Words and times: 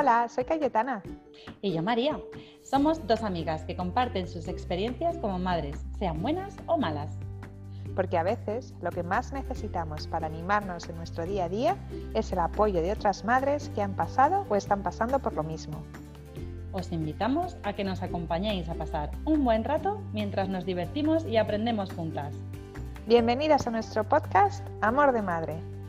Hola, 0.00 0.26
soy 0.30 0.44
Cayetana. 0.44 1.02
Y 1.60 1.74
yo 1.74 1.82
María. 1.82 2.18
Somos 2.62 3.06
dos 3.06 3.22
amigas 3.22 3.64
que 3.64 3.76
comparten 3.76 4.26
sus 4.26 4.48
experiencias 4.48 5.18
como 5.18 5.38
madres, 5.38 5.84
sean 5.98 6.22
buenas 6.22 6.56
o 6.64 6.78
malas. 6.78 7.18
Porque 7.94 8.16
a 8.16 8.22
veces 8.22 8.74
lo 8.80 8.88
que 8.92 9.02
más 9.02 9.34
necesitamos 9.34 10.06
para 10.06 10.28
animarnos 10.28 10.88
en 10.88 10.96
nuestro 10.96 11.26
día 11.26 11.44
a 11.44 11.48
día 11.50 11.76
es 12.14 12.32
el 12.32 12.38
apoyo 12.38 12.80
de 12.80 12.92
otras 12.92 13.26
madres 13.26 13.70
que 13.74 13.82
han 13.82 13.94
pasado 13.94 14.46
o 14.48 14.56
están 14.56 14.82
pasando 14.82 15.18
por 15.18 15.34
lo 15.34 15.42
mismo. 15.42 15.82
Os 16.72 16.92
invitamos 16.92 17.58
a 17.62 17.74
que 17.74 17.84
nos 17.84 18.02
acompañéis 18.02 18.70
a 18.70 18.76
pasar 18.76 19.10
un 19.26 19.44
buen 19.44 19.64
rato 19.64 20.00
mientras 20.14 20.48
nos 20.48 20.64
divertimos 20.64 21.26
y 21.26 21.36
aprendemos 21.36 21.92
juntas. 21.92 22.34
Bienvenidas 23.06 23.66
a 23.66 23.70
nuestro 23.70 24.08
podcast 24.08 24.66
Amor 24.80 25.12
de 25.12 25.20
Madre. 25.20 25.79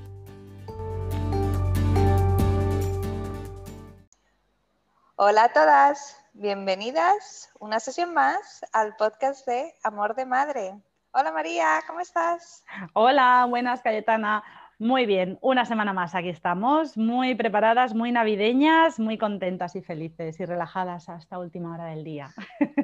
Hola 5.23 5.43
a 5.43 5.53
todas, 5.53 6.17
bienvenidas 6.33 7.51
una 7.59 7.79
sesión 7.79 8.11
más 8.11 8.65
al 8.73 8.95
podcast 8.95 9.45
de 9.45 9.71
Amor 9.83 10.15
de 10.15 10.25
Madre. 10.25 10.73
Hola 11.11 11.31
María, 11.31 11.79
¿cómo 11.85 11.99
estás? 11.99 12.65
Hola, 12.93 13.45
buenas 13.47 13.83
Cayetana. 13.83 14.43
Muy 14.79 15.05
bien, 15.05 15.37
una 15.41 15.65
semana 15.65 15.93
más 15.93 16.15
aquí 16.15 16.29
estamos, 16.29 16.97
muy 16.97 17.35
preparadas, 17.35 17.93
muy 17.93 18.11
navideñas, 18.11 18.99
muy 18.99 19.19
contentas 19.19 19.75
y 19.75 19.83
felices 19.83 20.39
y 20.39 20.45
relajadas 20.45 21.07
hasta 21.07 21.37
última 21.37 21.75
hora 21.75 21.85
del 21.85 22.03
día. 22.03 22.31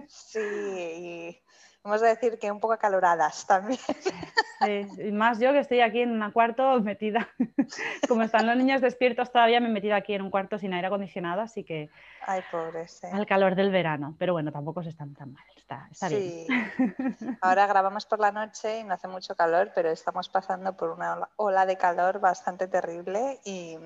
Sí, 0.08 1.42
Vamos 1.84 2.04
a 2.04 2.08
decir 2.08 2.38
que 2.38 2.52
un 2.52 2.60
poco 2.60 2.74
acaloradas 2.74 3.48
también. 3.48 3.80
Sí, 4.66 4.88
y 5.08 5.12
más 5.12 5.40
yo 5.40 5.52
que 5.52 5.60
estoy 5.60 5.82
aquí 5.82 6.02
en 6.02 6.22
un 6.22 6.32
cuarto 6.32 6.82
metida, 6.82 7.30
como 8.08 8.24
están 8.24 8.48
los 8.48 8.58
niños 8.58 8.82
despiertos 8.82 9.32
todavía 9.32 9.60
me 9.60 9.68
he 9.68 9.72
metido 9.72 9.96
aquí 9.96 10.14
en 10.14 10.24
un 10.24 10.32
cuarto 10.32 10.58
sin 10.58 10.74
aire 10.74 10.88
acondicionado, 10.88 11.42
así 11.42 11.64
que... 11.64 11.90
Ay, 12.26 12.42
pobres. 12.52 13.04
Al 13.04 13.26
calor 13.28 13.56
del 13.56 13.72
verano, 13.72 14.16
pero 14.18 14.34
bueno, 14.34 14.52
tampoco 14.52 14.82
se 14.82 14.90
están 14.90 15.14
tan 15.14 15.34
mal, 15.34 15.44
está, 15.56 15.88
está 15.92 16.10
sí. 16.10 16.48
bien. 16.48 17.38
Ahora 17.42 17.68
grabamos 17.68 18.06
por 18.06 18.20
la 18.20 18.32
noche 18.32 18.80
y 18.80 18.84
no 18.84 18.96
hace 18.96 19.08
mucho 19.08 19.36
calor, 19.36 19.72
pero 19.76 19.90
estamos 19.90 20.28
pasando 20.28 20.76
por 20.76 20.90
una 20.90 21.30
ola 21.36 21.66
de 21.66 21.78
calor 21.78 22.20
bastante 22.20 22.68
terrible 22.68 23.40
y, 23.46 23.78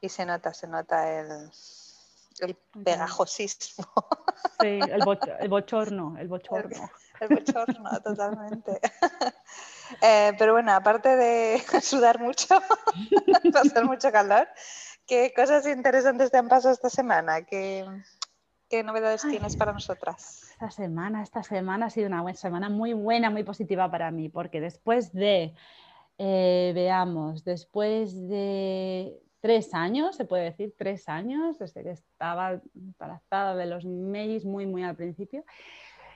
y 0.00 0.08
se 0.08 0.24
nota, 0.24 0.54
se 0.54 0.68
nota 0.68 1.10
el 1.10 1.50
el 2.40 2.56
pegajosismo. 2.84 3.86
Sí, 4.60 4.80
el, 4.90 5.00
bochorno, 5.48 6.16
el 6.18 6.28
bochorno. 6.28 6.90
El, 7.20 7.28
bochorno, 7.28 7.90
totalmente. 8.04 8.80
Eh, 10.00 10.32
pero 10.38 10.54
bueno, 10.54 10.72
aparte 10.72 11.16
de 11.16 11.62
sudar 11.82 12.18
mucho, 12.18 12.46
pasar 13.52 13.84
mucho 13.84 14.10
calor, 14.10 14.48
¿qué 15.06 15.34
cosas 15.36 15.66
interesantes 15.66 16.30
te 16.30 16.38
han 16.38 16.48
pasado 16.48 16.72
esta 16.72 16.88
semana? 16.88 17.42
¿Qué, 17.42 17.84
qué 18.70 18.82
novedades 18.82 19.20
tienes 19.20 19.54
para 19.54 19.74
nosotras? 19.74 20.48
Esta 20.52 20.70
semana, 20.70 21.22
esta 21.22 21.42
semana 21.42 21.86
ha 21.86 21.90
sido 21.90 22.06
una 22.06 22.22
buena 22.22 22.38
semana 22.38 22.70
muy 22.70 22.94
buena, 22.94 23.28
muy 23.28 23.44
positiva 23.44 23.90
para 23.90 24.10
mí, 24.10 24.30
porque 24.30 24.62
después 24.62 25.12
de, 25.12 25.54
eh, 26.16 26.72
veamos, 26.74 27.44
después 27.44 28.14
de 28.28 29.20
tres 29.42 29.74
años, 29.74 30.14
se 30.16 30.24
puede 30.24 30.44
decir, 30.44 30.72
tres 30.78 31.08
años, 31.08 31.58
desde 31.58 31.82
que 31.82 31.90
estaba 31.90 32.60
embarazada 32.74 33.56
de 33.56 33.66
los 33.66 33.84
mellis 33.84 34.44
muy, 34.44 34.66
muy 34.66 34.84
al 34.84 34.94
principio, 34.94 35.44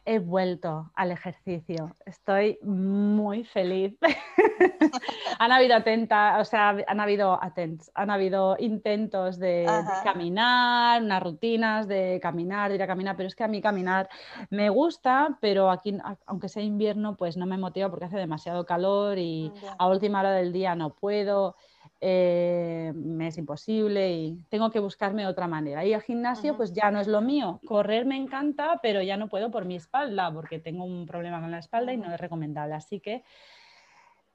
he 0.05 0.21
vuelto 0.21 0.93
al 0.95 1.11
ejercicio. 1.11 1.91
Estoy 2.07 2.59
muy 2.63 3.43
feliz. 3.43 3.99
han 5.41 5.51
habido 5.51 5.75
atenta, 5.75 6.39
o 6.39 6.45
sea, 6.45 6.77
han 6.87 7.01
habido 7.01 7.43
attempts, 7.43 7.91
han 7.95 8.11
habido 8.11 8.57
intentos 8.61 9.41
de, 9.41 9.67
caminar, 10.05 11.03
unas 11.03 11.21
rutinas 11.21 11.89
de 11.89 12.21
caminar, 12.23 12.69
de 12.69 12.77
ir 12.77 12.83
a 12.85 12.87
caminar, 12.87 13.17
pero 13.17 13.27
es 13.27 13.35
que 13.35 13.43
a 13.43 13.49
mí 13.49 13.61
caminar 13.61 14.09
me 14.51 14.69
gusta, 14.69 15.37
pero 15.41 15.69
aquí, 15.69 15.99
aunque 16.27 16.49
sea 16.49 16.63
invierno, 16.63 17.17
pues 17.17 17.37
no 17.37 17.45
me 17.45 17.59
motiva 17.59 17.91
porque 17.91 18.05
hace 18.05 18.19
demasiado 18.19 18.65
calor 18.65 19.19
y 19.19 19.53
a 19.79 19.89
última 19.89 20.21
hora 20.21 20.31
del 20.31 20.53
día 20.53 20.77
no 20.77 20.91
puedo. 20.91 21.57
Eh, 22.01 22.93
me 22.95 23.29
es 23.29 23.39
imposible 23.39 24.13
y 24.13 24.45
tengo 24.51 24.71
que 24.71 24.81
buscarme 24.81 25.27
otra 25.27 25.49
manera. 25.49 25.85
Y 25.85 25.95
el 25.95 26.03
gimnasio 26.03 26.57
pues 26.57 26.73
ya 26.75 26.91
no 26.91 27.01
es 27.01 27.07
lo 27.07 27.23
mío. 27.23 27.61
Correr 27.67 28.05
me 28.05 28.17
encanta, 28.17 28.79
pero 28.83 29.03
ya 29.03 29.17
no 29.17 29.29
puedo 29.29 29.51
por 29.51 29.65
mi 29.65 29.77
espalda 29.77 30.33
porque 30.33 30.59
tengo 30.59 30.85
un 30.85 31.07
problema 31.07 31.41
con 31.41 31.51
la 31.51 31.59
espalda 31.59 31.93
y 31.93 31.97
no 31.97 32.13
es 32.13 32.21
recomendable. 32.21 32.75
Así 32.75 33.01
que 33.01 33.25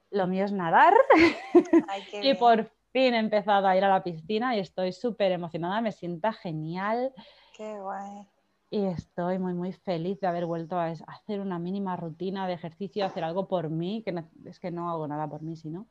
lo 0.09 0.27
mío 0.27 0.45
es 0.45 0.51
nadar 0.51 0.93
y 2.21 2.33
por 2.33 2.71
fin 2.91 3.13
he 3.13 3.19
empezado 3.19 3.67
a 3.67 3.77
ir 3.77 3.83
a 3.83 3.89
la 3.89 4.03
piscina 4.03 4.55
y 4.55 4.59
estoy 4.59 4.91
súper 4.91 5.31
emocionada, 5.31 5.81
me 5.81 5.91
sienta 5.91 6.33
genial. 6.33 7.13
Qué 7.55 7.79
guay. 7.79 8.27
Y 8.71 8.85
estoy 8.85 9.37
muy, 9.37 9.53
muy 9.53 9.73
feliz 9.73 10.19
de 10.19 10.27
haber 10.27 10.45
vuelto 10.45 10.79
a 10.79 10.87
hacer 10.87 11.41
una 11.41 11.59
mínima 11.59 11.97
rutina 11.97 12.47
de 12.47 12.53
ejercicio, 12.53 13.05
hacer 13.05 13.23
algo 13.23 13.47
por 13.47 13.69
mí, 13.69 14.01
que 14.03 14.23
es 14.45 14.59
que 14.59 14.71
no 14.71 14.89
hago 14.89 15.07
nada 15.07 15.29
por 15.29 15.41
mí, 15.41 15.57
sino 15.57 15.87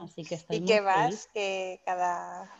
Así 0.00 0.24
que 0.24 0.34
estoy 0.34 0.56
¿Y 0.56 0.64
qué 0.64 0.80
vas? 0.80 1.28
Que 1.32 1.80
cada... 1.84 2.50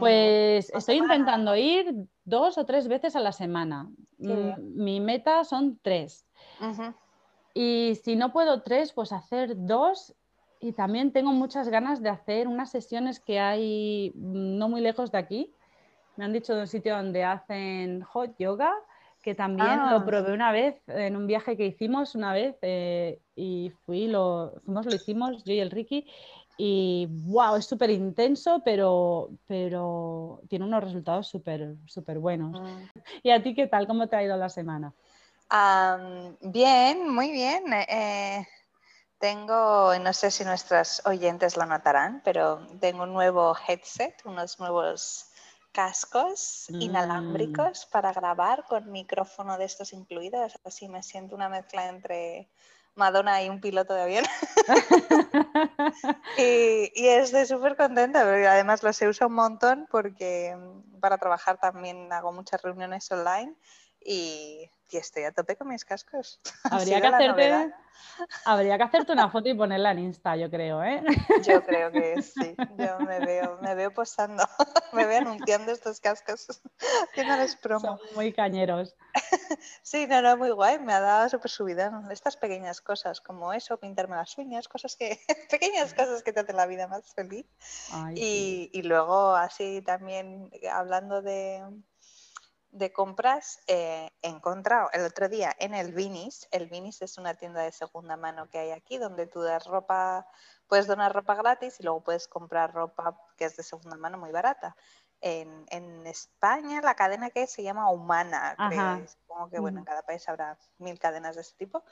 Pues 0.00 0.70
estoy 0.74 0.96
intentando 0.96 1.54
ir 1.54 2.08
dos 2.24 2.58
o 2.58 2.66
tres 2.66 2.88
veces 2.88 3.14
a 3.14 3.20
la 3.20 3.30
semana. 3.30 3.88
Mm, 4.18 4.82
mi 4.82 4.98
meta 4.98 5.44
son 5.44 5.78
tres. 5.80 6.26
Y 7.54 7.94
si 8.02 8.16
no 8.16 8.32
puedo 8.32 8.62
tres, 8.62 8.92
pues 8.92 9.12
hacer 9.12 9.54
dos. 9.54 10.14
Y 10.58 10.72
también 10.72 11.12
tengo 11.12 11.30
muchas 11.32 11.68
ganas 11.68 12.02
de 12.02 12.08
hacer 12.08 12.48
unas 12.48 12.70
sesiones 12.70 13.20
que 13.20 13.38
hay 13.38 14.10
mm, 14.16 14.58
no 14.58 14.68
muy 14.68 14.80
lejos 14.80 15.12
de 15.12 15.18
aquí. 15.18 15.54
Me 16.16 16.24
han 16.24 16.32
dicho 16.32 16.54
de 16.54 16.62
un 16.62 16.66
sitio 16.66 16.96
donde 16.96 17.22
hacen 17.22 18.02
hot 18.02 18.34
yoga 18.38 18.72
que 19.26 19.34
también 19.34 19.90
lo 19.90 19.96
ah. 19.96 20.04
probé 20.06 20.32
una 20.32 20.52
vez 20.52 20.80
en 20.86 21.16
un 21.16 21.26
viaje 21.26 21.56
que 21.56 21.66
hicimos 21.66 22.14
una 22.14 22.32
vez 22.32 22.56
eh, 22.62 23.20
y 23.36 23.70
fui, 23.84 24.08
lo, 24.08 24.54
fuimos, 24.64 24.86
lo 24.86 24.94
hicimos 24.94 25.44
yo 25.44 25.52
y 25.52 25.60
el 25.60 25.70
Ricky 25.70 26.06
y 26.58 27.06
wow, 27.10 27.56
es 27.56 27.66
súper 27.66 27.90
intenso, 27.90 28.62
pero, 28.64 29.28
pero 29.46 30.40
tiene 30.48 30.64
unos 30.64 30.82
resultados 30.82 31.28
súper 31.28 31.76
súper 31.86 32.18
buenos. 32.18 32.58
Ah. 32.58 32.80
¿Y 33.22 33.30
a 33.30 33.42
ti 33.42 33.54
qué 33.54 33.66
tal? 33.66 33.86
¿Cómo 33.86 34.08
te 34.08 34.16
ha 34.16 34.24
ido 34.24 34.36
la 34.36 34.48
semana? 34.48 34.92
bien, 36.40 37.08
muy 37.08 37.30
bien. 37.30 37.72
Eh, 37.72 38.44
tengo, 39.18 39.96
no 39.98 40.12
sé 40.12 40.30
si 40.30 40.44
nuestras 40.44 41.06
oyentes 41.06 41.56
lo 41.56 41.66
notarán, 41.66 42.20
pero 42.24 42.66
tengo 42.80 43.04
un 43.04 43.12
nuevo 43.12 43.54
headset, 43.68 44.14
unos 44.24 44.58
nuevos 44.58 45.30
cascos 45.72 46.66
mm. 46.70 46.80
inalámbricos 46.80 47.86
para 47.86 48.12
grabar 48.12 48.64
con 48.64 48.90
micrófono 48.90 49.56
de 49.58 49.66
estos 49.66 49.92
incluidos. 49.92 50.58
Así 50.64 50.88
me 50.88 51.02
siento 51.02 51.36
una 51.36 51.48
mezcla 51.48 51.88
entre 51.88 52.48
Madonna 52.96 53.42
y 53.42 53.48
un 53.48 53.60
piloto 53.60 53.94
de 53.94 54.02
avión. 54.02 54.24
y, 56.38 57.06
estoy 57.06 57.46
súper 57.46 57.76
contenta, 57.76 58.24
porque 58.24 58.46
además 58.46 58.82
los 58.82 59.00
he 59.00 59.08
usado 59.08 59.28
un 59.28 59.34
montón 59.34 59.86
porque 59.90 60.56
mm, 60.56 61.00
para 61.00 61.18
trabajar 61.18 61.58
también 61.58 62.12
hago 62.12 62.32
muchas 62.32 62.60
reuniones 62.62 63.10
online 63.12 63.54
y, 64.00 64.70
estoy 64.92 65.24
a 65.24 65.32
tope 65.32 65.56
con 65.56 65.68
mis 65.68 65.84
cascos. 65.84 66.40
Habría 66.70 67.00
que, 67.00 67.06
hacerte, 67.06 67.74
habría 68.46 68.78
que 68.78 68.84
hacerte 68.84 69.12
una 69.12 69.28
foto 69.28 69.48
y 69.48 69.54
ponerla 69.54 69.90
en 69.90 69.98
Insta, 69.98 70.36
yo 70.36 70.48
creo, 70.48 70.82
¿eh? 70.82 71.02
Yo 71.42 71.62
creo 71.62 71.90
que 71.92 72.22
sí. 72.22 72.54
Yo 72.78 72.98
me 73.00 73.20
veo, 73.20 73.58
me 73.60 73.74
veo 73.74 73.92
posando, 73.92 74.42
me 74.92 75.04
veo 75.04 75.18
anunciando 75.18 75.72
estos 75.72 76.00
cascos. 76.00 76.46
Haciéndoles 77.10 77.56
promo. 77.56 77.80
Son 77.80 77.98
muy 78.14 78.32
cañeros. 78.32 78.94
Sí, 79.82 80.06
no, 80.06 80.22
no, 80.22 80.36
muy 80.36 80.50
guay. 80.50 80.78
Me 80.78 80.94
ha 80.94 81.00
dado 81.00 81.28
súper 81.28 81.50
subida 81.50 82.02
estas 82.10 82.36
pequeñas 82.36 82.80
cosas 82.80 83.20
como 83.20 83.52
eso, 83.52 83.78
pintarme 83.78 84.16
las 84.16 84.36
uñas, 84.38 84.68
cosas 84.68 84.96
que, 84.96 85.20
pequeñas 85.50 85.92
cosas 85.92 86.22
que 86.22 86.32
te 86.32 86.40
hacen 86.40 86.56
la 86.56 86.66
vida 86.66 86.88
más 86.88 87.12
feliz. 87.14 87.46
y, 88.14 88.70
y 88.72 88.82
luego 88.82 89.34
así 89.34 89.82
también 89.82 90.50
hablando 90.70 91.20
de 91.20 91.62
de 92.70 92.92
compras 92.92 93.60
eh, 93.66 94.10
he 94.22 94.28
encontrado 94.28 94.90
el 94.92 95.04
otro 95.04 95.28
día 95.28 95.54
en 95.58 95.74
el 95.74 95.92
Vinis. 95.92 96.48
El 96.50 96.68
Vinis 96.68 97.00
es 97.02 97.18
una 97.18 97.34
tienda 97.34 97.62
de 97.62 97.72
segunda 97.72 98.16
mano 98.16 98.48
que 98.48 98.58
hay 98.58 98.70
aquí 98.70 98.98
donde 98.98 99.26
tú 99.26 99.40
das 99.40 99.66
ropa, 99.66 100.26
puedes 100.66 100.86
donar 100.86 101.14
ropa 101.14 101.34
gratis 101.34 101.80
y 101.80 101.84
luego 101.84 102.02
puedes 102.02 102.28
comprar 102.28 102.74
ropa 102.74 103.18
que 103.36 103.46
es 103.46 103.56
de 103.56 103.62
segunda 103.62 103.96
mano 103.96 104.18
muy 104.18 104.30
barata. 104.30 104.76
En, 105.20 105.64
en 105.70 106.06
España 106.06 106.82
la 106.82 106.94
cadena 106.94 107.30
que 107.30 107.46
se 107.46 107.62
llama 107.62 107.90
Humana, 107.90 108.54
creo. 108.68 109.08
Supongo 109.08 109.48
que 109.48 109.58
bueno, 109.58 109.78
en 109.78 109.84
cada 109.84 110.02
país 110.02 110.28
habrá 110.28 110.58
mil 110.78 110.98
cadenas 110.98 111.36
de 111.36 111.42
este 111.42 111.56
tipo. 111.56 111.82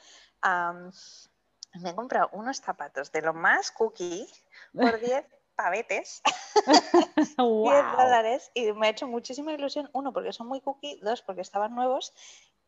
me 0.42 1.90
he 1.90 1.94
comprado 1.94 2.28
unos 2.32 2.58
zapatos 2.58 3.10
de 3.10 3.22
lo 3.22 3.32
más 3.32 3.70
cookie 3.70 4.28
por 4.74 5.00
10 5.00 5.24
pavetes, 5.54 6.22
10 6.66 7.36
dólares, 7.38 8.50
y 8.54 8.72
me 8.72 8.86
ha 8.86 8.90
hecho 8.90 9.08
muchísima 9.08 9.52
ilusión, 9.52 9.88
uno, 9.92 10.12
porque 10.12 10.32
son 10.32 10.48
muy 10.48 10.60
cookie, 10.60 11.00
dos, 11.02 11.22
porque 11.22 11.42
estaban 11.42 11.74
nuevos, 11.74 12.12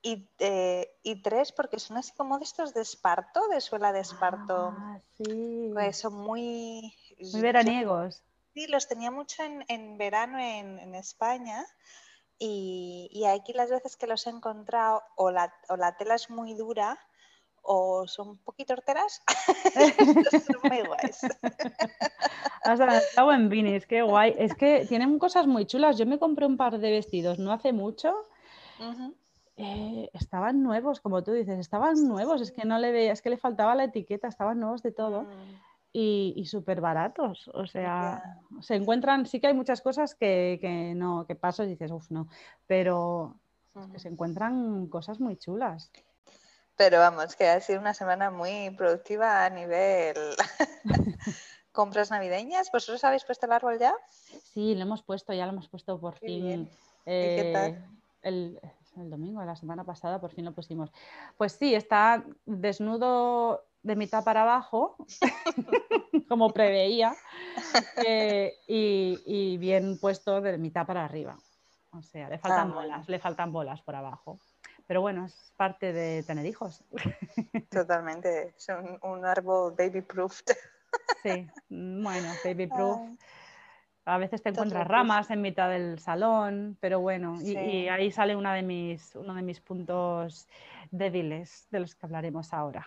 y, 0.02 0.28
eh, 0.38 0.94
y 1.02 1.22
tres, 1.22 1.52
porque 1.52 1.78
son 1.78 1.96
así 1.96 2.12
como 2.16 2.38
de 2.38 2.44
estos 2.44 2.74
de 2.74 2.82
esparto, 2.82 3.48
de 3.48 3.60
suela 3.60 3.92
de 3.92 4.00
esparto. 4.00 4.74
Ah, 4.78 5.00
sí. 5.16 5.70
Pues 5.72 5.98
son 5.98 6.14
muy... 6.14 6.94
Muy 7.32 7.40
veraniegos. 7.40 8.22
Sí, 8.54 8.66
los 8.68 8.88
tenía 8.88 9.10
mucho 9.10 9.42
en, 9.42 9.98
verano 9.98 10.38
en, 10.38 10.94
España 10.94 11.66
y, 12.38 13.24
aquí 13.26 13.52
las 13.52 13.70
veces 13.70 13.96
que 13.96 14.06
los 14.06 14.26
he 14.26 14.30
encontrado 14.30 15.02
o 15.16 15.30
la, 15.30 15.52
o 15.68 15.76
la 15.76 15.96
tela 15.96 16.14
es 16.14 16.30
muy 16.30 16.54
dura 16.54 16.98
o 17.66 18.06
son 18.06 18.30
un 18.30 18.38
poquito 18.38 18.72
horteras, 18.72 19.22
son 20.46 20.70
muy 20.70 20.82
guays. 20.82 21.20
Has 22.64 22.80
estado 22.80 23.32
en 23.32 23.48
Vinis, 23.48 23.86
qué 23.86 24.02
guay. 24.02 24.34
Es 24.38 24.54
que 24.54 24.86
tienen 24.86 25.18
cosas 25.18 25.46
muy 25.46 25.66
chulas. 25.66 25.98
Yo 25.98 26.06
me 26.06 26.18
compré 26.18 26.46
un 26.46 26.56
par 26.56 26.78
de 26.78 26.90
vestidos 26.90 27.38
no 27.38 27.52
hace 27.52 27.72
mucho. 27.72 28.14
Eh, 29.56 30.10
estaban 30.12 30.62
nuevos, 30.62 31.00
como 31.00 31.22
tú 31.22 31.32
dices, 31.32 31.58
estaban 31.58 32.06
nuevos. 32.08 32.40
Es 32.40 32.52
que 32.52 32.64
no 32.64 32.78
le 32.78 32.92
veía, 32.92 33.12
es 33.12 33.22
que 33.22 33.30
le 33.30 33.36
faltaba 33.36 33.74
la 33.74 33.84
etiqueta, 33.84 34.28
estaban 34.28 34.58
nuevos 34.58 34.82
de 34.82 34.92
todo. 34.92 35.22
Mm. 35.22 35.60
Y, 35.92 36.34
y 36.36 36.44
súper 36.44 36.82
baratos, 36.82 37.48
o 37.54 37.66
sea, 37.66 38.42
se 38.60 38.74
encuentran, 38.74 39.24
sí 39.24 39.40
que 39.40 39.46
hay 39.46 39.54
muchas 39.54 39.80
cosas 39.80 40.14
que, 40.14 40.58
que 40.60 40.94
no, 40.94 41.24
que 41.26 41.36
paso 41.36 41.64
y 41.64 41.68
dices, 41.68 41.90
uff, 41.90 42.10
no, 42.10 42.28
pero 42.66 43.36
que 43.92 43.98
se 43.98 44.08
encuentran 44.08 44.88
cosas 44.88 45.20
muy 45.20 45.36
chulas. 45.36 45.90
Pero 46.76 46.98
vamos, 46.98 47.36
que 47.36 47.48
ha 47.48 47.60
sido 47.60 47.80
una 47.80 47.94
semana 47.94 48.30
muy 48.30 48.70
productiva 48.70 49.44
a 49.44 49.50
nivel 49.50 50.16
compras 51.72 52.10
navideñas. 52.10 52.70
¿Vosotros 52.72 53.02
habéis 53.04 53.24
puesto 53.24 53.46
el 53.46 53.52
árbol 53.52 53.78
ya? 53.78 53.94
Sí, 54.52 54.74
lo 54.74 54.82
hemos 54.82 55.02
puesto, 55.02 55.32
ya 55.32 55.46
lo 55.46 55.52
hemos 55.52 55.68
puesto 55.68 55.98
por 55.98 56.14
fin. 56.14 56.68
qué 57.04 57.50
tal? 57.52 57.70
Eh, 57.70 57.84
el, 58.22 58.60
el 58.96 59.10
domingo 59.10 59.42
la 59.42 59.56
semana 59.56 59.84
pasada 59.84 60.20
por 60.20 60.32
fin 60.32 60.44
lo 60.44 60.52
pusimos. 60.52 60.90
Pues 61.36 61.52
sí, 61.52 61.74
está 61.74 62.24
desnudo 62.44 63.64
de 63.82 63.96
mitad 63.96 64.24
para 64.24 64.42
abajo, 64.42 64.96
como 66.28 66.50
preveía, 66.50 67.14
eh, 68.04 68.54
y, 68.66 69.56
bien 69.58 69.98
puesto 69.98 70.40
de 70.40 70.58
mitad 70.58 70.86
para 70.86 71.04
arriba. 71.04 71.36
O 71.92 72.02
sea, 72.02 72.28
le 72.28 72.38
faltan 72.38 72.72
ah, 72.72 72.74
bolas, 72.74 73.08
le 73.08 73.18
faltan 73.18 73.52
bolas 73.52 73.80
por 73.82 73.94
abajo. 73.94 74.38
Pero 74.86 75.00
bueno, 75.00 75.26
es 75.26 75.52
parte 75.56 75.92
de 75.92 76.22
tener 76.22 76.46
hijos. 76.46 76.84
Totalmente, 77.70 78.54
es 78.56 78.66
un, 79.02 79.24
árbol 79.24 79.74
baby 79.76 80.02
proof. 80.02 80.42
Sí, 81.22 81.48
bueno, 81.68 82.32
baby 82.44 82.66
proof. 82.74 83.00
A 84.04 84.18
veces 84.18 84.40
te 84.40 84.50
encuentras 84.50 84.86
ramas 84.86 85.30
en 85.30 85.42
mitad 85.42 85.68
del 85.68 85.98
salón, 85.98 86.78
pero 86.80 87.00
bueno, 87.00 87.34
y, 87.42 87.88
ahí 87.88 88.12
sale 88.12 88.36
una 88.36 88.54
de 88.54 88.62
mis, 88.62 89.16
uno 89.16 89.34
de 89.34 89.42
mis 89.42 89.58
puntos 89.58 90.46
débiles 90.92 91.66
de 91.72 91.80
los 91.80 91.96
que 91.96 92.06
hablaremos 92.06 92.52
ahora. 92.52 92.86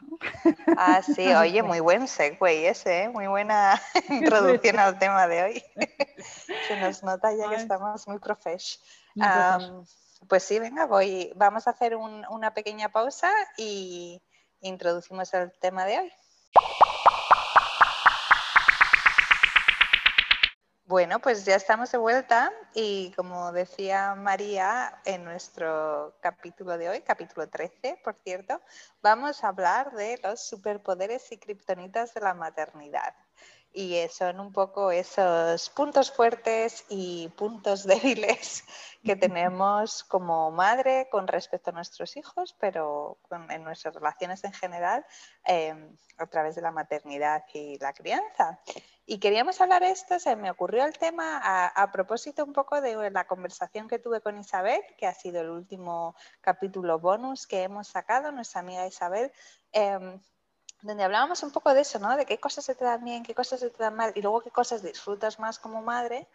Ah, 0.78 1.02
sí, 1.02 1.28
oye, 1.34 1.62
muy 1.62 1.82
buen 1.82 2.08
segue 2.08 2.70
ese, 2.70 3.04
¿eh? 3.04 3.10
muy 3.10 3.28
buena 3.28 3.82
introducción 4.10 4.80
al 4.80 4.98
tema 4.98 5.28
de 5.28 5.44
hoy. 5.44 5.64
Se 6.70 6.80
nos 6.80 7.04
nota 7.04 7.36
ya 7.36 7.50
que 7.50 7.56
estamos 7.56 8.08
muy 8.08 8.20
profesh. 8.20 8.80
Pues 10.28 10.44
sí, 10.44 10.60
venga, 10.60 10.86
voy, 10.86 11.32
vamos 11.36 11.68
a 11.68 11.72
hacer 11.72 11.96
una 11.96 12.54
pequeña 12.54 12.90
pausa 12.90 13.32
y 13.58 14.22
introducimos 14.62 15.34
el 15.34 15.52
tema 15.60 15.86
de 15.86 16.00
hoy. 16.00 16.12
Bueno, 20.86 21.20
pues 21.20 21.46
ya 21.46 21.56
estamos 21.56 21.92
de 21.92 22.00
vuelta 22.00 22.52
y 22.74 23.12
como 23.16 23.52
decía 23.52 24.16
María 24.16 25.00
en 25.06 25.24
nuestro 25.24 26.18
capítulo 26.20 26.80
de 26.80 26.90
hoy, 26.90 27.02
capítulo 27.02 27.48
13, 27.48 28.02
por 28.04 28.16
cierto, 28.24 28.60
vamos 29.00 29.44
a 29.44 29.50
hablar 29.50 29.92
de 29.92 30.20
los 30.24 30.42
superpoderes 30.42 31.32
y 31.32 31.38
kriptonitas 31.38 32.16
de 32.16 32.22
la 32.22 32.34
maternidad 32.34 33.14
y 33.74 33.96
son 34.10 34.40
un 34.40 34.52
poco 34.52 34.92
esos 34.92 35.70
puntos 35.70 36.12
fuertes 36.12 36.86
y 36.90 37.30
puntos 37.30 37.84
débiles 37.88 38.64
que 39.04 39.16
tenemos 39.16 40.04
como 40.04 40.52
madre 40.52 41.08
con 41.10 41.28
respecto 41.28 41.70
a 41.70 41.74
nuestros 41.74 42.18
hijos, 42.18 42.56
pero 42.60 43.18
en 43.50 43.64
nuestras 43.64 43.94
relaciones 43.94 44.44
en 44.44 44.52
general 44.52 45.06
em, 45.46 45.96
a 46.18 46.28
través 46.28 46.56
de 46.56 46.62
la 46.62 46.72
maternidad 46.72 47.44
y 47.54 47.78
la 47.80 47.94
crianza. 47.94 48.60
Y 49.06 49.20
queríamos 49.20 49.60
hablar 49.62 49.84
esto, 49.84 50.20
se 50.20 50.36
me 50.36 50.52
ocurrió 50.52 50.86
el 50.86 50.98
tema 50.98 51.42
a, 51.74 51.92
propósito 51.92 52.44
un 52.44 52.54
poco 52.54 52.82
de 52.82 53.10
la 53.10 53.26
conversación 53.26 53.88
que 53.88 54.00
tuve 54.00 54.22
con 54.22 54.38
Isabel, 54.38 54.82
que 54.98 55.08
ha 55.08 55.14
sido 55.14 55.42
el 55.42 55.50
último 55.50 56.16
capítulo 56.42 57.00
bonus 57.00 57.48
que 57.48 57.64
hemos 57.64 57.88
sacado, 57.88 58.32
nuestra 58.32 58.60
amiga 58.60 58.86
Isabel. 58.86 59.32
Em, 59.72 60.20
donde 60.82 61.04
hablábamos 61.04 61.44
un 61.44 61.52
poco 61.52 61.74
de 61.74 61.82
eso, 61.82 62.00
¿no? 62.00 62.16
De 62.16 62.26
qué 62.26 62.40
cosas 62.40 62.66
se 62.66 62.76
te 62.76 62.86
dan 62.86 63.04
bien, 63.04 63.24
qué 63.24 63.36
cosas 63.36 63.60
se 63.60 63.70
te 63.70 63.84
dan 63.84 63.96
mal 63.96 64.14
y 64.16 64.22
luego 64.22 64.42
qué 64.42 64.52
cosas 64.52 64.82
disfrutas 64.82 65.40
más 65.40 65.60
como 65.60 65.82
madre 65.82 66.28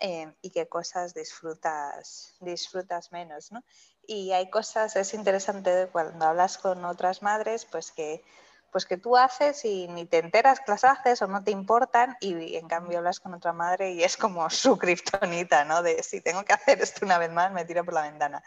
eh, 0.00 0.32
y 0.40 0.50
qué 0.50 0.66
cosas 0.66 1.12
disfrutas, 1.12 2.34
disfrutas 2.40 3.12
menos, 3.12 3.52
¿no? 3.52 3.62
Y 4.06 4.32
hay 4.32 4.48
cosas, 4.48 4.96
es 4.96 5.12
interesante 5.12 5.88
cuando 5.92 6.24
hablas 6.24 6.56
con 6.56 6.84
otras 6.86 7.22
madres, 7.22 7.66
pues 7.66 7.92
que, 7.92 8.24
pues 8.72 8.86
que 8.86 8.96
tú 8.96 9.18
haces 9.18 9.64
y 9.66 9.86
ni 9.88 10.06
te 10.06 10.18
enteras 10.18 10.60
que 10.60 10.70
las 10.70 10.84
haces 10.84 11.20
o 11.20 11.26
no 11.26 11.44
te 11.44 11.50
importan 11.50 12.16
y 12.20 12.56
en 12.56 12.66
cambio 12.66 12.98
hablas 12.98 13.20
con 13.20 13.34
otra 13.34 13.52
madre 13.52 13.92
y 13.92 14.02
es 14.02 14.16
como 14.16 14.48
su 14.50 14.78
kriptonita, 14.78 15.66
¿no? 15.66 15.82
De 15.82 16.02
si 16.02 16.22
tengo 16.22 16.42
que 16.44 16.54
hacer 16.54 16.80
esto 16.80 17.04
una 17.04 17.18
vez 17.18 17.30
más, 17.30 17.52
me 17.52 17.66
tiro 17.66 17.84
por 17.84 17.92
la 17.92 18.02
ventana. 18.02 18.42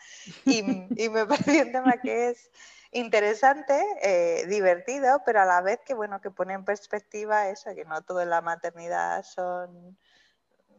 Y, 0.45 0.59
y 0.97 1.09
me 1.09 1.25
parece 1.27 1.61
un 1.61 1.71
tema 1.71 1.93
que 2.01 2.29
es 2.29 2.49
interesante, 2.93 3.83
eh, 4.01 4.45
divertido, 4.47 5.21
pero 5.25 5.41
a 5.41 5.45
la 5.45 5.61
vez 5.61 5.79
que 5.85 5.93
bueno, 5.93 6.21
que 6.21 6.31
pone 6.31 6.53
en 6.53 6.65
perspectiva 6.65 7.49
eso, 7.49 7.73
que 7.75 7.85
no 7.85 8.01
todo 8.03 8.21
en 8.21 8.29
la 8.29 8.41
maternidad 8.41 9.23
son 9.23 9.97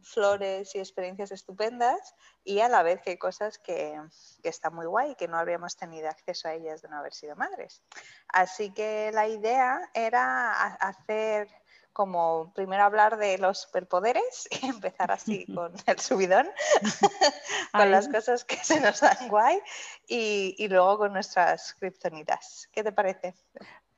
flores 0.04 0.74
y 0.74 0.78
experiencias 0.78 1.32
estupendas 1.32 2.14
y 2.44 2.60
a 2.60 2.68
la 2.68 2.82
vez 2.82 3.00
que 3.00 3.10
hay 3.10 3.16
cosas 3.16 3.58
que, 3.58 3.98
que 4.42 4.48
están 4.48 4.74
muy 4.74 4.86
guay 4.86 5.12
y 5.12 5.14
que 5.14 5.28
no 5.28 5.38
habríamos 5.38 5.76
tenido 5.76 6.08
acceso 6.08 6.48
a 6.48 6.54
ellas 6.54 6.82
de 6.82 6.88
no 6.88 6.98
haber 6.98 7.14
sido 7.14 7.36
madres. 7.36 7.82
Así 8.28 8.72
que 8.72 9.10
la 9.12 9.26
idea 9.26 9.80
era 9.94 10.74
hacer 10.74 11.48
como 11.94 12.52
primero 12.54 12.82
hablar 12.82 13.16
de 13.16 13.38
los 13.38 13.60
superpoderes 13.62 14.48
y 14.50 14.66
empezar 14.66 15.10
así 15.10 15.46
con 15.54 15.72
el 15.86 15.98
subidón, 15.98 16.46
con 17.72 17.90
las 17.90 18.08
cosas 18.08 18.44
que 18.44 18.56
se 18.56 18.80
nos 18.80 19.00
dan 19.00 19.28
guay 19.30 19.58
y, 20.06 20.68
luego 20.68 20.98
con 20.98 21.14
nuestras 21.14 21.74
criptonitas. 21.74 22.68
¿Qué 22.72 22.84
te 22.84 22.92
parece? 22.92 23.34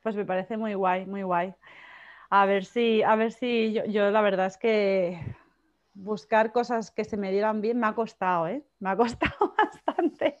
Pues 0.01 0.15
me 0.15 0.23
parece 0.23 0.55
muy 0.55 0.75
guay, 0.75 1.05
muy 1.05 1.23
guay. 1.23 1.53
A 2.29 2.45
ver 2.45 2.65
si, 2.65 3.03
a 3.03 3.15
ver 3.15 3.33
si 3.33 3.73
yo, 3.73 4.11
la 4.11 4.21
verdad 4.21 4.45
es 4.45 4.57
que 4.57 5.19
buscar 5.93 6.51
cosas 6.51 6.91
que 6.91 7.03
se 7.03 7.17
me 7.17 7.31
dieran 7.31 7.61
bien 7.61 7.79
me 7.79 7.87
ha 7.87 7.95
costado, 7.95 8.47
¿eh? 8.47 8.63
Me 8.79 8.91
ha 8.91 8.95
costado 8.95 9.53
bastante. 9.57 10.39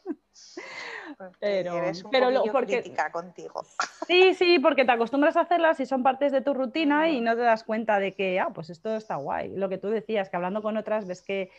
Pero, 1.39 1.77
eres 1.77 2.03
un 2.03 2.11
pero 2.11 2.29
porque, 2.51 2.81
crítica 2.81 3.11
contigo. 3.11 3.63
Sí, 4.07 4.35
sí, 4.35 4.59
porque 4.59 4.85
te 4.85 4.91
acostumbras 4.91 5.35
a 5.35 5.41
hacerlas 5.41 5.79
y 5.81 5.85
son 5.85 6.01
partes 6.01 6.31
de 6.31 6.39
tu 6.41 6.53
rutina 6.53 7.09
y 7.09 7.19
no 7.19 7.35
te 7.35 7.41
das 7.41 7.65
cuenta 7.65 7.99
de 7.99 8.13
que, 8.13 8.39
ah, 8.39 8.51
pues 8.53 8.69
esto 8.69 8.95
está 8.95 9.17
guay. 9.17 9.49
Lo 9.49 9.67
que 9.67 9.77
tú 9.77 9.89
decías, 9.89 10.29
que 10.29 10.37
hablando 10.37 10.61
con 10.61 10.77
otras 10.77 11.05
ves 11.05 11.21
que 11.21 11.51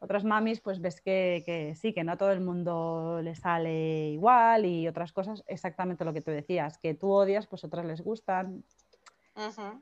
otras 0.00 0.24
mamis, 0.24 0.60
pues 0.60 0.80
ves 0.80 1.00
que, 1.00 1.74
sí, 1.80 1.94
que 1.94 2.02
no 2.02 2.12
a 2.12 2.16
todo 2.16 2.32
el 2.32 2.40
mundo 2.40 3.20
le 3.22 3.36
sale 3.36 4.08
igual 4.08 4.66
y 4.66 4.88
otras 4.88 5.12
cosas, 5.12 5.44
exactamente 5.46 6.04
lo 6.04 6.12
que 6.12 6.20
tú 6.20 6.32
decías, 6.32 6.76
que 6.78 6.94
tú 6.94 7.12
odias, 7.12 7.46
pues 7.46 7.62
otras 7.62 7.84
les 7.84 8.00
gustan. 8.00 8.64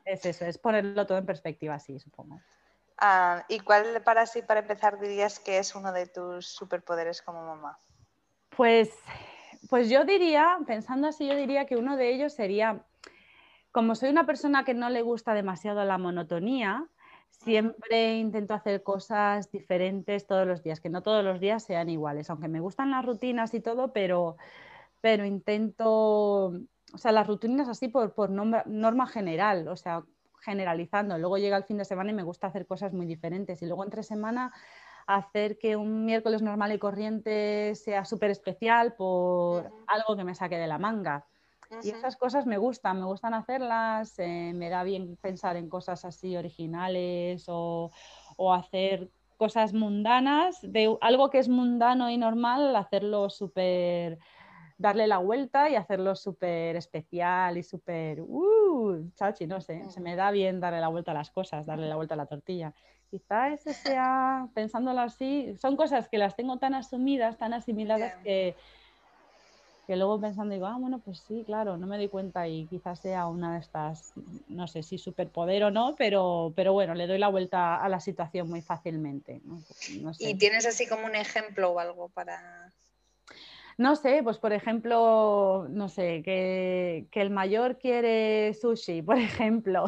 Es 0.05 0.23
eso, 0.23 0.45
es 0.45 0.59
ponerlo 0.59 1.07
todo 1.07 1.17
en 1.17 1.25
perspectiva 1.25 1.73
así, 1.73 1.97
supongo. 1.97 2.39
Ah, 2.99 3.43
¿Y 3.47 3.61
cuál 3.61 4.03
para 4.03 4.27
sí, 4.27 4.43
para 4.43 4.59
empezar, 4.59 4.99
dirías 4.99 5.39
que 5.39 5.57
es 5.57 5.73
uno 5.73 5.91
de 5.91 6.05
tus 6.05 6.45
superpoderes 6.45 7.23
como 7.23 7.43
mamá? 7.43 7.79
Pues, 8.55 8.91
pues 9.69 9.89
yo 9.89 10.03
diría, 10.03 10.57
pensando 10.67 11.07
así, 11.07 11.27
yo 11.27 11.35
diría 11.35 11.65
que 11.65 11.77
uno 11.77 11.97
de 11.97 12.13
ellos 12.13 12.33
sería, 12.33 12.85
como 13.71 13.95
soy 13.95 14.09
una 14.09 14.25
persona 14.25 14.63
que 14.65 14.73
no 14.73 14.89
le 14.89 15.01
gusta 15.01 15.33
demasiado 15.33 15.83
la 15.85 15.97
monotonía, 15.97 16.87
siempre 17.29 18.17
intento 18.17 18.53
hacer 18.53 18.83
cosas 18.83 19.51
diferentes 19.51 20.27
todos 20.27 20.45
los 20.45 20.63
días, 20.63 20.81
que 20.81 20.89
no 20.89 21.01
todos 21.01 21.23
los 21.23 21.39
días 21.39 21.63
sean 21.63 21.89
iguales, 21.89 22.29
aunque 22.29 22.49
me 22.49 22.59
gustan 22.59 22.91
las 22.91 23.05
rutinas 23.05 23.53
y 23.53 23.61
todo, 23.61 23.93
pero, 23.93 24.35
pero 24.99 25.25
intento, 25.25 26.47
o 26.47 26.97
sea, 26.97 27.11
las 27.13 27.27
rutinas 27.27 27.69
así 27.69 27.87
por, 27.87 28.13
por 28.13 28.29
norma 28.29 29.07
general, 29.07 29.67
o 29.69 29.77
sea, 29.77 30.03
generalizando. 30.41 31.17
Luego 31.17 31.37
llega 31.37 31.57
el 31.57 31.63
fin 31.63 31.77
de 31.77 31.85
semana 31.85 32.11
y 32.11 32.13
me 32.13 32.23
gusta 32.23 32.47
hacer 32.47 32.65
cosas 32.67 32.93
muy 32.93 33.05
diferentes. 33.05 33.61
Y 33.61 33.65
luego 33.67 33.83
entre 33.83 34.03
semana 34.03 34.51
hacer 35.07 35.57
que 35.57 35.75
un 35.75 36.05
miércoles 36.05 36.41
normal 36.41 36.71
y 36.71 36.79
corriente 36.79 37.75
sea 37.75 38.05
súper 38.05 38.31
especial 38.31 38.93
por 38.93 39.71
algo 39.87 40.15
que 40.15 40.23
me 40.23 40.35
saque 40.35 40.57
de 40.57 40.67
la 40.67 40.77
manga. 40.77 41.25
Y 41.83 41.89
esas 41.89 42.17
cosas 42.17 42.45
me 42.45 42.57
gustan, 42.57 42.99
me 42.99 43.05
gustan 43.05 43.33
hacerlas, 43.33 44.19
eh, 44.19 44.51
me 44.53 44.69
da 44.69 44.83
bien 44.83 45.15
pensar 45.21 45.55
en 45.55 45.69
cosas 45.69 46.03
así 46.03 46.35
originales 46.35 47.45
o, 47.47 47.91
o, 48.35 48.53
hacer 48.53 49.09
cosas 49.37 49.73
mundanas, 49.73 50.59
de 50.61 50.97
algo 50.99 51.29
que 51.29 51.39
es 51.39 51.47
mundano 51.47 52.09
y 52.09 52.17
normal, 52.17 52.75
hacerlo 52.75 53.29
súper 53.29 54.19
darle 54.81 55.05
la 55.05 55.19
vuelta 55.19 55.69
y 55.69 55.75
hacerlo 55.75 56.15
súper 56.15 56.75
especial 56.75 57.57
y 57.57 57.63
súper, 57.63 58.19
uh, 58.21 59.11
chachi, 59.15 59.45
no 59.45 59.61
sé, 59.61 59.87
se 59.89 60.01
me 60.01 60.15
da 60.15 60.31
bien 60.31 60.59
darle 60.59 60.81
la 60.81 60.87
vuelta 60.87 61.11
a 61.11 61.13
las 61.13 61.29
cosas, 61.29 61.67
darle 61.67 61.87
la 61.87 61.95
vuelta 61.95 62.15
a 62.15 62.17
la 62.17 62.25
tortilla. 62.25 62.73
Quizá 63.11 63.49
ese 63.53 63.73
sea, 63.73 64.47
pensándolo 64.55 65.01
así, 65.01 65.53
son 65.57 65.75
cosas 65.75 66.07
que 66.09 66.17
las 66.17 66.35
tengo 66.35 66.57
tan 66.59 66.73
asumidas, 66.73 67.37
tan 67.37 67.53
asimiladas 67.53 68.15
que 68.23 68.55
que 69.87 69.97
luego 69.97 70.21
pensando 70.21 70.53
digo, 70.53 70.67
ah, 70.67 70.77
bueno, 70.79 71.01
pues 71.03 71.19
sí, 71.19 71.43
claro, 71.45 71.75
no 71.75 71.85
me 71.85 71.97
doy 71.97 72.07
cuenta 72.07 72.47
y 72.47 72.65
quizás 72.67 73.01
sea 73.01 73.27
una 73.27 73.55
de 73.55 73.59
estas, 73.59 74.13
no 74.47 74.65
sé 74.67 74.83
si 74.83 74.97
superpoder 74.97 75.65
o 75.65 75.71
no, 75.71 75.95
pero, 75.97 76.53
pero 76.55 76.71
bueno, 76.71 76.93
le 76.93 77.07
doy 77.07 77.17
la 77.17 77.27
vuelta 77.27 77.75
a 77.75 77.89
la 77.89 77.99
situación 77.99 78.47
muy 78.47 78.61
fácilmente. 78.61 79.41
¿Y 80.17 80.35
tienes 80.35 80.65
así 80.65 80.87
como 80.87 81.05
un 81.05 81.15
ejemplo 81.15 81.71
o 81.71 81.79
algo 81.79 82.07
para...? 82.09 82.73
No 83.77 83.95
sé, 83.95 84.21
pues 84.23 84.37
por 84.37 84.53
ejemplo, 84.53 85.67
no 85.69 85.89
sé, 85.89 86.21
que, 86.23 87.07
que, 87.11 87.21
el 87.21 87.29
mayor 87.29 87.77
quiere 87.77 88.53
sushi, 88.53 89.01
por 89.01 89.17
ejemplo, 89.17 89.85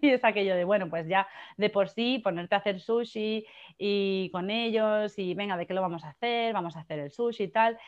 y 0.00 0.10
es 0.10 0.24
aquello 0.24 0.54
de, 0.54 0.64
bueno, 0.64 0.88
pues 0.88 1.06
ya 1.08 1.28
de 1.56 1.70
por 1.70 1.88
sí 1.88 2.18
ponerte 2.18 2.54
a 2.54 2.58
hacer 2.58 2.80
sushi 2.80 3.46
y 3.78 4.30
con 4.32 4.50
ellos 4.50 5.18
y 5.18 5.34
venga, 5.34 5.56
¿de 5.56 5.66
qué 5.66 5.74
lo 5.74 5.82
vamos 5.82 6.04
a 6.04 6.10
hacer? 6.10 6.52
Vamos 6.52 6.76
a 6.76 6.80
hacer 6.80 6.98
el 6.98 7.10
sushi 7.10 7.44
y 7.44 7.48
tal 7.48 7.78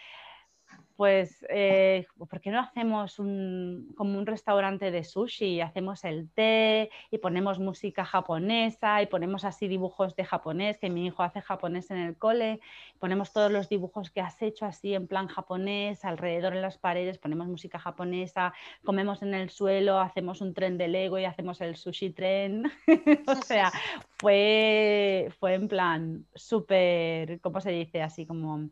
pues, 1.00 1.46
eh, 1.48 2.06
¿por 2.18 2.42
qué 2.42 2.50
no 2.50 2.60
hacemos 2.60 3.18
un, 3.18 3.94
como 3.96 4.18
un 4.18 4.26
restaurante 4.26 4.90
de 4.90 5.02
sushi? 5.02 5.62
Hacemos 5.62 6.04
el 6.04 6.28
té 6.28 6.90
y 7.10 7.16
ponemos 7.16 7.58
música 7.58 8.04
japonesa 8.04 9.00
y 9.00 9.06
ponemos 9.06 9.46
así 9.46 9.66
dibujos 9.66 10.14
de 10.14 10.26
japonés, 10.26 10.76
que 10.76 10.90
mi 10.90 11.06
hijo 11.06 11.22
hace 11.22 11.40
japonés 11.40 11.90
en 11.90 11.96
el 11.96 12.18
cole, 12.18 12.60
ponemos 12.98 13.32
todos 13.32 13.50
los 13.50 13.70
dibujos 13.70 14.10
que 14.10 14.20
has 14.20 14.42
hecho 14.42 14.66
así 14.66 14.92
en 14.92 15.06
plan 15.06 15.26
japonés, 15.26 16.04
alrededor 16.04 16.54
en 16.54 16.60
las 16.60 16.76
paredes, 16.76 17.16
ponemos 17.16 17.48
música 17.48 17.78
japonesa, 17.78 18.52
comemos 18.84 19.22
en 19.22 19.32
el 19.32 19.48
suelo, 19.48 20.00
hacemos 20.00 20.42
un 20.42 20.52
tren 20.52 20.76
de 20.76 20.88
Lego 20.88 21.18
y 21.18 21.24
hacemos 21.24 21.62
el 21.62 21.76
sushi 21.76 22.10
tren. 22.10 22.70
o 23.26 23.36
sea, 23.36 23.72
fue, 24.18 25.32
fue 25.38 25.54
en 25.54 25.66
plan 25.66 26.26
súper, 26.34 27.40
¿cómo 27.40 27.62
se 27.62 27.70
dice? 27.70 28.02
Así 28.02 28.26
como 28.26 28.68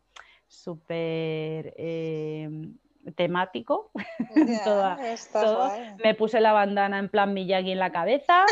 súper 0.48 1.74
em, 1.76 2.74
temático. 3.14 3.90
Me 6.04 6.14
puse 6.14 6.40
la 6.40 6.52
bandana 6.52 6.98
en 6.98 7.08
plan 7.08 7.32
Miyagi 7.32 7.72
en 7.72 7.78
la 7.78 7.92
cabeza 7.92 8.44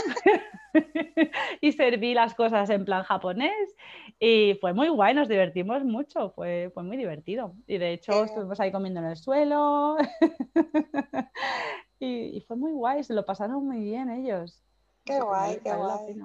y 1.61 1.73
serví 1.73 2.15
las 2.15 2.35
cosas 2.35 2.71
en 2.71 2.85
plan 2.85 3.03
japonés 3.03 3.75
y 4.19 4.57
fue 4.61 4.73
muy 4.73 4.89
guay, 4.89 5.15
nos 5.15 5.29
divertimos 5.29 5.85
mucho, 5.85 6.31
fue, 6.31 6.71
fue 6.73 6.83
muy 6.83 6.97
divertido. 6.97 7.55
Y 7.67 7.79
de 7.79 7.95
hecho 7.95 8.25
estuvimos 8.25 8.61
ahí 8.61 8.73
comiendo 8.73 9.01
en 9.01 9.07
el 9.07 9.17
suelo 9.17 9.97
y, 11.99 12.41
fue 12.47 12.57
muy 12.57 12.73
guay, 12.73 13.05
se 13.05 13.15
lo 13.15 13.25
pasaron 13.25 13.67
muy 13.67 13.81
bien 13.81 14.11
ellos. 14.11 14.63
Qué 15.05 15.21
guay, 15.21 15.61
qué 15.63 15.75
guay. 15.75 16.17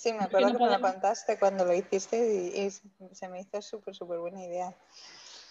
Sí, 0.00 0.14
me 0.14 0.24
acuerdo 0.24 0.56
que 0.56 0.64
me 0.64 0.70
lo 0.70 0.80
contaste 0.80 1.38
cuando 1.38 1.66
lo 1.66 1.74
hiciste 1.74 2.16
y, 2.16 2.70
se 2.70 3.28
me 3.28 3.40
hizo 3.40 3.60
súper, 3.60 3.94
súper 3.94 4.18
buena 4.18 4.42
idea. 4.42 4.74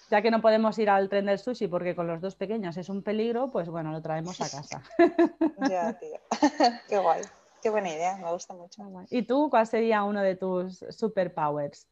Ya 0.10 0.24
que 0.24 0.32
no 0.32 0.42
podemos 0.42 0.76
ir 0.80 0.90
al 0.90 1.08
tren 1.08 1.28
del 1.28 1.38
sushi 1.38 1.68
porque 1.68 1.96
con 1.96 2.08
los 2.08 2.20
dos 2.20 2.34
pequeños 2.34 2.76
es 2.76 2.90
un 2.90 3.04
peligro, 3.04 3.52
pues 3.52 3.70
bueno, 3.70 3.92
lo 3.92 4.02
traemos 4.02 4.42
a 4.42 4.50
casa. 4.50 4.82
ya, 5.70 5.94
tío. 6.00 6.20
Qué 6.90 6.98
guay. 6.98 7.22
Qué 7.62 7.70
buena 7.70 7.90
idea, 7.90 8.18
me 8.18 8.32
gusta 8.32 8.56
mucho. 8.56 8.82
¿Y 9.12 9.22
tú 9.22 9.52
cuál 9.52 9.68
sería 9.68 10.04
uno 10.04 10.24
de 10.24 10.36
tus 10.36 10.84
superpowers? 10.90 11.86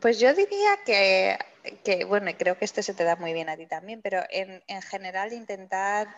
pues 0.00 0.18
yo 0.18 0.32
diría 0.32 0.78
que, 0.86 1.36
que, 1.84 2.06
bueno, 2.06 2.30
creo 2.38 2.56
que 2.56 2.64
este 2.64 2.82
se 2.82 2.94
te 2.94 3.04
da 3.04 3.16
muy 3.16 3.34
bien 3.34 3.50
a 3.50 3.56
ti 3.58 3.66
también, 3.66 4.00
pero 4.00 4.22
en, 4.30 4.62
en 4.66 4.80
general 4.80 5.34
intentar 5.34 6.08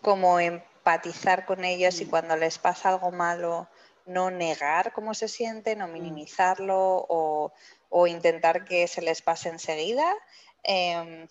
como 0.00 0.40
empatizar 0.40 1.44
con 1.44 1.66
ellos 1.66 2.00
y 2.00 2.06
mm. 2.06 2.08
cuando 2.08 2.36
les 2.36 2.58
pasa 2.58 2.88
algo 2.88 3.10
malo, 3.10 3.68
no 4.06 4.30
negar 4.30 4.92
cómo 4.92 5.14
se 5.14 5.28
sienten 5.28 5.82
o 5.82 5.88
mm. 5.88 5.92
minimizarlo 5.92 7.06
o, 7.08 7.52
intentar 8.06 8.64
que 8.64 8.88
se 8.88 9.02
les 9.02 9.22
pase 9.22 9.48
enseguida. 9.48 10.14
Em, 10.62 11.28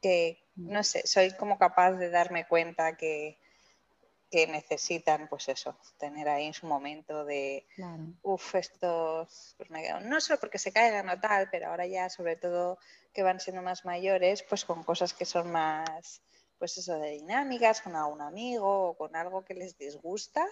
que, 0.00 0.38
mm. 0.56 0.72
no 0.72 0.82
sé, 0.82 1.06
soy 1.06 1.32
como 1.36 1.58
capaz 1.58 1.92
de 1.92 2.10
darme 2.10 2.46
cuenta 2.46 2.96
que, 2.96 3.38
que 4.30 4.46
necesitan, 4.46 5.28
pues 5.28 5.48
eso, 5.48 5.78
tener 5.98 6.28
ahí 6.28 6.46
en 6.46 6.54
su 6.54 6.66
momento 6.66 7.24
de, 7.24 7.66
uff, 8.22 8.54
esto, 8.56 9.28
pues 9.56 9.70
no 10.02 10.20
solo 10.20 10.40
porque 10.40 10.58
se 10.58 10.72
caigan 10.72 11.08
o 11.08 11.20
tal, 11.20 11.48
pero 11.50 11.68
ahora 11.68 11.86
ya 11.86 12.08
sobre 12.08 12.36
todo 12.36 12.78
que 13.12 13.22
van 13.22 13.40
siendo 13.40 13.62
más 13.62 13.84
mayores, 13.84 14.42
pues 14.42 14.64
con 14.64 14.82
cosas 14.82 15.14
que 15.14 15.24
son 15.24 15.52
más, 15.52 16.22
pues 16.58 16.76
eso, 16.76 16.98
de 16.98 17.12
dinámicas, 17.12 17.80
con 17.80 17.94
algún 17.94 18.20
amigo 18.20 18.88
o 18.90 18.96
con 18.96 19.14
algo 19.14 19.44
que 19.44 19.54
les 19.54 19.78
disgusta 19.78 20.44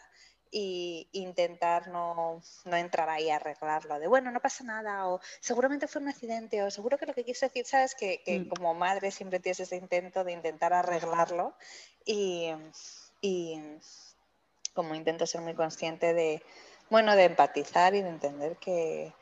y 0.57 1.09
intentar 1.11 1.89
no, 1.89 2.41
entrar 2.65 3.09
ahí 3.09 3.29
a 3.29 3.37
arreglarlo, 3.37 3.99
de 3.99 4.07
bueno, 4.07 4.31
no 4.31 4.39
pasa 4.39 4.63
nada, 4.63 5.09
o 5.09 5.21
seguramente 5.41 5.89
fue 5.89 6.01
un 6.01 6.09
accidente, 6.09 6.63
o 6.63 6.71
seguro 6.71 6.97
que 6.97 7.07
lo 7.07 7.13
que 7.13 7.25
quiso 7.25 7.45
decir, 7.47 7.67
sabes, 7.67 7.97
que, 7.97 8.23
mm. 8.25 8.49
como 8.51 8.73
madre 8.73 9.11
siempre 9.11 9.41
tienes 9.41 9.59
ese 9.59 9.75
intento 9.75 10.23
de 10.23 10.31
intentar 10.31 10.73
arreglarlo 10.73 11.55
y, 12.05 12.53
como 14.75 14.95
intento 14.95 15.27
ser 15.27 15.41
muy 15.41 15.55
consciente 15.55 16.15
de, 16.15 16.41
bueno, 16.89 17.17
de 17.17 17.25
empatizar 17.25 17.97
y 17.97 18.03
de 18.03 18.11
entender 18.11 18.57
que, 18.59 19.13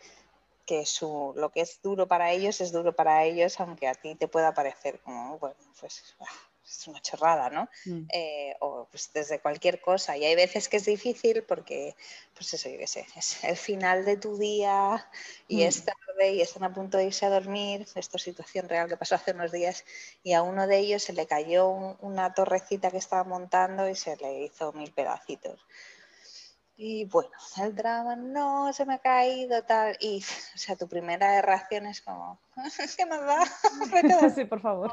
que 0.67 0.85
su, 0.85 1.33
lo 1.35 1.49
que 1.49 1.63
es 1.63 1.81
duro 1.81 2.09
para 2.09 2.31
ellos 2.33 2.61
es 2.61 2.73
duro 2.73 2.95
para 2.95 3.25
ellos, 3.25 3.59
aunque 3.59 3.89
a 3.89 3.95
ti 3.95 4.17
te 4.17 4.29
pueda 4.29 4.53
parecer 4.53 5.01
como, 5.01 5.39
bueno, 5.39 5.57
pues 5.81 6.15
ah, 6.21 6.52
es 6.81 6.89
una 6.89 7.01
chorrada, 7.01 7.51
¿no? 7.51 7.69
Mm. 7.85 8.07
Eh, 8.13 8.57
o 8.61 8.87
pues 8.91 9.11
desde 9.13 9.41
cualquier 9.41 9.81
cosa. 9.81 10.17
Y 10.17 10.25
hay 10.25 10.35
veces 10.35 10.69
que 10.69 10.79
es 10.79 10.85
difícil 10.85 11.43
porque, 11.45 11.95
pues 12.35 12.53
eso, 12.55 12.69
yo 12.69 12.79
qué 12.79 12.87
sé, 12.87 13.07
es 13.17 13.43
el 13.45 13.57
final 13.57 14.05
de 14.05 14.17
tu 14.17 14.39
día 14.39 15.09
y 15.49 15.59
mm. 15.59 15.69
es 15.69 15.85
tarde 15.85 16.33
y 16.33 16.41
están 16.41 16.65
a 16.65 16.75
punto 16.75 16.99
de 16.99 17.05
irse 17.05 17.27
a 17.27 17.31
dormir. 17.31 17.87
Esto 17.95 18.17
es 18.17 18.23
situación 18.23 18.69
real 18.69 18.89
que 18.89 18.97
pasó 18.97 19.15
hace 19.15 19.33
unos 19.33 19.53
días 19.53 19.85
y 20.23 20.33
a 20.33 20.43
uno 20.43 20.67
de 20.67 20.79
ellos 20.79 21.03
se 21.03 21.13
le 21.13 21.27
cayó 21.27 21.69
una 21.69 22.35
torrecita 22.35 22.91
que 22.91 22.99
estaba 22.99 23.25
montando 23.25 23.89
y 23.89 23.95
se 23.95 24.17
le 24.17 24.45
hizo 24.45 24.73
mil 24.73 24.93
pedacitos. 24.93 25.61
Y 26.85 27.05
bueno, 27.05 27.31
el 27.63 27.77
drama, 27.77 28.17
no, 28.17 28.73
se 28.73 28.85
me 28.85 28.95
ha 28.95 28.99
caído, 28.99 29.63
tal. 29.63 29.97
Y, 30.01 30.25
o 30.55 30.59
sea, 30.59 30.75
tu 30.75 30.89
primera 30.89 31.41
reacción 31.43 31.87
es 31.87 32.01
como, 32.01 32.41
¿qué 32.97 33.07
más 33.07 33.21
da? 33.25 33.45
sí, 34.35 34.45
por 34.45 34.61
favor. 34.61 34.93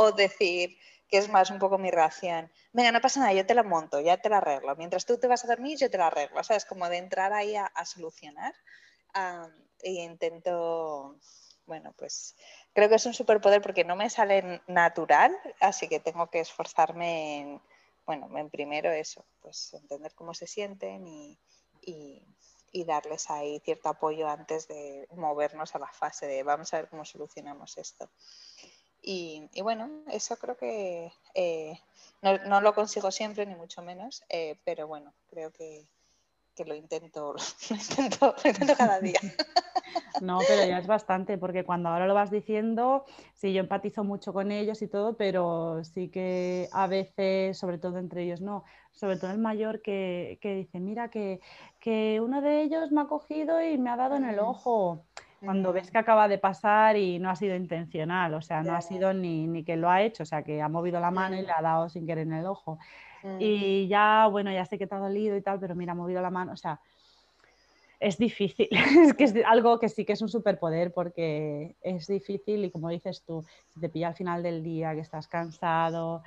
O 0.00 0.12
decir, 0.12 0.78
que 1.08 1.18
es 1.18 1.28
más 1.28 1.50
un 1.50 1.58
poco 1.58 1.76
mi 1.76 1.90
reacción, 1.90 2.50
venga, 2.72 2.92
no 2.92 3.00
pasa 3.00 3.18
nada, 3.18 3.32
yo 3.32 3.44
te 3.44 3.54
la 3.54 3.64
monto, 3.64 3.98
ya 4.00 4.18
te 4.18 4.28
la 4.28 4.38
arreglo. 4.38 4.76
Mientras 4.76 5.04
tú 5.04 5.18
te 5.18 5.26
vas 5.26 5.44
a 5.44 5.48
dormir, 5.48 5.76
yo 5.76 5.90
te 5.90 5.98
la 5.98 6.06
arreglo. 6.06 6.42
¿Sabes? 6.44 6.64
Como 6.64 6.88
de 6.88 6.98
entrar 6.98 7.32
ahí 7.32 7.56
a, 7.56 7.84
solucionar. 7.84 8.54
y 9.82 10.00
intento, 10.02 11.16
bueno, 11.66 11.92
pues 11.98 12.36
creo 12.72 12.88
que 12.88 12.94
es 12.94 13.06
un 13.06 13.14
superpoder 13.14 13.60
porque 13.60 13.84
no 13.84 13.96
me 13.96 14.08
sale 14.08 14.62
natural, 14.68 15.36
así 15.60 15.88
que 15.88 15.98
tengo 15.98 16.30
que 16.30 16.40
esforzarme 16.40 17.40
en, 17.40 17.62
bueno, 18.06 18.28
en 18.38 18.50
primero 18.50 18.90
eso, 18.92 19.24
pues 19.40 19.74
entender 19.74 20.14
cómo 20.14 20.32
se 20.32 20.46
sienten 20.46 21.08
y, 21.08 21.38
y 22.70 22.84
darles 22.84 23.30
ahí 23.30 23.60
cierto 23.64 23.88
apoyo 23.88 24.28
antes 24.28 24.68
de 24.68 25.08
movernos 25.16 25.74
a 25.74 25.78
la 25.78 25.90
fase 25.90 26.26
de 26.26 26.42
vamos 26.42 26.72
a 26.72 26.78
ver 26.78 26.88
cómo 26.88 27.04
solucionamos 27.04 27.78
esto. 27.78 28.08
Y, 29.02 29.48
bueno, 29.62 29.88
eso 30.10 30.36
creo 30.36 30.56
que 30.56 31.12
eh, 31.34 31.78
no, 32.22 32.60
lo 32.60 32.74
consigo 32.74 33.10
siempre, 33.10 33.46
ni 33.46 33.54
mucho 33.54 33.82
menos, 33.82 34.22
eh, 34.28 34.58
pero 34.64 34.86
bueno, 34.86 35.12
creo 35.30 35.50
que, 35.50 35.86
lo, 36.66 36.74
intento, 36.74 37.34
lo, 37.70 37.76
intento, 38.44 38.74
cada 38.76 39.00
día. 39.00 39.20
No, 40.20 40.40
pero 40.46 40.66
ya 40.66 40.78
es 40.78 40.86
bastante, 40.86 41.38
porque 41.38 41.64
cuando 41.64 41.88
ahora 41.88 42.06
lo 42.06 42.14
vas 42.14 42.30
diciendo, 42.30 43.04
sí, 43.34 43.52
yo 43.52 43.60
empatizo 43.60 44.04
mucho 44.04 44.32
con 44.32 44.50
ellos 44.50 44.82
y 44.82 44.88
todo, 44.88 45.16
pero 45.16 45.82
sí 45.84 46.08
que 46.08 46.68
a 46.72 46.86
veces, 46.86 47.56
sobre 47.56 47.78
todo 47.78 47.98
entre 47.98 48.24
ellos, 48.24 48.40
no, 48.40 48.64
sobre 48.92 49.16
todo 49.16 49.30
el 49.30 49.38
mayor 49.38 49.80
que, 49.80 50.38
que 50.42 50.54
dice, 50.56 50.80
mira, 50.80 51.08
que, 51.08 51.40
que 51.78 52.20
uno 52.20 52.42
de 52.42 52.62
ellos 52.62 52.90
me 52.90 53.00
ha 53.00 53.06
cogido 53.06 53.62
y 53.62 53.78
me 53.78 53.90
ha 53.90 53.96
dado 53.96 54.16
en 54.16 54.24
el 54.24 54.40
ojo 54.40 55.04
cuando 55.40 55.72
ves 55.72 55.90
que 55.90 55.98
acaba 55.98 56.28
de 56.28 56.38
pasar 56.38 56.96
y 56.96 57.18
no 57.18 57.30
ha 57.30 57.36
sido 57.36 57.54
intencional, 57.54 58.34
o 58.34 58.42
sea, 58.42 58.62
no 58.62 58.74
ha 58.74 58.80
sido 58.80 59.12
ni, 59.14 59.46
ni, 59.46 59.64
que 59.64 59.76
lo 59.76 59.90
ha 59.90 60.02
hecho, 60.02 60.24
o 60.24 60.26
sea, 60.26 60.42
que 60.42 60.60
ha 60.60 60.68
movido 60.68 61.00
la 61.00 61.10
mano 61.10 61.36
y 61.36 61.42
le 61.42 61.52
ha 61.52 61.62
dado 61.62 61.88
sin 61.88 62.06
querer 62.06 62.26
en 62.26 62.34
el 62.34 62.46
ojo. 62.46 62.78
Y 63.38 63.86
ya, 63.88 64.26
bueno, 64.30 64.50
ya 64.52 64.64
sé 64.64 64.78
que 64.78 64.86
te 64.86 64.94
ha 64.94 64.98
dolido 64.98 65.36
y 65.36 65.42
tal, 65.42 65.60
pero 65.60 65.74
mira, 65.74 65.92
ha 65.92 65.96
movido 65.96 66.20
la 66.22 66.30
mano, 66.30 66.52
o 66.52 66.56
sea, 66.56 66.80
Es 68.00 68.16
difícil, 68.16 68.68
es 69.10 69.14
que 69.14 69.24
es 69.24 69.34
algo 69.44 69.78
que 69.78 69.88
sí 69.88 70.04
que 70.04 70.12
es 70.12 70.22
un 70.22 70.28
superpoder 70.28 70.92
porque 70.92 71.76
es 71.80 72.06
difícil 72.06 72.64
y 72.64 72.70
como 72.70 72.88
dices 72.88 73.24
tú, 73.24 73.44
si 73.68 73.80
te 73.80 73.88
pilla 73.88 74.08
al 74.08 74.14
final 74.14 74.42
del 74.42 74.62
día, 74.62 74.94
que 74.94 75.00
estás 75.00 75.26
cansado, 75.26 76.22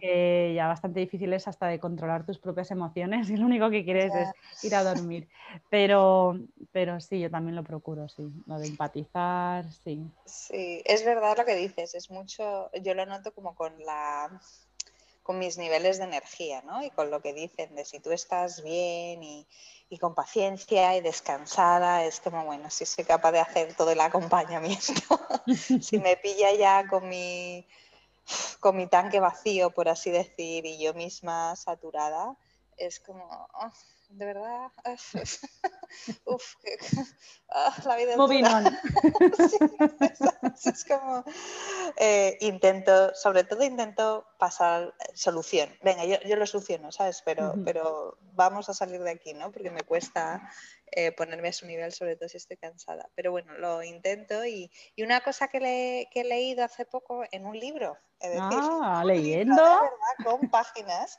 ya 0.00 0.68
bastante 0.68 1.00
difícil 1.00 1.32
es 1.32 1.48
hasta 1.48 1.66
de 1.66 1.80
controlar 1.80 2.24
tus 2.24 2.38
propias 2.38 2.70
emociones 2.70 3.30
y 3.30 3.36
lo 3.36 3.46
único 3.46 3.70
que 3.70 3.84
quieres 3.84 4.12
es 4.14 4.64
ir 4.64 4.74
a 4.74 4.84
dormir. 4.84 5.28
Pero, 5.70 6.38
pero 6.72 7.00
sí, 7.00 7.20
yo 7.20 7.30
también 7.30 7.56
lo 7.56 7.64
procuro, 7.64 8.08
sí, 8.08 8.30
lo 8.46 8.58
de 8.58 8.66
empatizar, 8.66 9.70
sí. 9.72 10.02
Sí, 10.24 10.82
es 10.84 11.04
verdad 11.04 11.38
lo 11.38 11.44
que 11.44 11.56
dices, 11.56 11.94
es 11.94 12.10
mucho, 12.10 12.70
yo 12.82 12.94
lo 12.94 13.06
noto 13.06 13.32
como 13.32 13.54
con 13.54 13.72
la 13.84 14.40
con 15.28 15.38
mis 15.38 15.58
niveles 15.58 15.98
de 15.98 16.04
energía, 16.04 16.62
¿no? 16.62 16.82
Y 16.82 16.88
con 16.88 17.10
lo 17.10 17.20
que 17.20 17.34
dicen 17.34 17.74
de 17.74 17.84
si 17.84 18.00
tú 18.00 18.12
estás 18.12 18.62
bien 18.62 19.22
y, 19.22 19.46
y 19.90 19.98
con 19.98 20.14
paciencia 20.14 20.96
y 20.96 21.02
descansada, 21.02 22.02
es 22.06 22.18
como, 22.20 22.46
bueno, 22.46 22.70
si 22.70 22.86
soy 22.86 23.04
capaz 23.04 23.32
de 23.32 23.40
hacer 23.40 23.74
todo 23.74 23.90
el 23.90 24.00
acompañamiento, 24.00 25.20
si 25.82 25.98
me 25.98 26.16
pilla 26.16 26.54
ya 26.54 26.88
con 26.88 27.10
mi, 27.10 27.68
con 28.58 28.74
mi 28.74 28.86
tanque 28.86 29.20
vacío, 29.20 29.68
por 29.68 29.90
así 29.90 30.10
decir, 30.10 30.64
y 30.64 30.78
yo 30.78 30.94
misma 30.94 31.54
saturada, 31.56 32.34
es 32.78 32.98
como, 32.98 33.48
oh, 33.52 33.70
de 34.08 34.24
verdad, 34.24 34.70
uf, 36.24 36.54
ah, 37.50 37.74
la 37.84 37.96
vida 37.96 38.14
es 40.00 40.66
es 40.66 40.84
como, 40.84 41.24
eh, 41.96 42.36
intento, 42.40 43.14
sobre 43.14 43.44
todo 43.44 43.62
intento 43.64 44.26
pasar 44.38 44.94
solución. 45.14 45.68
Venga, 45.82 46.04
yo, 46.04 46.16
yo 46.26 46.36
lo 46.36 46.46
soluciono, 46.46 46.90
¿sabes? 46.90 47.22
Pero, 47.24 47.54
pero 47.64 48.18
vamos 48.32 48.68
a 48.68 48.74
salir 48.74 49.02
de 49.02 49.10
aquí, 49.10 49.34
¿no? 49.34 49.52
Porque 49.52 49.70
me 49.70 49.82
cuesta 49.82 50.50
eh, 50.86 51.12
ponerme 51.12 51.48
a 51.48 51.52
su 51.52 51.66
nivel, 51.66 51.92
sobre 51.92 52.16
todo 52.16 52.28
si 52.28 52.38
estoy 52.38 52.56
cansada. 52.56 53.08
Pero 53.14 53.30
bueno, 53.30 53.52
lo 53.58 53.82
intento 53.82 54.44
y, 54.44 54.70
y 54.96 55.02
una 55.02 55.20
cosa 55.20 55.48
que, 55.48 55.60
le, 55.60 56.08
que, 56.10 56.22
he 56.22 56.24
leído 56.24 56.64
hace 56.64 56.86
poco 56.86 57.24
en 57.30 57.46
un 57.46 57.58
libro, 57.58 57.96
es 58.20 58.30
decir, 58.30 58.58
ah, 58.60 59.02
leyendo. 59.04 59.62
con 60.24 60.50
páginas. 60.50 61.18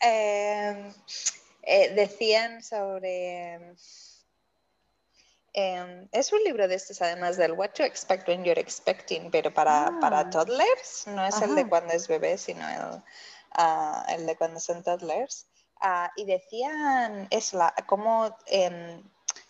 Em, 0.00 0.92
eh, 1.62 1.94
decían 1.94 2.62
sobre... 2.62 3.74
Em, 5.54 6.08
es 6.12 6.32
un 6.32 6.42
libro 6.42 6.66
de 6.66 6.74
estos, 6.74 7.02
además 7.02 7.36
del 7.36 7.52
What 7.52 7.70
to 7.74 7.84
Expect 7.84 8.26
When 8.26 8.42
You're 8.42 8.60
Expecting, 8.60 9.30
pero 9.30 9.52
para, 9.52 9.92
para 10.00 10.20
ah. 10.20 10.30
toddlers, 10.30 11.06
no 11.06 11.24
es 11.26 11.40
el 11.42 11.54
de 11.54 11.68
cuando 11.68 11.92
es 11.92 12.08
bebé, 12.08 12.38
sino 12.38 12.66
el, 12.68 13.02
ah, 13.52 14.04
el 14.08 14.26
de 14.26 14.36
cuando 14.36 14.58
son 14.58 14.82
toddlers. 14.82 15.46
Ah, 15.80 16.10
y 16.16 16.24
decían 16.24 17.28
es 17.30 17.52
la, 17.52 17.74
cómo 17.86 18.34
em, 18.46 19.02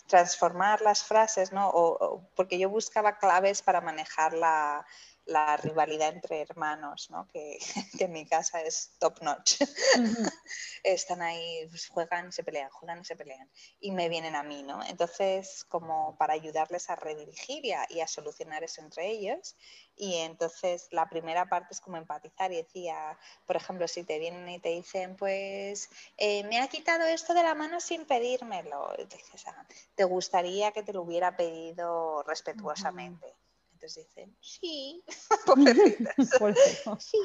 transformar 0.06 0.80
las 0.82 1.04
frases, 1.04 1.52
¿no? 1.52 2.28
porque 2.34 2.58
yo 2.58 2.68
buscaba 2.68 3.18
claves 3.18 3.62
para 3.62 3.80
manejar 3.80 4.34
la, 4.34 4.84
la 5.26 5.56
rivalidad 5.56 6.08
entre 6.08 6.42
hermanos, 6.42 7.08
¿no? 7.10 7.28
que, 7.32 7.58
en 7.98 8.12
mi 8.12 8.26
casa 8.26 8.60
es 8.62 8.92
top 8.98 9.22
notch. 9.22 9.60
Están 10.82 11.22
ahí, 11.22 11.66
pues, 11.68 11.88
juegan 11.88 12.28
y 12.28 12.32
se 12.32 12.42
pelean, 12.42 12.70
juegan 12.70 13.00
y 13.00 13.04
se 13.04 13.16
pelean. 13.16 13.48
Y 13.80 13.92
me 13.92 14.08
vienen 14.08 14.34
a 14.34 14.42
mí, 14.42 14.62
¿no? 14.62 14.82
Entonces, 14.84 15.64
como 15.68 16.16
para 16.16 16.34
ayudarles 16.34 16.90
a 16.90 16.96
redirigir 16.96 17.64
y 17.64 18.00
a, 18.00 18.06
solucionar 18.06 18.64
eso 18.64 18.82
entre 18.82 19.08
ellos. 19.08 19.56
Y 19.96 20.16
entonces 20.16 20.88
la 20.90 21.08
primera 21.08 21.48
parte 21.48 21.68
es 21.72 21.80
como 21.80 21.96
empatizar 21.96 22.52
y 22.52 22.56
decía, 22.56 23.18
por 23.46 23.56
ejemplo, 23.56 23.86
si 23.86 24.04
te 24.04 24.18
vienen 24.18 24.48
y 24.48 24.58
te 24.58 24.70
dicen, 24.70 25.16
pues 25.16 25.88
eh, 26.16 26.44
me 26.44 26.60
ha 26.60 26.68
quitado 26.68 27.04
esto 27.06 27.32
de 27.34 27.42
la 27.42 27.54
mano 27.54 27.80
sin 27.80 28.06
pedírmelo, 28.06 28.92
dices, 29.08 29.46
ah, 29.46 29.66
te 29.94 30.04
gustaría 30.04 30.72
que 30.72 30.82
te 30.82 30.92
lo 30.92 31.02
hubiera 31.02 31.36
pedido 31.36 32.22
respetuosamente. 32.24 33.34
Entonces 33.82 34.06
dicen, 34.06 34.36
sí, 34.40 35.04
sí. 37.00 37.18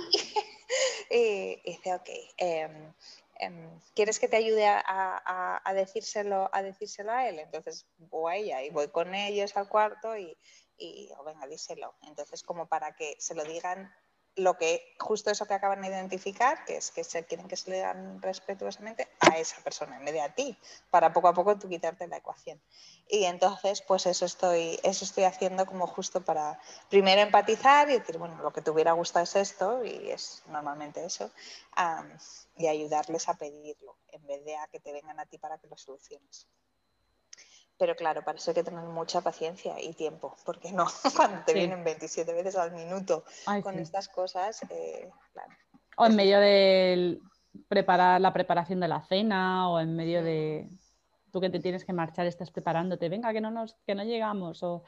y 1.12 1.62
dice, 1.72 1.94
ok, 1.94 2.10
em, 2.38 2.94
em, 3.36 3.80
¿quieres 3.94 4.18
que 4.18 4.28
te 4.28 4.38
ayude 4.38 4.66
a, 4.66 5.72
decírselo, 5.76 6.50
a 6.52 6.64
decírselo 6.64 7.12
a 7.12 7.30
él? 7.30 7.38
Entonces 7.38 7.86
voy 7.98 8.32
a 8.32 8.36
ella 8.38 8.64
y 8.64 8.72
voy 8.72 8.88
con 8.88 9.14
ellos 9.14 9.56
al 9.56 9.70
cuarto 9.70 10.18
y, 10.18 10.36
y 10.80 11.12
oh, 11.20 11.24
venga, 11.24 11.46
díselo. 11.46 11.94
Entonces, 12.02 12.42
como 12.42 12.68
para 12.68 12.96
que 12.96 13.16
se 13.20 13.36
lo 13.36 13.44
digan 13.44 13.94
lo 14.38 14.58
que 14.58 14.96
justo 15.00 15.32
eso 15.32 15.46
que 15.46 15.56
acaban 15.56 15.82
de 15.82 15.88
identificar, 15.88 16.63
que 16.65 16.77
es 16.77 16.91
que 16.91 17.04
se 17.04 17.26
quieren 17.26 17.47
que 17.47 17.58
se 17.58 17.71
le 17.71 17.80
dan 17.80 18.21
respetuosamente 18.21 19.08
a 19.19 19.38
esa 19.38 19.62
persona 19.63 19.97
en 19.97 20.06
vez 20.06 20.13
de 20.13 20.21
a 20.21 20.34
ti, 20.34 20.58
para 20.91 21.12
poco 21.12 21.28
a 21.28 21.34
poco 21.34 21.58
tú 21.58 21.67
quitarte 21.67 22.08
la 22.08 22.17
ecuación. 22.17 22.62
Y 23.10 23.23
entonces, 23.26 23.82
pues 23.82 24.06
eso 24.06 24.26
estoy, 24.26 24.80
eso 24.84 25.06
estoy 25.06 25.23
haciendo 25.23 25.65
como 25.65 25.88
justo 25.88 26.23
para 26.23 26.60
primero 26.89 27.21
empatizar 27.21 27.89
y 27.89 28.00
decir, 28.00 28.17
bueno, 28.17 28.41
lo 28.41 28.54
que 28.54 28.62
te 28.62 28.69
hubiera 28.69 28.91
gustado 28.91 29.23
es 29.23 29.36
esto, 29.36 29.84
y 29.84 30.12
es 30.12 30.43
normalmente 30.47 31.04
eso, 31.04 31.32
y 32.58 32.67
ayudarles 32.67 33.28
a 33.30 33.34
pedirlo, 33.36 33.97
en 34.10 34.26
vez 34.28 34.45
de 34.45 34.56
a 34.56 34.67
que 34.67 34.80
te 34.80 34.91
vengan 34.91 35.19
a 35.19 35.26
ti 35.26 35.38
para 35.38 35.58
que 35.58 35.67
lo 35.67 35.78
soluciones. 35.78 36.47
Pero 37.78 37.96
claro, 37.96 38.24
para 38.24 38.38
eso 38.38 38.52
hay 38.52 38.56
que 38.56 38.63
tener 38.63 38.84
mucha 38.86 39.22
paciencia 39.22 39.80
y 39.80 39.94
tiempo, 39.94 40.36
porque 40.46 40.72
no, 40.72 40.86
cuando 41.16 41.44
te 41.46 41.54
vienen 41.54 41.84
27 41.84 42.34
veces 42.34 42.56
al 42.56 42.72
minuto 42.72 43.24
con 43.62 43.78
estas 43.78 44.08
cosas, 44.08 44.63
eh, 44.70 45.10
claro. 45.34 45.52
O 45.98 46.06
en 46.06 46.16
medio 46.16 46.40
de 46.40 47.20
preparar 47.68 48.22
la 48.22 48.34
preparación 48.34 48.80
de 48.80 48.88
la 48.88 49.02
cena, 49.02 49.70
o 49.70 49.80
en 49.80 49.96
medio 49.96 50.24
de 50.24 50.70
tú 51.32 51.42
que 51.42 51.50
te 51.50 51.60
tienes 51.60 51.86
que 51.86 51.94
marchar, 51.94 52.26
estás 52.26 52.52
preparándote, 52.52 53.10
venga, 53.10 53.34
que 53.34 53.42
no 53.42 53.52
nos, 53.52 53.76
que 53.86 53.96
no 53.96 54.04
llegamos. 54.04 54.63
O... 54.63 54.84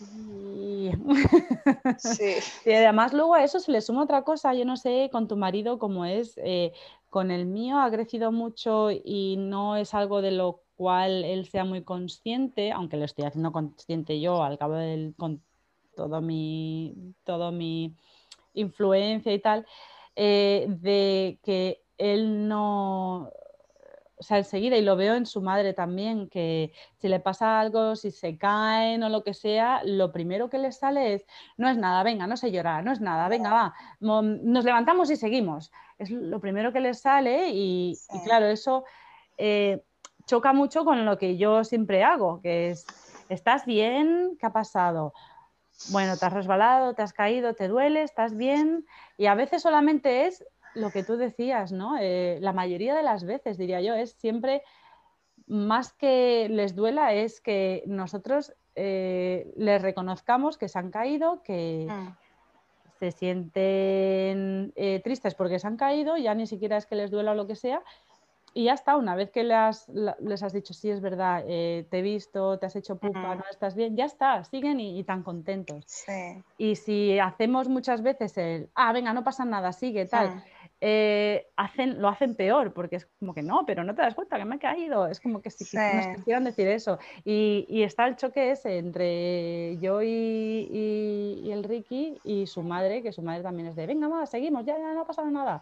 Y... 0.00 0.90
Sí. 1.98 2.36
y 2.64 2.72
además 2.72 3.12
luego 3.12 3.34
a 3.34 3.44
eso 3.44 3.60
se 3.60 3.72
le 3.72 3.80
suma 3.80 4.02
otra 4.02 4.22
cosa, 4.22 4.54
yo 4.54 4.64
no 4.64 4.76
sé 4.76 5.08
con 5.10 5.26
tu 5.26 5.36
marido 5.36 5.78
cómo 5.78 6.04
es, 6.04 6.38
eh, 6.38 6.72
con 7.10 7.30
el 7.30 7.46
mío 7.46 7.78
ha 7.78 7.90
crecido 7.90 8.32
mucho 8.32 8.90
y 8.90 9.36
no 9.38 9.76
es 9.76 9.94
algo 9.94 10.20
de 10.20 10.32
lo 10.32 10.63
cual 10.76 11.24
él 11.24 11.46
sea 11.46 11.64
muy 11.64 11.82
consciente, 11.82 12.72
aunque 12.72 12.96
lo 12.96 13.04
estoy 13.04 13.24
haciendo 13.24 13.52
consciente 13.52 14.20
yo 14.20 14.42
al 14.42 14.58
cabo 14.58 14.74
del, 14.74 15.14
con 15.16 15.42
todo 15.94 16.20
mi, 16.20 17.14
todo 17.24 17.52
mi 17.52 17.94
influencia 18.54 19.32
y 19.32 19.38
tal, 19.38 19.66
eh, 20.16 20.66
de 20.68 21.38
que 21.42 21.82
él 21.98 22.48
no, 22.48 23.30
o 24.16 24.22
sea, 24.22 24.38
enseguida, 24.38 24.76
y 24.76 24.82
lo 24.82 24.96
veo 24.96 25.14
en 25.14 25.26
su 25.26 25.40
madre 25.40 25.74
también, 25.74 26.28
que 26.28 26.72
si 26.98 27.08
le 27.08 27.20
pasa 27.20 27.60
algo, 27.60 27.96
si 27.96 28.10
se 28.10 28.36
caen 28.36 29.02
o 29.02 29.08
lo 29.08 29.22
que 29.22 29.34
sea, 29.34 29.82
lo 29.84 30.12
primero 30.12 30.50
que 30.50 30.58
le 30.58 30.72
sale 30.72 31.14
es, 31.14 31.26
no 31.56 31.68
es 31.68 31.76
nada, 31.76 32.02
venga, 32.02 32.26
no 32.26 32.36
se 32.36 32.50
llora, 32.50 32.82
no 32.82 32.92
es 32.92 33.00
nada, 33.00 33.28
venga, 33.28 33.52
va, 33.52 33.74
nos 34.00 34.64
levantamos 34.64 35.10
y 35.10 35.16
seguimos. 35.16 35.72
Es 35.98 36.10
lo 36.10 36.40
primero 36.40 36.72
que 36.72 36.80
le 36.80 36.94
sale 36.94 37.50
y, 37.52 37.96
claro, 38.24 38.46
eso... 38.46 38.84
Eh, 39.36 39.82
choca 40.26 40.52
mucho 40.52 40.84
con 40.84 41.04
lo 41.04 41.18
que 41.18 41.36
yo 41.36 41.64
siempre 41.64 42.04
hago, 42.04 42.40
que 42.40 42.70
es, 42.70 42.86
¿estás 43.28 43.66
bien? 43.66 44.36
¿Qué 44.38 44.46
ha 44.46 44.52
pasado? 44.52 45.12
Bueno, 45.90 46.16
te 46.16 46.26
has 46.26 46.32
resbalado, 46.32 46.94
te 46.94 47.02
has 47.02 47.12
caído, 47.12 47.54
te 47.54 47.68
duele, 47.68 48.02
estás 48.02 48.36
bien. 48.36 48.86
Y 49.18 49.26
a 49.26 49.34
veces 49.34 49.62
solamente 49.62 50.26
es 50.26 50.44
lo 50.74 50.90
que 50.90 51.02
tú 51.02 51.16
decías, 51.16 51.72
¿no? 51.72 51.96
Eh, 52.00 52.38
la 52.40 52.52
mayoría 52.52 52.94
de 52.94 53.02
las 53.02 53.24
veces, 53.24 53.58
diría 53.58 53.80
yo, 53.80 53.94
es 53.94 54.12
siempre 54.12 54.62
más 55.46 55.92
que 55.92 56.48
les 56.50 56.74
duela, 56.74 57.12
es 57.12 57.40
que 57.40 57.82
nosotros 57.86 58.54
eh, 58.74 59.52
les 59.56 59.80
reconozcamos 59.82 60.58
que 60.58 60.68
se 60.68 60.78
han 60.78 60.90
caído, 60.90 61.42
que 61.42 61.86
mm. 61.88 62.16
se 62.98 63.12
sienten 63.12 64.72
eh, 64.74 65.00
tristes 65.04 65.34
porque 65.34 65.58
se 65.58 65.66
han 65.66 65.76
caído, 65.76 66.16
ya 66.16 66.34
ni 66.34 66.46
siquiera 66.46 66.76
es 66.76 66.86
que 66.86 66.96
les 66.96 67.10
duela 67.10 67.32
o 67.32 67.34
lo 67.34 67.46
que 67.46 67.56
sea, 67.56 67.82
y 68.56 68.64
ya 68.64 68.74
está, 68.74 68.96
una 68.96 69.16
vez 69.16 69.30
que 69.30 69.42
les 69.42 70.42
has, 70.42 70.52
dicho, 70.52 70.72
sí, 70.74 70.88
es 70.88 71.00
verdad, 71.00 71.42
eh, 71.44 71.86
te 71.90 71.98
he 71.98 72.02
visto, 72.02 72.56
te 72.60 72.66
has 72.66 72.76
hecho 72.76 72.96
pupa, 72.96 73.34
no 73.34 73.42
estás 73.50 73.74
bien, 73.74 73.96
ya 73.96 74.04
está, 74.04 74.44
siguen 74.44 74.78
y, 74.78 75.02
tan 75.02 75.24
contentos. 75.24 76.04
Y 76.56 76.76
si 76.76 77.18
hacemos 77.18 77.68
muchas 77.68 78.02
veces 78.02 78.38
el, 78.38 78.70
ah, 78.76 78.92
venga, 78.92 79.12
no 79.12 79.24
pasa 79.24 79.44
nada, 79.44 79.72
sigue, 79.72 80.06
tal, 80.06 80.44
eh, 80.80 81.48
hacen, 81.56 82.00
lo 82.00 82.06
hacen 82.06 82.36
peor, 82.36 82.72
porque 82.72 82.96
es 82.96 83.06
como 83.18 83.34
que 83.34 83.42
no, 83.42 83.66
pero 83.66 83.82
no 83.82 83.92
te 83.96 84.02
das 84.02 84.14
cuenta 84.14 84.38
que 84.38 84.44
me 84.44 84.54
he 84.54 84.60
caído, 84.60 85.08
es 85.08 85.20
como 85.20 85.42
que 85.42 85.50
si 85.50 85.64
nos 85.76 86.16
quisieran 86.16 86.44
decir 86.44 86.68
eso. 86.68 87.00
Y, 87.24 87.82
está 87.82 88.06
el 88.06 88.14
choque 88.14 88.52
ese 88.52 88.78
entre 88.78 89.78
yo 89.78 90.00
y, 90.00 91.50
el 91.50 91.64
Ricky 91.64 92.20
y 92.22 92.46
su 92.46 92.62
madre, 92.62 93.02
que 93.02 93.12
su 93.12 93.20
madre 93.20 93.42
también 93.42 93.66
es 93.66 93.74
de, 93.74 93.86
venga, 93.86 94.26
seguimos, 94.26 94.64
ya, 94.64 94.78
ya 94.78 94.94
no 94.94 95.00
ha 95.00 95.06
pasado 95.06 95.28
nada 95.28 95.60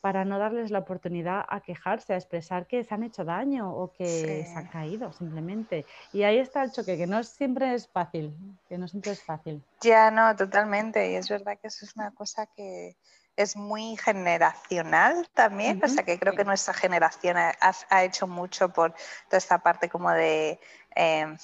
para 0.00 0.24
no 0.24 0.38
darles 0.38 0.70
la 0.70 0.78
oportunidad 0.78 1.44
a 1.48 1.60
quejarse, 1.60 2.14
a 2.14 2.16
expresar 2.16 2.66
que 2.66 2.84
se 2.84 2.94
han 2.94 3.02
hecho 3.02 3.24
daño 3.24 3.72
o 3.72 3.92
que 3.92 4.44
se 4.44 4.54
han 4.54 4.68
caído 4.68 5.12
simplemente. 5.12 5.84
Y 6.12 6.22
ahí 6.22 6.38
está 6.38 6.62
el 6.62 6.70
choque, 6.70 6.96
que 6.96 7.06
no 7.06 7.22
siempre 7.24 7.74
es 7.74 7.88
fácil, 7.88 8.32
que 8.68 8.78
no 8.78 8.86
siempre 8.86 9.12
es 9.12 9.22
fácil. 9.22 9.64
Ya, 9.80 10.10
no, 10.10 10.36
totalmente. 10.36 11.10
Y 11.10 11.16
es 11.16 11.28
verdad 11.28 11.58
que 11.60 11.68
eso 11.68 11.84
es 11.84 11.96
una 11.96 12.12
cosa 12.12 12.46
que, 12.46 12.96
es 13.36 13.54
muy 13.54 13.96
generacional 13.96 15.28
también, 15.34 15.82
o 15.84 15.88
sea 15.88 16.04
que 16.04 16.18
creo 16.18 16.34
que 16.34 16.44
nuestra 16.44 16.72
generación 16.72 17.36
ha, 17.36 18.04
hecho 18.04 18.26
mucho 18.26 18.70
por 18.70 18.94
toda 19.28 19.38
esta 19.38 19.58
parte 19.58 19.88
como 19.88 20.10
de 20.10 20.58
em, 20.94 21.36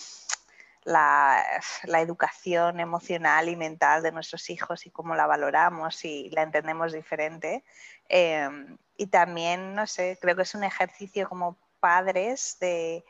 la, 1.84 2.00
educación 2.00 2.80
emocional 2.80 3.48
y 3.48 3.56
mental 3.56 4.02
de 4.02 4.12
nuestros 4.12 4.50
hijos 4.50 4.86
y 4.86 4.90
cómo 4.90 5.14
la 5.14 5.26
valoramos 5.26 6.04
y 6.04 6.30
la 6.30 6.42
entendemos 6.42 6.92
diferente. 6.92 7.64
Em, 8.08 8.76
y 8.96 9.06
también, 9.06 9.74
no 9.74 9.86
sé, 9.86 10.18
creo 10.20 10.36
que 10.36 10.42
es 10.42 10.54
un 10.54 10.64
ejercicio 10.64 11.28
como 11.28 11.56
padres 11.80 12.56
de 12.60 13.04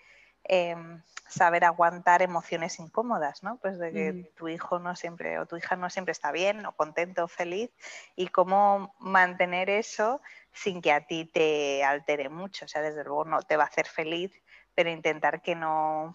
em, 0.45 1.03
saber 1.29 1.65
aguantar 1.65 2.21
emociones 2.21 2.79
incómodas, 2.79 3.43
¿no? 3.43 3.57
Pues 3.59 3.79
de 3.79 3.93
que 3.93 4.33
tu 4.37 4.49
hijo 4.49 4.79
no 4.79 4.95
siempre 4.97 5.39
o 5.39 5.47
tu 5.47 5.57
hija 5.57 5.77
no 5.77 5.89
siempre 5.89 6.13
está 6.13 6.33
bien 6.33 6.67
o 6.67 6.73
contento 6.73 7.25
o 7.25 7.29
feliz 7.29 7.71
y 8.17 8.29
cómo 8.29 8.95
mantener 8.99 9.71
eso 9.71 10.21
sin 10.53 10.83
que 10.83 10.93
a 10.93 11.07
ti 11.07 11.25
te 11.25 11.85
altere 11.85 12.29
mucho. 12.29 12.67
O 12.67 12.69
sea, 12.69 12.83
desde 12.83 13.05
luego 13.05 13.25
no 13.25 13.41
te 13.43 13.57
va 13.57 13.65
a 13.65 13.67
hacer 13.69 13.87
feliz, 13.87 14.33
pero 14.75 14.91
intentar 14.91 15.41
que 15.43 15.55
no, 15.55 16.15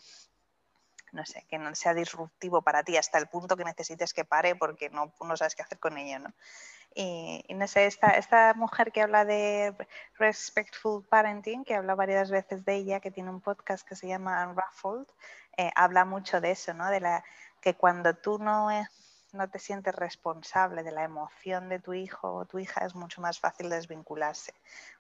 no 1.18 1.26
sé, 1.26 1.46
que 1.50 1.58
no 1.58 1.74
sea 1.76 1.94
disruptivo 1.94 2.62
para 2.62 2.84
ti 2.84 2.96
hasta 2.96 3.18
el 3.18 3.28
punto 3.28 3.58
que 3.58 3.66
necesites 3.66 4.14
que 4.14 4.24
pare 4.24 4.56
porque 4.56 4.90
no, 4.90 5.12
no 5.20 5.36
sabes 5.36 5.56
qué 5.56 5.64
hacer 5.64 5.80
con 5.80 5.98
ello, 5.98 6.20
¿no? 6.20 6.34
Y, 6.96 7.44
no 7.50 7.68
sé, 7.68 7.86
esta, 7.86 8.12
esta 8.12 8.54
mujer 8.56 8.92
que 8.92 9.02
habla 9.02 9.26
de 9.26 9.76
Respectful 10.18 11.06
Parenting, 11.06 11.64
que 11.64 11.76
habla 11.76 11.94
varias 11.94 12.32
veces 12.32 12.66
de 12.66 12.76
ella, 12.76 13.00
que 13.00 13.12
tiene 13.12 13.30
un 13.30 13.42
podcast 13.42 13.88
que 13.88 13.96
se 13.96 14.08
llama 14.08 14.48
Unruffled, 14.48 15.08
eh, 15.58 15.72
habla 15.76 16.06
mucho 16.06 16.42
de 16.42 16.52
eso, 16.52 16.74
¿no? 16.74 16.90
De 16.90 17.00
la, 17.00 17.24
que 17.62 17.76
cuando 17.76 18.16
tú 18.16 18.40
no, 18.40 18.70
no 19.34 19.50
te 19.50 19.60
sientes 19.60 19.94
responsable 19.94 20.82
de 20.84 20.92
la 20.92 21.04
emoción 21.04 21.70
de 21.70 21.80
tu 21.80 21.94
hijo 21.94 22.34
o 22.34 22.46
tu 22.46 22.58
hija, 22.60 22.86
es 22.86 22.96
mucho 22.96 23.22
más 23.22 23.40
fácil 23.40 23.70
desvincularse. 23.70 24.54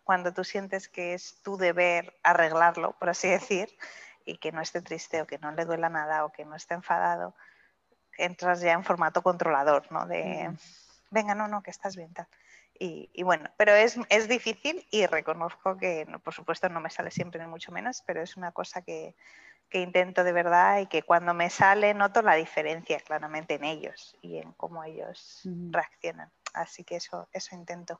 Cuando 0.03 0.31
tú 0.33 0.43
sientes 0.43 0.87
que 0.87 1.13
es 1.13 1.41
tu 1.41 1.57
deber 1.57 2.15
arreglarlo, 2.23 2.91
por 2.99 3.09
así 3.09 3.27
decir, 3.27 3.69
y 4.27 4.37
que 4.37 4.51
no 4.51 4.61
esté 4.61 4.81
triste 4.81 5.21
o 5.21 5.25
que 5.25 5.39
no 5.39 5.51
le 5.53 5.65
duela 5.65 5.89
nada 5.89 6.25
o 6.25 6.31
que 6.31 6.45
no 6.45 6.55
esté 6.55 6.73
enfadado, 6.73 7.33
entras 8.17 8.59
ya 8.59 8.73
en 8.73 8.83
formato 8.83 9.23
controlador, 9.23 9.89
¿no? 9.91 10.05
De, 10.05 10.51
venga, 11.09 11.33
no, 11.33 11.47
no, 11.47 11.63
que 11.63 11.71
estás 11.71 11.95
bien, 11.95 12.13
tal. 12.13 12.27
Y, 12.79 13.23
bueno, 13.23 13.49
pero 13.57 13.73
es, 13.73 13.97
es, 14.09 14.27
difícil 14.27 14.85
y 14.91 15.07
reconozco 15.07 15.77
que, 15.77 16.05
por 16.23 16.35
supuesto, 16.35 16.69
no 16.69 16.79
me 16.79 16.91
sale 16.91 17.09
siempre 17.09 17.41
ni 17.41 17.47
mucho 17.47 17.71
menos, 17.71 18.03
pero 18.05 18.21
es 18.21 18.37
una 18.37 18.51
cosa 18.51 18.83
que, 18.83 19.15
que, 19.69 19.81
intento 19.81 20.23
de 20.23 20.31
verdad 20.31 20.81
y 20.81 20.85
que 20.85 21.01
cuando 21.01 21.33
me 21.33 21.49
sale 21.49 21.95
noto 21.95 22.21
la 22.21 22.35
diferencia 22.35 22.99
claramente 22.99 23.55
en 23.55 23.63
ellos 23.63 24.15
y 24.21 24.37
en 24.37 24.51
cómo 24.53 24.83
ellos 24.83 25.41
reaccionan. 25.71 26.31
Así 26.53 26.83
que 26.83 26.97
eso, 26.97 27.27
eso 27.33 27.55
intento. 27.55 27.99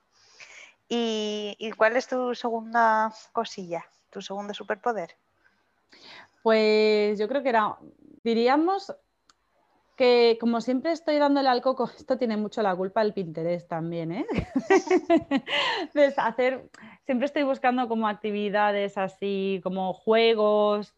¿Y, 0.87 1.55
¿Y 1.57 1.71
cuál 1.71 1.97
es 1.97 2.07
tu 2.07 2.35
segunda 2.35 3.11
cosilla, 3.31 3.83
tu 4.11 4.21
segundo 4.21 4.53
superpoder? 4.53 5.15
Pues 6.43 7.19
yo 7.19 7.27
creo 7.27 7.43
que 7.43 7.49
era, 7.49 7.77
diríamos, 8.23 8.93
que 9.97 10.37
como 10.39 10.61
siempre 10.61 10.91
estoy 10.91 11.17
dándole 11.17 11.49
al 11.49 11.61
coco, 11.61 11.89
esto 11.97 12.17
tiene 12.17 12.37
mucho 12.37 12.61
la 12.61 12.75
culpa 12.75 13.01
el 13.01 13.13
Pinterest 13.13 13.67
también, 13.67 14.11
¿eh? 14.11 14.25
hacer, 16.17 16.69
siempre 17.05 17.25
estoy 17.25 17.43
buscando 17.43 17.87
como 17.87 18.07
actividades 18.07 18.97
así, 18.97 19.59
como 19.63 19.93
juegos 19.93 20.95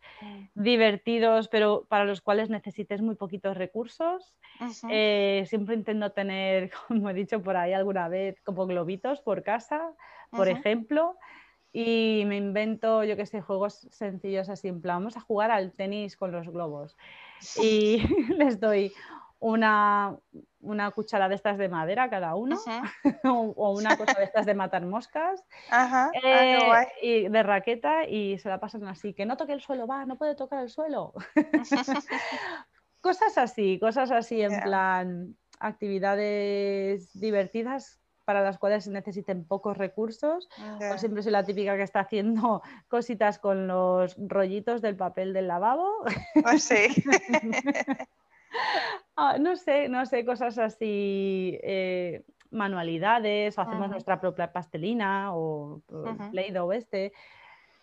divertidos, 0.54 1.48
pero 1.48 1.86
para 1.88 2.06
los 2.06 2.22
cuales 2.22 2.50
necesites 2.50 3.02
muy 3.02 3.16
poquitos 3.16 3.56
recursos. 3.56 4.36
Eh, 4.90 5.46
siempre 5.48 5.76
intento 5.76 6.12
tener, 6.12 6.72
como 6.88 7.10
he 7.10 7.14
dicho 7.14 7.42
por 7.42 7.56
ahí 7.56 7.74
alguna 7.74 8.10
vez, 8.10 8.42
como 8.42 8.68
globitos 8.68 9.22
por 9.22 9.44
casa, 9.44 9.94
por 10.32 10.50
ejemplo. 10.50 11.18
Y 11.72 12.24
me 12.26 12.38
invento, 12.38 13.04
yo 13.04 13.16
que 13.16 13.26
sé, 13.26 13.42
juegos 13.42 13.88
sencillos 13.92 14.50
así, 14.50 14.68
en 14.68 14.82
plan, 14.82 14.98
vamos 14.98 15.18
a 15.18 15.22
jugar 15.22 15.52
al 15.52 15.72
tenis 15.72 16.18
con 16.18 16.32
los 16.32 16.48
globos 16.50 16.98
y 17.62 17.98
les 18.38 18.60
doy 18.60 18.92
una, 19.40 20.18
una 20.60 20.92
cuchara 20.92 21.30
de 21.30 21.36
estas 21.36 21.58
de 21.58 21.70
madera 21.70 22.10
cada 22.10 22.36
uno 22.36 22.58
o, 23.24 23.72
una 23.72 23.98
cosa 23.98 24.18
de 24.18 24.26
estas 24.26 24.46
de 24.46 24.54
matar 24.54 24.86
moscas 24.86 25.46
ah, 25.72 26.12
eh, 26.22 26.88
y 27.02 27.30
de 27.30 27.44
raqueta 27.44 28.06
y 28.06 28.38
se 28.40 28.50
la 28.50 28.60
pasan 28.60 28.88
así, 28.88 29.14
que 29.14 29.26
no 29.26 29.38
toque 29.38 29.54
el 29.54 29.62
suelo, 29.62 29.88
va, 29.88 30.06
no 30.06 30.18
puede 30.18 30.36
tocar 30.36 30.62
el 30.64 30.70
suelo. 30.70 31.14
cosas 33.02 33.38
así, 33.38 33.80
cosas 33.80 34.12
así 34.12 34.42
en 34.42 34.60
plan 34.62 35.38
actividades 35.60 37.12
divertidas 37.20 38.02
para 38.30 38.44
las 38.44 38.60
cuales 38.60 38.84
se 38.84 38.92
necesiten 38.92 39.44
pocos 39.44 39.76
recursos. 39.76 40.50
O 40.94 40.98
siempre 41.00 41.24
soy 41.24 41.32
la 41.32 41.44
típica 41.44 41.76
que 41.76 41.82
está 41.82 42.02
haciendo 42.02 42.62
cositas 42.88 43.40
con 43.40 43.66
los 43.66 44.16
rollitos 44.20 44.84
del 44.84 44.96
papel 44.96 45.34
del 45.34 45.48
lavabo. 45.48 45.90
Pues 46.44 46.62
sí. 46.64 46.76
Ah, 49.16 49.38
no 49.40 49.56
sé, 49.56 49.90
no 49.90 50.06
sé, 50.08 50.26
cosas 50.26 50.58
así, 50.58 51.60
eh, 51.62 52.24
manualidades, 52.50 53.58
o 53.58 53.62
hacemos 53.62 53.90
nuestra 53.90 54.20
propia 54.20 54.52
pastelina 54.52 55.36
o, 55.36 55.82
o 55.88 56.32
Play-Doh 56.32 56.72
este 56.72 57.14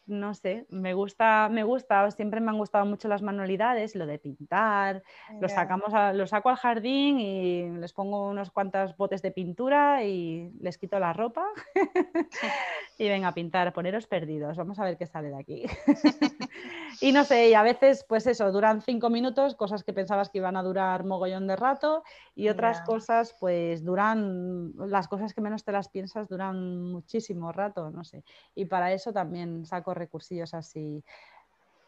no 0.07 0.35
sé, 0.35 0.67
me 0.71 0.95
gusta, 0.95 1.49
me 1.51 1.65
gusta, 1.65 2.11
siempre 2.11 2.41
me 2.41 2.51
han 2.51 2.59
gustado 2.59 2.87
mucho 2.87 3.09
las 3.09 3.23
manualidades, 3.23 3.95
lo 3.95 4.07
de 4.07 4.19
pintar, 4.19 5.03
lo 5.41 5.49
sacamos 5.49 5.93
lo 6.15 6.27
saco 6.27 6.49
al 6.49 6.57
jardín 6.57 7.19
y 7.19 7.71
les 7.71 7.93
pongo 7.93 8.29
unos 8.29 8.51
cuantos 8.51 8.97
botes 8.97 9.23
de 9.23 9.33
pintura 9.33 10.05
y 10.05 10.51
les 10.61 10.79
quito 10.79 10.99
la 10.99 11.13
ropa 11.13 11.47
y 12.99 13.09
venga 13.09 13.29
a 13.29 13.35
pintar, 13.35 13.73
poneros 13.73 14.07
perdidos, 14.07 14.57
vamos 14.57 14.79
a 14.79 14.85
ver 14.85 14.97
qué 14.97 15.07
sale 15.07 15.29
de 15.29 15.39
aquí. 15.39 15.65
y 17.01 17.13
no 17.13 17.25
sé, 17.25 17.51
y 17.51 17.55
a 17.55 17.63
veces 17.63 18.05
pues 18.09 18.27
eso, 18.27 18.51
duran 18.53 18.83
cinco 18.83 19.11
minutos, 19.11 19.55
cosas 19.55 19.85
que 19.85 19.93
pensabas 19.93 20.31
que 20.31 20.39
iban 20.39 20.57
a 20.57 20.63
durar 20.63 21.05
mogollón 21.05 21.47
de 21.47 21.57
rato 21.57 22.03
y 22.35 22.49
otras 22.49 22.81
cosas 22.83 23.35
pues 23.41 23.85
duran, 23.85 24.73
las 24.77 25.09
cosas 25.09 25.35
que 25.35 25.41
menos 25.41 25.65
te 25.65 25.73
las 25.73 25.89
piensas 25.89 26.29
duran 26.29 26.83
muchísimo 26.93 27.53
rato, 27.53 27.91
no 27.91 28.05
sé. 28.05 28.25
Y 28.55 28.67
para 28.67 28.93
eso 28.93 29.13
también 29.13 29.65
saco 29.67 29.95
recursillos 29.97 30.55
así. 30.55 31.05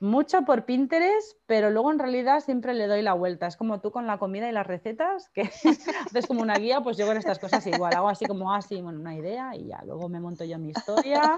Mucho 0.01 0.43
por 0.45 0.65
Pinterest, 0.65 1.37
pero 1.47 1.71
luego 1.71 1.91
en 1.91 1.99
realidad 1.99 2.41
siempre 2.41 2.73
le 2.73 2.87
doy 2.87 3.03
la 3.03 3.15
vuelta. 3.15 3.49
Es 3.49 3.57
como 3.57 3.81
tú 3.81 3.91
con 3.91 4.07
la 4.07 4.19
comida 4.19 4.49
y 4.49 4.53
las 4.53 4.67
recetas, 4.67 5.29
que 5.31 5.43
haces 6.07 6.27
como 6.27 6.43
una 6.43 6.55
guía, 6.55 6.81
pues 6.81 6.97
yo 6.97 7.07
con 7.07 7.17
estas 7.17 7.39
cosas 7.39 7.67
igual. 7.67 7.95
Hago 7.95 8.09
así 8.09 8.27
como 8.27 8.53
así, 8.55 8.81
bueno, 8.81 9.01
una 9.01 9.17
idea 9.17 9.57
y 9.57 9.67
ya 9.67 9.83
luego 9.85 10.09
me 10.09 10.21
monto 10.21 10.45
yo 10.45 10.59
mi 10.59 10.71
historia. 10.71 11.37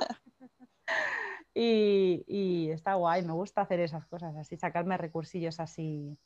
Y, 1.53 2.25
y, 2.29 2.71
está 2.71 2.95
guay, 2.95 3.23
me 3.23 3.33
gusta 3.33 3.63
hacer 3.63 3.81
esas 3.81 4.07
cosas 4.07 4.37
así, 4.37 4.57
sacarme 4.57 4.97
recursillos 4.97 5.59
así 5.59 6.17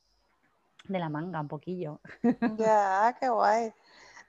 de 0.87 0.98
la 0.98 1.09
manga 1.09 1.40
un 1.40 1.48
poquillo. 1.48 2.00
Ya, 2.59 3.16
qué 3.18 3.30
guay. 3.30 3.72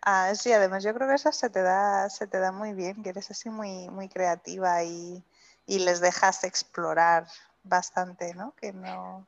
Ah, 0.01 0.33
sí, 0.35 0.53
además 0.53 0.83
yo 0.83 0.93
creo 0.93 1.07
que 1.07 1.15
eso 1.15 1.31
se 1.31 1.49
te 1.49 1.61
da, 1.61 2.09
se 2.09 2.27
te 2.27 2.39
da 2.39 2.51
muy 2.51 2.73
bien, 2.73 3.03
que 3.03 3.09
eres 3.09 3.29
así 3.31 3.49
muy, 3.49 3.89
muy 3.89 4.07
creativa 4.07 4.83
y, 4.83 5.23
y 5.65 5.79
les 5.79 5.99
dejas 5.99 6.43
explorar 6.43 7.27
bastante, 7.63 8.33
¿no? 8.33 8.53
Que 8.55 8.73
no 8.73 9.27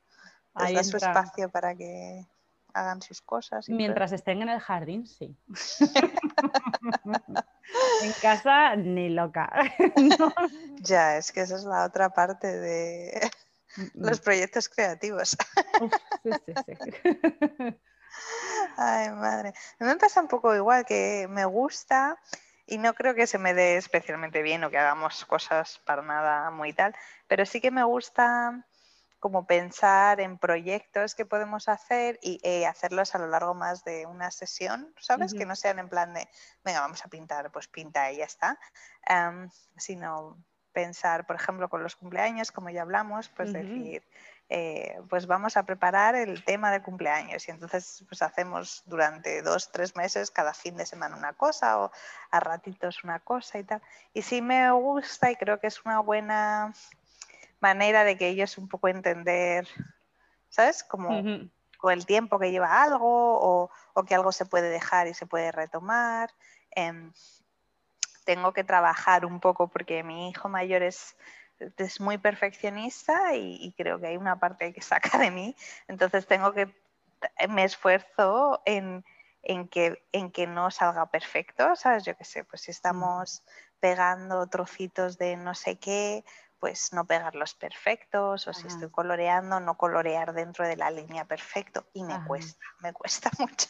les 0.59 0.73
das 0.73 0.87
su 0.87 0.97
espacio 0.97 1.49
para 1.49 1.75
que 1.75 2.25
hagan 2.73 3.01
sus 3.01 3.21
cosas. 3.21 3.69
Mientras 3.69 4.11
estén 4.11 4.41
en 4.41 4.49
el 4.49 4.59
jardín, 4.59 5.07
sí. 5.07 5.35
en 8.01 8.13
casa, 8.21 8.75
ni 8.75 9.09
loca. 9.09 9.51
Ya, 10.81 11.17
es 11.17 11.31
que 11.31 11.41
esa 11.41 11.55
es 11.55 11.63
la 11.63 11.85
otra 11.85 12.09
parte 12.09 12.47
de 12.47 13.31
los 13.95 14.21
proyectos 14.21 14.69
creativos. 14.69 15.35
sí, 16.23 16.29
sí, 16.45 16.53
sí. 16.65 16.73
Ay, 18.77 19.09
madre. 19.09 19.53
Me 19.79 19.95
pasa 19.95 20.21
un 20.21 20.27
poco 20.27 20.55
igual 20.55 20.85
que 20.85 21.27
me 21.29 21.45
gusta 21.45 22.19
y 22.67 22.77
no 22.77 22.93
creo 22.93 23.15
que 23.15 23.25
se 23.25 23.39
me 23.39 23.53
dé 23.53 23.77
especialmente 23.77 24.41
bien 24.41 24.63
o 24.63 24.69
que 24.69 24.77
hagamos 24.77 25.25
cosas 25.25 25.79
para 25.85 26.01
nada 26.01 26.51
muy 26.51 26.73
tal, 26.73 26.93
pero 27.27 27.45
sí 27.45 27.61
que 27.61 27.71
me 27.71 27.83
gusta 27.83 28.65
como 29.19 29.47
pensar 29.47 30.19
en 30.19 30.37
proyectos 30.37 31.15
que 31.15 31.25
podemos 31.25 31.69
hacer 31.69 32.19
y 32.21 32.39
eh, 32.43 32.67
hacerlos 32.67 33.15
a 33.15 33.17
lo 33.17 33.27
largo 33.27 33.55
más 33.55 33.83
de 33.83 34.05
una 34.05 34.29
sesión, 34.29 34.93
¿sabes? 34.99 35.33
Que 35.33 35.45
no 35.45 35.55
sean 35.55 35.79
en 35.79 35.89
plan 35.89 36.13
de, 36.13 36.29
venga, 36.63 36.81
vamos 36.81 37.03
a 37.03 37.09
pintar, 37.09 37.51
pues 37.51 37.67
pinta 37.67 38.11
y 38.11 38.17
ya 38.17 38.25
está, 38.25 38.59
sino 39.75 40.37
pensar, 40.73 41.25
por 41.25 41.35
ejemplo, 41.35 41.69
con 41.69 41.83
los 41.83 41.95
cumpleaños, 41.95 42.51
como 42.51 42.69
ya 42.69 42.83
hablamos, 42.83 43.29
pues 43.29 43.53
decir, 43.53 44.03
eh, 44.49 44.97
pues 45.09 45.27
vamos 45.27 45.57
a 45.57 45.63
preparar 45.63 46.15
el 46.15 46.43
tema 46.43 46.71
de 46.71 46.81
cumpleaños 46.81 47.47
y 47.47 47.51
entonces 47.51 48.05
pues 48.07 48.21
hacemos 48.21 48.83
durante 48.85 49.41
dos, 49.41 49.71
tres 49.71 49.95
meses 49.95 50.31
cada 50.31 50.53
fin 50.53 50.77
de 50.77 50.85
semana 50.85 51.17
una 51.17 51.33
cosa 51.33 51.79
o 51.79 51.91
a 52.31 52.39
ratitos 52.39 53.03
una 53.03 53.19
cosa 53.19 53.59
y 53.59 53.63
tal. 53.63 53.81
Y 54.13 54.21
sí 54.21 54.41
me 54.41 54.71
gusta 54.71 55.31
y 55.31 55.35
creo 55.35 55.59
que 55.59 55.67
es 55.67 55.83
una 55.85 55.99
buena 55.99 56.73
manera 57.59 58.03
de 58.03 58.17
que 58.17 58.29
ellos 58.29 58.57
un 58.57 58.69
poco 58.69 58.87
entender, 58.87 59.67
¿sabes? 60.49 60.83
Como 60.83 61.09
con 61.77 61.93
el 61.93 62.05
tiempo 62.05 62.39
que 62.39 62.51
lleva 62.51 62.81
algo 62.81 63.39
o, 63.39 63.69
o, 63.93 64.03
que 64.03 64.15
algo 64.15 64.31
se 64.31 64.45
puede 64.45 64.69
dejar 64.69 65.07
y 65.07 65.13
se 65.13 65.25
puede 65.25 65.51
retomar. 65.51 66.31
Em, 66.71 67.11
tengo 68.27 68.51
que 68.51 68.65
trabajar 68.65 69.25
un 69.25 69.39
poco 69.39 69.69
porque 69.69 70.03
mi 70.03 70.29
hijo 70.29 70.49
mayor 70.49 70.83
es, 70.83 71.15
es 71.77 72.01
muy 72.01 72.17
perfeccionista 72.17 73.33
y, 73.35 73.73
creo 73.77 74.01
que 74.01 74.07
hay 74.07 74.17
una 74.17 74.37
parte 74.37 74.73
que 74.73 74.81
saca 74.81 75.17
de 75.17 75.31
mí. 75.31 75.55
Entonces 75.87 76.27
tengo 76.27 76.51
que, 76.51 76.67
me 77.47 77.63
esfuerzo 77.63 78.61
en, 78.65 79.05
en, 79.43 79.69
que, 79.69 80.05
en 80.11 80.29
que 80.29 80.45
no 80.45 80.69
salga 80.71 81.09
perfecto, 81.09 81.73
¿sabes? 81.77 82.03
Yo 82.03 82.17
qué 82.17 82.25
sé, 82.25 82.43
pues 82.43 82.63
si 82.63 82.71
estamos 82.71 83.43
pegando 83.79 84.45
trocitos 84.47 85.17
de 85.17 85.37
no 85.37 85.55
sé 85.55 85.79
qué, 85.79 86.25
pues 86.59 86.91
no 86.93 87.05
pegarlos 87.05 87.53
perfectos 87.53 88.47
o 88.47 88.53
si 88.53 88.67
estoy 88.67 88.89
coloreando, 88.89 89.59
no 89.59 89.77
colorear 89.77 90.33
dentro 90.33 90.67
de 90.67 90.75
la 90.75 90.89
línea 90.89 91.25
perfecto 91.25 91.87
y 91.93 92.03
me 92.03 92.23
cuesta, 92.25 92.65
me 92.79 92.93
cuesta 92.93 93.29
mucho. 93.39 93.67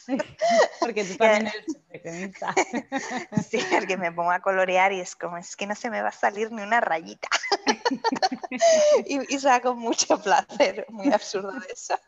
porque 0.80 1.04
tú 1.04 1.16
también 1.16 1.48
eres 1.48 1.78
sí, 3.50 3.60
porque 3.70 3.96
me 3.96 4.12
pongo 4.12 4.30
a 4.30 4.40
colorear 4.40 4.92
y 4.92 5.00
es 5.00 5.16
como, 5.16 5.36
es 5.36 5.56
que 5.56 5.66
no 5.66 5.74
se 5.74 5.90
me 5.90 6.02
va 6.02 6.08
a 6.08 6.12
salir 6.12 6.50
ni 6.52 6.62
una 6.62 6.80
rayita. 6.80 7.28
y, 9.06 9.34
y 9.34 9.38
saco 9.38 9.74
mucho 9.74 10.20
placer, 10.20 10.86
muy 10.88 11.12
absurdo 11.12 11.52
eso. 11.70 11.98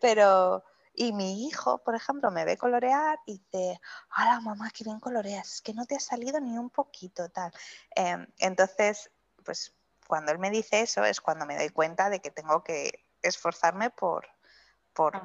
Pero, 0.00 0.64
y 0.94 1.12
mi 1.12 1.46
hijo, 1.46 1.78
por 1.82 1.94
ejemplo, 1.94 2.30
me 2.30 2.44
ve 2.44 2.56
colorear 2.56 3.18
y 3.26 3.38
dice, 3.38 3.80
hola 4.16 4.40
mamá, 4.40 4.70
qué 4.70 4.84
bien 4.84 5.00
coloreas, 5.00 5.54
es 5.54 5.62
que 5.62 5.74
no 5.74 5.86
te 5.86 5.96
ha 5.96 6.00
salido 6.00 6.40
ni 6.40 6.58
un 6.58 6.70
poquito 6.70 7.28
tal. 7.30 7.52
Em, 7.94 8.26
entonces, 8.38 9.10
pues 9.44 9.74
cuando 10.12 10.30
él 10.30 10.38
me 10.38 10.50
dice 10.50 10.82
eso 10.82 11.06
es 11.06 11.22
cuando 11.22 11.46
me 11.46 11.56
doy 11.56 11.70
cuenta 11.70 12.10
de 12.10 12.20
que 12.20 12.30
tengo 12.30 12.62
que 12.62 13.02
esforzarme 13.22 13.88
por, 13.88 14.28
por 14.92 15.18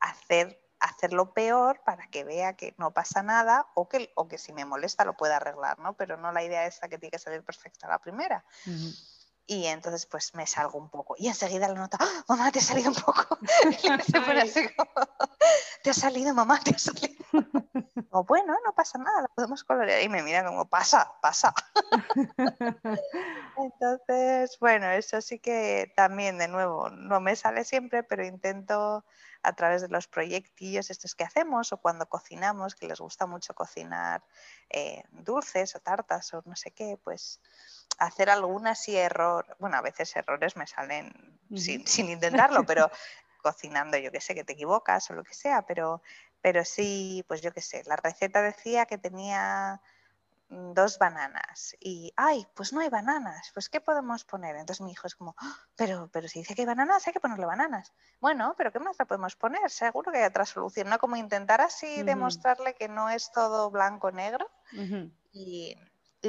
hacer, 0.00 0.58
hacerlo 0.80 1.34
peor 1.34 1.82
para 1.84 2.06
que 2.08 2.24
vea 2.24 2.56
que 2.56 2.74
no 2.78 2.94
pasa 2.94 3.22
nada 3.22 3.66
o 3.74 3.90
que, 3.90 4.10
o 4.14 4.26
que 4.26 4.38
si 4.38 4.54
me 4.54 4.64
molesta 4.64 5.04
lo 5.04 5.18
pueda 5.18 5.36
arreglar, 5.36 5.78
¿no? 5.80 5.98
Pero 5.98 6.16
no 6.16 6.32
la 6.32 6.42
idea 6.42 6.64
esta 6.64 6.88
que 6.88 6.96
tiene 6.96 7.10
que 7.10 7.18
salir 7.18 7.44
perfecta 7.44 7.88
la 7.88 7.98
primera. 7.98 8.42
Y 9.44 9.66
entonces 9.66 10.06
pues 10.06 10.34
me 10.34 10.46
salgo 10.46 10.78
un 10.78 10.88
poco. 10.88 11.14
Y 11.18 11.28
enseguida 11.28 11.68
la 11.68 11.74
nota, 11.74 11.98
¡Ah, 12.00 12.24
mamá, 12.26 12.50
te 12.50 12.60
ha 12.60 12.62
salido 12.62 12.88
un 12.88 12.96
poco. 12.96 13.38
se 14.06 14.20
pone 14.22 14.40
así 14.40 14.66
como, 14.76 15.06
te 15.82 15.90
ha 15.90 15.94
salido, 15.94 16.32
mamá, 16.32 16.58
te 16.60 16.70
ha 16.74 16.78
salido. 16.78 17.22
o 18.10 18.24
bueno, 18.24 18.54
no 18.64 18.74
pasa 18.74 18.98
nada, 18.98 19.22
la 19.22 19.28
podemos 19.28 19.64
colorear. 19.64 20.02
Y 20.02 20.08
me 20.08 20.22
mira 20.22 20.44
como, 20.44 20.68
pasa, 20.68 21.12
pasa. 21.20 21.54
entonces, 23.56 24.58
bueno, 24.60 24.90
eso 24.90 25.20
sí 25.20 25.38
que 25.38 25.92
también, 25.96 26.38
de 26.38 26.48
nuevo, 26.48 26.90
no 26.90 27.20
me 27.20 27.36
sale 27.36 27.64
siempre, 27.64 28.02
pero 28.02 28.24
intento 28.24 29.04
a 29.42 29.52
través 29.52 29.82
de 29.82 29.88
los 29.88 30.08
proyectillos 30.08 30.90
estos 30.90 31.14
que 31.14 31.24
hacemos 31.24 31.72
o 31.72 31.76
cuando 31.76 32.06
cocinamos, 32.06 32.74
que 32.74 32.88
les 32.88 33.00
gusta 33.00 33.26
mucho 33.26 33.54
cocinar 33.54 34.24
eh, 34.70 35.04
dulces 35.10 35.76
o 35.76 35.80
tartas 35.80 36.34
o 36.34 36.42
no 36.44 36.56
sé 36.56 36.72
qué, 36.72 36.98
pues 37.02 37.40
hacer 37.98 38.28
algún 38.28 38.66
así 38.66 38.96
error, 38.96 39.56
bueno, 39.58 39.76
a 39.76 39.82
veces 39.82 40.14
errores 40.16 40.56
me 40.56 40.66
salen 40.66 41.38
sin, 41.54 41.86
sin, 41.86 42.10
intentarlo, 42.10 42.64
pero 42.66 42.90
cocinando, 43.42 43.96
yo 43.96 44.10
que 44.10 44.20
sé, 44.20 44.34
que 44.34 44.42
te 44.42 44.54
equivocas 44.54 45.08
o 45.10 45.14
lo 45.14 45.22
que 45.22 45.34
sea, 45.34 45.62
pero, 45.62 46.02
pero 46.46 46.64
sí, 46.64 47.24
pues 47.26 47.42
yo 47.42 47.52
qué 47.52 47.60
sé, 47.60 47.82
la 47.86 47.96
receta 47.96 48.40
decía 48.40 48.86
que 48.86 48.98
tenía 48.98 49.80
Mm, 50.48 50.74
dos 50.74 50.98
bananas 50.98 51.76
y, 51.80 52.12
ay, 52.16 52.46
pues 52.54 52.72
no 52.72 52.80
hay 52.80 52.88
bananas, 52.88 53.50
pues 53.52 53.68
¿qué 53.68 53.80
podemos 53.80 54.24
poner? 54.24 54.54
Entonces 54.54 54.80
mi 54.80 54.92
hijo 54.92 55.08
es 55.08 55.16
como, 55.16 55.34
¡Ah! 55.38 55.56
pero, 55.74 56.08
pero 56.12 56.28
si 56.28 56.38
dice 56.38 56.54
que 56.54 56.62
hay 56.62 56.66
bananas, 56.66 57.04
hay 57.06 57.12
que 57.12 57.18
ponerle 57.18 57.46
bananas. 57.46 57.92
Bueno, 58.20 58.54
pero 58.56 58.70
¿qué 58.70 58.78
más 58.78 58.96
le 58.96 59.06
podemos 59.06 59.34
poner? 59.34 59.68
Seguro 59.70 60.12
que 60.12 60.18
hay 60.18 60.24
otra 60.24 60.46
solución, 60.46 60.88
¿no? 60.88 60.98
Como 60.98 61.16
intentar 61.16 61.60
así 61.60 62.04
demostrarle 62.04 62.74
que 62.74 62.86
no 62.88 63.10
es 63.10 63.32
todo 63.32 63.70
blanco-negro. 63.70 64.48
y, 65.32 65.76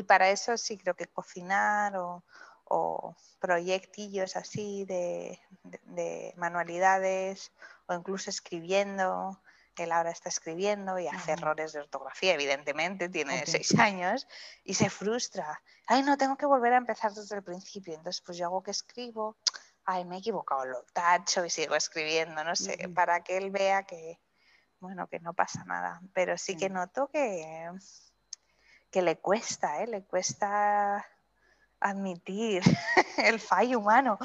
para 0.07 0.29
eso 0.29 0.57
sí 0.57 0.77
creo 0.77 0.95
que 0.95 1.07
cocinar 1.07 1.97
o, 1.97 2.23
o 2.65 3.15
proyectillos 3.39 4.35
así 4.35 4.85
de, 4.85 5.39
de 5.63 6.33
manualidades 6.37 7.51
o 7.87 7.93
incluso 7.93 8.29
escribiendo 8.29 9.41
él 9.83 9.91
ahora 9.91 10.11
está 10.11 10.29
escribiendo 10.29 10.97
y 10.99 11.07
hace 11.07 11.33
errores 11.33 11.73
de 11.73 11.79
ortografía, 11.79 12.33
evidentemente, 12.33 13.09
tiene 13.09 13.45
seis 13.45 13.73
años 13.79 14.27
y 14.63 14.73
se 14.73 14.89
frustra. 14.89 15.61
Ay, 15.87 16.03
no, 16.03 16.17
tengo 16.17 16.37
que 16.37 16.45
volver 16.45 16.73
a 16.73 16.77
empezar 16.77 17.13
desde 17.13 17.35
el 17.35 17.43
principio. 17.43 17.93
Entonces, 17.93 18.21
pues 18.21 18.37
yo 18.37 18.45
hago 18.45 18.63
que 18.63 18.71
escribo, 18.71 19.37
ay, 19.85 20.05
me 20.05 20.15
he 20.15 20.19
equivocado, 20.19 20.65
lo 20.65 20.83
tacho 20.93 21.45
y 21.45 21.49
sigo 21.49 21.75
escribiendo, 21.75 22.43
no 22.43 22.55
sé, 22.55 22.89
para 22.89 23.23
que 23.23 23.37
él 23.37 23.51
vea 23.51 23.83
que, 23.83 24.19
bueno, 24.79 25.07
que 25.07 25.19
no 25.19 25.33
pasa 25.33 25.63
nada. 25.65 26.01
Pero 26.13 26.37
sí 26.37 26.57
que 26.57 26.69
noto 26.69 27.07
que, 27.07 27.69
que 28.91 29.01
le 29.01 29.17
cuesta, 29.17 29.81
¿eh? 29.81 29.87
Le 29.87 30.03
cuesta 30.03 31.05
admitir 31.79 32.61
el 33.17 33.39
fallo 33.39 33.79
humano. 33.79 34.17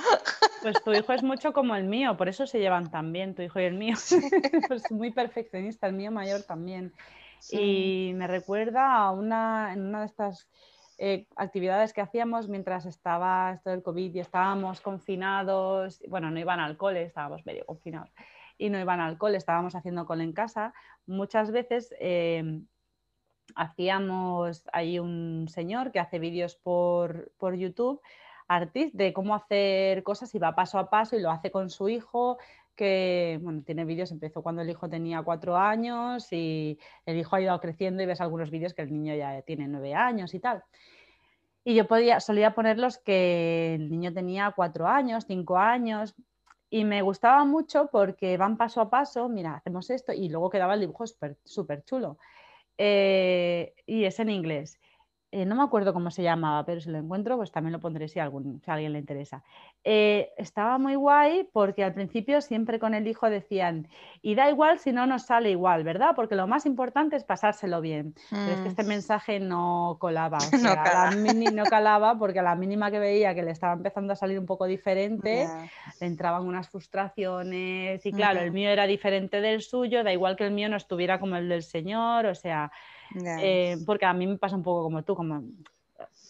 Pues 0.63 0.83
tu 0.83 0.93
hijo 0.93 1.13
es 1.13 1.23
mucho 1.23 1.53
como 1.53 1.75
el 1.75 1.85
mío, 1.85 2.17
por 2.17 2.29
eso 2.29 2.47
se 2.47 2.59
llevan 2.59 2.91
tan 2.91 3.13
bien, 3.13 3.35
tu 3.35 3.43
hijo 3.43 3.61
y 3.61 3.65
el 3.65 3.75
mío. 3.75 3.97
pues 4.69 4.91
muy 4.91 5.11
perfeccionista, 5.13 5.87
el 5.87 5.95
mío 5.95 6.11
mayor 6.11 6.43
también. 6.43 6.93
Y 7.51 8.13
me 8.15 8.29
recuerda 8.29 8.95
a 8.95 9.11
una, 9.11 9.73
en 9.73 9.87
una 9.87 10.01
de 10.01 10.07
estas 10.07 10.49
eh, 10.99 11.27
actividades 11.35 11.93
que 11.93 12.01
hacíamos 12.01 12.49
mientras 12.49 12.87
estaba 12.87 13.53
esto 13.55 13.71
del 13.71 13.83
COVID 13.83 14.15
y 14.15 14.21
estábamos 14.21 14.81
confinados, 14.81 16.01
bueno, 16.09 16.31
no 16.31 16.39
iban 16.39 16.61
al 16.61 16.77
cole, 16.77 17.03
estábamos 17.03 17.45
medio 17.45 17.67
confinados, 17.67 18.13
y 18.59 18.71
no 18.71 18.79
iban 18.79 19.01
al 19.01 19.19
cole, 19.19 19.39
estábamos 19.39 19.75
haciendo 19.75 20.07
cole 20.07 20.23
en 20.23 20.33
casa, 20.33 20.73
muchas 21.07 21.51
veces 21.51 21.93
eh, 21.99 22.61
hacíamos, 23.55 24.65
hay 24.73 24.99
un 24.99 25.47
señor 25.49 25.93
que 25.93 26.01
hace 26.01 26.19
vídeos 26.19 26.57
por, 26.57 27.33
por 27.39 27.55
YouTube, 27.55 28.01
artist, 28.49 28.95
de 28.95 29.13
cómo 29.13 29.35
hacer 29.35 30.03
cosas 30.03 30.35
y 30.35 30.39
va 30.39 30.55
paso 30.55 30.79
a 30.79 30.91
paso 30.91 31.17
y 31.17 31.21
lo 31.21 31.31
hace 31.31 31.51
con 31.51 31.71
su 31.71 31.89
hijo, 31.89 32.39
que 32.75 33.39
bueno, 33.43 33.63
tiene 33.65 33.85
vídeos, 33.85 34.11
empezó 34.11 34.43
cuando 34.43 34.63
el 34.63 34.71
hijo 34.71 34.89
tenía 34.89 35.23
cuatro 35.23 35.57
años 35.57 36.33
y 36.33 36.79
el 37.07 37.19
hijo 37.19 37.37
ha 37.37 37.41
ido 37.41 37.61
creciendo 37.61 38.03
y 38.03 38.07
ves 38.07 38.21
algunos 38.21 38.51
vídeos 38.51 38.75
que 38.75 38.83
el 38.83 38.93
niño 38.93 39.15
ya 39.15 39.43
tiene 39.43 39.69
nueve 39.69 39.95
años 39.95 40.35
y 40.35 40.41
tal. 40.41 40.65
Y 41.65 41.75
yo 41.75 41.87
podía, 41.87 42.19
solía 42.19 42.55
ponerlos 42.55 42.99
que 42.99 43.75
el 43.75 43.91
niño 43.91 44.13
tenía 44.13 44.53
cuatro 44.57 44.89
años, 44.89 45.27
cinco 45.27 45.59
años, 45.59 46.15
y 46.71 46.85
me 46.85 47.03
gustaba 47.03 47.45
mucho 47.45 47.89
porque 47.93 48.37
van 48.37 48.57
paso 48.57 48.81
a 48.81 48.91
paso, 48.91 49.29
mira, 49.29 49.57
hacemos 49.57 49.91
esto, 49.91 50.13
y 50.13 50.29
luego 50.29 50.51
quedaba 50.51 50.75
el 50.75 50.81
dibujo 50.81 51.05
súper 51.07 51.85
chulo. 51.85 52.19
Eh, 52.85 53.75
y 53.87 54.05
es 54.07 54.19
en 54.19 54.29
inglés. 54.31 54.81
Eh, 55.35 55.47
no 55.47 55.55
me 55.55 55.63
acuerdo 55.63 55.95
cómo 55.95 56.11
se 56.11 56.23
llamaba, 56.23 56.63
pero 56.67 56.83
si 56.83 56.91
lo 56.91 56.99
encuentro, 56.99 57.39
pues 57.39 57.51
también 57.51 57.73
lo 57.73 57.81
pondré 57.81 58.07
si, 58.07 58.21
algún, 58.21 58.61
si 58.63 58.71
a 58.71 58.75
alguien 58.75 58.93
le 58.93 58.99
interesa. 58.99 59.43
Eh, 59.83 60.31
estaba 60.37 60.77
muy 60.77 60.95
guay 60.95 61.49
porque 61.55 61.83
al 61.83 61.95
principio 61.95 62.43
siempre 62.43 62.79
con 62.79 62.93
el 62.93 63.09
hijo 63.09 63.31
decían, 63.31 63.89
y 64.21 64.35
da 64.35 64.51
igual 64.51 64.79
si 64.79 64.93
no 64.93 65.07
nos 65.07 65.23
sale 65.23 65.51
igual, 65.51 65.85
¿verdad? 65.85 66.11
Porque 66.15 66.35
lo 66.35 66.47
más 66.47 66.67
importante 66.67 67.17
es 67.17 67.25
pasárselo 67.25 67.81
bien. 67.81 68.15
Pero 68.29 68.43
es 68.43 68.61
que 68.61 68.69
este 68.69 68.85
mm. 68.85 68.87
mensaje 68.87 69.41
no 69.41 69.97
colaba, 69.99 70.37
no, 71.55 71.65
calaba 71.65 72.19
porque 72.19 72.41
a 72.41 72.43
la 72.43 72.55
mínima 72.55 72.91
que 72.91 72.99
veía 72.99 73.35
que 73.35 73.43
le 73.43 73.53
estaba 73.53 73.73
empezando 73.73 74.13
a 74.13 74.17
salir 74.17 74.39
un 74.39 74.45
poco 74.45 74.67
diferente, 74.67 75.49
le 75.99 76.07
entraban 76.07 76.47
unas 76.47 76.69
frustraciones 76.69 78.05
y 78.05 78.13
claro, 78.13 78.41
el 78.41 78.53
mío 78.53 78.69
era 78.69 78.87
diferente 78.87 79.41
del 79.41 79.63
suyo, 79.63 80.05
da 80.05 80.13
igual 80.13 80.37
que 80.37 80.45
el 80.45 80.53
mío 80.53 80.69
no 80.69 80.77
estuviera 80.77 81.19
como 81.19 81.37
el 81.37 81.49
del 81.49 81.63
señor, 81.63 82.27
o 82.27 82.35
sea... 82.35 82.71
Eh, 83.41 83.79
porque 83.87 84.07
a 84.07 84.13
mí 84.13 84.27
me 84.27 84.39
pasa 84.39 84.57
un 84.57 84.63
poco 84.63 84.83
como 84.83 85.03
tú, 85.03 85.15
como 85.15 85.43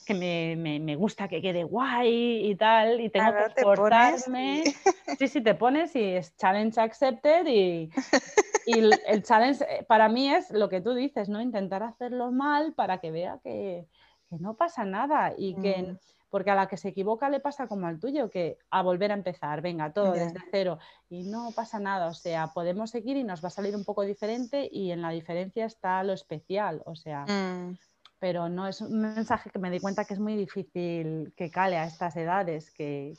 que 0.05 0.15
me, 0.15 0.81
me, 0.81 0.97
gusta 0.97 1.29
que 1.29 1.41
quede 1.41 1.65
guay 1.65 2.51
y 2.51 2.55
tal, 2.57 3.01
y 3.01 3.09
tengo 3.09 3.33
que 3.33 3.61
esforzarme. 3.61 4.65
Sí, 5.19 5.29
sí, 5.29 5.41
te 5.43 5.55
pones 5.55 5.95
y 5.95 6.03
es 6.03 6.35
challenge 6.37 6.81
accepted 6.81 7.47
y, 7.47 7.91
y 8.67 8.79
el, 9.07 9.23
challenge 9.23 9.65
eh, 9.69 9.85
para 9.85 10.09
mí 10.09 10.33
es 10.33 10.51
lo 10.51 10.69
que 10.69 10.81
tú 10.81 10.95
dices, 10.95 11.29
¿no? 11.29 11.41
Intentar 11.41 11.83
hacerlo 11.83 12.33
mal 12.33 12.73
para 12.73 12.99
que 12.99 13.11
vea 13.11 13.39
que, 13.43 13.87
que 14.29 14.37
no 14.39 14.55
pasa 14.55 14.85
nada 14.85 15.35
y 15.37 15.55
que... 15.55 15.83
Mm. 15.83 15.99
Porque 16.33 16.51
a 16.51 16.55
la 16.55 16.67
que 16.67 16.79
se 16.79 16.89
equivoca 16.89 17.29
le 17.29 17.41
pasa 17.41 17.69
como 17.69 17.87
al 17.87 18.01
tuyo, 18.01 18.31
que 18.31 18.59
a 18.71 18.83
volver 18.83 19.11
a 19.13 19.15
empezar, 19.15 19.61
venga, 19.61 19.93
todo 19.93 20.13
desde 20.13 20.41
cero. 20.51 20.79
Y 21.11 21.25
no 21.25 21.51
pasa 21.55 21.79
nada, 21.79 22.09
o 22.09 22.15
sea, 22.15 22.49
podemos 22.49 22.91
seguir 22.91 23.19
y 23.19 23.23
nos 23.23 23.45
va 23.45 23.49
a 23.49 23.51
salir 23.51 23.77
un 23.77 23.85
poco 23.85 24.03
diferente 24.03 24.67
y 24.73 24.91
en 24.93 25.03
la 25.03 25.11
diferencia 25.11 25.67
está 25.67 26.03
lo 26.03 26.15
especial, 26.15 26.83
o 26.87 26.97
sea, 26.97 27.27
mm 27.27 27.77
pero 28.23 28.49
no 28.49 28.69
es 28.69 28.81
un 28.81 29.01
mensaje 29.01 29.51
que 29.51 29.59
me 29.59 29.69
di 29.69 29.81
cuenta 29.81 30.05
que 30.05 30.15
es 30.15 30.21
muy 30.21 30.37
difícil 30.37 31.35
que 31.37 31.51
cale 31.51 31.77
a 31.77 31.87
estas 31.87 32.15
edades, 32.15 32.71
que, 32.71 33.15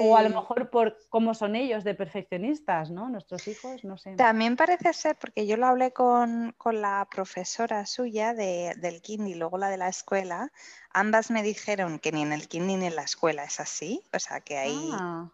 o 0.00 0.16
a 0.16 0.22
lo 0.24 0.30
mejor 0.30 0.68
por 0.68 0.96
cómo 1.10 1.32
son 1.32 1.54
ellos 1.54 1.84
de 1.84 1.94
perfeccionistas, 1.94 2.90
¿no? 2.90 3.08
Nuestros 3.08 3.46
hijos, 3.46 3.84
no 3.84 3.96
sé. 3.96 4.16
También 4.16 4.56
parece 4.56 4.92
ser, 4.94 5.16
porque 5.16 5.46
yo 5.46 5.56
lo 5.56 5.66
hablé 5.66 5.92
con, 5.92 6.56
la 6.72 7.06
profesora 7.08 7.86
suya 7.86 8.34
de, 8.34 8.74
del 8.78 9.00
Kindi 9.00 9.30
y 9.30 9.34
luego 9.36 9.58
la 9.58 9.68
de 9.68 9.76
la 9.76 9.86
escuela, 9.86 10.50
ambas 10.90 11.30
me 11.30 11.44
dijeron 11.44 12.00
que 12.00 12.10
ni 12.10 12.22
en 12.22 12.32
el 12.32 12.48
Kindi 12.48 12.74
ni 12.74 12.86
en 12.86 12.96
la 12.96 13.02
escuela 13.02 13.44
es 13.44 13.60
así, 13.60 14.02
o 14.12 14.18
sea 14.18 14.40
que 14.40 14.58
hay... 14.58 14.90
Ah 14.92 15.30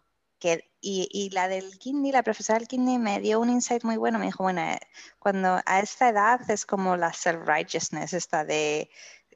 y, 0.81 1.29
la 1.31 1.47
del 1.47 1.77
Kindi, 1.79 2.11
la 2.11 2.23
profesora 2.23 2.59
del 2.59 2.67
Kindi 2.67 2.97
me 2.97 3.19
dio 3.19 3.39
un 3.39 3.49
insight 3.49 3.83
muy 3.83 3.97
bueno. 3.97 4.19
Me 4.19 4.25
dijo, 4.25 4.43
bueno, 4.43 4.61
eh, 4.61 4.79
cuando 5.19 5.59
a 5.65 5.79
esta 5.79 6.09
edad 6.09 6.41
es 6.49 6.65
como 6.65 6.97
la 6.97 7.13
self-righteousness, 7.13 8.13
esta 8.13 8.43
de 8.45 8.89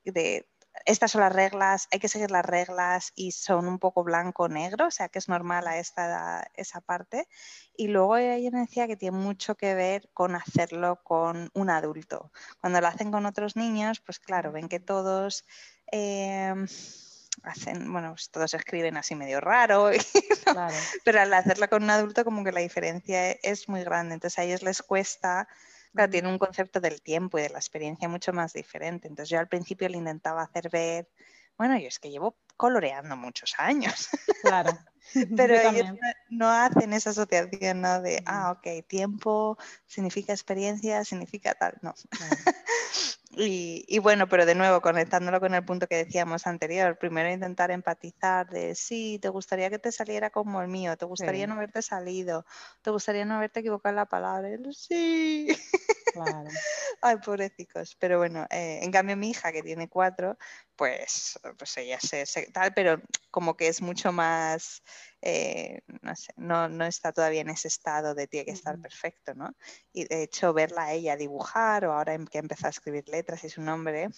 de 0.05 0.47
estas 0.85 1.11
son 1.11 1.21
las 1.21 1.33
reglas, 1.33 1.87
hay 1.91 1.99
que 1.99 2.07
seguir 2.07 2.31
las 2.31 2.45
reglas 2.45 3.11
y 3.15 3.31
son 3.31 3.67
un 3.67 3.79
poco 3.79 4.03
blanco-negro, 4.03 4.87
o 4.87 4.91
sea 4.91 5.09
que 5.09 5.19
es 5.19 5.27
normal 5.27 5.67
a 5.67 5.77
esta 5.79 6.49
esa 6.53 6.81
parte. 6.81 7.27
Y 7.75 7.87
luego 7.87 8.17
ella 8.17 8.49
me 8.51 8.61
decía 8.61 8.87
que 8.87 8.97
tiene 8.97 9.17
mucho 9.17 9.55
que 9.55 9.73
ver 9.75 10.09
con 10.13 10.35
hacerlo 10.35 11.01
con 11.03 11.49
un 11.53 11.69
adulto. 11.69 12.31
Cuando 12.61 12.81
lo 12.81 12.87
hacen 12.87 13.11
con 13.11 13.25
otros 13.25 13.55
niños, 13.55 13.99
pues 14.01 14.19
claro, 14.19 14.51
ven 14.51 14.69
que 14.69 14.79
todos... 14.79 15.45
Em, 15.91 16.67
hacen, 17.43 17.91
bueno, 17.91 18.11
pues 18.11 18.29
todos 18.29 18.53
escriben 18.53 18.97
así 18.97 19.15
medio 19.15 19.39
raro, 19.39 19.89
pero 21.05 21.21
al 21.21 21.33
hacerlo 21.33 21.67
con 21.69 21.83
un 21.83 21.89
adulto 21.89 22.23
como 22.23 22.43
que 22.43 22.51
la 22.51 22.61
diferencia 22.61 23.31
es 23.31 23.69
muy 23.69 23.83
grande, 23.83 24.15
entonces 24.15 24.39
a 24.39 24.43
ellos 24.43 24.63
les 24.63 24.81
cuesta 24.81 25.47
Claro, 25.93 26.11
tiene 26.11 26.29
un 26.29 26.37
concepto 26.37 26.79
del 26.79 27.01
tiempo 27.01 27.39
y 27.39 27.41
de 27.41 27.49
la 27.49 27.57
experiencia 27.57 28.07
mucho 28.07 28.31
más 28.31 28.53
diferente. 28.53 29.07
Entonces 29.07 29.29
yo 29.29 29.39
al 29.39 29.47
principio 29.47 29.89
le 29.89 29.97
intentaba 29.97 30.43
hacer 30.43 30.69
ver, 30.69 31.09
bueno, 31.57 31.77
yo 31.79 31.87
es 31.87 31.97
que 31.97 32.11
llevo 32.11 32.37
coloreando 32.55 33.15
muchos 33.15 33.55
años. 33.57 34.09
Claro. 34.43 34.77
Pero 35.37 35.55
ellos 35.55 35.87
no, 36.29 36.49
hacen 36.49 36.93
esa 36.93 37.11
asociación, 37.11 37.81
¿no? 37.81 38.01
De, 38.01 38.21
ah, 38.25 38.51
ok, 38.51 38.85
tiempo 38.87 39.57
significa 39.85 40.33
experiencia, 40.33 41.03
significa 41.03 41.55
tal, 41.55 41.77
no. 41.81 41.95
Y, 43.31 43.99
bueno, 43.99 44.27
pero 44.29 44.45
de 44.45 44.55
nuevo, 44.55 44.81
conectándolo 44.81 45.39
con 45.39 45.53
el 45.53 45.65
punto 45.65 45.87
que 45.87 45.97
decíamos 45.97 46.47
anterior, 46.47 46.97
primero 46.97 47.29
intentar 47.29 47.71
empatizar 47.71 48.49
de 48.49 48.73
sí, 48.73 49.19
te 49.21 49.29
gustaría 49.29 49.69
que 49.69 49.79
te 49.79 49.91
saliera 49.91 50.29
como 50.29 50.61
el 50.61 50.69
mío, 50.69 50.95
te 50.97 51.05
gustaría 51.05 51.45
no 51.45 51.55
haberte 51.55 51.81
salido, 51.81 52.45
te 52.81 52.91
gustaría 52.91 53.25
no 53.25 53.35
haberte 53.35 53.59
equivocado 53.59 53.91
en 53.91 53.95
la 53.97 54.05
palabra, 54.05 54.49
sí. 54.71 55.47
Claro. 56.13 56.47
Ay, 57.01 57.17
pobrecicos. 57.17 57.95
Pero 57.99 58.17
bueno, 58.17 58.45
eh, 58.49 58.79
en 58.81 58.91
cambio 58.91 59.17
mi 59.17 59.29
hija 59.29 59.51
que 59.51 59.61
tiene 59.61 59.89
cuatro, 59.89 60.37
pues, 60.77 61.39
pues 61.57 61.77
ella 61.77 61.99
se, 61.99 62.25
tal, 62.53 62.73
pero 62.73 63.01
como 63.31 63.57
que 63.57 63.67
es 63.67 63.81
mucho 63.81 64.11
más 64.11 64.83
eh, 65.21 65.81
no, 66.01 66.15
sé, 66.15 66.33
no, 66.37 66.85
está 66.85 67.11
todavía 67.11 67.41
en 67.41 67.49
ese 67.49 67.67
estado 67.67 68.13
de 68.13 68.27
tiene 68.27 68.45
que 68.45 68.51
estar 68.51 68.79
perfecto, 68.79 69.33
¿no? 69.33 69.55
Y 69.91 70.05
de 70.05 70.23
hecho 70.23 70.53
verla 70.53 70.85
a 70.85 70.93
ella 70.93 71.17
dibujar 71.17 71.85
o 71.85 71.93
ahora 71.93 72.17
que 72.31 72.37
empezó 72.37 72.67
a 72.67 72.69
escribir 72.69 73.09
letras 73.09 73.43
y 73.43 73.49
su 73.49 73.61
nombre 73.61 74.09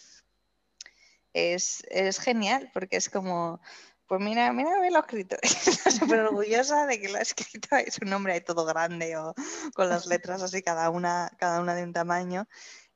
es, 1.34 1.84
genial 2.20 2.70
porque 2.74 2.98
es 2.98 3.10
como, 3.10 3.62
pues 4.08 4.20
mira, 4.22 4.52
mira 4.52 4.72
lo 4.90 5.00
escrito. 5.00 5.38
Estoy 5.42 5.92
súper 5.92 6.20
orgullosa 6.22 6.86
de 6.86 7.00
que 7.00 7.10
lo 7.10 7.18
ha 7.18 7.22
escrito 7.22 7.70
y 7.86 7.92
su 7.92 8.06
nombre 8.06 8.34
ahí 8.34 8.42
todo 8.42 8.66
grande 8.66 9.16
o 9.18 9.34
con 9.74 9.90
las 9.90 10.06
letras 10.06 10.42
así 10.42 10.62
cada 10.62 10.90
una, 10.90 11.32
cada 11.38 11.62
una 11.62 11.76
de 11.76 11.84
un 11.84 11.94
tamaño. 11.94 12.48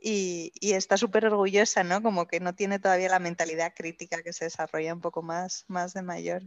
Y, 0.06 0.52
y, 0.60 0.74
está 0.74 0.98
súper 0.98 1.26
orgullosa, 1.28 1.86
¿no? 1.86 2.04
Como 2.04 2.28
que 2.28 2.42
no 2.42 2.54
tiene 2.54 2.78
todavía 2.78 3.08
la 3.08 3.20
mentalidad 3.20 3.74
crítica 3.74 4.22
que 4.22 4.34
se 4.34 4.44
desarrolla 4.44 4.94
un 4.94 5.00
poco 5.00 5.22
más, 5.22 5.64
más 5.70 5.94
de 5.94 6.02
mayor. 6.02 6.44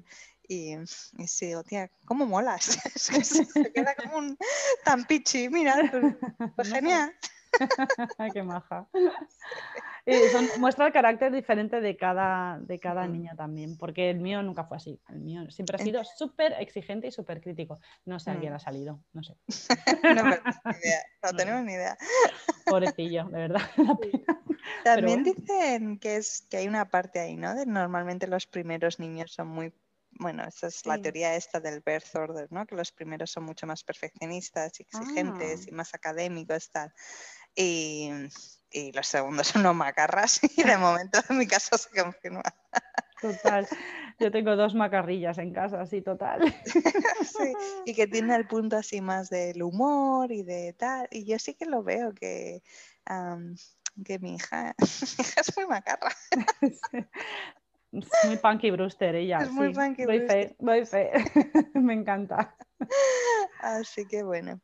Y, 0.46 0.74
y 0.74 1.26
sí, 1.26 1.46
digo, 1.46 1.64
tía, 1.64 1.90
¿cómo 2.04 2.26
molas? 2.26 2.78
se 2.94 3.72
queda 3.72 3.94
como 3.94 4.18
un 4.18 4.38
tan 4.84 5.06
pichi, 5.06 5.48
mira, 5.48 5.88
pues, 5.90 6.52
pues 6.54 6.68
genial. 6.74 7.14
Qué 8.34 8.42
maja. 8.42 8.86
muestra 10.58 10.86
el 10.86 10.92
carácter 10.92 11.32
diferente 11.32 11.80
de 11.80 11.96
cada, 11.96 12.58
de 12.60 12.78
cada 12.78 13.06
niño 13.06 13.32
también, 13.36 13.76
porque 13.76 14.10
el 14.10 14.20
mío 14.20 14.42
nunca 14.42 14.64
fue 14.64 14.76
así. 14.76 15.00
El 15.08 15.20
mío 15.20 15.48
siempre 15.50 15.76
ha 15.76 15.78
sido 15.78 16.04
súper 16.04 16.54
exigente 16.58 17.08
y 17.08 17.12
súper 17.12 17.40
crítico. 17.40 17.78
No 18.04 18.18
sé 18.18 18.30
a 18.30 18.38
quién 18.38 18.52
mm. 18.52 18.56
ha 18.56 18.58
salido, 18.60 19.00
no 19.12 19.22
sé. 19.22 19.36
no, 20.02 20.10
idea. 20.10 21.02
no 21.22 21.32
tenemos 21.36 21.64
ni 21.64 21.72
idea. 21.72 21.96
Pobrecillo, 22.66 23.24
de 23.24 23.38
verdad. 23.38 23.62
También 24.84 25.22
dicen 25.22 25.98
que, 25.98 26.16
es, 26.16 26.46
que 26.50 26.58
hay 26.58 26.68
una 26.68 26.88
parte 26.88 27.20
ahí, 27.20 27.36
¿no? 27.36 27.54
De 27.54 27.66
normalmente 27.66 28.26
los 28.26 28.46
primeros 28.46 28.98
niños 28.98 29.32
son 29.32 29.48
muy 29.48 29.72
bueno, 30.18 30.44
esa 30.44 30.68
es 30.68 30.86
la 30.86 31.00
teoría 31.00 31.34
esta 31.36 31.60
del 31.60 31.82
birth 31.84 32.14
order, 32.14 32.50
¿no? 32.50 32.66
Que 32.66 32.74
los 32.74 32.92
primeros 32.92 33.30
son 33.30 33.44
mucho 33.44 33.66
más 33.66 33.84
perfeccionistas 33.84 34.80
y 34.80 34.84
exigentes 34.84 35.62
ah. 35.62 35.68
y 35.68 35.72
más 35.72 35.94
académicos, 35.94 36.70
tal. 36.70 36.92
Y, 37.56 38.10
y, 38.70 38.92
los 38.92 39.08
segundos 39.08 39.48
son 39.48 39.62
unos 39.62 39.74
macarras 39.74 40.40
y 40.56 40.62
de 40.62 40.76
momento 40.76 41.18
en 41.28 41.38
mi 41.38 41.46
caso 41.46 41.76
se 41.78 41.88
confirma. 41.90 42.42
Total. 43.20 43.66
Yo 44.18 44.30
tengo 44.30 44.56
dos 44.56 44.74
macarrillas 44.74 45.38
en 45.38 45.52
casa, 45.52 45.80
así 45.80 46.00
total. 46.00 46.40
sí, 46.64 47.52
y 47.84 47.94
que 47.94 48.06
tiene 48.06 48.34
el 48.34 48.46
punto 48.46 48.76
así 48.76 49.00
más 49.00 49.30
del 49.30 49.62
humor 49.62 50.32
y 50.32 50.42
de 50.42 50.74
tal. 50.74 51.08
Y 51.10 51.24
yo 51.24 51.38
sí 51.38 51.54
que 51.54 51.66
lo 51.66 51.82
veo 51.82 52.12
que, 52.14 52.62
que 54.04 54.18
mi 54.18 54.34
hija, 54.34 54.74
mi 55.18 55.24
hija 55.24 55.40
es 55.40 55.56
muy 55.56 55.66
macarra. 55.66 56.14
Muy 57.92 58.36
punky 58.42 58.70
Brewster 58.70 59.14
ella. 59.14 59.38
Es 59.38 59.50
muy 59.50 59.72
punky 59.72 60.04
voy 60.04 60.20
Fe, 60.20 60.56
voy 60.58 60.84
fe. 60.84 61.12
Me 61.74 61.94
encanta. 61.94 62.56
Así 63.60 64.06
que 64.06 64.22
bueno. 64.22 64.60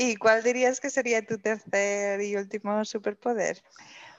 ¿Y 0.00 0.14
cuál 0.14 0.44
dirías 0.44 0.78
que 0.78 0.90
sería 0.90 1.26
tu 1.26 1.38
tercer 1.38 2.20
y 2.20 2.36
último 2.36 2.84
superpoder? 2.84 3.58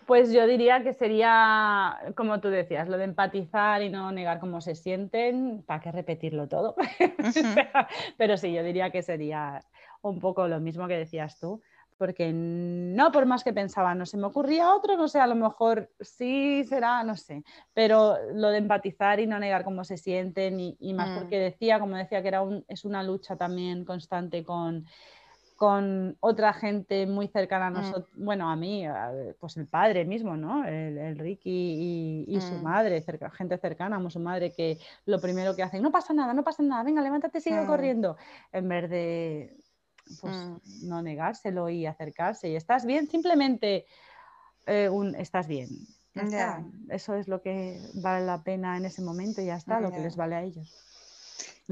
Pues 0.05 0.29
yo 0.29 0.45
diría 0.45 0.83
que 0.83 0.91
sería, 0.91 1.97
como 2.17 2.41
tú 2.41 2.49
decías, 2.49 2.89
lo 2.89 2.97
de 2.97 3.05
empatizar 3.05 3.81
y 3.81 3.89
no 3.89 4.11
negar 4.11 4.41
cómo 4.41 4.59
se 4.59 4.75
sienten, 4.75 5.63
¿para 5.65 5.79
qué 5.79 5.93
repetirlo 5.93 6.49
todo? 6.49 6.75
Pero 8.17 8.35
sí, 8.35 8.51
yo 8.51 8.61
diría 8.61 8.89
que 8.89 9.01
sería 9.03 9.63
un 10.01 10.19
poco 10.19 10.49
lo 10.49 10.59
mismo 10.59 10.85
que 10.85 10.97
decías 10.97 11.39
tú, 11.39 11.61
porque 11.97 12.33
no 12.33 13.13
por 13.13 13.25
más 13.25 13.45
que 13.45 13.53
pensaba, 13.53 13.95
no 13.95 14.05
se 14.05 14.17
me 14.17 14.27
ocurría 14.27 14.73
otro, 14.73 14.97
no 14.97 15.07
sé, 15.07 15.21
a 15.21 15.27
lo 15.27 15.35
mejor 15.35 15.91
sí 16.01 16.65
será, 16.65 17.05
no 17.05 17.15
sé, 17.15 17.43
pero 17.73 18.17
lo 18.33 18.49
de 18.49 18.57
empatizar 18.57 19.21
y 19.21 19.27
no 19.27 19.39
negar 19.39 19.63
cómo 19.63 19.85
se 19.85 19.95
sienten 19.95 20.59
y, 20.59 20.93
más 20.93 21.17
porque 21.17 21.37
mm. 21.37 21.43
decía, 21.43 21.79
como 21.79 21.95
decía, 21.95 22.21
que 22.21 22.27
era 22.27 22.41
es 22.67 22.83
una 22.83 23.01
lucha 23.01 23.37
también 23.37 23.85
constante 23.85 24.43
con, 24.43 24.85
con 25.59 26.15
otra 26.21 26.53
gente 26.53 27.05
muy 27.05 27.27
cercana 27.27 27.67
a 27.67 27.69
mm. 27.69 27.73
nosotros, 27.73 28.09
bueno, 28.15 28.49
a 28.49 28.55
mí, 28.55 28.85
pues 29.41 29.57
el 29.57 29.67
padre 29.67 30.05
mismo, 30.05 30.37
¿no? 30.37 30.63
El, 30.65 31.19
Ricky 31.19 32.23
y, 32.29 32.39
su 32.39 32.53
mm. 32.53 32.63
madre, 32.63 33.03
gente 33.33 33.57
cercana 33.57 33.97
a 33.97 34.09
su 34.09 34.21
madre, 34.21 34.53
que 34.53 34.77
lo 35.05 35.19
primero 35.19 35.57
que 35.57 35.63
hacen, 35.63 35.81
no 35.81 35.91
pasa 35.91 36.13
nada, 36.13 36.33
no 36.33 36.45
pasa 36.45 36.63
nada, 36.63 36.81
venga, 36.83 37.01
levántate, 37.01 37.41
sigue 37.41 37.65
corriendo, 37.65 38.15
en 38.53 38.69
vez 38.69 38.89
de 38.89 39.57
pues 40.21 40.33
mm. 40.33 40.87
no 40.87 41.01
negárselo 41.01 41.67
y 41.67 41.85
acercarse. 41.85 42.47
Y 42.47 42.55
estás 42.55 42.85
bien, 42.85 43.09
simplemente 43.09 43.85
eh, 44.65 44.87
un 44.87 45.13
estás 45.15 45.45
bien. 45.45 45.67
Eso 46.87 47.15
es 47.15 47.27
lo 47.27 47.41
que 47.41 47.81
vale 47.95 48.25
la 48.25 48.41
pena 48.43 48.77
en 48.77 48.85
ese 48.85 49.01
momento 49.01 49.41
y 49.41 49.47
ya 49.47 49.57
está, 49.57 49.81
lo 49.81 49.91
que 49.91 49.99
les 49.99 50.15
vale 50.15 50.35
a 50.35 50.41
ellos. 50.41 50.73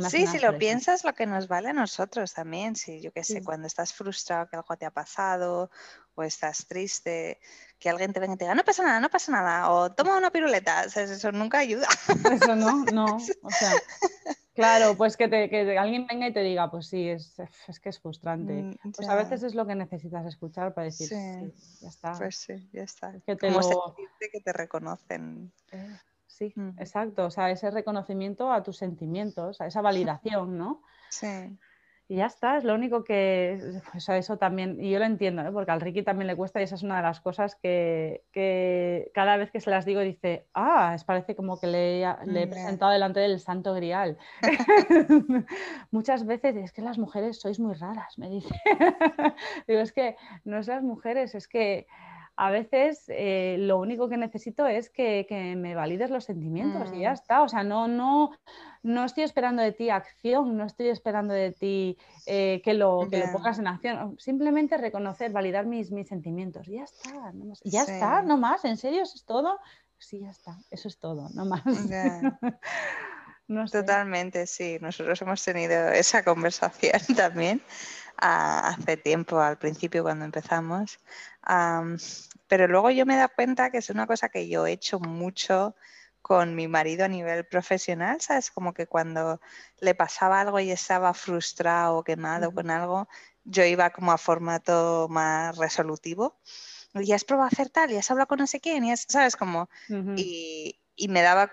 Sí, 0.09 0.27
si 0.27 0.39
lo 0.39 0.57
piensas, 0.57 1.03
lo 1.03 1.13
que 1.13 1.25
nos 1.25 1.47
vale 1.47 1.69
a 1.69 1.73
nosotros 1.73 2.33
también. 2.33 2.75
Si 2.75 3.01
yo 3.01 3.11
qué 3.11 3.23
sé, 3.23 3.43
cuando 3.43 3.67
estás 3.67 3.93
frustrado 3.93 4.47
que 4.47 4.55
algo 4.55 4.75
te 4.77 4.85
ha 4.85 4.91
pasado 4.91 5.69
o 6.15 6.23
estás 6.23 6.67
triste, 6.67 7.39
que 7.79 7.89
alguien 7.89 8.13
te 8.13 8.19
venga 8.19 8.33
y 8.33 8.37
te 8.37 8.45
diga, 8.45 8.55
no 8.55 8.63
pasa 8.63 8.83
nada, 8.83 8.99
no 8.99 9.09
pasa 9.09 9.31
nada, 9.31 9.71
o 9.71 9.91
toma 9.91 10.17
una 10.17 10.31
piruleta, 10.31 10.83
eso 10.83 11.31
nunca 11.31 11.59
ayuda. 11.59 11.87
Eso 12.31 12.55
no, 12.55 12.85
no. 12.93 13.05
O 13.15 13.49
sea, 13.51 13.71
Claro, 14.57 14.97
pues 14.97 15.15
que, 15.17 15.27
te, 15.27 15.51
que, 15.51 15.77
alguien 15.77 16.07
venga 16.07 16.27
y 16.27 16.33
te 16.33 16.39
diga, 16.39 16.71
pues 16.71 16.87
sí, 16.87 17.07
es, 17.07 17.35
es 17.67 17.79
que 17.79 17.89
es 17.89 17.99
frustrante. 17.99 18.53
Mm, 18.53 18.91
pues 18.91 19.07
a 19.07 19.13
veces 19.13 19.43
es 19.43 19.53
lo 19.53 19.67
que 19.67 19.75
necesitas 19.75 20.25
escuchar 20.25 20.73
para 20.73 20.85
decir, 20.85 21.09
sí, 21.09 21.53
ya 21.79 21.89
está. 21.89 22.13
Pues 22.13 22.37
sí, 22.37 22.67
ya 22.73 22.81
está. 22.81 23.13
que 23.23 23.35
te 23.35 23.49
Como 23.53 23.95
que 24.19 24.41
te 24.43 24.53
reconocen. 24.53 25.53
Eh, 25.71 25.99
sí, 26.37 26.53
mm. 26.55 26.79
exacto. 26.79 27.25
O 27.25 27.31
sea, 27.31 27.49
ese 27.49 27.71
reconocimiento 27.71 28.51
a 28.51 28.63
tus 28.63 28.77
sentimientos, 28.77 29.59
a 29.61 29.67
esa 29.67 29.81
validación, 30.21 30.57
¿no? 30.57 30.81
Sí. 31.09 31.57
Y 32.09 32.15
ya 32.15 32.27
está, 32.27 32.57
es 32.57 32.63
lo 32.63 32.73
único 32.73 33.03
que, 33.03 33.81
pues 33.91 34.07
eso 34.07 34.37
también, 34.37 34.81
y 34.81 34.91
yo 34.91 34.99
lo 34.99 35.03
entiendo, 35.03 35.41
¿eh? 35.41 35.51
porque 35.51 35.71
al 35.71 35.81
Ricky 35.81 36.03
también 36.03 36.27
le 36.27 36.37
cuesta 36.37 36.61
y 36.61 36.63
esa 36.63 36.75
es 36.75 36.83
una 36.83 36.95
de 36.95 37.01
las 37.01 37.19
cosas 37.19 37.55
que, 37.55 38.23
cada 39.13 39.35
vez 39.35 39.51
que 39.51 39.59
se 39.59 39.69
las 39.69 39.83
digo 39.83 39.99
dice, 39.99 40.47
ah, 40.53 40.93
es 40.95 41.03
parece 41.03 41.35
como 41.35 41.59
que 41.59 41.67
le, 41.67 42.07
le 42.25 42.43
he 42.43 42.47
presentado 42.47 42.93
delante 42.93 43.19
del 43.19 43.41
santo 43.41 43.73
grial. 43.73 44.17
Muchas 45.91 46.25
veces 46.25 46.55
es 46.55 46.71
que 46.71 46.81
las 46.81 46.97
mujeres 46.97 47.41
sois 47.41 47.59
muy 47.59 47.73
raras, 47.73 48.17
me 48.17 48.29
dice. 48.29 48.55
digo, 49.67 49.81
es 49.81 49.91
que 49.91 50.15
no 50.45 50.59
es 50.59 50.67
las 50.67 50.83
mujeres, 50.83 51.35
es 51.35 51.49
que 51.49 51.87
a 52.39 52.51
veces 52.51 53.05
eh, 53.07 53.55
lo 53.59 53.79
único 53.79 54.07
que 54.07 54.15
necesito 54.15 54.67
es 54.67 54.91
que, 54.91 55.25
me 55.57 55.73
valides 55.73 56.11
los 56.11 56.23
sentimientos 56.23 56.93
y 56.93 56.99
ya 56.99 57.09
mm. 57.09 57.13
está. 57.13 57.41
O 57.41 57.49
sea, 57.49 57.63
no, 57.63 57.87
no, 57.87 58.31
no 58.83 59.05
estoy 59.05 59.23
esperando 59.23 59.63
de 59.63 59.71
ti 59.71 59.89
acción, 59.89 60.55
no 60.55 60.65
estoy 60.65 60.89
esperando 60.89 61.33
de 61.33 61.51
ti 61.51 61.97
eh, 62.27 62.61
que, 62.63 62.75
lo, 62.75 63.07
que 63.09 63.17
lo 63.17 63.31
pongas 63.31 63.57
en 63.57 63.67
acción. 63.67 64.15
Simplemente 64.19 64.77
reconocer, 64.77 65.31
validar 65.31 65.65
mis, 65.65 65.91
mis 65.91 66.07
sentimientos. 66.07 66.67
Ya 66.67 66.83
está, 66.83 67.31
no 67.33 67.45
más. 67.45 67.61
Ya 67.63 67.81
está, 67.81 68.21
no 68.21 68.37
más. 68.37 68.63
¿En 68.65 68.77
serio 68.77 69.01
eso 69.01 69.15
es 69.15 69.25
todo? 69.25 69.59
Sí, 69.97 70.19
ya 70.19 70.29
está. 70.29 70.55
Eso 70.69 70.87
es 70.87 70.99
todo, 70.99 71.29
no 71.33 71.45
más. 71.45 71.63
Totalmente, 73.71 74.45
sí. 74.45 74.77
Nosotros 74.79 75.19
hemos 75.21 75.43
tenido 75.43 75.89
esa 75.89 76.23
conversación 76.23 77.01
también 77.15 77.61
hace 78.17 78.97
tiempo, 78.97 79.39
al 79.39 79.57
principio 79.57 80.03
cuando 80.03 80.25
empezamos. 80.25 80.99
Pero 82.47 82.67
luego 82.67 82.91
yo 82.91 83.05
me 83.05 83.13
he 83.13 83.17
dado 83.17 83.31
cuenta 83.35 83.69
que 83.69 83.77
es 83.77 83.89
una 83.89 84.07
cosa 84.07 84.29
que 84.29 84.47
yo 84.47 84.65
he 84.65 84.73
hecho 84.73 84.99
mucho 84.99 85.75
con 86.21 86.55
mi 86.55 86.67
marido 86.67 87.05
a 87.05 87.07
nivel 87.07 87.45
profesional, 87.45 88.19
¿sabes? 88.19 88.51
Como 88.51 88.73
que 88.73 88.85
cuando 88.85 89.39
le 89.79 89.95
pasaba 89.95 90.41
algo 90.41 90.59
y 90.59 90.71
estaba 90.71 91.13
frustrado 91.13 91.97
o 91.97 92.03
quemado 92.03 92.53
con 92.53 92.69
algo, 92.69 93.07
yo 93.45 93.63
iba 93.63 93.91
como 93.91 94.11
a 94.11 94.17
formato 94.17 95.07
más 95.09 95.55
resolutivo. 95.57 96.37
Y 96.93 97.13
has 97.13 97.23
probado 97.23 97.45
a 97.45 97.53
hacer 97.53 97.69
tal, 97.69 97.91
y 97.91 97.97
has 97.97 98.11
hablado 98.11 98.27
con 98.27 98.39
no 98.39 98.47
sé 98.47 98.59
quién, 98.59 98.83
y 98.83 98.95
¿sabes? 98.97 99.35
Como, 99.35 99.69
y, 100.17 100.81
y, 100.95 101.07
me 101.07 101.21
daba, 101.21 101.51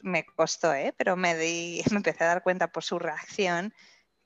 me 0.00 0.24
costó, 0.24 0.74
¿eh? 0.74 0.94
Pero 0.96 1.16
me, 1.16 1.36
di, 1.36 1.82
me 1.92 1.98
empecé 1.98 2.24
a 2.24 2.28
dar 2.28 2.42
cuenta 2.42 2.72
por 2.72 2.82
su 2.82 2.98
reacción 2.98 3.74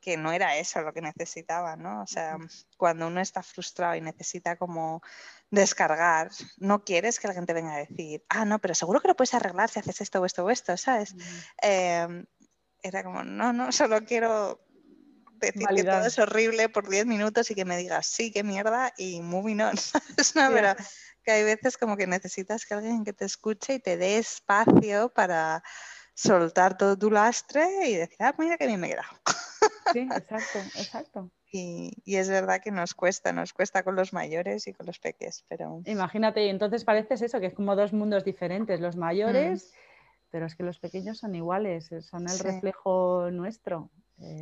que 0.00 0.16
no 0.16 0.32
era 0.32 0.56
eso 0.56 0.80
lo 0.80 0.92
que 0.92 1.00
necesitaba, 1.00 1.76
¿no? 1.76 2.02
O 2.02 2.06
sea, 2.06 2.38
cuando 2.76 3.06
uno 3.06 3.20
está 3.20 3.42
frustrado 3.42 3.94
y 3.94 4.00
necesita 4.00 4.56
como 4.56 5.02
descargar, 5.50 6.30
no 6.58 6.84
quieres 6.84 7.18
que 7.18 7.28
la 7.28 7.34
gente 7.34 7.52
venga 7.52 7.74
a 7.74 7.78
decir, 7.78 8.24
ah, 8.28 8.44
no, 8.44 8.58
pero 8.58 8.74
seguro 8.74 9.00
que 9.00 9.08
lo 9.08 9.16
puedes 9.16 9.34
arreglar 9.34 9.68
si 9.68 9.78
haces 9.78 10.00
esto 10.00 10.20
o 10.20 10.26
esto 10.26 10.44
o 10.44 10.50
esto, 10.50 10.76
¿sabes? 10.76 11.14
Em, 11.60 12.24
era 12.82 13.04
como, 13.04 13.24
no, 13.24 13.52
no, 13.52 13.72
solo 13.72 14.04
quiero 14.04 14.60
decir 15.40 15.66
que 15.74 15.84
todo 15.84 16.04
es 16.04 16.18
horrible 16.18 16.68
por 16.68 16.88
10 16.88 17.06
minutos 17.06 17.50
y 17.50 17.54
que 17.54 17.64
me 17.64 17.76
digas, 17.76 18.06
sí, 18.06 18.30
qué 18.30 18.42
mierda, 18.42 18.92
y 18.96 19.20
moving 19.20 19.60
on, 19.60 19.76
¿sabes? 19.76 20.34
No, 20.34 20.50
pero 20.52 20.74
que 21.22 21.32
hay 21.32 21.44
veces 21.44 21.76
como 21.76 21.96
que 21.96 22.06
necesitas 22.06 22.64
que 22.64 22.74
alguien 22.74 23.04
que 23.04 23.12
te 23.12 23.26
escuche 23.26 23.74
y 23.74 23.78
te 23.80 23.96
dé 23.96 24.18
espacio 24.18 25.10
para 25.10 25.62
soltar 26.14 26.76
todo 26.76 26.98
tu 26.98 27.10
lastre 27.10 27.88
y 27.88 27.96
decir, 27.96 28.18
ah, 28.20 28.34
mira 28.38 28.56
que 28.56 28.66
bien 28.66 28.80
me 28.80 28.88
he 28.88 28.90
quedado. 28.90 29.08
Sí, 29.92 30.00
exacto, 30.00 30.58
exacto. 30.76 31.30
Y, 31.52 31.92
es 32.06 32.28
verdad 32.28 32.60
que 32.62 32.70
nos 32.70 32.94
cuesta, 32.94 33.32
nos 33.32 33.52
cuesta 33.52 33.82
con 33.82 33.96
los 33.96 34.12
mayores 34.12 34.66
y 34.68 34.72
con 34.72 34.86
los 34.86 34.98
peques, 34.98 35.44
pero... 35.48 35.82
Imagínate, 35.84 36.46
y 36.46 36.48
entonces 36.48 36.84
parece 36.84 37.14
eso, 37.14 37.40
que 37.40 37.46
es 37.46 37.54
como 37.54 37.74
dos 37.74 37.92
mundos 37.92 38.24
diferentes, 38.24 38.80
los 38.80 38.96
mayores, 38.96 39.72
mm. 39.72 40.28
pero 40.30 40.46
es 40.46 40.54
que 40.54 40.62
los 40.62 40.78
pequeños 40.78 41.18
son 41.18 41.34
iguales, 41.34 41.90
son 42.02 42.28
el 42.28 42.38
reflejo 42.38 43.30
nuestro. 43.32 43.90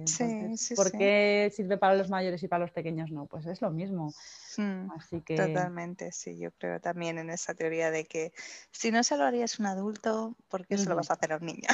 Sí, 0.06 0.56
sí, 0.56 0.74
¿Por 0.74 0.90
qué 0.90 1.52
sirve 1.54 1.76
para 1.78 1.94
los 1.94 2.10
mayores 2.10 2.42
y 2.42 2.48
para 2.48 2.64
los 2.64 2.72
pequeños 2.72 3.10
no? 3.10 3.26
Pues 3.26 3.46
es 3.46 3.62
lo 3.62 3.70
mismo. 3.70 4.12
Mm, 4.56 4.90
Así 4.90 5.20
que... 5.20 5.36
Totalmente, 5.36 6.10
sí, 6.12 6.36
yo 6.38 6.50
creo 6.52 6.80
también 6.80 7.18
en 7.18 7.30
esa 7.30 7.54
teoría 7.54 7.90
de 7.90 8.04
que 8.04 8.32
si 8.72 8.90
no 8.90 9.02
se 9.04 9.16
lo 9.16 9.24
harías 9.24 9.58
un 9.58 9.66
adulto, 9.66 10.34
¿por 10.48 10.66
qué 10.66 10.78
se 10.78 10.88
lo 10.88 10.96
vas 10.96 11.10
a 11.10 11.14
hacer 11.14 11.32
a 11.32 11.36
un 11.36 11.46
niño? 11.46 11.68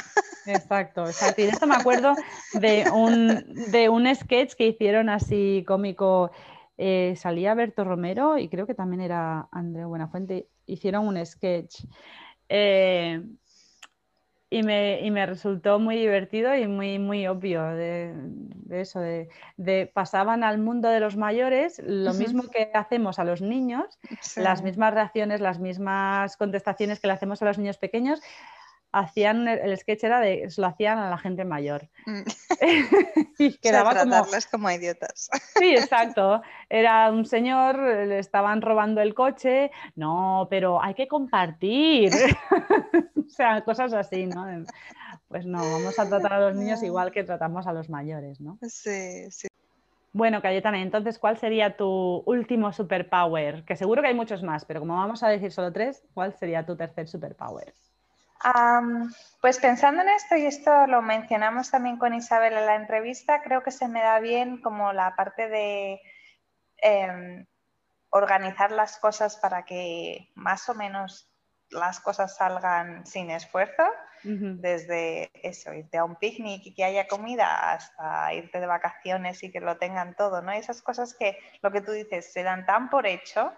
Exacto, 0.45 1.05
exacto. 1.05 1.41
Y 1.41 1.45
de 1.45 1.51
esto 1.51 1.65
me 1.65 1.75
acuerdo 1.75 2.13
de 2.53 2.85
un, 2.93 3.71
de 3.71 3.89
un 3.89 4.13
sketch 4.15 4.53
que 4.53 4.67
hicieron 4.67 5.09
así 5.09 5.63
cómico. 5.67 6.31
Eh, 6.77 7.15
salía 7.17 7.53
Berto 7.53 7.83
Romero 7.83 8.37
y 8.37 8.49
creo 8.49 8.67
que 8.67 8.75
también 8.75 9.01
era 9.01 9.47
André 9.51 9.85
Buenafuente. 9.85 10.47
Hicieron 10.67 11.07
un 11.07 11.25
sketch. 11.25 11.85
Eh, 12.49 13.23
y 14.57 14.63
me, 15.11 15.25
resultó 15.25 15.79
muy 15.79 15.97
divertido 15.97 16.55
y 16.55 16.65
muy, 16.65 16.97
muy 16.97 17.27
obvio 17.27 17.61
de, 17.61 18.13
eso, 18.69 19.01
de, 19.01 19.91
pasaban 19.93 20.45
al 20.45 20.59
mundo 20.59 20.87
de 20.87 21.01
los 21.01 21.17
mayores 21.17 21.81
lo 21.85 22.13
mismo 22.13 22.43
que 22.43 22.71
hacemos 22.73 23.19
a 23.19 23.25
los 23.25 23.41
niños, 23.41 23.99
las 24.37 24.63
mismas 24.63 24.93
reacciones, 24.93 25.41
las 25.41 25.59
mismas 25.59 26.37
contestaciones 26.37 27.01
que 27.01 27.07
le 27.07 27.13
hacemos 27.13 27.41
a 27.41 27.45
los 27.45 27.57
niños 27.57 27.77
pequeños, 27.77 28.21
hacían 28.95 29.47
el 29.47 29.77
sketch 29.77 30.05
era 30.05 30.19
de 30.19 30.47
lo 30.57 30.67
hacían 30.67 30.97
a 30.97 31.09
la 31.09 31.17
gente 31.17 31.43
mayor. 31.43 31.89
Mm. 32.05 32.21
y 33.37 33.57
quedaba 33.57 33.93
como 33.95 34.25
como 34.51 34.71
idiotas. 34.71 35.29
Sí 35.59 35.75
exacto. 35.75 36.41
Era 36.69 37.11
un 37.11 37.25
señor 37.25 37.77
le 37.77 38.19
estaban 38.19 38.61
robando 38.61 39.01
el 39.01 39.13
coche. 39.13 39.71
No 39.95 40.47
pero 40.49 40.81
hay 40.81 40.93
que 40.93 41.07
compartir. 41.07 42.11
O 43.25 43.29
sea 43.35 43.63
cosas 43.63 43.91
así 43.91 44.27
no 44.27 44.45
pues 45.27 45.45
no 45.45 45.57
vamos 45.57 45.97
a 45.99 46.07
tratar 46.07 46.33
a 46.33 46.39
los 46.39 46.55
niños 46.55 46.83
igual 46.83 47.11
que 47.11 47.23
tratamos 47.23 47.65
a 47.65 47.73
los 47.73 47.89
mayores 47.89 48.39
no 48.39 48.57
sí 48.61 49.29
sí. 49.31 49.47
Bueno, 50.13 50.41
Cayetana, 50.41 50.81
entonces, 50.81 51.19
¿cuál 51.19 51.37
sería 51.37 51.75
tu 51.75 52.23
último 52.25 52.71
superpower? 52.71 53.65
Que 53.65 53.75
seguro 53.75 54.01
que 54.01 54.07
hay 54.07 54.13
muchos 54.13 54.43
más, 54.43 54.63
pero 54.63 54.79
como 54.79 54.95
vamos 54.95 55.23
a 55.23 55.27
decir 55.27 55.51
solo 55.51 55.73
tres, 55.73 56.05
¿cuál 56.13 56.33
sería 56.37 56.65
tu 56.65 56.77
tercer 56.77 57.09
superpower? 57.09 57.73
Pues 59.41 59.59
pensando 59.59 60.01
en 60.01 60.09
esto, 60.09 60.35
y 60.35 60.45
esto 60.45 60.87
lo 60.87 61.01
mencionamos 61.01 61.71
también 61.71 61.97
con 61.97 62.13
Isabel 62.13 62.53
en 62.53 62.65
la 62.65 62.75
entrevista, 62.75 63.41
creo 63.41 63.63
que 63.63 63.71
se 63.71 63.87
me 63.87 64.01
da 64.01 64.19
bien 64.19 64.61
como 64.61 64.93
la 64.93 65.15
parte 65.15 65.47
de 65.47 66.01
em, 66.77 67.45
organizar 68.09 68.71
las 68.71 68.97
cosas 68.97 69.37
para 69.37 69.65
que 69.65 70.29
más 70.35 70.69
o 70.69 70.75
menos 70.75 71.29
las 71.69 71.99
cosas 71.99 72.37
salgan 72.37 73.05
sin 73.05 73.29
esfuerzo, 73.29 73.83
desde 74.23 75.29
eso, 75.47 75.71
irte 75.71 75.99
a 75.99 76.03
un 76.03 76.15
picnic 76.15 76.65
y 76.65 76.73
que 76.73 76.83
haya 76.83 77.07
comida, 77.07 77.73
hasta 77.73 78.33
irte 78.33 78.59
de 78.59 78.65
vacaciones 78.65 79.43
y 79.43 79.51
que 79.51 79.59
lo 79.59 79.77
tengan 79.77 80.15
todo, 80.15 80.41
¿no? 80.41 80.51
Esas 80.51 80.81
cosas 80.81 81.13
que, 81.13 81.37
lo 81.61 81.71
que 81.71 81.81
tú 81.81 81.91
dices, 81.91 82.33
se 82.33 82.41
dan 82.41 82.65
tan 82.65 82.89
por 82.89 83.05
hecho, 83.05 83.53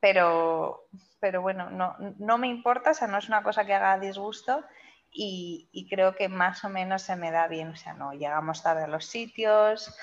pero 0.00 0.86
pero 1.20 1.42
bueno, 1.42 1.70
no, 1.70 1.94
no 2.18 2.38
me 2.38 2.48
importa, 2.48 2.90
o 2.90 2.94
sea, 2.94 3.06
no 3.06 3.18
es 3.18 3.28
una 3.28 3.42
cosa 3.42 3.64
que 3.64 3.74
haga 3.74 3.98
disgusto 3.98 4.64
y, 5.12 5.86
creo 5.90 6.14
que 6.14 6.28
más 6.28 6.64
o 6.64 6.68
menos 6.68 7.02
se 7.02 7.16
me 7.16 7.30
da 7.30 7.46
bien, 7.46 7.68
o 7.68 7.76
sea, 7.76 7.92
no 7.94 8.12
llegamos 8.12 8.62
tarde 8.62 8.84
a 8.84 8.88
los 8.88 9.04
sitios, 9.04 9.94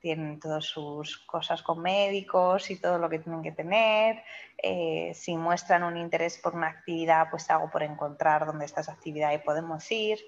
tienen 0.00 0.38
todas 0.38 0.64
sus 0.64 1.18
cosas 1.18 1.62
con 1.62 1.80
médicos 1.80 2.70
y 2.70 2.80
todo 2.80 2.98
lo 2.98 3.08
que 3.08 3.18
tienen 3.18 3.42
que 3.42 3.52
tener, 3.52 4.22
eh, 4.58 5.12
si 5.14 5.36
muestran 5.36 5.82
un 5.82 5.96
interés 5.96 6.38
por 6.38 6.54
una 6.54 6.68
actividad, 6.68 7.28
pues 7.30 7.50
hago 7.50 7.70
por 7.70 7.82
encontrar 7.82 8.44
dónde 8.44 8.66
está 8.66 8.82
esa 8.82 8.92
actividad 8.92 9.32
y 9.32 9.38
podemos 9.38 9.90
ir. 9.90 10.18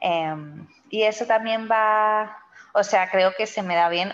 Em, 0.00 0.68
y 0.90 1.02
eso 1.02 1.26
también 1.26 1.68
va, 1.70 2.36
o 2.76 2.84
sea, 2.84 3.10
creo 3.10 3.32
que 3.34 3.46
se 3.46 3.62
me 3.62 3.74
da 3.74 3.88
bien 3.88 4.12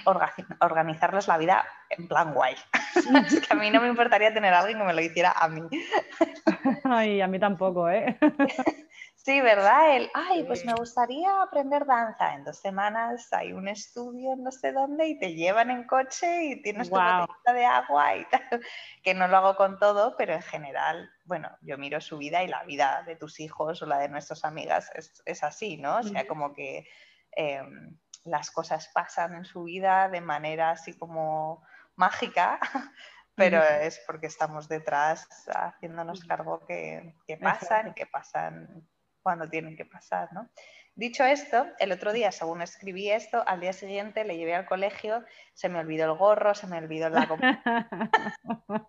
organizarles 0.60 1.26
la 1.26 1.36
vida 1.36 1.66
en 1.90 2.06
plan 2.06 2.32
guay. 2.32 2.54
es 3.26 3.40
que 3.40 3.52
a 3.52 3.56
mí 3.56 3.70
no 3.70 3.80
me 3.80 3.88
importaría 3.88 4.32
tener 4.32 4.54
a 4.54 4.60
alguien 4.60 4.78
que 4.78 4.84
me 4.84 4.94
lo 4.94 5.00
hiciera 5.00 5.32
a 5.32 5.48
mí. 5.48 5.62
Ay, 6.84 7.20
a 7.20 7.26
mí 7.26 7.40
tampoco, 7.40 7.88
¿eh? 7.88 8.16
Sí, 9.24 9.40
¿verdad? 9.40 9.96
El, 9.96 10.10
ay, 10.14 10.42
pues 10.42 10.64
me 10.64 10.74
gustaría 10.74 11.42
aprender 11.42 11.86
danza. 11.86 12.34
En 12.34 12.42
dos 12.42 12.56
semanas 12.56 13.32
hay 13.32 13.52
un 13.52 13.68
estudio 13.68 14.32
en 14.32 14.42
no 14.42 14.50
sé 14.50 14.72
dónde 14.72 15.06
y 15.06 15.16
te 15.16 15.34
llevan 15.34 15.70
en 15.70 15.86
coche 15.86 16.46
y 16.46 16.60
tienes 16.60 16.90
tu 16.90 16.96
botellita 16.96 17.52
de 17.52 17.64
agua 17.64 18.16
y 18.16 18.24
tal. 18.24 18.60
Que 19.04 19.14
no 19.14 19.28
lo 19.28 19.36
hago 19.36 19.54
con 19.54 19.78
todo, 19.78 20.16
pero 20.16 20.32
en 20.32 20.42
general, 20.42 21.08
bueno, 21.24 21.56
yo 21.60 21.78
miro 21.78 22.00
su 22.00 22.18
vida 22.18 22.42
y 22.42 22.48
la 22.48 22.64
vida 22.64 23.04
de 23.06 23.14
tus 23.14 23.38
hijos 23.38 23.80
o 23.82 23.86
la 23.86 23.98
de 23.98 24.08
nuestras 24.08 24.44
amigas 24.44 24.90
es, 25.24 25.44
así, 25.44 25.76
¿no? 25.76 25.98
O 25.98 26.02
sea, 26.02 26.26
como 26.26 26.52
que 26.52 26.88
em, 27.32 27.98
las 28.24 28.50
cosas 28.50 28.90
pasan 28.94 29.34
en 29.34 29.44
su 29.44 29.64
vida 29.64 30.08
de 30.08 30.20
manera 30.20 30.70
así 30.70 30.96
como 30.96 31.64
mágica, 31.96 32.58
pero 33.34 33.62
es 33.62 34.00
porque 34.06 34.26
estamos 34.26 34.68
detrás 34.68 35.28
haciéndonos 35.48 36.24
cargo 36.24 36.64
que, 36.66 37.14
que 37.26 37.36
pasan 37.36 37.88
y 37.88 37.94
que 37.94 38.06
pasan 38.06 38.86
cuando 39.22 39.48
tienen 39.48 39.76
que 39.76 39.84
pasar, 39.84 40.32
¿no? 40.32 40.50
Dicho 40.94 41.24
esto, 41.24 41.66
el 41.78 41.90
otro 41.90 42.12
día, 42.12 42.32
según 42.32 42.60
escribí 42.60 43.10
esto, 43.10 43.42
al 43.46 43.60
día 43.60 43.72
siguiente 43.72 44.24
le 44.24 44.36
llevé 44.36 44.54
al 44.54 44.66
colegio, 44.66 45.24
se 45.54 45.70
me 45.70 45.78
olvidó 45.78 46.04
el 46.04 46.18
gorro, 46.18 46.54
se 46.54 46.66
me 46.66 46.76
olvidó 46.76 47.08
la... 47.08 47.22
o 48.68 48.88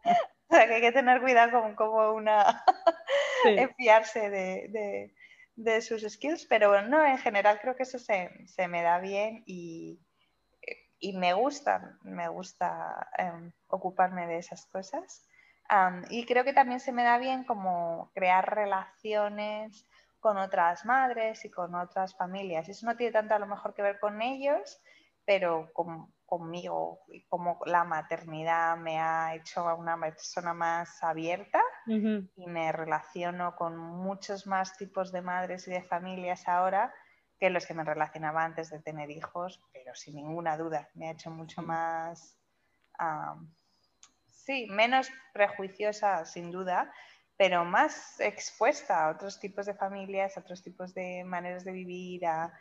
sea, 0.50 0.68
que 0.68 0.74
hay 0.74 0.82
que 0.82 0.92
tener 0.92 1.22
cuidado 1.22 1.74
con 1.76 1.90
una... 2.16 2.64
fiarse 3.78 4.30
de, 4.30 4.68
de, 4.70 5.16
sus 5.82 6.02
skills, 6.04 6.46
pero 6.46 6.82
no, 6.82 7.06
en 7.06 7.18
general 7.18 7.60
creo 7.62 7.76
que 7.76 7.84
eso 7.84 8.00
se, 8.00 8.48
se 8.48 8.68
me 8.68 8.82
da 8.82 9.00
bien 9.00 9.44
y, 9.46 10.00
y, 11.00 11.14
me 11.18 11.34
gusta, 11.34 11.98
me 12.02 12.28
gusta 12.28 13.10
em, 13.18 13.52
ocuparme 13.68 14.28
de 14.28 14.38
esas 14.38 14.66
cosas. 14.68 15.28
y 16.10 16.26
creo 16.26 16.44
que 16.44 16.54
también 16.54 16.80
se 16.80 16.92
me 16.92 17.04
da 17.04 17.18
bien 17.18 17.46
como 17.46 18.12
crear 18.14 18.54
relaciones 18.56 19.88
con 20.20 20.38
otras 20.38 20.86
madres 20.86 21.46
y 21.46 21.52
con 21.52 21.76
otras 21.76 22.16
familias. 22.16 22.70
Eso 22.70 22.86
no 22.86 22.96
tiene 22.96 23.12
tanto 23.12 23.34
a 23.36 23.40
lo 23.40 23.48
mejor 23.48 23.74
que 23.74 23.82
ver 23.82 24.00
con 24.00 24.22
ellos, 24.22 24.82
pero 25.26 25.72
conmigo 26.34 27.02
y 27.10 27.22
como 27.26 27.60
la 27.68 27.84
maternidad 27.84 28.76
me 28.76 29.00
ha 29.00 29.36
hecho 29.36 29.70
a 29.70 29.76
una 29.76 30.00
persona 30.00 30.52
más 30.52 31.04
abierta 31.04 31.62
y 31.86 32.48
me 32.48 32.72
relaciono 32.72 33.56
con 33.56 33.78
muchos 33.78 34.48
más 34.48 34.76
tipos 34.76 35.12
de 35.12 35.22
madres 35.22 35.68
y 35.68 35.72
de 35.72 35.84
familias 35.84 36.48
ahora 36.48 36.92
que 37.40 37.52
los 37.52 37.68
que 37.68 37.76
me 37.76 37.84
relacionaba 37.84 38.44
antes 38.44 38.72
de 38.72 38.80
tener 38.80 39.12
hijos, 39.12 39.62
pero 39.72 39.94
sin 39.94 40.16
ninguna 40.16 40.58
duda 40.58 40.90
me 40.96 41.08
ha 41.08 41.12
hecho 41.12 41.30
mucho 41.30 41.62
más, 41.62 42.36
sí, 44.26 44.66
menos 44.72 45.12
prejuiciosa 45.34 46.26
sin 46.26 46.50
duda, 46.50 46.92
pero 47.38 47.64
más 47.64 48.20
expuesta 48.20 49.06
a 49.06 49.12
otros 49.12 49.40
tipos 49.40 49.68
de 49.68 49.76
familias, 49.76 50.36
a 50.36 50.40
otros 50.40 50.64
tipos 50.64 50.96
de 50.96 51.24
maneras 51.26 51.64
de 51.64 51.74
vivir, 51.74 52.26
a, 52.26 52.52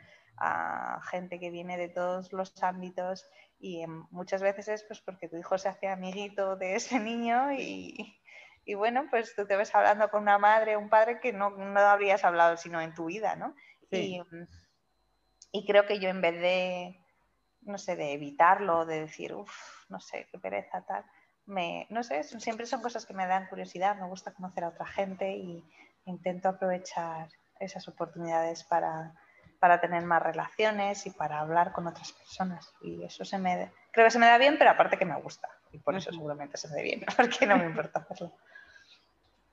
gente 1.09 1.39
que 1.39 1.49
viene 1.49 1.77
de 1.77 1.89
todos 1.89 2.33
los 2.33 2.61
ámbitos 2.63 3.25
Y 3.65 3.87
muchas 4.11 4.41
veces 4.41 4.67
es 4.67 4.83
pues 4.83 4.99
porque 4.99 5.29
tu 5.29 5.37
hijo 5.37 5.57
se 5.57 5.69
hace 5.69 5.87
amiguito 5.87 6.57
de 6.57 6.75
ese 6.75 6.99
niño 6.99 7.53
y, 7.53 8.19
y 8.65 8.73
bueno, 8.73 9.07
pues 9.09 9.33
tú 9.37 9.47
te 9.47 9.55
ves 9.55 9.73
hablando 9.73 10.09
con 10.09 10.23
una 10.23 10.37
madre 10.37 10.75
un 10.75 10.89
padre 10.89 11.21
que 11.21 11.31
no, 11.31 11.51
no 11.51 11.79
habrías 11.79 12.25
hablado 12.25 12.57
sino 12.57 12.81
en 12.81 12.93
tu 12.93 13.05
vida, 13.05 13.37
¿no? 13.37 13.55
Y, 13.89 14.21
y, 15.53 15.65
creo 15.65 15.85
que 15.85 15.99
yo 15.99 16.09
en 16.09 16.19
vez 16.19 16.33
de, 16.41 16.99
no 17.61 17.77
sé, 17.77 17.95
de 17.95 18.11
evitarlo, 18.11 18.85
de 18.85 19.01
decir, 19.01 19.33
uff, 19.33 19.87
no 19.87 20.01
sé, 20.01 20.27
qué 20.29 20.39
pereza, 20.39 20.83
tal, 20.85 21.05
me, 21.45 21.87
no 21.89 22.03
sé, 22.03 22.23
siempre 22.23 22.65
son 22.65 22.81
cosas 22.81 23.05
que 23.05 23.13
me 23.13 23.27
dan 23.27 23.47
curiosidad, 23.47 23.95
me 23.95 24.09
gusta 24.09 24.33
conocer 24.33 24.65
a 24.65 24.69
otra 24.69 24.87
gente 24.87 25.31
y 25.37 25.63
intento 26.05 26.49
aprovechar 26.49 27.29
esas 27.59 27.87
oportunidades 27.87 28.65
para, 28.65 29.13
para 29.63 29.79
tener 29.79 30.03
más 30.03 30.21
relaciones 30.21 31.05
y 31.05 31.11
para 31.11 31.39
hablar 31.39 31.71
con 31.71 31.87
otras 31.87 32.11
personas. 32.11 32.75
Y 32.81 33.01
eso 33.01 33.23
se 33.23 33.37
me, 33.37 33.71
creo 33.91 34.05
que 34.05 34.11
se 34.11 34.19
me 34.19 34.25
da 34.25 34.37
bien, 34.37 34.57
pero 34.59 34.71
aparte 34.71 34.97
que 34.97 35.05
me 35.05 35.15
gusta. 35.21 35.47
Y 35.71 35.77
por 35.77 35.95
eso 35.95 36.11
seguramente 36.11 36.57
se 36.57 36.67
me 36.67 36.75
dé 36.75 36.83
bien, 36.83 37.05
porque 37.15 37.47
no 37.47 37.55
me 37.55 37.63
importa 37.63 37.99
hacerlo. 37.99 38.33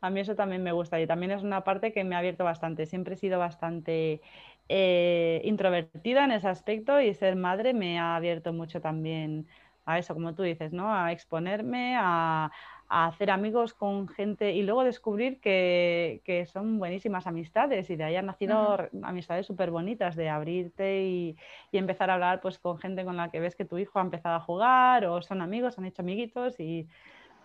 A 0.01 0.11
mí 0.11 0.19
eso 0.19 0.35
también 0.35 0.65
me 0.65 0.73
gusta 0.73 1.01
y 1.01 1.07
también 1.07 1.31
es 1.31 1.45
una 1.45 1.63
parte 1.63 1.93
que 1.93 2.03
me 2.03 2.17
ha 2.17 2.19
abierto 2.19 2.43
bastante. 2.43 2.87
Siempre 2.87 3.15
he 3.15 3.19
sido 3.19 3.39
bastante 3.39 4.21
eh, 4.69 5.43
introvertida 5.45 6.25
en 6.25 6.33
ese 6.33 6.49
aspecto 6.49 7.01
y 7.01 7.15
ser 7.15 7.37
madre 7.37 7.73
me 7.73 8.01
ha 8.01 8.17
abierto 8.17 8.53
mucho 8.53 8.81
también 8.81 9.47
a 9.87 10.01
eso, 10.01 10.13
como 10.13 10.35
tú 10.35 10.43
dices, 10.43 10.73
¿no? 10.73 10.93
A 10.93 11.13
exponerme, 11.13 11.95
a, 11.97 12.51
a 12.93 13.07
hacer 13.07 13.31
amigos 13.31 13.73
con 13.73 14.09
gente 14.09 14.53
y 14.53 14.63
luego 14.63 14.83
descubrir 14.83 15.41
que, 15.41 16.23
que 16.25 16.45
son 16.47 16.81
buenísimas 16.81 17.29
amistades 17.29 17.89
y 17.89 17.95
de 17.95 18.03
ahí 18.03 18.17
han 18.17 18.27
nacido 18.27 18.77
amistades 19.03 19.47
súper 19.47 19.71
bonitas 19.71 20.17
de 20.17 20.29
abrirte 20.29 21.05
y, 21.05 21.37
y, 21.71 21.79
empezar 21.79 22.11
a 22.11 22.15
hablar 22.15 22.41
pues 22.41 22.59
con 22.59 22.79
gente 22.79 23.05
con 23.05 23.17
la 23.17 23.31
que 23.31 23.39
ves 23.39 23.55
que 23.55 23.65
tu 23.65 23.79
hijo 23.79 24.01
ha 24.01 24.03
empezado 24.03 24.35
a 24.35 24.41
jugar 24.41 25.07
o 25.07 25.23
son 25.23 25.41
amigos, 25.41 25.79
han 25.79 25.85
hecho 25.85 26.03
amiguitos 26.03 26.59
y 26.59 26.89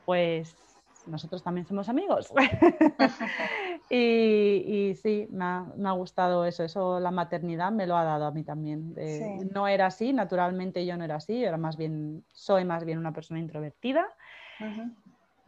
pues 0.03 0.57
nosotros 1.05 1.43
también 1.43 1.67
somos 1.67 1.89
amigos. 1.89 2.33
y, 3.91 3.97
y, 4.65 4.95
sí, 4.95 5.27
me 5.29 5.45
ha, 5.45 5.65
me 5.77 5.89
ha, 5.89 5.91
gustado 5.91 6.45
eso, 6.45 6.63
eso 6.63 6.99
la 6.99 7.11
maternidad 7.11 7.71
me 7.71 7.85
lo 7.85 7.95
ha 7.95 8.03
dado 8.03 8.25
a 8.25 8.31
mí 8.31 8.43
también. 8.43 8.95
No 9.53 9.67
era 9.67 9.85
así, 9.85 10.11
naturalmente 10.11 10.83
yo 10.87 10.97
no 10.97 11.03
era 11.03 11.17
así, 11.17 11.39
yo 11.39 11.47
era 11.47 11.57
más 11.57 11.77
bien, 11.77 12.23
soy 12.33 12.65
más 12.65 12.83
bien 12.83 12.97
una 12.97 13.13
persona 13.13 13.39
introvertida. 13.39 14.07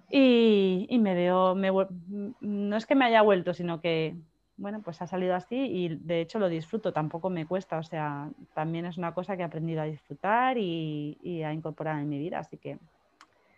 Y, 0.09 0.97
me 1.01 1.13
veo, 1.13 1.55
no 1.55 2.77
es 2.77 2.85
que 2.85 2.95
me 2.95 3.05
haya 3.05 3.21
vuelto, 3.21 3.53
sino 3.53 3.81
que, 3.81 4.15
bueno, 4.55 4.81
pues 4.81 5.01
ha 5.01 5.07
salido 5.07 5.35
así 5.35 5.55
y 5.55 5.89
de 5.97 6.21
hecho 6.21 6.39
lo 6.39 6.47
disfruto, 6.47 6.93
tampoco 6.93 7.29
me 7.29 7.45
cuesta, 7.45 7.77
o 7.77 7.83
sea, 7.83 8.29
también 8.53 8.85
es 8.85 8.97
una 8.97 9.13
cosa 9.13 9.35
que 9.35 9.41
he 9.41 9.45
aprendido 9.45 9.81
a 9.81 9.85
disfrutar 9.85 10.57
y, 10.57 11.43
a 11.43 11.51
incorporar 11.51 11.99
en 11.99 12.09
mi 12.09 12.19
vida, 12.19 12.39
así 12.39 12.57
que... 12.57 12.77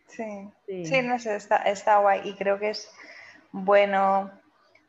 Sí, 0.08 0.50
sí, 0.86 1.02
no 1.04 1.20
sé, 1.20 1.36
está, 1.36 1.58
está 1.58 2.00
guay 2.00 2.22
y 2.28 2.34
creo 2.34 2.58
que 2.58 2.72
es 2.72 2.92
bueno 3.52 4.32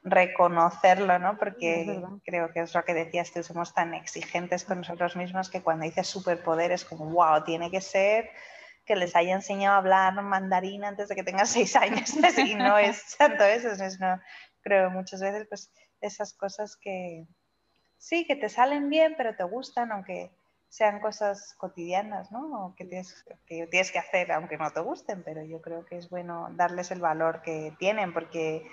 reconocerlo, 0.03 1.19
¿no? 1.19 1.37
Porque 1.37 2.03
creo 2.25 2.51
que 2.53 2.61
es 2.61 2.75
lo 2.75 2.83
que 2.85 2.95
decías 2.95 3.31
tú, 3.33 3.43
somos 3.43 3.75
tan 3.75 3.93
exigentes 3.93 4.65
con 4.65 4.79
nosotros 4.79 5.15
mismos 5.15 5.51
que 5.51 5.61
cuando 5.61 5.85
dices 5.85 6.07
superpoder 6.07 6.73
es 6.73 6.87
como, 6.87 7.05
wow, 7.11 7.45
tiene 7.45 7.71
que 7.71 7.83
ser 7.83 8.31
que 8.91 8.97
les 8.97 9.15
haya 9.15 9.37
enseñado 9.37 9.77
a 9.77 9.79
hablar 9.79 10.21
mandarín 10.21 10.85
antes 10.85 11.09
de 11.09 11.15
que 11.15 11.23
tengan 11.23 11.47
seis 11.59 11.77
años. 11.77 12.13
y 12.39 12.57
no 12.57 12.77
es 12.77 13.17
tanto 13.19 13.45
eso, 13.45 13.69
es, 13.69 14.01
no, 14.01 14.21
creo 14.63 14.91
muchas 14.91 15.21
veces 15.21 15.47
pues 15.49 15.73
esas 16.01 16.33
cosas 16.33 16.77
que 16.77 17.25
sí, 17.99 18.27
que 18.27 18.35
te 18.35 18.49
salen 18.49 18.91
bien, 18.91 19.15
pero 19.17 19.37
te 19.37 19.45
gustan, 19.45 19.93
aunque 19.93 20.33
sean 20.69 20.99
cosas 20.99 21.55
cotidianas, 21.57 22.33
¿no? 22.33 22.75
que 22.77 22.85
tienes, 22.85 23.25
que 23.47 23.69
tienes 23.69 23.93
que 23.93 24.01
hacer 24.01 24.33
aunque 24.33 24.59
no 24.59 24.73
te 24.73 24.81
gusten, 24.81 25.23
pero 25.23 25.45
yo 25.45 25.61
creo 25.61 25.87
que 25.87 25.97
es 25.97 26.11
bueno 26.11 26.49
darles 26.57 26.91
el 26.91 27.01
valor 27.01 27.43
que 27.43 27.73
tienen 27.79 28.13
porque 28.13 28.67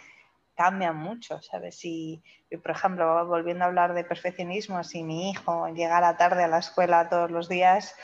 cambian 0.55 0.95
mucho, 0.95 1.39
¿sabes? 1.43 1.78
Si, 1.78 2.24
por 2.63 2.72
ejemplo, 2.72 3.28
volviendo 3.28 3.63
a 3.63 3.68
hablar 3.68 3.93
de 3.93 4.03
perfeccionismo, 4.03 4.84
si 4.84 5.03
mi 5.03 5.30
hijo 5.30 5.68
llegara 5.68 6.18
tarde 6.18 6.43
a 6.43 6.47
la 6.47 6.57
escuela 6.57 7.09
todos 7.09 7.30
los 7.30 7.47
días, 7.47 7.95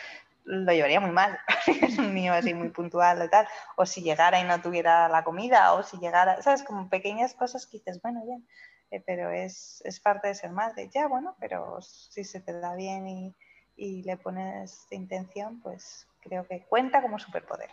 lo 0.46 0.72
llevaría 0.72 1.00
muy 1.00 1.12
mal, 1.12 1.40
es 1.82 1.98
un 1.98 2.14
niño 2.14 2.34
así 2.34 2.54
muy 2.54 2.70
puntual 2.70 3.24
y 3.26 3.30
tal, 3.30 3.48
o 3.76 3.86
si 3.86 4.02
llegara 4.02 4.40
y 4.40 4.44
no 4.44 4.62
tuviera 4.62 5.08
la 5.10 5.24
comida, 5.24 5.74
o 5.74 5.84
si 5.84 5.98
llegara, 5.98 6.42
¿sabes? 6.42 6.64
Como 6.64 6.90
pequeñas 6.90 7.34
cosas 7.34 7.66
que 7.66 7.78
dices, 7.78 8.02
bueno, 8.02 8.24
bien, 8.26 8.48
eh, 8.92 9.02
pero 9.06 9.32
es, 9.32 9.82
es, 9.86 10.00
parte 10.00 10.28
de 10.28 10.36
ser 10.36 10.52
madre, 10.52 10.90
ya, 10.94 11.08
bueno, 11.08 11.36
pero 11.40 11.82
si 11.82 12.24
se 12.24 12.42
te 12.42 12.60
da 12.60 12.76
bien 12.76 13.08
y, 13.08 13.36
y 13.76 14.04
le 14.04 14.18
pones 14.18 14.88
intención, 14.92 15.60
pues 15.62 16.08
creo 16.24 16.48
que 16.48 16.66
cuenta 16.68 17.02
como 17.02 17.20
superpoder. 17.20 17.70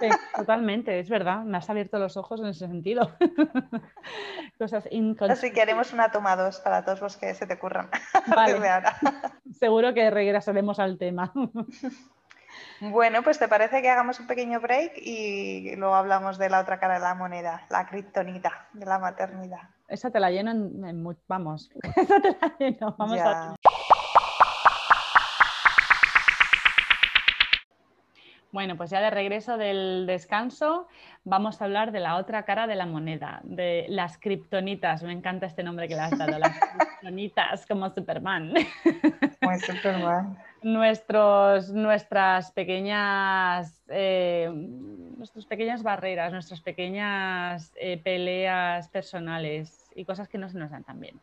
Sí, 0.00 0.08
totalmente, 0.34 0.98
es 0.98 1.08
verdad, 1.08 1.42
me 1.44 1.58
has 1.58 1.70
abierto 1.70 1.98
los 1.98 2.16
ojos 2.16 2.40
en 2.40 2.46
ese 2.46 2.66
sentido. 2.66 3.16
Cosas 4.58 4.88
Así 5.30 5.52
que 5.52 5.62
haremos 5.62 5.92
una 5.92 6.10
toma 6.10 6.36
dos 6.36 6.60
para 6.60 6.84
todos 6.84 7.00
los 7.00 7.16
que 7.16 7.34
se 7.34 7.46
te 7.46 7.54
ocurran. 7.54 7.88
Vale. 8.34 8.68
ahora. 8.68 8.96
Seguro 9.52 9.94
que 9.94 10.10
regresaremos 10.10 10.78
al 10.78 10.98
tema. 10.98 11.32
Bueno, 12.80 13.22
pues 13.22 13.38
te 13.38 13.48
parece 13.48 13.80
que 13.80 13.88
hagamos 13.88 14.18
un 14.20 14.26
pequeño 14.26 14.60
break 14.60 14.94
y 14.96 15.74
luego 15.76 15.94
hablamos 15.94 16.38
de 16.38 16.50
la 16.50 16.60
otra 16.60 16.78
cara 16.78 16.94
de 16.94 17.00
la 17.00 17.14
moneda, 17.14 17.66
la 17.70 17.86
kriptonita 17.86 18.68
de 18.72 18.86
la 18.86 18.98
maternidad. 18.98 19.70
Esa 19.88 20.10
te 20.10 20.20
la 20.20 20.30
lleno 20.30 20.50
en, 20.50 21.16
vamos, 21.28 21.70
esa 21.82 22.20
te 22.20 22.30
la 22.30 22.56
lleno, 22.58 22.94
vamos 22.98 23.20
a 23.20 23.54
Bueno, 28.52 28.76
pues 28.76 28.90
ya 28.90 29.00
de 29.00 29.08
regreso 29.08 29.56
del 29.56 30.04
descanso 30.06 30.86
vamos 31.24 31.60
a 31.60 31.64
hablar 31.64 31.90
de 31.90 32.00
la 32.00 32.16
otra 32.16 32.44
cara 32.44 32.66
de 32.66 32.74
la 32.74 32.84
moneda, 32.84 33.40
de 33.44 33.86
las 33.88 34.18
kriptonitas. 34.18 35.02
Me 35.02 35.12
encanta 35.12 35.46
este 35.46 35.62
nombre 35.62 35.88
que 35.88 35.94
le 35.94 36.02
has 36.02 36.18
dado, 36.18 36.38
las 36.38 36.60
kriptonitas, 36.78 37.66
como 37.66 37.88
Superman. 37.88 38.52
Como 39.40 39.58
Superman. 39.58 40.38
Nuestros, 40.62 41.70
nuestras 41.72 42.52
pequeñas, 42.52 43.82
eh, 43.88 44.48
nuestras 45.16 45.46
pequeñas 45.46 45.82
barreras, 45.82 46.30
nuestras 46.30 46.60
pequeñas 46.60 47.72
eh, 47.76 47.96
peleas 48.04 48.86
personales 48.88 49.90
y 49.96 50.04
cosas 50.04 50.28
que 50.28 50.38
no 50.38 50.48
se 50.48 50.58
nos 50.58 50.70
dan 50.70 50.84
tan 50.84 51.00
bien 51.00 51.18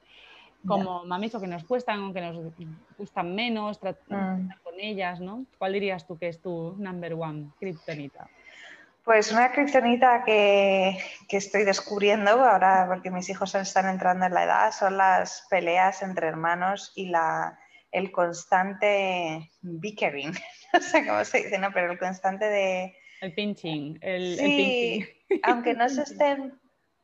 como 0.68 1.06
mamis 1.06 1.36
o 1.36 1.42
que 1.42 1.48
nos 1.48 1.64
cuestan 1.64 2.04
o 2.04 2.14
que 2.14 2.22
nos 2.22 2.38
gustan 2.98 3.34
menos, 3.36 3.80
tratar 3.80 4.38
mm. 4.38 4.50
con 4.64 4.80
ellas, 4.80 5.20
¿no? 5.20 5.46
¿Cuál 5.58 5.74
dirías 5.74 6.06
tú 6.06 6.18
que 6.18 6.28
es 6.28 6.42
tu 6.42 6.76
number 6.78 7.14
one 7.14 7.52
kriptonita? 7.60 8.28
Pues 9.04 9.32
una 9.32 9.52
kriptonita 9.52 10.24
que, 10.24 10.98
que, 11.28 11.38
estoy 11.38 11.64
descubriendo 11.64 12.32
ahora, 12.32 12.86
porque 12.88 13.10
mis 13.10 13.30
hijos 13.30 13.56
están 13.56 13.88
entrando 13.88 14.26
en 14.26 14.34
la 14.34 14.44
edad, 14.44 14.72
son 14.72 14.98
las 14.98 15.48
peleas 15.50 16.04
entre 16.04 16.28
hermanos 16.28 16.92
y 16.96 17.08
la, 17.08 17.58
el 17.92 18.12
constante 18.12 19.50
bickering. 19.62 20.34
No 20.72 20.82
sé 20.82 21.04
cómo 21.04 21.26
se 21.26 21.40
dice, 21.40 21.58
¿no? 21.58 21.72
Pero 21.74 21.92
el 21.92 21.98
constante 21.98 22.46
de... 22.46 22.96
El 23.22 23.34
pinching. 23.34 23.98
El, 24.02 24.38
sí, 24.38 25.04
aunque 25.42 25.74
no 25.74 25.90
se 25.90 26.04
estén, 26.04 26.60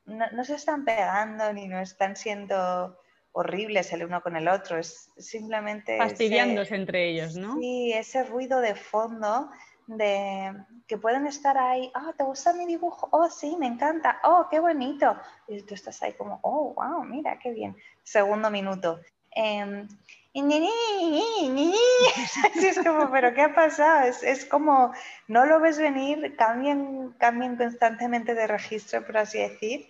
no, 0.05 0.29
no 0.33 0.43
se 0.43 0.53
están 0.53 0.85
pegando 0.85 1.51
ni 1.51 1.67
no 1.67 1.79
están 1.79 2.15
siendo 2.15 2.95
horribles 3.35 3.91
el 3.91 4.05
uno 4.05 4.21
con 4.21 4.37
el 4.37 4.47
otro, 4.47 4.77
es 4.77 5.11
simplemente... 5.17 5.97
Fastidiándose 5.97 6.73
entre 6.73 7.09
ellos, 7.09 7.35
¿no? 7.35 7.57
Sí, 7.59 7.91
ese 7.91 8.23
ruido 8.23 8.61
de 8.61 8.75
fondo 8.75 9.51
de 9.87 10.53
que 10.87 10.97
pueden 10.97 11.27
estar 11.27 11.57
ahí, 11.57 11.91
oh, 11.95 12.13
¿te 12.13 12.23
gusta 12.23 12.53
mi 12.53 12.65
dibujo? 12.65 13.09
Oh, 13.11 13.29
sí, 13.29 13.57
me 13.59 13.67
encanta, 13.67 14.19
oh, 14.23 14.47
qué 14.49 14.61
bonito. 14.61 15.17
Y 15.49 15.61
tú 15.63 15.73
estás 15.73 16.01
ahí 16.01 16.13
como, 16.13 16.39
oh, 16.43 16.73
wow, 16.75 17.03
mira, 17.03 17.37
qué 17.37 17.51
bien. 17.51 17.75
Segundo 18.03 18.49
minuto. 18.49 19.01
Eh, 19.35 19.85
y 20.31 20.41
ni, 20.41 20.61
ni, 20.61 21.49
ni, 21.49 21.73
es 22.63 22.79
como, 22.85 23.11
pero 23.11 23.33
¿qué 23.33 23.41
ha 23.41 23.53
pasado? 23.53 24.07
Es, 24.07 24.23
es, 24.23 24.45
como, 24.45 24.93
no 25.27 25.45
lo 25.45 25.59
ves 25.59 25.77
venir, 25.77 26.37
cambian, 26.37 27.13
cambian 27.17 27.57
constantemente 27.57 28.33
de 28.33 28.47
registro, 28.47 29.05
por 29.05 29.17
así 29.17 29.39
decir 29.39 29.89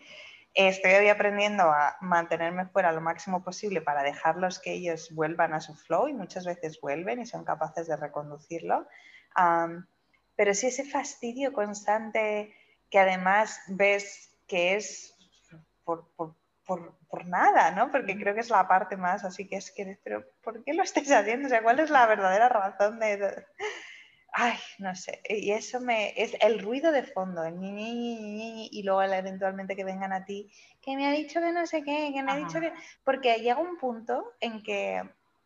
estoy 0.56 0.93
hoy 0.93 1.10
aprendiendo 1.10 1.64
a 1.64 1.97
mantenerme 1.99 2.66
fuera 2.66 2.93
lo 2.93 3.01
máximo 3.01 3.43
posible 3.43 3.82
para 3.82 4.03
dejarlos 4.03 4.60
que 4.60 4.72
ellos 4.72 5.14
vuelvan 5.14 5.53
a 5.53 5.60
su 5.60 5.76
flow 5.76 6.08
y 6.08 6.14
muchas 6.14 6.45
veces 6.45 6.80
vuelven 6.80 7.20
y 7.20 7.26
son 7.26 7.43
capaces 7.43 7.88
de 7.88 7.97
reconducirlo. 7.97 8.88
pero 10.36 10.53
sí 10.53 10.68
ese 10.68 10.86
fastidio 10.86 11.53
constante 11.53 12.56
que 12.89 12.99
además 12.99 13.60
ves 13.68 14.32
que 14.47 14.76
es 14.76 15.14
por, 15.84 16.10
por, 16.16 16.36
por, 16.66 17.26
nada, 17.26 17.72
¿no? 17.72 17.91
Porque 17.91 18.18
creo 18.18 18.34
que 18.34 18.39
es 18.41 18.49
la 18.49 18.68
parte 18.68 18.97
más 18.97 19.24
así 19.24 19.47
que 19.47 19.58
es 19.58 19.72
que, 19.72 19.99
pero 20.03 20.26
¿por 20.43 20.64
qué 20.64 20.74
lo 20.74 20.84
estáis 20.84 21.12
haciendo? 21.12 21.47
O 21.47 21.49
sea, 21.49 21.64
¿cuál 21.64 21.80
es 21.80 21.89
la 21.89 22.06
verdadera 22.06 22.49
razón 22.49 22.99
de 22.99 23.45
ay, 24.38 24.58
no 24.80 24.94
sé, 24.96 25.22
y 25.30 25.52
eso 25.52 25.80
me, 25.80 26.14
es 26.22 26.36
el 26.42 26.60
ruido 26.60 26.92
de 26.92 27.04
fondo, 27.04 27.46
el 27.46 27.58
ni, 27.58 28.68
y 28.70 28.84
luego 28.84 29.02
eventualmente 29.02 29.78
que 29.78 29.86
vengan 29.86 30.12
a 30.12 30.26
ti, 30.26 30.52
que 30.82 30.98
me 30.98 31.08
ha 31.08 31.12
dicho 31.12 31.40
que 31.40 31.54
no 31.54 31.66
sé 31.66 31.84
qué, 31.84 32.12
que 32.14 32.22
me 32.22 32.34
ha 32.34 32.36
dicho 32.36 32.60
que, 32.60 32.74
porque 33.06 33.38
llega 33.38 33.60
un 33.60 33.78
punto 33.78 34.34
en 34.42 34.62
que 34.62 35.02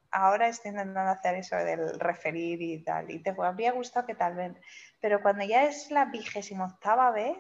ahora 0.10 0.48
estoy 0.48 0.72
intentando 0.72 1.12
hacer 1.12 1.36
eso 1.36 1.56
del 1.58 2.00
referir 2.00 2.60
y 2.64 2.84
tal, 2.84 3.12
y 3.12 3.20
te 3.20 3.36
habría 3.38 3.74
gustado 3.74 4.08
que 4.08 4.16
tal 4.16 4.34
vez, 4.34 4.54
pero 5.00 5.22
cuando 5.22 5.46
ya 5.46 5.66
es 5.66 5.92
la 5.92 6.06
vigésima 6.06 6.66
octava 6.66 7.12
vez, 7.12 7.38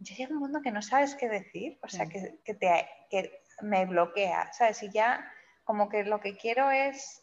ya 0.00 0.16
llega 0.16 0.34
un 0.34 0.40
mundo 0.40 0.62
que 0.62 0.72
no 0.72 0.82
sabes 0.82 1.14
qué 1.14 1.28
decir, 1.28 1.78
o 1.80 1.88
sea, 1.88 2.06
que, 2.06 2.40
que, 2.44 2.54
te, 2.54 2.88
que 3.08 3.40
me 3.62 3.86
bloquea, 3.86 4.52
¿sabes? 4.52 4.82
Y 4.82 4.90
ya 4.90 5.32
como 5.62 5.88
que 5.88 6.02
lo 6.02 6.18
que 6.20 6.36
quiero 6.36 6.72
es 6.72 7.22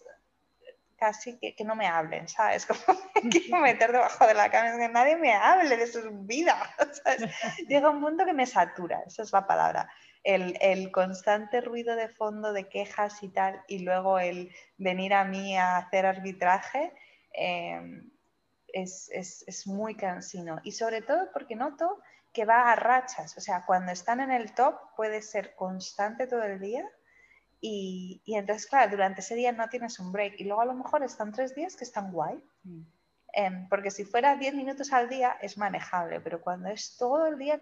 casi 1.03 1.37
que, 1.37 1.53
que 1.55 1.63
no 1.63 1.75
me 1.75 1.87
hablen, 1.87 2.27
¿sabes? 2.27 2.65
Como 2.67 2.79
me 3.23 3.29
quiero 3.29 3.57
meter 3.57 3.91
debajo 3.91 4.25
de 4.25 4.33
la 4.33 4.49
cama, 4.49 4.77
que 4.77 4.89
nadie 4.89 5.17
me 5.17 5.33
hable 5.33 5.75
de 5.77 5.87
su 5.87 6.01
vida, 6.21 6.57
¿sabes? 7.03 7.29
Llega 7.67 7.89
un 7.89 7.99
mundo 7.99 8.25
que 8.25 8.33
me 8.33 8.45
satura, 8.45 9.03
esa 9.05 9.23
es 9.23 9.31
la 9.31 9.45
palabra 9.45 9.89
el, 10.23 10.91
constante 10.91 11.61
ruido 11.61 11.95
de 11.95 12.07
fondo 12.07 12.53
de 12.53 12.69
quejas 12.69 13.21
y 13.23 13.29
tal, 13.29 13.61
y 13.67 13.79
luego 13.79 14.19
el 14.19 14.51
venir 14.77 15.13
a 15.13 15.25
mí 15.25 15.57
a 15.57 15.77
hacer 15.77 16.05
arbitraje, 16.05 16.93
em, 17.33 18.09
es, 18.67 19.67
muy 19.67 19.95
cansino. 19.95 20.59
Y 20.63 20.71
sobre 20.71 21.01
todo 21.01 21.29
porque 21.31 21.55
noto 21.55 22.01
que 22.31 22.45
va 22.45 22.71
a 22.71 22.75
rachas, 22.75 23.37
o 23.37 23.41
sea, 23.41 23.63
cuando 23.65 23.91
están 23.91 24.19
en 24.19 24.31
el 24.31 24.53
top 24.53 24.75
puede 24.95 25.21
ser 25.21 25.55
constante 25.55 26.25
todo 26.25 26.43
el 26.43 26.59
día. 26.59 26.89
Y, 27.65 28.21
entonces, 28.25 28.67
claro, 28.67 28.91
durante 28.91 29.21
ese 29.21 29.35
día 29.35 29.53
no 29.53 29.69
tienes 29.69 29.97
un 29.97 30.11
break. 30.11 30.33
Y 30.37 30.43
luego 30.43 30.59
a 30.59 30.65
lo 30.65 30.73
mejor 30.73 31.01
están 31.01 31.31
tres 31.31 31.55
días 31.55 31.77
que 31.77 31.85
están 31.85 32.11
guay. 32.11 32.43
Mm. 32.63 32.81
Em, 33.35 33.69
porque 33.69 33.89
si 33.89 34.03
fuera 34.03 34.35
10 34.35 34.53
minutos 34.53 34.91
al 34.91 35.07
día 35.07 35.37
es 35.41 35.57
manejable, 35.57 36.19
pero 36.19 36.41
cuando 36.41 36.67
es 36.67 36.97
todo 36.97 37.25
el 37.25 37.39
día 37.39 37.57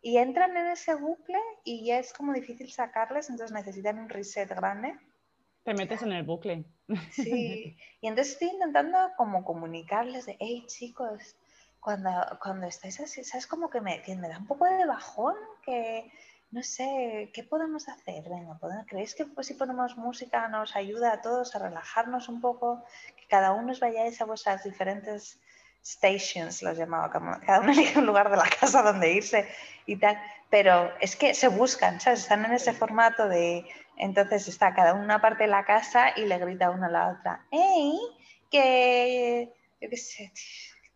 y 0.00 0.18
entran 0.18 0.56
en 0.56 0.68
ese 0.68 0.94
bucle 0.94 1.38
y 1.64 1.84
ya 1.84 1.98
es 1.98 2.12
como 2.12 2.32
difícil 2.32 2.70
sacarles, 2.70 3.28
entonces 3.28 3.52
necesitan 3.52 3.98
un 3.98 4.08
reset 4.08 4.48
grande. 4.48 4.96
Te 5.64 5.74
metes 5.74 6.00
en 6.02 6.12
el 6.12 6.22
bucle. 6.22 6.64
Sí, 7.10 7.76
y 8.00 8.06
entonces 8.06 8.34
estoy 8.34 8.48
intentando 8.48 8.98
como 9.16 9.44
comunicarles 9.44 10.26
de, 10.26 10.36
hey 10.38 10.64
chicos, 10.68 11.36
cuando, 11.80 12.10
cuando 12.40 12.66
estáis 12.66 13.00
así, 13.00 13.24
¿sabes? 13.24 13.48
Como 13.48 13.68
que 13.68 13.80
me, 13.80 14.00
que 14.00 14.14
me 14.14 14.28
da 14.28 14.38
un 14.38 14.46
poco 14.46 14.64
de 14.64 14.86
bajón, 14.86 15.34
que 15.64 16.10
no 16.54 16.62
sé, 16.62 17.32
¿qué 17.34 17.42
podemos 17.42 17.88
hacer? 17.88 18.22
Venga, 18.28 18.56
¿creéis 18.86 19.16
que 19.16 19.24
pues, 19.26 19.48
si 19.48 19.54
ponemos 19.54 19.96
música 19.96 20.46
nos 20.46 20.76
ayuda 20.76 21.12
a 21.12 21.20
todos 21.20 21.56
a 21.56 21.58
relajarnos 21.58 22.28
un 22.28 22.40
poco? 22.40 22.84
Que 23.16 23.26
cada 23.26 23.50
uno 23.50 23.72
os 23.72 23.80
vayáis 23.80 24.20
a 24.20 24.24
vuestras 24.24 24.62
diferentes 24.62 25.40
stations, 25.84 26.62
los 26.62 26.78
llamaba, 26.78 27.10
cada 27.44 27.58
uno 27.58 27.72
elige 27.76 27.98
un 27.98 28.06
lugar 28.06 28.30
de 28.30 28.36
la 28.36 28.48
casa 28.48 28.82
donde 28.82 29.12
irse 29.14 29.48
y 29.84 29.96
tal. 29.96 30.16
Pero 30.48 30.96
es 31.00 31.16
que 31.16 31.34
se 31.34 31.48
buscan, 31.48 32.00
¿sabes? 32.00 32.20
Están 32.20 32.44
en 32.44 32.52
ese 32.52 32.72
formato 32.72 33.28
de, 33.28 33.66
entonces 33.96 34.46
está 34.46 34.74
cada 34.74 34.94
uno 34.94 35.02
una 35.02 35.20
parte 35.20 35.42
de 35.42 35.50
la 35.50 35.64
casa 35.64 36.16
y 36.16 36.24
le 36.24 36.38
grita 36.38 36.70
una 36.70 36.86
a 36.86 36.90
la 36.90 37.08
otra, 37.08 37.46
¡Ey! 37.50 37.98
Que, 38.48 39.52
yo 39.80 39.90
qué 39.90 39.96
sé, 39.96 40.32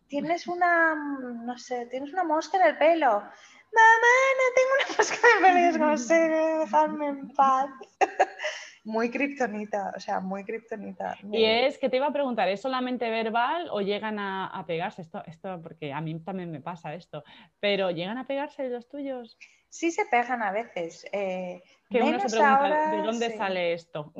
tienes 0.07 0.47
una, 0.47 0.95
no 0.95 1.57
sé, 1.57 1.85
tienes 1.87 2.13
una 2.13 2.23
mosca 2.23 2.57
en 2.57 2.67
el 2.67 2.77
pelo 2.77 3.23
mamá, 3.71 4.15
no 4.39 4.45
tengo 4.55 4.71
una 4.77 4.97
mosca 4.97 5.71
de 5.71 5.79
no 5.79 5.97
sé, 6.07 6.29
dejarme 6.59 7.07
en 7.07 7.29
paz. 7.29 7.69
muy 8.83 9.11
kriptonita, 9.11 9.93
o 9.95 9.99
sea, 9.99 10.19
muy 10.19 10.43
kriptonita. 10.43 11.15
Y 11.31 11.43
es 11.43 11.77
que 11.77 11.89
te 11.89 11.97
iba 11.97 12.07
a 12.07 12.13
preguntar, 12.13 12.47
¿es 12.49 12.61
solamente 12.61 13.09
verbal 13.09 13.67
o 13.71 13.81
llegan 13.81 14.19
a, 14.19 14.63
pegarse? 14.65 15.01
Esto, 15.01 15.23
esto, 15.25 15.61
porque 15.61 15.93
a 15.93 16.01
mí 16.01 16.19
también 16.19 16.51
me 16.51 16.61
pasa 16.61 16.93
esto, 16.95 17.23
pero 17.59 17.91
¿llegan 17.91 18.17
a 18.17 18.25
pegarse 18.25 18.69
los 18.69 18.87
tuyos? 18.87 19.37
Sí 19.69 19.91
se 19.91 20.05
pegan 20.05 20.41
a 20.41 20.51
veces. 20.51 21.05
Eh, 21.11 21.61
que 21.89 22.01
uno 22.01 22.19
se 22.19 22.29
pregunta, 22.29 22.91
¿de 22.91 23.01
dónde 23.01 23.37
sale 23.37 23.73
esto? 23.73 24.13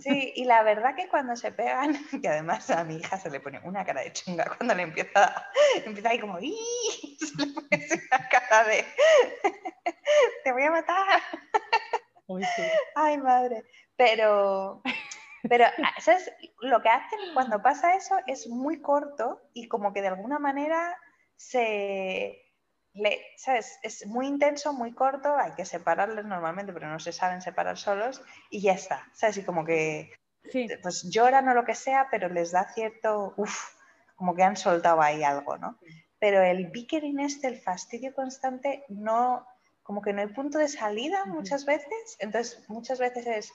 Sí, 0.00 0.32
y 0.36 0.44
la 0.44 0.62
verdad 0.62 0.94
que 0.94 1.08
cuando 1.08 1.36
se 1.36 1.52
pegan, 1.52 1.94
que 2.22 2.28
además 2.28 2.70
a 2.70 2.84
mi 2.84 2.96
hija 2.96 3.18
se 3.18 3.30
le 3.30 3.40
pone 3.40 3.60
una 3.64 3.84
cara 3.84 4.02
de 4.02 4.12
chunga 4.12 4.54
cuando 4.56 4.74
le 4.74 4.82
empieza, 4.82 5.46
empieza 5.84 6.10
ahí 6.10 6.18
como, 6.18 6.38
¡Ih! 6.40 6.54
se 7.18 7.46
le 7.46 7.52
pone 7.52 7.68
una 7.70 8.28
cara 8.28 8.64
de, 8.64 8.84
te 10.44 10.52
voy 10.52 10.62
a 10.62 10.70
matar. 10.70 11.22
Ay, 12.94 13.18
madre. 13.18 13.64
Pero, 13.96 14.82
pero, 15.48 15.66
ah, 15.66 16.00
¿sabes? 16.00 16.30
Lo 16.60 16.82
que 16.82 16.88
hacen 16.88 17.18
cuando 17.34 17.62
pasa 17.62 17.94
eso 17.94 18.16
es 18.26 18.48
muy 18.48 18.80
corto 18.80 19.40
y 19.52 19.68
como 19.68 19.92
que 19.92 20.02
de 20.02 20.08
alguna 20.08 20.38
manera 20.38 20.96
se, 21.36 22.43
¿sabes? 23.36 23.78
Es 23.82 24.06
muy 24.06 24.26
intenso, 24.26 24.72
muy 24.72 24.92
corto, 24.92 25.36
hay 25.36 25.52
que 25.52 25.64
separarlos 25.64 26.24
normalmente, 26.24 26.72
pero 26.72 26.88
no 26.88 26.98
se 26.98 27.12
saben 27.12 27.42
separar 27.42 27.76
solos 27.76 28.22
y 28.50 28.60
ya 28.60 28.72
está, 28.72 29.08
¿sabes? 29.12 29.38
Y 29.38 29.44
como 29.44 29.64
que 29.64 30.12
pues 30.82 31.02
lloran 31.10 31.48
o 31.48 31.54
lo 31.54 31.64
que 31.64 31.74
sea, 31.74 32.08
pero 32.10 32.28
les 32.28 32.52
da 32.52 32.72
cierto, 32.72 33.34
uff, 33.36 33.74
como 34.14 34.34
que 34.34 34.42
han 34.42 34.56
soltado 34.56 35.00
ahí 35.00 35.24
algo, 35.24 35.56
¿no? 35.56 35.78
Pero 36.18 36.42
el 36.42 36.68
bickering 36.68 37.20
este, 37.20 37.48
el 37.48 37.60
fastidio 37.60 38.14
constante, 38.14 38.84
no, 38.88 39.46
como 39.82 40.00
que 40.00 40.12
no 40.12 40.20
hay 40.20 40.28
punto 40.28 40.58
de 40.58 40.68
salida 40.68 41.24
muchas 41.26 41.64
veces, 41.64 42.16
entonces 42.18 42.64
muchas 42.68 42.98
veces 42.98 43.26
es 43.26 43.52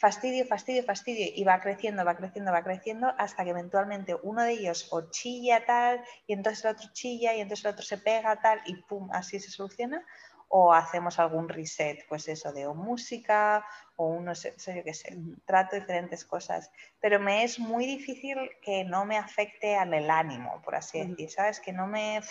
fastidio, 0.00 0.46
fastidio, 0.46 0.82
fastidio, 0.82 1.26
y 1.34 1.44
va 1.44 1.60
creciendo, 1.60 2.06
va 2.06 2.16
creciendo, 2.16 2.50
va 2.50 2.64
creciendo, 2.64 3.12
hasta 3.18 3.44
que 3.44 3.50
eventualmente 3.50 4.16
uno 4.22 4.42
de 4.42 4.52
ellos 4.52 4.88
o 4.92 5.10
chilla 5.10 5.66
tal, 5.66 6.02
y 6.26 6.32
entonces 6.32 6.64
el 6.64 6.70
otro 6.70 6.88
chilla, 6.94 7.34
y 7.34 7.40
entonces 7.42 7.66
el 7.66 7.72
otro 7.72 7.84
se 7.84 7.98
pega 7.98 8.40
tal, 8.40 8.62
y 8.64 8.76
pum, 8.76 9.10
así 9.12 9.38
se 9.38 9.50
soluciona, 9.50 10.02
o 10.48 10.72
hacemos 10.72 11.18
algún 11.18 11.50
reset, 11.50 12.08
pues 12.08 12.28
eso, 12.28 12.50
de 12.50 12.66
o 12.66 12.74
música, 12.74 13.62
o 13.96 14.06
uno, 14.06 14.34
sé, 14.34 14.54
yo 14.56 14.82
qué 14.82 14.94
sé, 14.94 15.18
trato 15.44 15.76
diferentes 15.76 16.24
cosas, 16.24 16.72
pero 16.98 17.20
me 17.20 17.44
es 17.44 17.58
muy 17.58 17.84
difícil 17.84 18.38
que 18.62 18.84
no 18.84 19.04
me 19.04 19.18
afecte 19.18 19.76
al 19.76 19.92
el 19.92 20.10
ánimo, 20.10 20.62
por 20.62 20.76
así 20.76 21.06
decir, 21.06 21.30
¿sabes? 21.30 21.60
Que 21.60 21.74
no 21.74 21.86
me... 21.86 22.22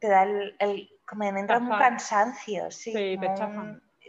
te 0.00 0.08
da 0.08 0.24
el... 0.24 0.54
el 0.58 0.90
me 1.16 1.28
entra 1.28 1.58
un 1.58 1.70
cansancio, 1.70 2.70
sí. 2.70 2.92
sí 2.92 3.16
te 3.18 3.26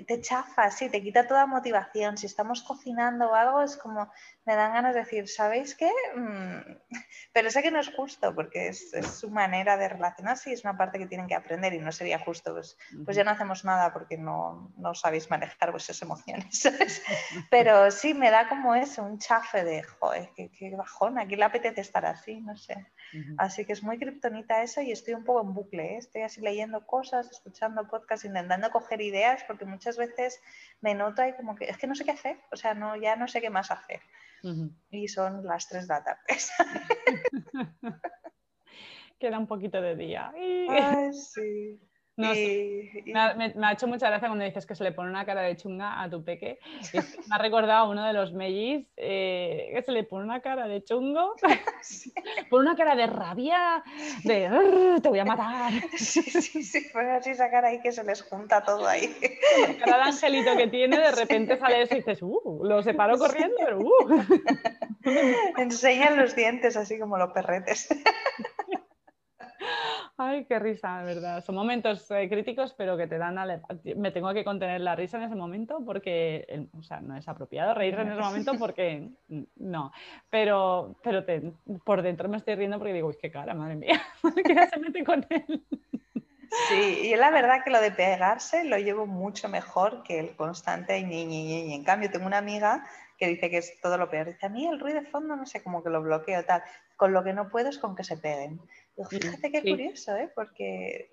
te 0.07 0.21
chafa, 0.21 0.69
sí, 0.71 0.89
te 0.89 1.01
quita 1.01 1.27
toda 1.27 1.45
motivación. 1.45 2.17
Si 2.17 2.25
estamos 2.25 2.63
cocinando 2.63 3.29
o 3.29 3.35
algo, 3.35 3.61
es 3.61 3.77
como, 3.77 4.11
me 4.45 4.55
dan 4.55 4.73
ganas 4.73 4.93
de 4.93 5.01
decir, 5.01 5.27
¿sabéis 5.27 5.75
qué? 5.75 5.91
Mm, 6.15 6.77
pero 7.33 7.49
sé 7.49 7.61
que 7.61 7.71
no 7.71 7.79
es 7.79 7.93
justo 7.95 8.33
porque 8.33 8.67
es, 8.67 8.91
su 9.19 9.29
manera 9.29 9.77
de 9.77 9.89
relacionarse 9.89 10.49
y 10.49 10.53
es 10.53 10.63
una 10.63 10.77
parte 10.77 10.99
que 10.99 11.07
tienen 11.07 11.27
que 11.27 11.35
aprender 11.35 11.73
y 11.73 11.79
no 11.79 11.91
sería 11.91 12.19
justo. 12.19 12.53
Pues, 12.53 12.77
pues 13.05 13.15
ya 13.15 13.23
no 13.23 13.31
hacemos 13.31 13.63
nada 13.65 13.93
porque 13.93 14.17
no, 14.17 14.73
no 14.77 14.93
sabéis 14.95 15.29
manejar 15.29 15.71
vuestras 15.71 16.01
emociones. 16.01 16.63
Pero 17.49 17.91
sí, 17.91 18.13
me 18.13 18.31
da 18.31 18.47
como 18.49 18.75
eso, 18.75 19.03
un 19.03 19.19
chafe 19.19 19.63
de, 19.63 19.83
joder, 19.83 20.29
qué, 20.35 20.49
qué 20.51 20.75
bajón, 20.75 21.19
aquí 21.19 21.35
le 21.35 21.45
apetece 21.45 21.81
estar 21.81 22.05
así, 22.05 22.41
no 22.41 22.55
sé. 22.57 22.91
Así 23.38 23.66
que 23.66 23.74
es 23.74 23.84
muy 23.84 23.97
kriptonita 23.97 24.64
eso 24.64 24.82
y 24.82 24.91
estoy 24.91 25.14
un 25.14 25.24
poco 25.24 25.41
en 25.41 25.53
bucle. 25.53 25.93
¿eh? 25.93 25.97
Estoy 25.97 26.22
así 26.24 26.41
leyendo 26.41 26.86
cosas, 26.86 27.30
escuchando 27.30 27.88
podcasts, 27.88 28.26
intentando 28.26 28.72
coger 28.72 29.01
ideas 29.01 29.43
porque 29.47 29.66
muchas 29.66 29.97
veces 29.97 30.41
me 30.82 30.95
noto 30.95 31.22
ahí 31.22 31.34
como 31.34 31.55
que 31.55 31.66
es 31.66 31.78
que 31.78 31.88
no 31.88 31.95
sé 31.95 32.05
qué 32.05 32.11
hacer, 32.11 32.38
o 32.51 32.55
sea, 32.55 32.74
no, 32.74 32.95
ya 32.95 33.16
no 33.16 33.28
sé 33.28 33.41
qué 33.41 33.49
más 33.49 33.72
hacer. 33.72 34.01
Y 34.91 35.07
son 35.07 35.45
las 35.45 35.70
3 35.70 35.88
de 35.88 35.93
la 35.93 36.03
tarde. 36.03 36.22
Queda 39.20 39.39
un 39.39 39.47
poquito 39.47 39.82
de 39.82 39.95
día. 39.95 40.34
Ay, 40.36 41.14
sí. 41.14 41.80
No 42.16 42.30
me, 42.30 43.66
ha, 43.66 43.72
hecho 43.72 43.88
mucha 43.88 44.07
gracia 44.07 44.28
cuando 44.28 44.45
dices 44.45 44.68
que 44.68 44.76
se 44.76 44.84
le 44.84 44.91
pone 44.91 45.09
una 45.09 45.26
cara 45.26 45.41
de 45.41 45.55
chunga 45.55 45.99
a 45.99 46.07
tu 46.11 46.24
peque. 46.24 46.59
Me 46.93 47.36
ha 47.36 47.39
recordado 47.39 47.86
a 47.86 47.89
uno 47.89 48.05
de 48.05 48.14
los 48.14 48.34
mellis 48.34 48.86
eh, 48.97 49.72
que 49.74 49.82
se 49.82 49.91
le 49.91 50.03
pone 50.03 50.26
una 50.26 50.39
cara 50.39 50.68
de 50.68 50.84
chungo, 50.84 51.34
pone 52.51 52.70
una 52.70 52.76
cara 52.76 52.95
de 52.95 53.07
rabia, 53.07 53.84
de 54.24 54.99
te 55.01 55.09
voy 55.09 55.20
a 55.20 55.26
matar. 55.26 55.74
Sí, 55.97 56.22
sí, 56.22 56.64
sí, 56.64 56.88
pone 56.93 57.11
así 57.11 57.32
esa 57.32 57.49
cara 57.49 57.70
ahí 57.70 57.82
que 57.82 57.91
se 57.91 58.03
les 58.03 58.22
junta 58.22 58.64
todo 58.64 58.88
ahí. 58.88 59.11
La 59.68 59.78
cara 59.78 59.97
de 59.97 60.03
angelito 60.03 60.55
que 60.55 60.68
tiene, 60.68 60.99
de 60.99 61.11
repente 61.11 61.57
sale 61.57 61.82
eso 61.82 61.95
y 61.95 61.97
dices, 61.97 62.22
uh, 62.22 62.64
lo 62.64 62.84
separo 62.84 63.18
corriendo, 63.18 63.55
pero 63.57 63.80
uh. 63.80 64.24
Enseñan 65.57 66.18
los 66.18 66.36
dientes 66.36 66.78
así 66.78 66.99
como 66.99 67.18
los 67.18 67.32
perretes. 67.32 67.89
Ay, 70.26 70.45
qué 70.45 70.59
risa, 70.59 70.99
de 70.99 71.13
verdad. 71.13 71.43
Son 71.43 71.55
momentos 71.55 72.09
eh, 72.11 72.30
críticos, 72.30 72.74
pero 72.78 72.95
que 72.95 73.07
te 73.07 73.17
dan... 73.17 73.36
Me 73.95 74.11
tengo 74.11 74.34
que 74.34 74.43
contener 74.43 74.82
la 74.82 74.95
risa 74.95 75.17
en 75.17 75.24
ese 75.24 75.36
momento 75.36 75.84
porque, 75.86 76.67
o 76.78 76.84
sea, 76.84 77.01
no 77.01 77.15
es 77.17 77.28
apropiado 77.28 77.74
reírse 77.74 78.01
en 78.01 78.11
ese 78.11 78.21
momento 78.21 78.53
porque 78.59 79.09
no. 79.57 79.91
Pero, 80.30 80.95
pero 81.03 81.24
por 81.84 82.01
dentro 82.01 82.30
me 82.30 82.38
estoy 82.38 82.55
riendo 82.55 82.78
porque 82.78 82.93
digo, 82.93 83.09
uy, 83.09 83.17
qué 83.21 83.32
cara, 83.32 83.53
madre 83.53 83.76
mía, 83.76 84.01
que 84.45 84.55
ya 84.55 84.67
se 84.67 84.80
mete 84.80 85.03
con 85.03 85.26
él. 85.30 85.63
Sí, 86.69 86.99
y 87.03 87.15
la 87.15 87.32
verdad 87.32 87.63
que 87.63 87.71
lo 87.71 87.82
de 87.82 87.91
pegarse 87.91 88.63
lo 88.63 88.78
llevo 88.78 89.07
mucho 89.07 89.49
mejor 89.49 90.03
que 90.03 90.19
el 90.19 90.36
constante 90.36 91.01
ñi, 91.01 91.26
ñi, 91.26 91.43
ñi. 91.43 91.74
En 91.74 91.84
cambio, 91.84 92.11
tengo 92.11 92.28
una 92.28 92.38
amiga 92.38 92.86
que 93.17 93.28
dice 93.28 93.49
que 93.49 93.57
es 93.57 93.80
todo 93.82 93.97
lo 93.97 94.09
peor. 94.09 94.28
Dice, 94.28 94.45
a 94.45 94.49
mí 94.49 94.67
el 94.67 94.80
ruido 94.80 95.01
de 95.01 95.07
fondo 95.07 95.36
no 95.36 95.45
sé, 95.45 95.63
como 95.63 95.84
que 95.84 95.89
lo 95.89 96.01
bloqueo 96.01 96.45
tal. 96.45 96.61
Con 96.95 97.11
lo 97.11 97.24
que 97.24 97.34
no 97.34 97.49
puedo 97.49 97.69
es 97.69 97.80
con 97.80 97.95
que 97.95 98.03
se 98.03 98.17
peguen. 98.17 98.61
Fíjate 99.09 99.51
qué 99.51 99.61
curioso, 99.61 100.15
¿eh? 100.15 100.31
Porque, 100.33 101.11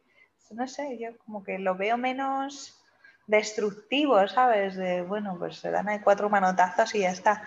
no 0.50 0.68
sé, 0.68 0.98
yo 0.98 1.16
como 1.18 1.42
que 1.42 1.58
lo 1.58 1.76
veo 1.76 1.96
menos, 1.96 2.80
destructivo, 3.26 4.26
¿sabes? 4.28 4.76
De, 4.76 5.02
bueno, 5.02 5.36
pues 5.38 5.56
se 5.56 5.70
dan 5.70 5.88
ahí 5.88 6.00
cuatro 6.00 6.28
manotazos 6.28 6.94
y 6.94 7.00
ya 7.00 7.10
está. 7.10 7.42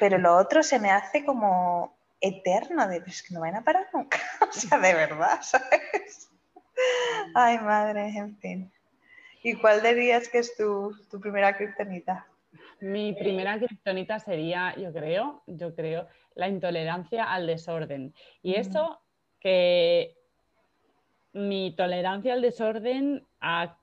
Pero 0.00 0.18
lo 0.18 0.36
otro 0.36 0.62
se 0.62 0.78
me 0.78 0.90
hace 0.90 1.24
como 1.24 1.96
eterno, 2.20 2.88
de 2.88 3.00
pues 3.00 3.22
que 3.22 3.34
no 3.34 3.40
van 3.40 3.56
a 3.56 3.64
parar 3.64 3.88
nunca. 3.92 4.18
o 4.40 4.52
sea, 4.52 4.78
de 4.78 4.94
verdad, 4.94 5.40
¿sabes? 5.42 6.30
Ay, 7.34 7.58
madre, 7.58 8.08
en 8.08 8.36
fin. 8.38 8.72
¿Y 9.42 9.54
cuál 9.54 9.82
dirías 9.82 10.28
que 10.28 10.38
es 10.38 10.56
tu, 10.56 10.96
tu 11.10 11.20
primera 11.20 11.56
kriptonita? 11.56 12.26
Mi 12.80 13.12
primera 13.12 13.58
kriptonita 13.58 14.18
sería, 14.18 14.74
yo 14.76 14.92
creo, 14.92 15.42
yo 15.46 15.74
creo, 15.74 16.08
la 16.34 16.48
intolerancia 16.48 17.24
al 17.24 17.46
desorden. 17.46 18.14
Y 18.42 18.54
eso 18.54 19.00
que 19.42 20.14
mi 21.32 21.72
tolerancia 21.72 22.34
al 22.34 22.42
desorden 22.42 23.26
ha, 23.40 23.76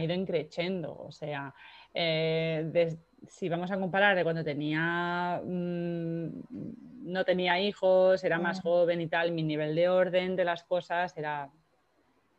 ido 0.00 0.14
increciendo. 0.14 0.96
O 0.98 1.12
sea, 1.12 1.54
eh, 1.94 2.96
si 3.26 3.48
vamos 3.48 3.70
a 3.70 3.78
comparar 3.78 4.16
de 4.16 4.24
cuando 4.24 4.44
tenía 4.44 5.40
mm, 5.44 6.28
no 7.08 7.24
tenía 7.24 7.60
hijos, 7.60 8.22
era 8.22 8.38
más 8.38 8.60
joven 8.60 9.00
y 9.00 9.06
tal, 9.06 9.32
mi 9.32 9.42
nivel 9.42 9.74
de 9.74 9.88
orden 9.88 10.36
de 10.36 10.44
las 10.44 10.62
cosas 10.64 11.16
era 11.16 11.50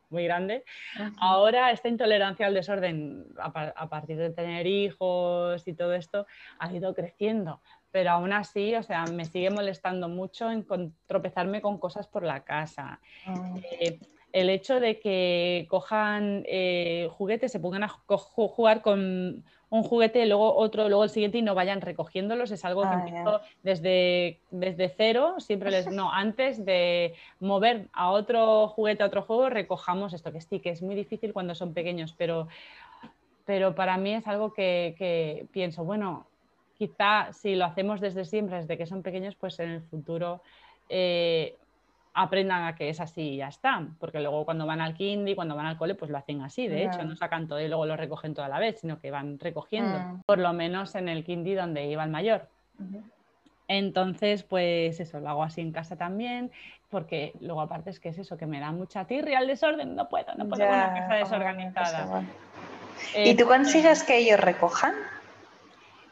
muy 0.09 0.23
grande. 0.23 0.63
Ahora 1.19 1.71
esta 1.71 1.87
intolerancia 1.87 2.47
al 2.47 2.53
desorden 2.53 3.27
a, 3.37 3.89
partir 3.89 4.17
de 4.17 4.31
tener 4.31 4.65
hijos 4.67 5.67
y 5.67 5.73
todo 5.73 5.93
esto 5.93 6.25
ha 6.57 6.71
ido 6.73 6.93
creciendo, 6.93 7.61
pero 7.91 8.11
aún 8.11 8.33
así, 8.33 8.75
o 8.75 8.83
sea, 8.83 9.05
me 9.05 9.25
sigue 9.25 9.49
molestando 9.49 10.09
mucho 10.09 10.51
en 10.51 10.65
tropezarme 11.07 11.61
con 11.61 11.77
cosas 11.77 12.07
por 12.07 12.23
la 12.23 12.41
casa. 12.41 12.99
Ah. 13.25 13.55
Eh, 13.79 13.99
el 14.31 14.49
hecho 14.49 14.79
de 14.79 14.99
que 14.99 15.65
cojan 15.69 16.43
eh, 16.47 17.09
juguetes, 17.11 17.51
se 17.51 17.59
pongan 17.59 17.83
a 17.83 17.87
jugar 17.87 18.81
con 18.81 19.43
un 19.71 19.83
juguete, 19.83 20.25
luego 20.25 20.55
otro, 20.55 20.87
luego 20.87 21.03
el 21.03 21.09
siguiente 21.09 21.37
y 21.37 21.41
no 21.41 21.55
vayan 21.55 21.81
recogiéndolos, 21.81 22.51
es 22.51 22.65
algo 22.65 22.81
que 22.81 22.87
ah, 22.87 23.03
empiezo 23.05 23.41
desde, 23.63 24.39
desde 24.51 24.89
cero, 24.89 25.35
siempre 25.39 25.71
les, 25.71 25.87
no, 25.87 26.11
antes 26.11 26.65
de 26.65 27.13
mover 27.39 27.87
a 27.93 28.11
otro 28.11 28.67
juguete, 28.69 29.03
a 29.03 29.07
otro 29.07 29.21
juego, 29.21 29.49
recojamos 29.49 30.13
esto, 30.13 30.31
que 30.31 30.41
sí, 30.41 30.59
que 30.59 30.71
es 30.71 30.81
muy 30.81 30.95
difícil 30.95 31.33
cuando 31.33 31.53
son 31.53 31.73
pequeños, 31.73 32.15
pero, 32.17 32.47
pero 33.45 33.75
para 33.75 33.97
mí 33.97 34.13
es 34.13 34.27
algo 34.27 34.53
que, 34.53 34.95
que 34.97 35.45
pienso, 35.51 35.83
bueno, 35.83 36.25
quizá 36.79 37.31
si 37.33 37.55
lo 37.55 37.65
hacemos 37.65 38.01
desde 38.01 38.25
siempre, 38.25 38.57
desde 38.57 38.77
que 38.77 38.87
son 38.87 39.03
pequeños, 39.03 39.35
pues 39.35 39.59
en 39.59 39.69
el 39.69 39.81
futuro... 39.83 40.41
Eh, 40.89 41.55
aprendan 42.13 42.65
a 42.65 42.75
que 42.75 42.89
es 42.89 42.99
así 42.99 43.21
y 43.21 43.37
ya 43.37 43.47
está, 43.47 43.85
porque 43.99 44.19
luego 44.19 44.43
cuando 44.43 44.65
van 44.65 44.81
al 44.81 44.93
kindy, 44.93 45.35
cuando 45.35 45.55
van 45.55 45.67
al 45.67 45.77
cole, 45.77 45.95
pues 45.95 46.11
lo 46.11 46.17
hacen 46.17 46.41
así, 46.41 46.67
de 46.67 46.85
hecho, 46.85 47.03
no 47.03 47.15
sacan 47.15 47.47
todo 47.47 47.61
y 47.61 47.67
luego 47.67 47.85
lo 47.85 47.95
recogen 47.95 48.33
toda 48.33 48.49
la 48.49 48.59
vez, 48.59 48.81
sino 48.81 48.99
que 48.99 49.11
van 49.11 49.39
recogiendo, 49.39 49.97
mm. 49.97 50.21
por 50.25 50.39
lo 50.39 50.51
menos 50.53 50.95
en 50.95 51.07
el 51.07 51.23
kindy 51.23 51.53
donde 51.53 51.85
iba 51.85 52.03
el 52.03 52.09
mayor. 52.09 52.47
Entonces, 53.67 54.43
pues 54.43 54.99
eso, 54.99 55.19
lo 55.19 55.29
hago 55.29 55.43
así 55.43 55.61
en 55.61 55.71
casa 55.71 55.95
también, 55.95 56.51
porque 56.89 57.33
luego 57.39 57.61
aparte 57.61 57.91
es 57.91 57.99
que 57.99 58.09
es 58.09 58.17
eso, 58.17 58.35
que 58.35 58.47
me 58.47 58.59
da 58.59 58.71
mucha 58.71 59.05
tirria 59.05 59.39
el 59.39 59.47
desorden, 59.47 59.95
no 59.95 60.09
puedo, 60.09 60.33
no 60.35 60.47
puedo 60.49 60.65
con 60.65 60.75
una 60.75 60.93
casa 60.93 61.13
desorganizada. 61.13 62.23
¿Y 63.15 63.35
tú 63.35 63.45
consigues 63.45 64.03
que 64.03 64.17
ellos 64.17 64.39
recojan? 64.39 64.93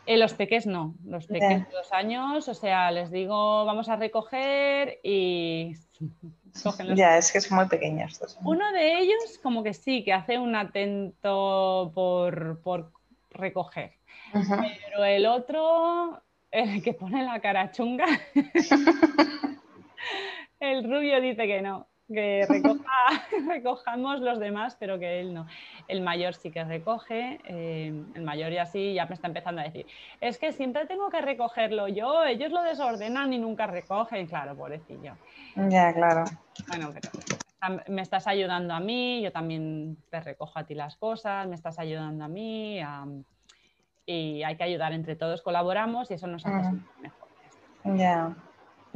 Eh, 0.07 0.17
los 0.17 0.33
peques 0.33 0.65
no, 0.65 0.95
los 1.05 1.27
peques 1.27 1.67
de 1.67 1.71
dos 1.71 1.91
años, 1.91 2.47
o 2.47 2.53
sea, 2.53 2.91
les 2.91 3.11
digo 3.11 3.65
vamos 3.65 3.89
a 3.89 3.97
recoger 3.97 4.99
y 5.03 5.75
Ya, 6.95 7.17
es 7.17 7.31
que 7.31 7.41
son 7.41 7.57
muy 7.57 7.67
pequeños. 7.67 8.19
Uno 8.43 8.71
de 8.71 8.99
ellos 8.99 9.39
como 9.43 9.63
que 9.63 9.73
sí, 9.73 10.03
que 10.03 10.13
hace 10.13 10.39
un 10.39 10.55
atento 10.55 11.91
por, 11.93 12.91
recoger, 13.29 13.93
pero 14.33 15.05
el 15.05 15.27
otro, 15.27 16.23
el 16.49 16.81
que 16.81 16.93
pone 16.93 17.23
la 17.23 17.39
cara 17.39 17.69
chunga, 17.71 18.07
el 20.59 20.83
rubio 20.83 21.21
dice 21.21 21.45
que 21.45 21.61
no 21.61 21.85
que 22.07 22.47
recojamos 23.47 24.21
los 24.21 24.39
demás, 24.39 24.75
pero 24.79 24.99
que 24.99 25.19
él 25.19 25.33
no. 25.33 25.45
El 25.87 26.01
mayor 26.01 26.33
sí 26.33 26.51
que 26.51 26.63
recoge, 26.63 27.39
eh, 27.45 28.05
el 28.13 28.21
mayor 28.23 28.51
ya 28.51 28.65
sí, 28.65 28.93
ya 28.93 29.05
me 29.05 29.15
está 29.15 29.27
empezando 29.27 29.61
a 29.61 29.65
decir, 29.65 29.85
es 30.21 30.37
que 30.37 30.51
siempre 30.51 30.85
tengo 30.85 31.09
que 31.09 31.21
recogerlo 31.21 31.87
yo, 31.87 32.23
ellos 32.23 32.51
lo 32.51 32.63
desordenan 32.63 33.33
y 33.33 33.39
nunca 33.39 33.67
recogen, 33.67 34.27
claro, 34.27 34.55
pobrecillo. 34.55 35.13
Ya, 35.55 35.93
claro. 35.93 36.23
Bueno, 36.67 36.91
pero 36.93 37.09
me 37.87 38.01
estás 38.01 38.27
ayudando 38.27 38.73
a 38.73 38.79
mí, 38.79 39.21
yo 39.21 39.31
también 39.31 39.97
te 40.09 40.19
recojo 40.21 40.59
a 40.59 40.65
ti 40.65 40.75
las 40.75 40.95
cosas, 40.95 41.47
me 41.47 41.55
estás 41.55 41.79
ayudando 41.79 42.23
a 42.23 42.27
mí 42.27 42.79
y 44.05 44.43
hay 44.43 44.55
que 44.55 44.63
ayudar 44.63 44.93
entre 44.93 45.15
todos, 45.15 45.41
colaboramos 45.41 46.09
y 46.11 46.13
eso 46.13 46.27
nos 46.27 46.45
hace 46.45 46.77
mejor. 47.01 47.27
Ya 47.83 48.35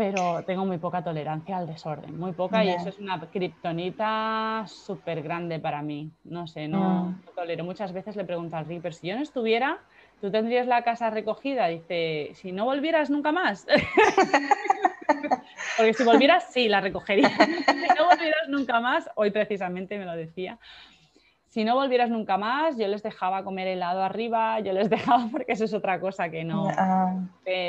pero 0.02 0.41
tengo 0.47 0.66
muy 0.66 0.80
poca 0.80 1.04
tolerancia 1.04 1.58
al 1.58 1.68
desorden, 1.68 2.18
muy 2.18 2.32
poca, 2.32 2.66
y 2.66 2.70
eso 2.70 2.89
es 2.89 2.97
una 2.97 3.22
kriptonita 3.30 4.64
súper 4.66 5.22
grande 5.22 5.60
para 5.60 5.84
mí. 5.84 6.10
No 6.24 6.47
sé, 6.47 6.68
no, 6.68 7.22
tolero. 7.36 7.64
Muchas 7.64 7.93
veces 7.93 8.16
le 8.16 8.24
pregunto 8.24 8.58
al 8.58 8.66
Reaper, 8.66 8.95
si 8.95 9.10
yo 9.10 9.16
no 9.16 9.22
estuviera, 9.22 9.78
¿tú 10.20 10.32
tendrías 10.32 10.66
la 10.66 10.84
casa 10.84 11.12
recogida? 11.12 11.68
Dice, 11.68 12.32
si 12.34 12.52
no 12.52 12.66
volvieras 12.66 13.12
nunca 13.12 13.32
más. 13.32 13.68
Porque 15.78 15.93
si 15.93 16.04
volvieras, 16.04 16.52
sí, 16.52 16.68
la 16.68 16.82
recogería. 16.82 17.30
si 17.30 17.95
no 17.95 18.08
volvieras 18.10 18.49
nunca 18.49 18.80
más, 18.80 19.08
hoy 19.14 19.30
precisamente 19.30 19.99
me 19.99 20.06
lo 20.06 20.14
decía, 20.14 20.58
si 21.52 21.66
no 21.66 21.76
volvieras 21.76 22.10
nunca 22.10 22.38
más, 22.38 22.78
yo 22.78 22.88
les 22.88 23.04
dejaba 23.04 23.43
comer 23.43 23.68
helado 23.68 24.02
arriba, 24.04 24.62
yo 24.62 24.72
les 24.72 24.89
dejaba, 24.89 25.28
porque 25.30 25.52
eso 25.52 25.66
es 25.66 25.74
otra 25.74 25.99
cosa 25.99 26.30
que 26.30 26.45
no, 26.45 26.70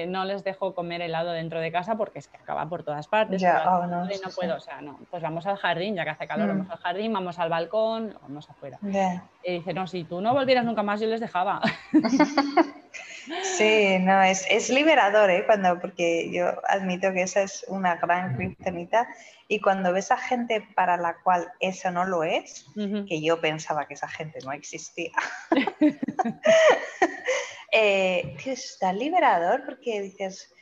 no 0.07 0.24
les 0.24 0.45
dejo 0.45 0.72
comer 0.72 1.03
helado 1.03 1.33
dentro 1.33 1.61
de 1.61 1.72
casa 1.72 1.97
porque 1.97 2.20
es 2.20 2.28
que 2.28 2.37
acaba 2.37 2.68
por 2.68 2.85
todas 2.85 3.09
partes. 3.09 3.43
Oh, 3.43 3.87
no, 3.89 4.07
puedo, 4.37 4.57
o 4.57 4.61
sea, 4.61 4.80
no, 4.80 5.01
pues 5.11 5.20
vamos 5.20 5.47
al 5.47 5.57
jardín, 5.57 5.97
ya 5.97 6.05
que 6.05 6.11
hace 6.11 6.28
calor, 6.28 6.47
mm. 6.47 6.59
vamos 6.59 6.70
al 6.70 6.78
jardín, 6.78 7.12
vamos 7.12 7.39
al 7.41 7.51
balcón, 7.51 8.16
vamos 8.22 8.49
afuera. 8.49 8.78
Y 9.43 9.55
dice, 9.55 9.74
no, 9.74 9.89
si 9.89 10.05
tú 10.05 10.20
no 10.20 10.33
volvieras 10.33 10.64
nunca 10.64 10.85
más, 10.85 11.01
yo 11.01 11.09
les 11.09 11.20
dejaba. 11.20 11.61
Sí, 13.43 13.99
no, 14.01 14.22
es, 14.22 14.47
es 14.51 14.70
liberador, 14.70 15.30
¿eh? 15.30 15.45
Cuando, 15.47 15.80
porque 15.80 16.30
yo 16.30 16.53
admito 16.68 17.12
que 17.12 17.22
esa 17.22 17.43
es 17.43 17.64
una 17.68 17.97
gran 17.97 18.36
criptonita 18.36 19.09
y 19.49 19.61
cuando 19.61 19.93
ves 19.93 20.11
a 20.11 20.16
gente 20.16 20.66
para 20.74 20.97
la 20.97 21.16
cual 21.22 21.53
eso 21.61 21.90
no 21.90 22.05
lo 22.05 22.24
es, 22.24 22.66
que 22.74 23.22
yo 23.22 23.40
pensaba 23.40 23.86
que 23.86 23.95
esa 23.95 24.09
gente 24.09 24.40
no 24.45 24.53
existía, 24.53 25.12
eh, 27.72 28.36
está 28.45 28.93
liberador 28.93 29.64
porque 29.64 30.01
dices, 30.01 30.53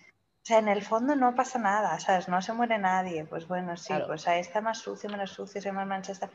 o 0.43 0.47
sea, 0.47 0.59
en 0.59 0.69
el 0.69 0.83
fondo 0.83 1.15
no 1.17 1.35
pasa 1.35 1.59
nada, 1.59 1.99
¿sabes? 2.01 2.29
No 2.29 2.41
se 2.41 2.53
muere 2.53 2.79
nadie. 2.79 3.25
Pues 3.25 3.47
bueno, 3.47 3.77
sí, 3.77 3.93
pues 4.07 4.27
ahí 4.27 4.41
está 4.41 4.61
más 4.61 4.79
sucio, 4.79 5.11
menos 5.11 5.31
sucio, 5.31 5.61
se 5.61 5.71
más 5.71 5.87
mancha, 5.87 6.13
está. 6.13 6.31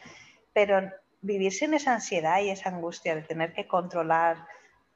Pero 0.53 0.91
vivir 1.21 1.51
sin 1.51 1.73
esa 1.73 1.93
ansiedad 1.93 2.39
y 2.41 2.51
esa 2.51 2.69
angustia 2.69 3.15
de 3.15 3.23
tener 3.23 3.53
que 3.53 3.67
controlar 3.67 4.37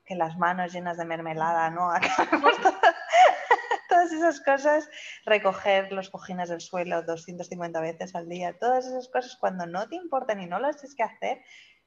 que 0.10 0.16
las 0.16 0.38
manos 0.40 0.74
llenas 0.74 0.98
de 0.98 1.06
mermelada, 1.06 1.70
¿no? 1.70 1.92
todas 3.90 4.12
esas 4.12 4.42
cosas, 4.42 4.90
recoger 5.24 5.92
los 5.92 6.10
cojines 6.10 6.50
del 6.50 6.62
suelo 6.62 7.04
250 7.04 7.80
veces 7.80 8.16
al 8.16 8.28
día, 8.28 8.58
todas 8.58 8.88
esas 8.88 9.08
cosas 9.08 9.38
cuando 9.40 9.68
no 9.68 9.88
te 9.88 9.96
importan 9.96 10.42
y 10.42 10.48
no 10.48 10.60
las 10.60 10.78
tienes 10.78 10.96
que 10.96 11.04
hacer, 11.04 11.42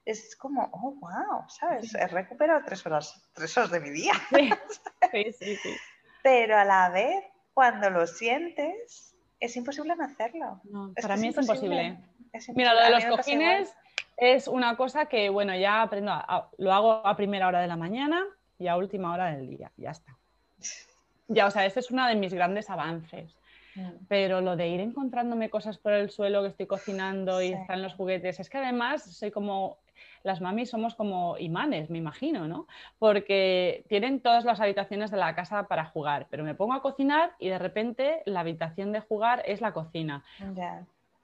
es 0.04 0.36
como, 0.36 0.70
oh, 0.72 0.94
wow, 1.00 1.48
¿sabes? 1.48 1.94
He 1.94 2.06
recuperado 2.06 2.62
tres 2.64 2.86
horas, 2.86 3.28
tres 3.34 3.56
horas 3.58 3.70
de 3.72 3.80
mi 3.80 3.90
día. 3.90 4.12
Sí, 5.10 5.30
sí, 5.38 5.56
sí. 5.56 5.76
Pero 6.22 6.56
a 6.56 6.64
la 6.64 6.88
vez, 6.88 7.22
cuando 7.52 7.90
lo 7.90 8.06
sientes, 8.06 9.14
es 9.40 9.56
imposible 9.56 9.94
no 9.94 10.04
hacerlo. 10.04 10.62
para 11.02 11.16
mí 11.16 11.28
es 11.28 11.36
imposible. 11.36 11.98
Mira, 12.54 12.72
lo 12.72 12.80
de 12.80 12.90
los 12.90 13.04
cojines 13.04 13.74
es 14.16 14.48
una 14.48 14.76
cosa 14.76 15.06
que, 15.06 15.28
bueno, 15.28 15.56
ya 15.56 15.82
aprendo, 15.82 16.12
lo 16.58 16.72
hago 16.72 17.06
a 17.06 17.16
primera 17.16 17.48
hora 17.48 17.60
de 17.60 17.66
la 17.66 17.76
mañana 17.76 18.24
y 18.58 18.68
a 18.68 18.76
última 18.76 19.12
hora 19.12 19.34
del 19.34 19.48
día, 19.48 19.72
ya 19.76 19.90
está. 19.90 20.16
Ya, 21.28 21.46
o 21.46 21.50
sea, 21.50 21.64
ese 21.66 21.80
es 21.80 21.90
uno 21.90 22.06
de 22.06 22.14
mis 22.14 22.34
grandes 22.34 22.70
avances. 22.70 23.34
Mm. 23.74 23.90
Pero 24.08 24.40
lo 24.40 24.56
de 24.56 24.68
ir 24.68 24.80
encontrándome 24.80 25.48
cosas 25.48 25.78
por 25.78 25.92
el 25.92 26.10
suelo 26.10 26.42
que 26.42 26.48
estoy 26.48 26.66
cocinando 26.66 27.40
y 27.40 27.52
están 27.52 27.82
los 27.82 27.94
juguetes, 27.94 28.38
es 28.38 28.50
que 28.50 28.58
además 28.58 29.02
soy 29.02 29.30
como, 29.30 29.78
las 30.22 30.40
mamis 30.40 30.70
somos 30.70 30.94
como 30.94 31.38
imanes, 31.38 31.90
me 31.90 31.98
imagino, 31.98 32.46
¿no? 32.46 32.66
Porque 32.98 33.84
tienen 33.88 34.20
todas 34.20 34.44
las 34.44 34.60
habitaciones 34.60 35.10
de 35.10 35.16
la 35.16 35.34
casa 35.34 35.68
para 35.68 35.86
jugar, 35.86 36.26
pero 36.30 36.44
me 36.44 36.54
pongo 36.54 36.74
a 36.74 36.82
cocinar 36.82 37.32
y 37.38 37.48
de 37.48 37.58
repente 37.58 38.22
la 38.26 38.40
habitación 38.40 38.92
de 38.92 39.00
jugar 39.00 39.42
es 39.46 39.60
la 39.60 39.72
cocina. 39.72 40.22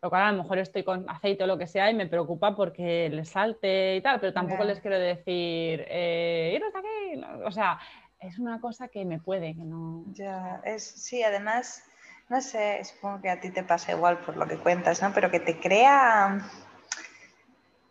Lo 0.01 0.11
cual 0.11 0.23
a 0.23 0.33
lo 0.33 0.43
mejor 0.43 0.59
estoy 0.59 0.85
con 0.85 1.09
aceite 1.11 1.43
o 1.43 1.47
lo 1.47 1.59
que 1.59 1.67
sea 1.67 1.91
y 1.91 1.95
me 1.95 2.07
preocupa 2.07 2.55
porque 2.55 3.09
les 3.09 3.31
salte 3.31 3.97
y 3.97 4.01
tal, 4.01 4.21
pero 4.21 4.33
tampoco 4.33 4.63
les 4.63 4.81
quiero 4.81 4.99
decir, 4.99 5.85
eh, 5.89 6.53
iros 6.55 6.73
aquí. 6.75 7.21
o 7.45 7.51
sea, 7.51 7.81
es 8.21 8.39
una 8.39 8.61
cosa 8.61 8.89
que 8.89 9.05
me 9.05 9.19
puede, 9.19 9.55
que 9.55 9.65
no. 9.65 10.05
Ya, 10.13 10.61
es, 10.65 10.85
sí, 10.85 11.23
además, 11.23 11.83
no 12.29 12.41
sé, 12.41 12.83
supongo 12.85 13.23
que 13.23 13.31
a 13.31 13.41
ti 13.41 13.51
te 13.51 13.63
pasa 13.63 13.93
igual 13.93 14.19
por 14.19 14.37
lo 14.37 14.47
que 14.47 14.59
cuentas, 14.59 15.03
¿no? 15.03 15.13
Pero 15.13 15.31
que 15.31 15.41
te 15.41 15.59
crea 15.59 16.39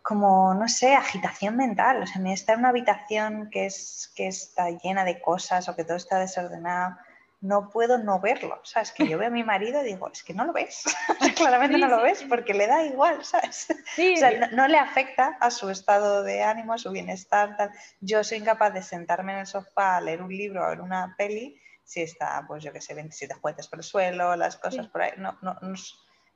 como, 0.08 0.54
no 0.54 0.68
sé, 0.68 0.94
agitación 0.94 1.56
mental. 1.56 2.02
O 2.02 2.06
sea, 2.06 2.22
me 2.22 2.32
está 2.32 2.54
en 2.54 2.60
una 2.60 2.70
habitación 2.70 3.50
que, 3.50 3.66
es, 3.66 4.10
que 4.16 4.28
está 4.28 4.70
llena 4.70 5.04
de 5.04 5.20
cosas 5.20 5.68
o 5.68 5.76
que 5.76 5.84
todo 5.84 5.98
está 5.98 6.18
desordenado, 6.18 6.96
no 7.40 7.70
puedo 7.70 7.98
no 7.98 8.20
verlo. 8.20 8.60
¿Sabes? 8.64 8.92
Que 8.92 9.06
yo 9.06 9.18
veo 9.18 9.28
a 9.28 9.30
mi 9.30 9.44
marido 9.44 9.80
y 9.82 9.86
digo, 9.86 10.10
es 10.10 10.22
que 10.22 10.34
no 10.34 10.44
lo 10.44 10.52
ves. 10.52 10.84
Claramente 11.36 11.78
no 11.78 11.88
lo 11.88 12.02
ves 12.02 12.24
porque 12.28 12.54
le 12.54 12.66
da 12.66 12.84
igual, 12.84 13.24
¿sabes? 13.24 13.68
O 13.70 14.16
sea, 14.16 14.48
no, 14.48 14.66
le 14.68 14.78
afecta 14.78 15.36
a 15.40 15.50
su 15.50 15.70
estado 15.70 16.22
de 16.22 16.42
ánimo, 16.42 16.72
a 16.72 16.78
su 16.78 16.90
bienestar. 16.90 17.56
Tal. 17.56 17.70
Yo 18.00 18.24
soy 18.24 18.38
incapaz 18.38 18.74
de 18.74 18.82
sentarme 18.82 19.32
en 19.32 19.38
el 19.40 19.46
sofá 19.46 19.96
a 19.96 20.00
leer 20.00 20.22
un 20.22 20.30
libro, 20.30 20.64
a 20.64 20.70
ver 20.70 20.80
una 20.80 21.14
peli, 21.16 21.60
si 21.84 22.02
está, 22.02 22.44
pues 22.46 22.62
yo 22.62 22.72
qué 22.72 22.80
sé, 22.80 22.94
27 22.94 23.34
juguetes 23.34 23.68
por 23.68 23.78
el 23.78 23.84
suelo, 23.84 24.36
las 24.36 24.56
cosas 24.56 24.88
por 24.88 25.02
ahí. 25.02 25.12
No, 25.16 25.38
no, 25.40 25.56
no, 25.62 25.74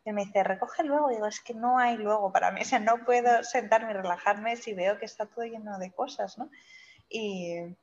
y 0.04 0.12
me 0.12 0.24
dice, 0.24 0.42
recoge 0.42 0.82
luego. 0.82 1.08
digo, 1.10 1.26
es 1.26 1.40
que 1.40 1.54
no 1.54 1.78
hay 1.78 1.96
luego 1.96 2.32
para 2.32 2.50
mí. 2.50 2.60
O 2.62 2.64
sea, 2.64 2.78
no 2.78 3.04
puedo 3.04 3.42
sentarme 3.44 3.90
y 3.90 3.94
relajarme 3.94 4.56
si 4.56 4.72
veo 4.74 4.98
que 4.98 5.04
está 5.04 5.26
todo 5.26 5.44
lleno 5.44 5.78
de 5.78 5.92
cosas, 5.92 6.38
¿no? 6.38 6.50
Y 7.08 7.76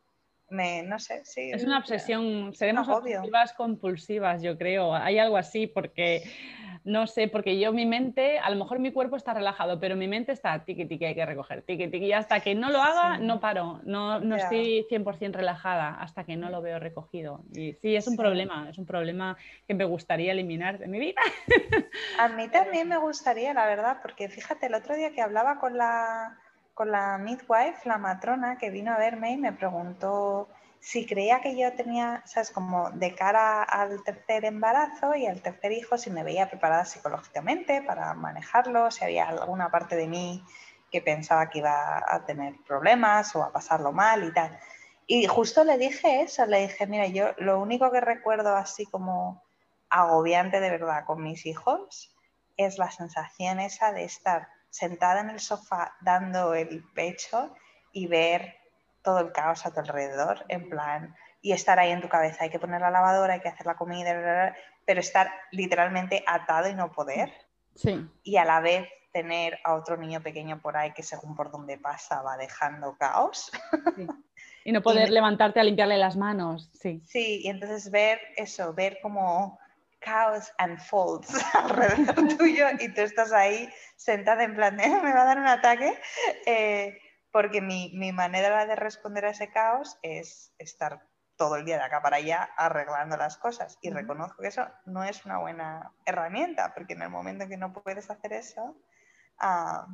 me, 0.52 0.84
no 0.84 1.00
sé, 1.00 1.22
sí. 1.26 1.52
Es 1.52 1.64
una 1.64 1.80
obsesión. 1.80 2.54
Seremos 2.54 2.88
obsesivas 2.88 3.54
compulsivas, 3.54 4.41
yo 4.41 4.58
creo. 4.58 4.93
Hay 4.93 5.20
algo 5.20 5.38
así 5.38 5.68
porque 5.68 6.24
no 6.84 7.08
sé, 7.08 7.28
porque 7.28 7.60
yo 7.60 7.74
mi 7.74 7.86
mente, 7.86 8.39
a 8.39 8.50
lo 8.50 8.56
mejor 8.56 8.80
mi 8.80 8.91
cuerpo 8.91 9.16
está 9.16 9.34
relajado, 9.34 9.80
pero 9.80 9.95
mi 9.95 10.08
mente 10.08 10.32
está 10.32 10.64
tiqui 10.64 10.86
tiqui, 10.86 11.06
hay 11.06 11.16
que 11.16 11.26
recoger, 11.26 11.62
tiqui 11.62 11.88
tiqui, 11.88 12.06
y 12.06 12.14
hasta 12.14 12.39
que 12.39 12.56
no 12.56 12.70
lo 12.70 12.82
haga, 12.82 13.18
no 13.18 13.39
paro, 13.39 13.82
no, 13.84 14.20
no 14.20 14.36
estoy 14.36 14.86
100% 14.89 15.34
relajada 15.34 15.95
hasta 16.02 16.24
que 16.24 16.36
no 16.36 16.50
lo 16.50 16.62
veo 16.62 16.80
recogido. 16.80 17.43
Y 17.54 17.74
sí, 17.74 17.95
es 17.95 18.08
un 18.08 18.16
problema, 18.16 18.70
es 18.70 18.78
un 18.78 18.86
problema 18.86 19.38
que 19.68 19.74
me 19.74 19.86
gustaría 19.86 20.32
eliminar 20.32 20.80
de 20.80 20.88
mi 20.88 21.00
vida. 21.00 21.22
A 22.18 22.30
mí 22.30 22.47
también 22.52 22.88
me 22.88 22.97
gustaría, 22.97 23.54
la 23.54 23.66
verdad, 23.66 23.97
porque 24.02 24.30
fíjate, 24.30 24.68
el 24.68 24.76
otro 24.76 24.95
día 24.95 25.12
que 25.12 25.22
hablaba 25.22 25.60
con 25.60 25.78
la, 25.78 26.38
con 26.80 26.91
la 26.91 27.17
midwife, 27.17 27.82
la 27.84 27.97
matrona, 27.97 28.57
que 28.57 28.69
vino 28.69 28.93
a 28.93 28.97
verme 28.97 29.34
y 29.34 29.38
me 29.38 29.51
preguntó 29.51 30.47
si 30.80 31.05
creía 31.05 31.41
que 31.41 31.57
yo 31.57 31.73
tenía, 31.73 32.23
sabes, 32.25 32.51
como 32.51 32.89
de 32.91 33.13
cara 33.13 33.63
al 33.63 34.01
tercer 34.01 34.45
embarazo 34.45 35.13
y 35.13 35.27
al 35.27 35.41
tercer 35.41 35.73
hijo, 35.73 35.97
si 35.97 36.09
me 36.09 36.23
veía 36.23 36.49
preparada 36.49 36.86
psicológicamente 36.86 37.82
para 37.82 38.13
manejarlo, 38.13 38.91
si 38.91 39.03
había 39.03 39.27
alguna 39.27 39.69
parte 39.69 39.97
de 39.97 40.07
mí 40.07 40.41
que 40.89 41.01
pensaba 41.01 41.49
que 41.49 41.59
iba 41.59 42.01
a 42.07 42.25
tener 42.25 42.53
problemas 42.65 43.36
o 43.36 43.43
a 43.43 43.51
pasarlo 43.51 43.91
mal 43.91 44.23
y 44.23 44.32
tal. 44.32 44.57
Y 45.05 45.27
justo 45.27 45.65
le 45.65 45.77
dije 45.77 46.21
eso, 46.21 46.45
le 46.45 46.61
dije, 46.61 46.88
mira, 46.88 47.07
yo 47.07 47.34
lo 47.39 47.59
único 47.59 47.91
que 47.91 47.99
recuerdo 47.99 48.55
así 48.55 48.86
como 48.86 49.43
agobiante 49.89 50.61
de 50.61 50.69
verdad 50.69 51.03
con 51.03 51.21
mis 51.21 51.45
hijos 51.45 52.15
es 52.55 52.77
la 52.77 52.89
sensación 52.89 53.59
esa 53.59 53.91
de 53.91 54.05
estar 54.05 54.47
sentada 54.70 55.22
en 55.22 55.30
el 55.30 55.39
sofá 55.39 55.95
dando 56.01 56.53
el 56.53 56.84
pecho 56.93 57.53
y 57.91 58.07
ver 58.07 58.55
todo 59.01 59.20
el 59.20 59.32
caos 59.32 59.65
a 59.65 59.72
tu 59.72 59.80
alrededor, 59.80 60.45
en 60.49 60.70
plan, 60.70 61.15
y 61.41 61.53
estar 61.53 61.80
ahí 61.80 61.91
en 61.91 62.01
tu 62.01 62.09
cabeza, 62.09 62.43
hay 62.43 62.49
que 62.49 62.59
poner 62.59 62.82
la 62.82 62.91
lavadora, 62.91 63.36
hay 63.36 63.39
que 63.39 63.47
hacer 63.47 63.65
la 63.65 63.76
comida, 63.76 64.53
pero 64.86 64.99
estar 64.99 65.32
literalmente 65.51 66.24
atado 66.28 66.70
y 66.70 66.76
no 66.76 66.91
poder. 66.91 67.32
Sí. 67.76 68.05
Y 68.24 68.38
a 68.38 68.45
la 68.45 68.59
vez 68.59 68.88
tener 69.11 69.57
a 69.63 69.74
otro 69.74 69.97
niño 69.97 70.22
pequeño 70.22 70.61
por 70.61 70.78
ahí 70.78 70.91
que 70.91 71.03
según 71.03 71.36
por 71.36 71.51
donde 71.51 71.78
pasa 71.78 72.22
va 72.22 72.38
dejando 72.38 72.95
caos. 72.97 73.51
Y 74.63 74.72
no 74.72 74.82
poder 74.82 75.09
levantarte 75.09 75.59
a 75.59 75.63
limpiarle 75.63 75.97
las 75.97 76.17
manos, 76.17 76.70
sí. 76.74 77.01
Sí, 77.05 77.41
y 77.43 77.47
entonces 77.47 77.89
ver 77.89 78.20
eso, 78.36 78.74
ver 78.74 78.99
como 79.01 79.59
caos 80.00 80.52
unfolds 80.64 81.34
alrededor 81.56 82.38
tuyo 82.38 82.68
y 82.80 82.93
tú 82.93 83.02
estás 83.02 83.32
ahí 83.32 83.70
sentada 83.95 84.43
en 84.43 84.56
plan, 84.56 84.80
¿eh? 84.80 85.00
me 85.04 85.14
va 85.14 85.22
a 85.24 85.26
dar 85.26 85.38
un 85.39 85.47
ataque. 85.47 86.00
Eh, 86.45 86.97
porque 87.32 87.62
mi, 87.62 88.12
manera 88.12 88.66
de 88.66 88.76
responder 88.76 89.26
a 89.26 89.30
ese 89.30 89.52
caos 89.52 90.00
es 90.02 90.54
estar 90.58 91.06
todo 91.36 91.56
el 91.56 91.66
día 91.66 91.78
de 91.78 91.84
acá 91.84 92.02
para 92.02 92.18
allá 92.18 92.50
arreglando 92.58 93.18
las 93.18 93.38
cosas. 93.38 93.78
Y 93.82 93.91
reconozco 93.91 94.41
que 94.41 94.50
eso 94.50 94.68
no 94.86 95.04
es 95.04 95.26
una 95.26 95.38
buena 95.38 95.93
herramienta, 96.06 96.74
porque 96.74 96.93
en 96.93 97.04
el 97.04 97.10
momento 97.10 97.43
en 97.43 97.50
que 97.50 97.58
no 97.58 97.72
puedes 97.72 98.10
hacer 98.10 98.34
eso, 98.34 98.76
ah, 99.38 99.88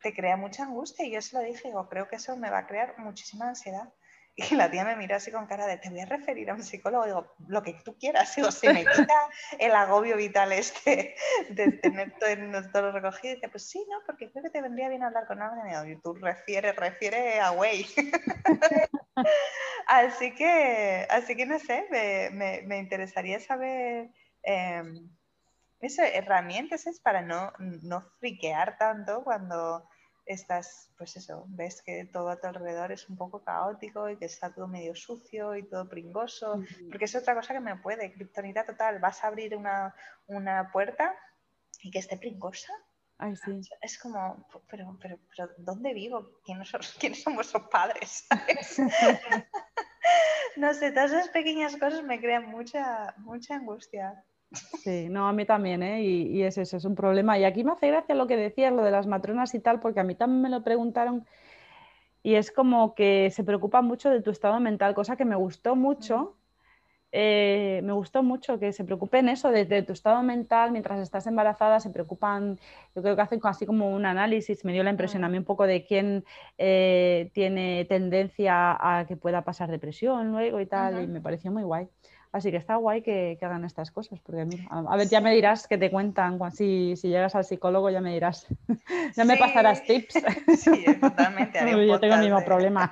te 0.00 0.14
crea 0.14 0.36
mucha 0.36 0.62
angustia. 0.62 1.04
Y 1.04 1.10
yo 1.10 1.20
se 1.20 1.36
lo 1.36 1.42
dije, 1.42 1.68
digo, 1.68 1.88
creo 1.88 2.08
que 2.08 2.16
eso 2.16 2.36
me 2.36 2.50
va 2.50 2.58
a 2.58 2.66
crear 2.66 2.96
muchísima 2.98 3.48
ansiedad. 3.48 3.92
Y 4.50 4.54
la 4.54 4.70
tía 4.70 4.84
me 4.84 4.96
miró 4.96 5.16
así 5.16 5.30
con 5.30 5.46
cara 5.46 5.66
de, 5.66 5.76
te 5.76 5.90
voy 5.90 6.00
a 6.00 6.06
referir 6.06 6.50
a 6.50 6.54
un 6.54 6.62
psicólogo, 6.62 7.04
digo, 7.04 7.34
lo 7.48 7.62
que 7.62 7.74
tú 7.84 7.96
quieras, 7.98 8.34
digo, 8.34 8.50
se 8.50 8.72
me 8.72 8.84
quita 8.84 9.28
el 9.58 9.72
agobio 9.72 10.16
vital 10.16 10.52
este 10.52 11.14
de 11.50 11.72
tener 11.72 12.14
todo, 12.18 12.70
todo 12.72 12.92
recogido. 12.92 13.32
Y 13.32 13.36
dice, 13.36 13.48
pues 13.48 13.68
sí, 13.68 13.84
¿no? 13.90 13.98
Porque 14.06 14.30
creo 14.30 14.42
que 14.44 14.50
te 14.50 14.62
vendría 14.62 14.88
bien 14.88 15.02
hablar 15.02 15.26
con 15.26 15.42
alguien. 15.42 15.92
Y 15.92 16.00
tú 16.00 16.14
refiere, 16.14 16.72
refiere 16.72 17.40
a 17.40 17.52
Way. 17.52 17.86
así, 19.86 20.34
que, 20.34 21.06
así 21.10 21.36
que 21.36 21.46
no 21.46 21.58
sé, 21.58 21.86
me, 21.90 22.62
me, 22.62 22.78
interesaría 22.78 23.40
saber... 23.40 24.10
Eh, 24.42 24.82
herramientas 26.14 26.86
es 26.86 27.00
para 27.00 27.22
no, 27.22 27.52
no 27.58 28.02
friquear 28.20 28.78
tanto 28.78 29.24
cuando 29.24 29.84
estás, 30.26 30.90
pues 30.96 31.16
eso, 31.16 31.44
ves 31.48 31.82
que 31.82 32.04
todo 32.04 32.28
a 32.28 32.40
tu 32.40 32.46
alrededor 32.46 32.92
es 32.92 33.08
un 33.08 33.16
poco 33.16 33.42
caótico 33.42 34.08
y 34.08 34.16
que 34.16 34.26
está 34.26 34.52
todo 34.54 34.66
medio 34.66 34.94
sucio 34.94 35.56
y 35.56 35.68
todo 35.68 35.88
pringoso, 35.88 36.62
porque 36.90 37.06
es 37.06 37.14
otra 37.14 37.34
cosa 37.34 37.54
que 37.54 37.60
me 37.60 37.76
puede, 37.76 38.12
criptonita 38.12 38.64
total, 38.64 38.98
vas 39.00 39.22
a 39.24 39.28
abrir 39.28 39.56
una, 39.56 39.94
puerta 40.72 41.14
y 41.82 41.90
que 41.90 41.98
esté 41.98 42.16
pringosa. 42.16 42.72
Ay, 43.18 43.36
sí. 43.36 43.60
Es 43.80 43.98
como, 43.98 44.46
pero, 44.68 44.98
pero, 45.00 45.18
pero 45.36 45.50
¿dónde 45.58 45.94
vivo? 45.94 46.40
¿Quiénes 46.44 46.68
son, 46.68 46.80
¿quiénes 46.98 47.22
son 47.22 47.34
vuestros 47.34 47.68
padres? 47.68 48.26
no 50.56 50.74
sé, 50.74 50.90
todas 50.90 51.12
esas 51.12 51.28
pequeñas 51.28 51.76
cosas 51.76 52.02
me 52.02 52.20
crean 52.20 52.46
mucha, 52.46 53.14
mucha 53.18 53.56
angustia. 53.56 54.24
Sí, 54.82 55.08
no, 55.08 55.28
a 55.28 55.32
mí 55.32 55.44
también, 55.44 55.82
¿eh? 55.82 56.02
y, 56.02 56.42
es 56.42 56.58
eso, 56.58 56.76
es 56.76 56.84
un 56.84 56.94
problema. 56.94 57.38
Y 57.38 57.44
aquí 57.44 57.64
me 57.64 57.72
hace 57.72 57.88
gracia 57.88 58.14
lo 58.14 58.26
que 58.26 58.36
decías, 58.36 58.72
lo 58.72 58.82
de 58.82 58.90
las 58.90 59.06
matronas 59.06 59.54
y 59.54 59.60
tal, 59.60 59.80
porque 59.80 60.00
a 60.00 60.04
mí 60.04 60.14
también 60.14 60.42
me 60.42 60.50
lo 60.50 60.62
preguntaron 60.62 61.24
y 62.22 62.34
es 62.34 62.52
como 62.52 62.94
que 62.94 63.30
se 63.30 63.44
preocupan 63.44 63.84
mucho 63.84 64.10
de 64.10 64.22
tu 64.22 64.30
estado 64.30 64.60
mental, 64.60 64.94
cosa 64.94 65.16
que 65.16 65.24
me 65.24 65.36
gustó 65.36 65.74
mucho. 65.74 66.36
Eh, 67.14 67.82
me 67.84 67.92
gustó 67.92 68.22
mucho 68.22 68.58
que 68.58 68.72
se 68.72 68.84
preocupen 68.84 69.28
eso, 69.28 69.50
de, 69.50 69.82
tu 69.82 69.92
estado 69.92 70.22
mental 70.22 70.72
mientras 70.72 70.98
estás 70.98 71.26
embarazada, 71.26 71.78
se 71.78 71.90
preocupan, 71.90 72.58
yo 72.94 73.02
creo 73.02 73.14
que 73.16 73.20
hacen 73.20 73.38
así 73.42 73.66
como 73.66 73.94
un 73.94 74.06
análisis, 74.06 74.64
me 74.64 74.72
dio 74.72 74.82
la 74.82 74.88
impresión 74.88 75.22
a 75.22 75.28
mí 75.28 75.36
un 75.36 75.44
poco 75.44 75.66
de 75.66 75.84
quién 75.84 76.24
eh, 76.56 77.30
tiene 77.34 77.84
tendencia 77.84 78.78
a 78.80 79.04
que 79.06 79.18
pueda 79.18 79.42
pasar 79.44 79.70
depresión 79.70 80.32
luego 80.32 80.58
y 80.58 80.64
tal, 80.64 81.04
y 81.04 81.06
me 81.06 81.20
pareció 81.20 81.52
muy 81.52 81.64
guay. 81.64 81.86
Así 82.32 82.50
que 82.50 82.56
está 82.56 82.76
guay 82.76 83.02
que, 83.02 83.38
hagan 83.42 83.66
estas 83.66 83.90
cosas, 83.90 84.18
porque 84.20 84.46
a, 84.70 84.96
ver, 84.96 85.06
ya 85.06 85.20
me 85.20 85.34
dirás 85.34 85.68
que 85.68 85.76
te 85.76 85.90
cuentan, 85.90 86.38
si, 86.50 86.96
si 86.96 87.08
llegas 87.08 87.34
al 87.34 87.44
psicólogo 87.44 87.90
ya 87.90 88.00
me 88.00 88.14
dirás, 88.14 88.46
ya 89.16 89.24
me 89.24 89.36
pasarás 89.36 89.84
tips. 89.84 90.14
Sí, 90.56 90.84
totalmente. 90.98 91.60
Yo 91.86 92.00
tengo 92.00 92.14
el 92.14 92.20
mismo 92.20 92.42
problema. 92.42 92.90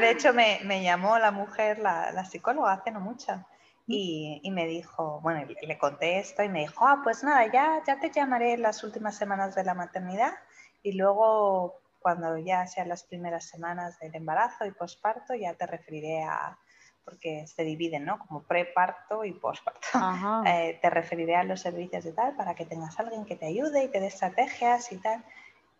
De 0.00 0.10
hecho, 0.10 0.34
me, 0.34 0.82
llamó 0.82 1.18
la 1.18 1.30
mujer, 1.30 1.78
la, 1.78 2.24
psicóloga, 2.26 2.74
hace 2.74 2.90
no 2.90 3.00
mucho, 3.00 3.42
y, 3.86 4.42
me 4.52 4.66
dijo, 4.66 5.20
bueno, 5.22 5.46
le 5.62 5.78
conté 5.78 6.18
esto 6.18 6.42
y 6.42 6.50
me 6.50 6.60
dijo, 6.60 6.86
ah, 6.86 7.00
pues 7.02 7.24
nada, 7.24 7.50
ya, 7.50 7.82
ya 7.86 7.98
te 7.98 8.10
llamaré 8.10 8.52
en 8.52 8.62
las 8.62 8.84
últimas 8.84 9.16
semanas 9.16 9.54
de 9.54 9.64
la 9.64 9.74
maternidad 9.74 10.34
y 10.82 10.92
luego 10.92 11.80
cuando 12.00 12.36
ya 12.36 12.66
sean 12.66 12.88
las 12.90 13.04
primeras 13.04 13.46
semanas 13.46 13.98
del 13.98 14.14
embarazo 14.14 14.66
y 14.66 14.72
posparto 14.72 15.34
ya 15.34 15.54
te 15.54 15.66
referiré 15.66 16.22
a 16.22 16.58
porque 17.06 17.46
se 17.46 17.62
dividen, 17.62 18.04
¿no? 18.04 18.18
Como 18.18 18.42
preparto 18.42 19.24
y 19.24 19.32
posparto. 19.32 19.86
Eh, 20.46 20.78
te 20.82 20.90
referiré 20.90 21.36
a 21.36 21.44
los 21.44 21.60
servicios 21.60 22.04
y 22.04 22.12
tal 22.12 22.36
para 22.36 22.54
que 22.54 22.66
tengas 22.66 22.98
alguien 22.98 23.24
que 23.24 23.36
te 23.36 23.46
ayude 23.46 23.84
y 23.84 23.88
te 23.88 24.00
dé 24.00 24.08
estrategias 24.08 24.92
y 24.92 24.98
tal. 24.98 25.24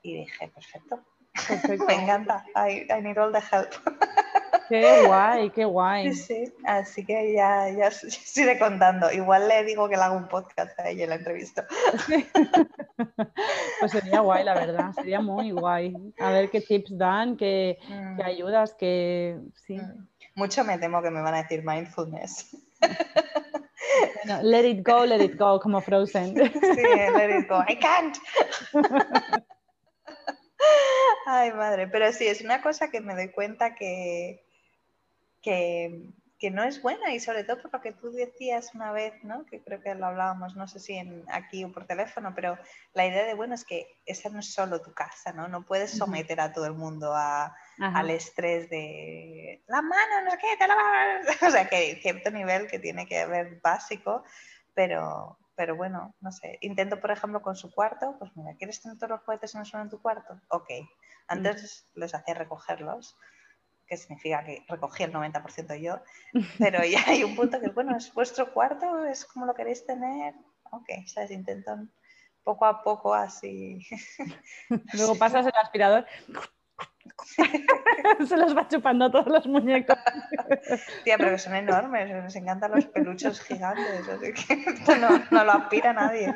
Y 0.03 0.15
dije, 0.15 0.49
perfecto. 0.49 1.01
Me 1.87 1.95
encanta. 1.95 2.45
I, 2.55 2.87
I, 2.91 3.03
need 3.03 3.19
all 3.19 3.33
the 3.33 3.41
help. 3.41 3.69
Qué 4.69 5.07
guay, 5.07 5.51
qué 5.51 5.65
guay. 5.65 6.13
Sí, 6.13 6.47
sí. 6.47 6.55
Así 6.65 7.05
que 7.05 7.33
ya, 7.35 7.71
ya 7.71 7.89
sigue 7.93 8.59
contando. 8.59 9.13
Igual 9.13 9.47
le 9.47 9.63
digo 9.63 9.89
que 9.89 9.97
le 9.97 10.03
hago 10.03 10.17
un 10.17 10.27
podcast 10.27 10.77
a 10.81 10.89
ella 10.89 11.07
la 11.07 11.15
entrevista. 11.17 11.69
Pues 13.79 13.93
sería 13.93 14.21
guay, 14.21 14.43
la 14.43 14.55
verdad. 14.55 14.93
Sería 14.93 15.21
muy 15.21 15.53
guay. 15.53 15.95
A 16.19 16.31
ver 16.31 16.51
qué 16.51 16.61
tips 16.61 16.99
dan, 16.99 17.37
qué, 17.37 17.79
qué 17.87 17.95
mm. 17.95 18.21
ayudas, 18.23 18.75
que 18.75 19.39
sí. 19.55 19.77
Mm. 19.77 20.09
Mucho 20.37 20.65
me 20.65 20.79
temo 20.79 21.03
que 21.03 21.11
me 21.11 21.23
van 21.23 21.35
a 21.35 21.43
decir 21.43 21.65
mindfulness. 21.65 22.55
let 24.43 24.65
it 24.65 24.87
go, 24.87 25.05
let 25.05 25.23
it 25.25 25.37
go, 25.37 25.59
como 25.59 25.81
Frozen. 25.81 26.35
Sí, 26.77 26.83
let 27.17 27.39
it 27.39 27.49
go. 27.49 27.65
I 27.69 27.77
can't. 27.77 28.17
Ay, 31.27 31.53
madre. 31.53 31.89
Pero 31.89 32.13
sí, 32.13 32.27
es 32.27 32.41
una 32.43 32.63
cosa 32.63 32.91
que 32.91 33.01
me 33.01 33.15
doy 33.15 33.33
cuenta 33.33 33.75
que, 33.75 34.45
que 35.43 36.13
que 36.39 36.51
no 36.51 36.63
es 36.63 36.83
buena 36.83 37.15
y 37.15 37.21
sobre 37.21 37.45
todo 37.45 37.63
por 37.63 37.73
lo 37.73 37.81
que 37.81 37.93
tú 37.93 38.11
decías 38.11 38.75
una 38.75 38.93
vez, 38.93 39.15
¿no? 39.25 39.47
que 39.47 39.63
creo 39.63 39.81
que 39.81 39.95
lo 39.95 40.07
hablábamos, 40.07 40.55
no 40.55 40.69
sé 40.69 40.81
si 40.81 40.95
en, 40.95 41.25
aquí 41.29 41.65
o 41.65 41.73
por 41.73 41.87
teléfono, 41.87 42.35
pero 42.35 42.59
la 42.93 43.07
idea 43.07 43.25
de, 43.25 43.35
bueno, 43.35 43.55
es 43.55 43.65
que 43.65 43.87
esa 44.05 44.29
no 44.29 44.41
es 44.41 44.53
solo 44.53 44.83
tu 44.83 44.93
casa, 44.93 45.33
¿no? 45.33 45.49
No 45.49 45.65
puedes 45.65 45.93
someter 45.93 46.41
a 46.41 46.53
todo 46.53 46.67
el 46.67 46.75
mundo 46.75 47.15
a, 47.15 47.57
al 47.79 48.11
estrés 48.11 48.71
de 48.71 49.63
la 49.67 49.83
mano, 49.83 50.23
no 50.25 50.31
sé 50.31 50.39
qué, 50.39 50.57
te 50.59 50.67
la 50.67 51.21
O 51.49 51.51
sea, 51.51 51.69
que 51.69 51.77
hay 51.77 51.97
cierto 51.97 52.31
nivel 52.31 52.67
que 52.69 52.79
tiene 52.79 53.07
que 53.07 53.21
haber 53.21 53.61
básico, 53.63 54.25
pero, 54.75 55.39
pero 55.55 55.77
bueno, 55.77 56.15
no 56.21 56.33
sé. 56.33 56.59
Intento, 56.63 57.01
por 57.01 57.11
ejemplo, 57.11 57.43
con 57.43 57.57
su 57.57 57.71
cuarto, 57.71 58.17
pues 58.19 58.31
mira, 58.37 58.55
¿quieres 58.57 58.81
tener 58.81 58.99
todos 58.99 59.11
los 59.11 59.21
juguetes 59.23 59.55
en 59.55 59.61
el 59.61 59.67
suelo 59.67 59.85
en 59.85 59.91
tu 59.91 60.01
cuarto? 60.01 60.41
Ok. 60.49 60.71
Antes 61.29 61.91
les 61.95 62.15
hacía 62.15 62.35
recogerlos 62.35 63.17
que 63.87 63.97
significa 63.97 64.45
que 64.45 64.65
recogí 64.69 65.05
el 65.05 65.13
90% 65.13 65.81
yo, 65.81 66.01
pero 66.59 66.85
ya 66.85 67.05
hay 67.07 67.23
un 67.23 67.37
punto 67.37 67.61
que, 67.61 67.69
bueno, 67.69 67.97
es 67.97 68.13
vuestro 68.13 68.53
cuarto, 68.53 69.05
es 69.05 69.25
como 69.25 69.47
lo 69.47 69.55
queréis 69.55 69.87
tener, 69.87 70.35
ok, 70.73 71.07
¿sabes? 71.07 71.31
Intento 71.31 71.77
poco 72.43 72.65
a 72.65 72.83
poco 72.83 73.15
así. 73.15 73.81
Luego 74.93 75.17
pasas 75.17 75.47
el 75.47 75.53
aspirador. 75.61 76.07
Se 78.29 78.37
los 78.37 78.57
va 78.57 78.69
chupando 78.69 79.11
todos 79.11 79.27
los 79.27 79.47
muñecos. 79.47 79.97
Tía, 81.05 81.19
pero 81.19 81.31
que 81.31 81.39
son 81.39 81.55
enormes, 81.55 82.11
nos 82.11 82.37
encantan 82.37 82.73
los 82.73 82.87
peluchos 82.87 83.41
gigantes, 83.41 84.09
así 84.09 84.33
que 84.33 84.97
no, 84.99 85.23
no 85.31 85.45
lo 85.45 85.53
aspira 85.53 85.93
nadie. 85.93 86.35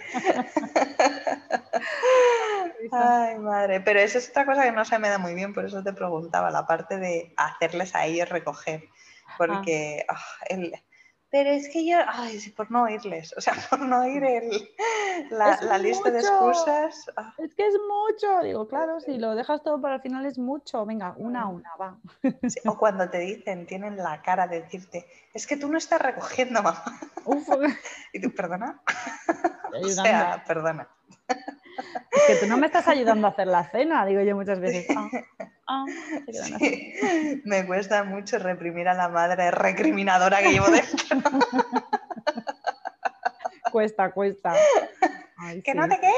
Ay, 2.93 3.39
madre. 3.39 3.81
Pero 3.81 4.01
eso 4.01 4.19
es 4.19 4.31
otra 4.31 4.47
cosa 4.47 4.65
que 4.65 4.73
no 4.73 4.85
se 4.85 4.99
me 4.99 5.09
da 5.09 5.19
muy 5.19 5.35
bien, 5.35 5.55
por 5.55 5.65
eso 5.65 5.83
te 5.83 5.93
preguntaba, 5.93 6.51
la 6.51 6.67
parte 6.67 6.99
de 6.99 7.33
hacerles 7.37 7.95
a 7.95 8.07
ellos 8.07 8.29
recoger. 8.29 8.89
Porque 9.39 10.05
ah, 10.09 10.19
pero 11.31 11.51
es 11.51 11.69
que 11.69 11.87
yo, 11.87 11.99
ay, 12.07 12.41
por 12.57 12.71
no 12.71 12.83
oírles, 12.83 13.33
o 13.37 13.41
sea, 13.41 13.55
por 13.71 13.81
no 13.81 14.01
oír 14.01 14.23
el, 14.25 14.69
la, 15.31 15.79
lista 15.79 16.11
de 16.11 16.19
excusas. 16.19 17.11
Ah. 17.17 17.33
Es 17.39 17.55
que 17.55 17.67
es 17.67 17.75
mucho, 17.89 18.43
digo, 18.43 18.67
claro, 18.67 19.01
si 19.01 19.19
lo 19.19 19.35
dejas 19.35 19.63
todo 19.63 19.81
para 19.81 19.97
el 19.97 20.01
final 20.03 20.27
es 20.27 20.39
mucho, 20.39 20.85
venga, 20.85 21.15
una 21.17 21.43
a 21.43 21.49
una, 21.49 21.71
va. 21.77 21.97
o 22.67 22.79
cuando 22.79 23.09
te 23.09 23.19
dicen, 23.19 23.67
tienen 23.67 23.97
la 23.97 24.21
cara 24.23 24.47
de 24.47 24.63
decirte, 24.63 25.07
es 25.33 25.47
que 25.47 25.57
tú 25.57 25.69
no 25.69 25.79
estás 25.79 26.03
recogiendo, 26.03 26.63
mamá. 26.63 26.83
y 28.13 28.21
tú, 28.21 28.35
perdona. 28.35 28.81
o 29.83 29.89
sea, 29.89 30.43
perdona. 30.47 30.89
Es 32.11 32.23
que 32.27 32.37
tú 32.37 32.47
no 32.47 32.57
me 32.57 32.67
estás 32.67 32.89
ayudando 32.89 33.27
a 33.27 33.31
hacer 33.31 33.47
la 33.47 33.71
cena, 33.71 34.07
digo 34.07 34.23
yo 34.23 34.35
muchas 34.37 34.61
veces. 34.61 34.87
Ah, 34.97 35.09
ah, 35.69 35.85
me 37.45 37.67
cuesta 37.67 38.05
mucho 38.05 38.39
reprimir 38.39 38.89
a 38.89 38.95
la 38.95 39.09
madre 39.09 39.51
recriminadora 39.51 40.43
que 40.43 40.53
llevo 40.53 40.69
dentro. 40.69 41.17
cuesta, 43.73 44.13
cuesta. 44.13 44.55
¿Que 45.65 45.75
no 45.75 45.89
te 45.89 45.99
qué? 46.01 46.13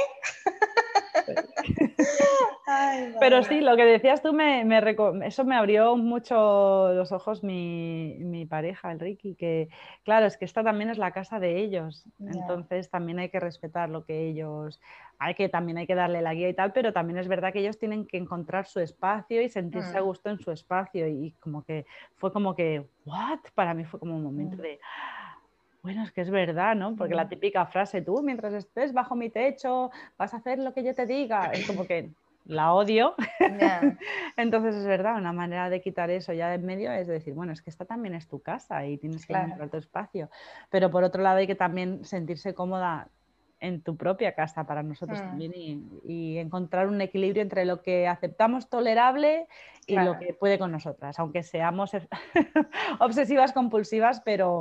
Pero 3.21 3.43
sí, 3.43 3.61
lo 3.61 3.77
que 3.77 3.85
decías 3.85 4.23
tú, 4.23 4.33
me, 4.33 4.65
eso 5.27 5.45
me 5.45 5.57
abrió 5.57 5.97
mucho 5.97 6.93
los 6.95 7.13
ojos 7.13 7.43
mi, 7.43 8.47
pareja, 8.49 8.93
el 8.93 9.01
Ricky, 9.01 9.35
que 9.35 9.69
claro, 10.05 10.27
es 10.27 10.37
que 10.37 10.45
esta 10.45 10.63
también 10.63 10.91
es 10.91 10.99
la 10.99 11.13
casa 11.13 11.41
de 11.41 11.59
ellos, 11.59 12.05
entonces 12.21 12.91
también 12.91 13.19
hay 13.19 13.31
que 13.31 13.41
respetar 13.41 13.89
lo 13.89 14.05
que 14.05 14.29
ellos, 14.29 14.81
hay 15.19 15.35
que 15.35 15.49
también 15.49 15.79
hay 15.79 15.87
que 15.87 15.95
darle 15.95 16.23
la 16.23 16.35
guía 16.35 16.49
y 16.49 16.55
tal, 16.55 16.73
pero 16.73 16.93
también 16.93 17.19
es 17.19 17.29
verdad 17.29 17.53
que 17.53 17.61
ellos 17.61 17.79
tienen 17.79 18.07
que 18.07 18.17
encontrar 18.17 18.67
su 18.67 18.81
espacio 18.81 19.43
y 19.43 19.49
sentirse 19.49 19.97
a 19.97 20.03
mm. 20.03 20.05
gusto 20.05 20.31
en 20.31 20.39
su 20.39 20.51
espacio 20.51 21.07
y 21.09 21.33
como 21.41 21.65
que 21.65 21.87
fue 22.17 22.33
como 22.33 22.55
que, 22.55 22.87
¿what? 23.05 23.41
Para 23.55 23.75
mí 23.75 23.85
fue 23.85 24.01
como 24.01 24.17
un 24.17 24.23
momento 24.23 24.57
mm. 24.57 24.61
de 24.61 24.81
bueno, 25.83 26.05
es 26.05 26.13
que 26.13 26.21
es 26.21 26.31
verdad, 26.31 26.77
¿no? 26.77 26.95
Porque 26.95 27.15
la 27.15 27.29
típica 27.29 27.67
frase, 27.67 28.03
tú 28.03 28.23
mientras 28.23 28.55
estés 28.55 28.93
bajo 28.93 29.17
mi 29.17 29.31
techo 29.31 29.91
vas 30.17 30.33
a 30.33 30.37
hacer 30.37 30.59
lo 30.59 30.73
que 30.73 30.85
yo 30.85 30.95
te 30.95 31.07
diga, 31.07 31.51
es 31.53 31.67
como 31.67 31.87
que 31.87 32.11
la 32.45 32.73
odio. 32.73 33.15
Entonces 34.37 34.77
es 34.77 34.87
verdad, 34.87 35.17
una 35.17 35.33
manera 35.33 35.71
de 35.71 35.81
quitar 35.81 36.11
eso 36.11 36.33
ya 36.33 36.49
de 36.49 36.55
en 36.55 36.67
medio 36.67 36.93
es 36.93 37.09
decir, 37.09 37.35
bueno, 37.35 37.53
es 37.53 37.63
que 37.63 37.71
esta 37.71 37.85
también 37.85 38.15
es 38.15 38.29
tu 38.29 38.41
casa 38.41 38.87
y 38.87 38.97
tienes 38.99 39.27
que 39.27 39.33
encontrar 39.33 39.71
tu 39.71 39.77
espacio. 39.77 40.31
Pero 40.71 40.91
por 40.91 41.03
otro 41.03 41.23
lado 41.23 41.39
hay 41.39 41.47
que 41.47 41.55
también 41.57 42.05
sentirse 42.05 42.55
cómoda 42.55 43.09
en 43.63 43.81
tu 43.81 43.97
propia 43.97 44.35
casa 44.35 44.65
para 44.65 44.83
nosotros 44.83 45.21
hmm. 45.21 45.23
también 45.23 45.53
y, 46.05 46.37
encontrar 46.39 46.89
un 46.89 47.01
equilibrio 47.01 47.43
entre 47.43 47.65
lo 47.65 47.81
que 47.81 48.09
aceptamos 48.09 48.69
tolerable 48.69 49.47
y 49.87 49.97
lo 49.97 50.19
que 50.19 50.35
puede 50.35 50.59
con 50.59 50.73
nosotras, 50.73 51.19
aunque 51.19 51.43
seamos 51.43 51.93
obsesivas 53.01 53.53
compulsivas, 53.53 54.21
pero 54.21 54.61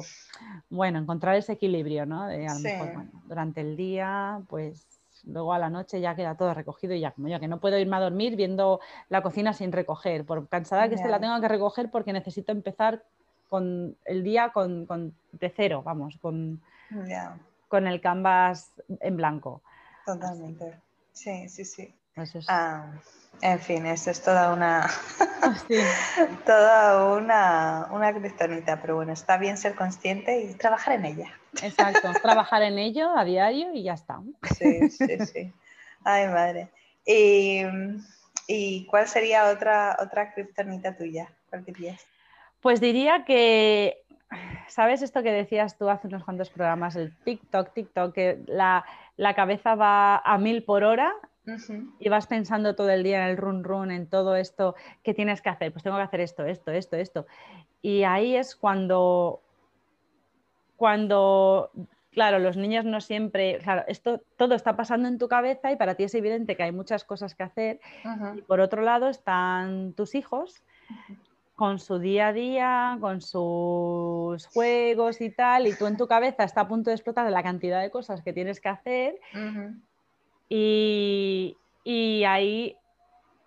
bueno, 0.69 0.99
encontrar 0.99 1.35
ese 1.35 1.53
equilibrio, 1.53 2.05
¿no? 2.05 2.23
a 2.23 2.53
lo 2.53 2.59
mejor, 2.59 3.05
durante 3.25 3.61
el 3.61 3.75
día, 3.75 4.41
pues 4.47 4.87
luego 5.25 5.53
a 5.53 5.59
la 5.59 5.69
noche 5.69 5.99
ya 5.99 6.15
queda 6.15 6.35
todo 6.35 6.53
recogido 6.53 6.93
y 6.93 6.99
ya 6.99 7.11
como 7.11 7.27
yo, 7.27 7.39
que 7.39 7.47
no 7.47 7.59
puedo 7.59 7.77
irme 7.79 7.97
a 7.97 8.01
dormir 8.01 8.35
viendo 8.35 8.79
la 9.09 9.21
cocina 9.21 9.53
sin 9.53 9.71
recoger, 9.71 10.25
por 10.25 10.47
cansada 10.47 10.89
que 10.89 10.97
se 10.97 11.07
la 11.07 11.19
tenga 11.19 11.41
que 11.41 11.47
recoger 11.47 11.89
porque 11.89 12.13
necesito 12.13 12.51
empezar 12.51 13.03
con 13.49 13.97
el 14.05 14.23
día 14.23 14.49
con, 14.49 14.85
de 15.31 15.49
cero, 15.49 15.81
vamos, 15.83 16.17
con, 16.21 16.61
con 17.71 17.87
el 17.87 18.01
canvas 18.01 18.73
en 18.99 19.15
blanco. 19.15 19.63
Totalmente. 20.05 20.77
Sí, 21.13 21.47
sí, 21.47 21.63
sí. 21.63 21.95
Pues 22.13 22.33
ah, 22.49 22.91
en 23.41 23.59
fin, 23.61 23.85
esto 23.85 24.11
es 24.11 24.21
toda 24.21 24.53
una 24.53 24.89
toda 26.45 27.15
una, 27.15 27.87
una 27.91 28.13
pero 28.81 28.95
bueno, 28.97 29.13
está 29.13 29.37
bien 29.37 29.57
ser 29.57 29.73
consciente 29.75 30.41
y 30.41 30.53
trabajar 30.55 30.95
en 30.95 31.05
ella. 31.05 31.31
Exacto, 31.63 32.11
trabajar 32.21 32.61
en 32.63 32.77
ello 32.77 33.17
a 33.17 33.23
diario 33.23 33.73
y 33.73 33.83
ya 33.83 33.93
está. 33.93 34.19
Sí, 34.57 34.89
sí, 34.89 35.25
sí. 35.25 35.53
Ay, 36.03 36.27
madre. 36.27 36.71
¿Y, 37.05 37.61
y 38.47 38.85
cuál 38.87 39.07
sería 39.07 39.49
otra, 39.49 39.95
otra 40.01 40.33
kriptonita 40.33 40.97
tuya? 40.97 41.31
¿Cuál 41.49 41.63
dirías? 41.63 42.01
Pues 42.59 42.81
diría 42.81 43.23
que 43.23 44.03
¿sabes 44.67 45.01
esto 45.01 45.23
que 45.23 45.31
decías 45.31 45.77
tú 45.77 45.89
hace 45.89 46.07
unos 46.07 46.23
cuantos 46.23 46.49
programas, 46.49 46.95
el 46.95 47.15
TikTok, 47.23 47.73
TikTok, 47.73 48.13
que 48.13 48.43
la, 48.47 48.85
cabeza 49.35 49.75
va 49.75 50.17
a 50.17 50.37
mil 50.37 50.63
por 50.63 50.83
hora 50.83 51.13
y 51.99 52.09
vas 52.09 52.27
pensando 52.27 52.75
todo 52.75 52.89
el 52.89 53.03
día 53.03 53.23
en 53.23 53.29
el 53.29 53.37
run 53.37 53.63
run, 53.63 53.91
en 53.91 54.07
todo 54.07 54.35
esto, 54.35 54.75
¿qué 55.03 55.13
tienes 55.13 55.41
que 55.41 55.49
hacer? 55.49 55.71
Pues 55.71 55.83
tengo 55.83 55.97
que 55.97 56.03
hacer 56.03 56.21
esto, 56.21 56.45
esto, 56.45 56.71
esto, 56.71 56.95
esto. 56.95 57.25
Y 57.81 58.03
ahí 58.03 58.35
es 58.35 58.55
cuando, 58.55 59.41
cuando, 60.77 61.71
claro, 62.11 62.39
los 62.39 62.57
niños 62.57 62.85
no 62.85 63.01
siempre, 63.01 63.57
claro, 63.57 63.83
esto 63.87 64.21
todo 64.37 64.55
está 64.55 64.77
pasando 64.77 65.07
en 65.07 65.17
tu 65.17 65.27
cabeza 65.27 65.71
y 65.71 65.75
para 65.75 65.95
ti 65.95 66.03
es 66.03 66.15
evidente 66.15 66.55
que 66.55 66.63
hay 66.63 66.71
muchas 66.71 67.03
cosas 67.03 67.35
que 67.35 67.43
hacer. 67.43 67.79
Y 68.35 68.41
por 68.43 68.61
otro 68.61 68.81
lado 68.81 69.09
están 69.09 69.93
tus 69.93 70.15
hijos 70.15 70.63
con 71.55 71.77
su 71.77 71.99
día 71.99 72.29
a 72.29 72.33
día, 72.33 72.97
con 72.99 73.21
sus 73.21 74.47
juegos 74.47 75.21
y 75.21 75.29
tal, 75.29 75.67
y 75.67 75.75
tú 75.75 75.85
en 75.85 75.97
tu 75.97 76.07
cabeza 76.07 76.43
está 76.43 76.61
a 76.61 76.67
punto 76.67 76.89
de 76.89 76.95
explotar 76.95 77.25
de 77.25 77.31
la 77.31 77.43
cantidad 77.43 77.81
de 77.81 77.91
cosas 77.91 78.23
que 78.23 78.33
tienes 78.33 78.59
que 78.59 78.69
hacer 78.69 79.19
y, 80.49 81.55
y, 81.83 82.23
ahí 82.23 82.75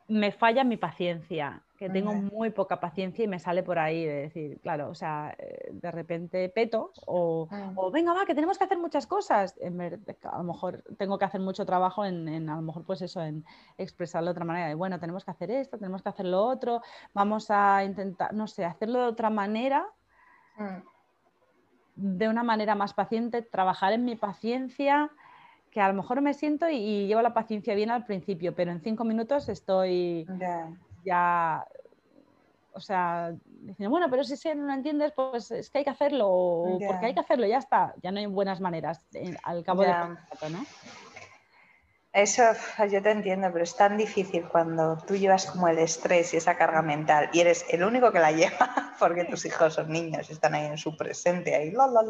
me 0.07 0.31
falla 0.31 0.63
mi 0.65 0.77
paciencia 0.77 1.64
que 1.77 1.91
tengo 1.91 2.13
muy 2.13 2.51
poca 2.51 2.79
paciencia 2.79 3.25
y 3.25 3.29
me 3.29 3.41
sale 3.41 3.65
por 3.65 3.79
ahí 3.79 4.05
de 4.05 4.15
decir, 4.15 4.61
claro, 4.61 4.91
o 4.91 4.95
sea, 4.95 5.35
eh, 5.39 5.71
de 5.73 5.91
repente 5.91 6.49
peto 6.49 6.93
o, 7.07 7.49
o 7.75 7.91
venga, 7.91 8.13
va, 8.13 8.25
que 8.25 8.35
tenemos 8.35 8.59
que 8.59 8.65
hacer 8.65 8.79
muchas 8.79 9.07
cosas. 9.07 9.57
A 9.61 10.39
lo 10.39 10.45
mejor 10.45 10.85
tengo 10.97 11.19
que 11.19 11.25
hacer 11.25 11.41
mucho 11.41 11.67
trabajo 11.67 12.05
en, 12.05 12.49
a 12.49 12.57
lo 12.57 12.63
mejor 12.63 12.85
pues 12.85 13.03
eso, 13.03 13.21
en 13.23 13.45
expresarlo 13.77 14.29
de 14.29 14.33
otra 14.33 14.45
manera, 14.45 14.69
de 14.69 14.75
bueno, 14.75 15.01
tenemos 15.01 15.25
que 15.25 15.33
hacer 15.33 15.51
esto, 15.51 15.77
tenemos 15.77 16.03
que 16.03 16.09
hacer 16.11 16.27
lo 16.27 16.45
otro, 16.45 16.81
vamos 17.13 17.51
a 17.51 17.83
intentar, 17.83 18.33
no 18.33 18.47
sé, 18.47 18.65
hacerlo 18.65 19.01
de 19.01 19.07
otra 19.07 19.31
manera, 19.31 19.85
mm. 20.59 20.79
de 21.97 22.29
una 22.29 22.45
manera 22.45 22.77
más 22.77 22.95
paciente, 22.95 23.43
trabajar 23.43 23.93
en 23.93 24.05
mi 24.05 24.15
paciencia 24.15 25.11
que 25.73 25.81
a 25.81 25.89
lo 25.89 25.95
mejor 25.95 26.21
me 26.21 26.35
siento 26.35 26.69
y, 26.71 27.09
llevo 27.09 27.21
la 27.21 27.35
paciencia 27.35 27.75
bien 27.75 27.91
al 27.91 28.05
principio, 28.05 28.55
pero 28.55 28.71
en 28.71 28.81
cinco 28.81 29.03
minutos 29.03 29.49
estoy 29.49 30.25
ya, 31.05 31.67
o 32.73 32.81
sea, 32.81 33.33
diciendo, 33.47 33.91
bueno, 33.91 34.09
pero 34.11 34.25
si 34.25 34.55
no 34.55 34.67
lo 34.67 34.73
entiendes, 34.73 35.13
pues 35.15 35.51
es 35.51 35.71
que 35.71 35.79
hay 35.79 35.85
que 35.85 35.91
hacerlo, 35.91 36.79
porque 36.87 37.07
hay 37.07 37.15
que 37.15 37.21
hacerlo, 37.21 37.47
ya 37.47 37.59
está, 37.59 37.95
ya 38.03 38.11
no 38.11 38.19
hay 38.19 38.27
buenas 38.27 38.61
maneras 38.61 39.07
eh, 39.15 39.37
al 39.43 39.65
cabo 39.65 39.83
de 39.83 39.89
del 39.89 40.53
¿no? 40.53 40.67
Eso 42.15 42.45
yo 42.89 43.03
te 43.03 43.11
entiendo, 43.11 43.51
pero 43.53 43.65
es 43.65 43.77
tan 43.77 43.97
difícil 43.97 44.47
cuando 44.49 44.97
tú 44.99 45.17
llevas 45.17 45.47
como 45.47 45.67
el 45.67 45.81
estrés 45.81 46.33
y 46.33 46.37
esa 46.37 46.57
carga 46.57 46.81
mental 46.81 47.29
y 47.33 47.41
eres 47.41 47.67
el 47.71 47.83
único 47.83 48.13
que 48.13 48.21
la 48.21 48.31
lleva 48.33 48.95
porque 49.01 49.25
tus 49.25 49.45
hijos 49.47 49.75
son 49.75 49.91
niños, 49.91 50.31
están 50.31 50.55
ahí 50.55 50.67
en 50.67 50.79
su 50.79 50.97
presente, 50.97 51.57
ahí 51.57 51.73
la 51.73 51.89
la 51.89 52.03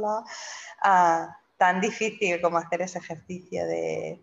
la. 0.82 1.38
tan 1.56 1.80
difícil 1.80 2.38
como 2.42 2.58
hacer 2.58 2.82
ese 2.82 2.98
ejercicio 2.98 3.66
de, 3.66 4.20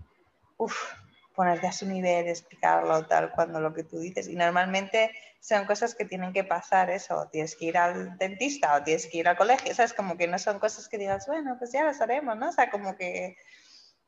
uff, 0.57 0.93
ponerte 1.36 1.68
a 1.68 1.72
su 1.72 1.86
nivel, 1.86 2.28
explicarlo 2.28 3.06
tal 3.08 3.32
cuando 3.32 3.60
lo 3.60 3.74
que 3.74 3.84
tú 3.84 4.00
dices. 4.00 4.28
Y 4.28 4.36
normalmente 4.36 5.12
son 5.40 5.66
cosas 5.66 5.96
que 5.96 6.06
tienen 6.06 6.34
que 6.34 6.44
pasar 6.44 6.90
eso, 6.90 7.28
tienes 7.32 7.56
que 7.56 7.66
ir 7.66 7.78
al 7.78 8.18
dentista 8.18 8.76
o 8.76 8.84
tienes 8.84 9.08
que 9.08 9.18
ir 9.20 9.28
al 9.28 9.38
colegio, 9.38 9.74
¿sabes? 9.74 9.94
Como 9.94 10.18
que 10.18 10.28
no 10.28 10.38
son 10.38 10.60
cosas 10.60 10.88
que 10.88 10.98
digas, 10.98 11.26
bueno, 11.28 11.56
pues 11.58 11.72
ya 11.72 11.84
las 11.84 12.02
haremos, 12.02 12.38
¿no? 12.38 12.50
O 12.50 12.52
sea, 12.52 12.70
como 12.70 12.96
que 12.96 13.38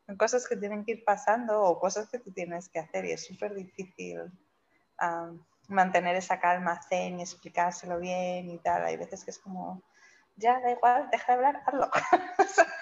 son 0.06 0.18
cosas 0.18 0.48
que 0.48 0.58
tienen 0.58 0.84
que 0.84 0.94
ir 0.94 1.04
pasando 1.04 1.62
o 1.62 1.80
cosas 1.80 2.10
que 2.10 2.20
tú 2.20 2.32
tienes 2.32 2.70
que 2.70 2.80
hacer 2.80 3.06
y 3.06 3.12
es 3.14 3.26
súper 3.26 3.56
difícil 3.56 4.20
mantener 5.68 6.16
esa 6.16 6.40
calma 6.40 6.80
zen 6.88 7.20
y 7.20 7.24
explicárselo 7.24 8.00
bien 8.00 8.50
y 8.50 8.60
tal. 8.60 8.86
Hay 8.86 8.98
veces 8.98 9.24
que 9.24 9.32
es 9.32 9.40
como, 9.40 9.82
ya 10.36 10.60
da 10.60 10.72
igual, 10.72 11.10
deja 11.12 11.32
de 11.32 11.38
hablar, 11.38 11.62
hazlo. 11.66 11.90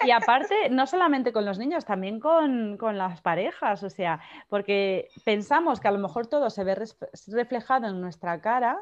Y 0.04 0.10
aparte, 0.10 0.68
no 0.70 0.86
solamente 0.86 1.32
con 1.32 1.44
los 1.44 1.58
niños, 1.58 1.84
también 1.84 2.18
con, 2.18 2.76
las 2.96 3.20
parejas, 3.20 3.82
o 3.82 3.90
sea, 3.90 4.20
porque 4.48 5.08
pensamos 5.24 5.80
que 5.80 5.88
a 5.88 5.92
lo 5.92 5.98
mejor 5.98 6.26
todo 6.26 6.50
se 6.50 6.64
ve 6.64 6.76
reflejado 7.28 7.86
en 7.86 8.00
nuestra 8.00 8.40
cara, 8.40 8.78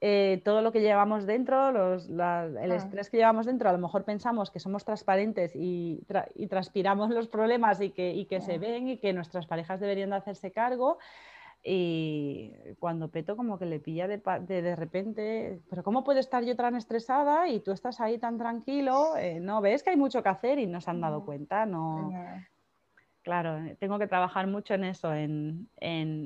eh, 0.00 0.40
todo 0.44 0.62
lo 0.62 0.72
que 0.72 0.80
llevamos 0.80 1.26
dentro, 1.26 1.94
el 1.94 2.20
ah. 2.20 2.74
estrés 2.74 3.08
que 3.08 3.16
llevamos 3.16 3.46
dentro, 3.46 3.68
a 3.68 3.72
lo 3.72 3.78
mejor 3.78 4.04
pensamos 4.04 4.50
que 4.50 4.60
somos 4.60 4.84
transparentes 4.84 5.52
y, 5.54 6.04
transpiramos 6.48 7.10
los 7.10 7.28
problemas 7.28 7.80
y 7.80 7.90
que, 7.90 8.26
que 8.28 8.40
se 8.40 8.58
ven 8.58 8.88
y 8.88 8.98
que 8.98 9.12
nuestras 9.12 9.46
parejas 9.46 9.80
deberían 9.80 10.10
de 10.10 10.16
hacerse 10.16 10.52
cargo, 10.52 10.98
y 11.64 12.52
cuando 12.80 13.08
Peto 13.08 13.36
como 13.36 13.58
que 13.58 13.66
le 13.66 13.78
pilla 13.78 14.08
de, 14.08 14.18
de, 14.18 14.76
repente, 14.76 15.60
pero 15.70 15.84
¿cómo 15.84 16.02
puedo 16.02 16.18
estar 16.18 16.42
yo 16.44 16.56
tan 16.56 16.74
estresada 16.74 17.48
y 17.48 17.60
tú 17.60 17.70
estás 17.70 18.00
ahí 18.00 18.18
tan 18.18 18.36
tranquilo? 18.36 19.16
Eh, 19.16 19.38
no, 19.40 19.60
ves 19.60 19.82
que 19.82 19.90
hay 19.90 19.96
mucho 19.96 20.22
que 20.22 20.28
hacer 20.28 20.58
y 20.58 20.66
no 20.66 20.80
se 20.80 20.90
han 20.90 21.00
dado 21.00 21.24
cuenta, 21.24 21.64
no. 21.64 22.10
Claro, 23.22 23.58
eh, 23.58 23.76
tengo 23.78 24.00
que 24.00 24.08
trabajar 24.08 24.48
mucho 24.48 24.74
en 24.74 24.84
eso, 24.84 25.14
en, 25.14 25.68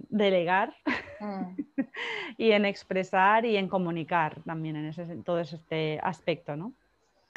delegar 0.09 0.75
mm. 1.21 1.57
y 2.39 2.53
en 2.53 2.65
expresar 2.65 3.45
y 3.45 3.59
en 3.59 3.69
comunicar 3.69 4.43
también 4.45 4.77
en, 4.77 4.87
ese, 4.87 5.03
en 5.03 5.23
todo 5.23 5.41
este 5.41 6.01
aspecto, 6.03 6.57
¿no? 6.57 6.73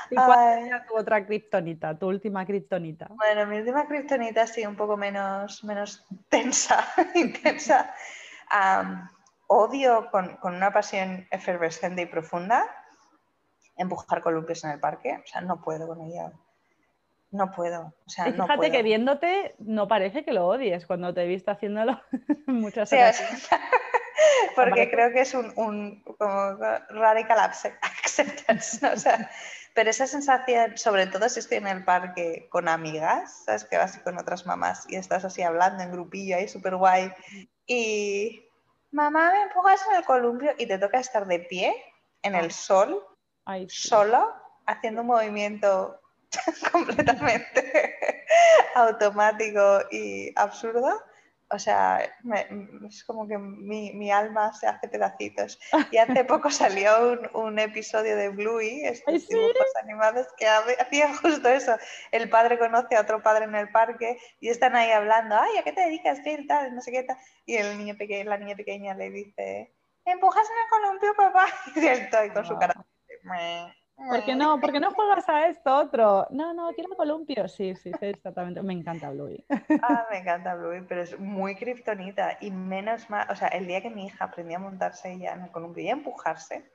¿Y 0.09 0.15
cuál 0.15 0.67
es 0.67 0.87
tu 0.87 0.97
otra 0.97 1.25
kriptonita, 1.25 1.97
tu 1.97 2.07
última 2.07 2.45
kriptonita? 2.45 3.07
Bueno, 3.09 3.45
mi 3.45 3.57
última 3.57 3.87
kriptonita 3.87 4.47
sí, 4.47 4.65
un 4.65 4.75
poco 4.75 4.97
menos, 4.97 5.63
menos 5.63 6.05
tensa, 6.29 6.85
intensa. 7.15 7.93
odio 9.47 10.09
con, 10.11 10.37
con, 10.37 10.55
una 10.55 10.71
pasión 10.71 11.27
efervescente 11.31 12.03
y 12.03 12.05
profunda 12.05 12.65
empujar 13.79 14.21
columpios 14.21 14.63
en 14.65 14.71
el 14.71 14.79
parque. 14.79 15.21
O 15.23 15.27
sea, 15.27 15.41
no 15.41 15.61
puedo 15.61 15.87
con 15.87 16.01
ella. 16.01 16.31
No 17.31 17.51
puedo. 17.51 17.93
O 18.05 18.09
sea, 18.09 18.25
fíjate 18.25 18.71
que 18.71 18.83
viéndote 18.83 19.55
no 19.59 19.87
parece 19.87 20.25
que 20.25 20.33
lo 20.33 20.47
odies 20.47 20.85
cuando 20.85 21.13
te 21.13 21.23
he 21.23 21.27
visto 21.27 21.51
haciéndolo 21.51 22.01
muchas 22.47 22.89
veces. 22.89 23.47
porque 24.55 24.89
creo 24.89 25.11
que 25.11 25.21
es 25.21 25.33
un, 25.33 25.53
un 25.55 26.01
como 26.01 26.57
radical 26.89 27.39
acceptance. 27.39 28.85
¿no? 28.85 28.93
O 28.93 28.97
sea, 28.97 29.29
pero 29.79 29.91
esa 29.91 30.07
sensación, 30.07 30.77
sobre 30.77 31.07
todo 31.07 31.29
si 31.29 31.39
estoy 31.39 31.59
en 31.59 31.67
el 31.67 31.85
parque 31.85 32.49
con 32.49 32.67
amigas, 32.67 33.43
¿sabes? 33.45 33.63
Que 33.63 33.77
vas 33.77 33.97
con 33.99 34.17
otras 34.17 34.45
mamás 34.45 34.85
y 34.89 34.97
estás 34.97 35.23
así 35.23 35.41
hablando 35.41 35.81
en 35.81 35.93
grupillo 35.93 36.35
ahí, 36.35 36.49
súper 36.49 36.75
guay. 36.75 37.09
Y 37.65 38.45
mamá, 38.91 39.31
me 39.31 39.43
empujas 39.43 39.79
en 39.89 39.95
el 39.95 40.03
columpio 40.03 40.51
y 40.57 40.65
te 40.65 40.79
toca 40.79 40.99
estar 40.99 41.25
de 41.27 41.39
pie 41.39 41.73
en 42.23 42.35
el 42.35 42.51
sol, 42.51 43.01
solo, 43.69 44.35
haciendo 44.65 44.99
un 44.99 45.07
movimiento 45.07 45.97
completamente 46.73 47.95
automático 48.75 49.79
y 49.91 50.33
absurdo 50.35 51.01
o 51.51 51.57
sea, 51.57 52.15
es 52.87 53.03
como 53.03 53.27
que 53.27 53.37
mi, 53.37 54.11
alma 54.11 54.53
se 54.53 54.67
hace 54.67 54.87
pedacitos. 54.87 55.59
Y 55.91 55.97
hace 55.97 56.23
poco 56.23 56.51
salió 56.51 57.19
un, 57.33 57.59
episodio 57.59 58.15
de 58.15 58.29
Bluey, 58.29 58.85
estos 58.85 59.27
dibujos 59.27 59.75
animados, 59.81 60.27
que 60.37 60.47
hacían 60.47 61.15
justo 61.17 61.49
eso. 61.49 61.75
El 62.11 62.29
padre 62.29 62.59
conoce 62.59 62.95
a 62.95 63.01
otro 63.01 63.23
padre 63.23 63.45
en 63.45 63.55
el 63.55 63.69
parque 63.71 64.17
y 64.39 64.49
están 64.49 64.75
ahí 64.75 64.91
hablando, 64.91 65.35
ay, 65.35 65.57
¿a 65.57 65.63
qué 65.63 65.73
te 65.73 65.81
dedicas? 65.81 66.19
¿Qué 66.23 66.45
tal? 66.47 66.75
No 66.75 66.81
sé 66.81 66.91
qué 66.91 67.03
tal. 67.03 67.17
Y 67.45 67.55
el 67.55 67.77
niño 67.77 67.95
pequeño, 67.97 68.29
la 68.29 68.37
niña 68.37 68.55
pequeña 68.55 68.93
le 68.93 69.09
dice, 69.09 69.73
¿empujas 70.05 70.47
en 70.49 70.57
el 70.57 70.69
columpio, 70.69 71.15
papá? 71.15 71.47
Y 71.75 71.79
él 71.79 71.99
está 71.99 72.31
con 72.31 72.45
su 72.45 72.57
cara. 72.57 72.75
¿Por 74.07 74.23
qué 74.25 74.35
no? 74.35 74.59
¿Por 74.59 74.71
qué 74.71 74.79
no 74.79 74.91
juegas 74.91 75.27
a 75.27 75.47
esto 75.47 75.75
otro? 75.75 76.27
No, 76.29 76.53
no, 76.53 76.71
quiero 76.73 76.95
columpio. 76.95 77.47
Sí, 77.47 77.75
sí, 77.75 77.91
sí, 77.99 78.05
exactamente. 78.05 78.61
Me 78.61 78.73
encanta 78.73 79.09
Bluey. 79.09 79.45
Ah, 79.81 80.07
me 80.09 80.17
encanta 80.19 80.55
Bluey, 80.55 80.81
pero 80.87 81.01
es 81.01 81.19
muy 81.19 81.55
kriptonita 81.55 82.37
y 82.41 82.51
menos 82.51 83.09
mal, 83.09 83.27
o 83.29 83.35
sea, 83.35 83.49
el 83.49 83.67
día 83.67 83.81
que 83.81 83.89
mi 83.89 84.05
hija 84.05 84.25
aprendió 84.25 84.57
a 84.57 84.61
montarse 84.61 85.11
ella 85.11 85.33
en 85.33 85.43
el 85.43 85.51
columpio 85.51 85.83
y 85.83 85.89
a 85.89 85.93
empujarse, 85.93 86.71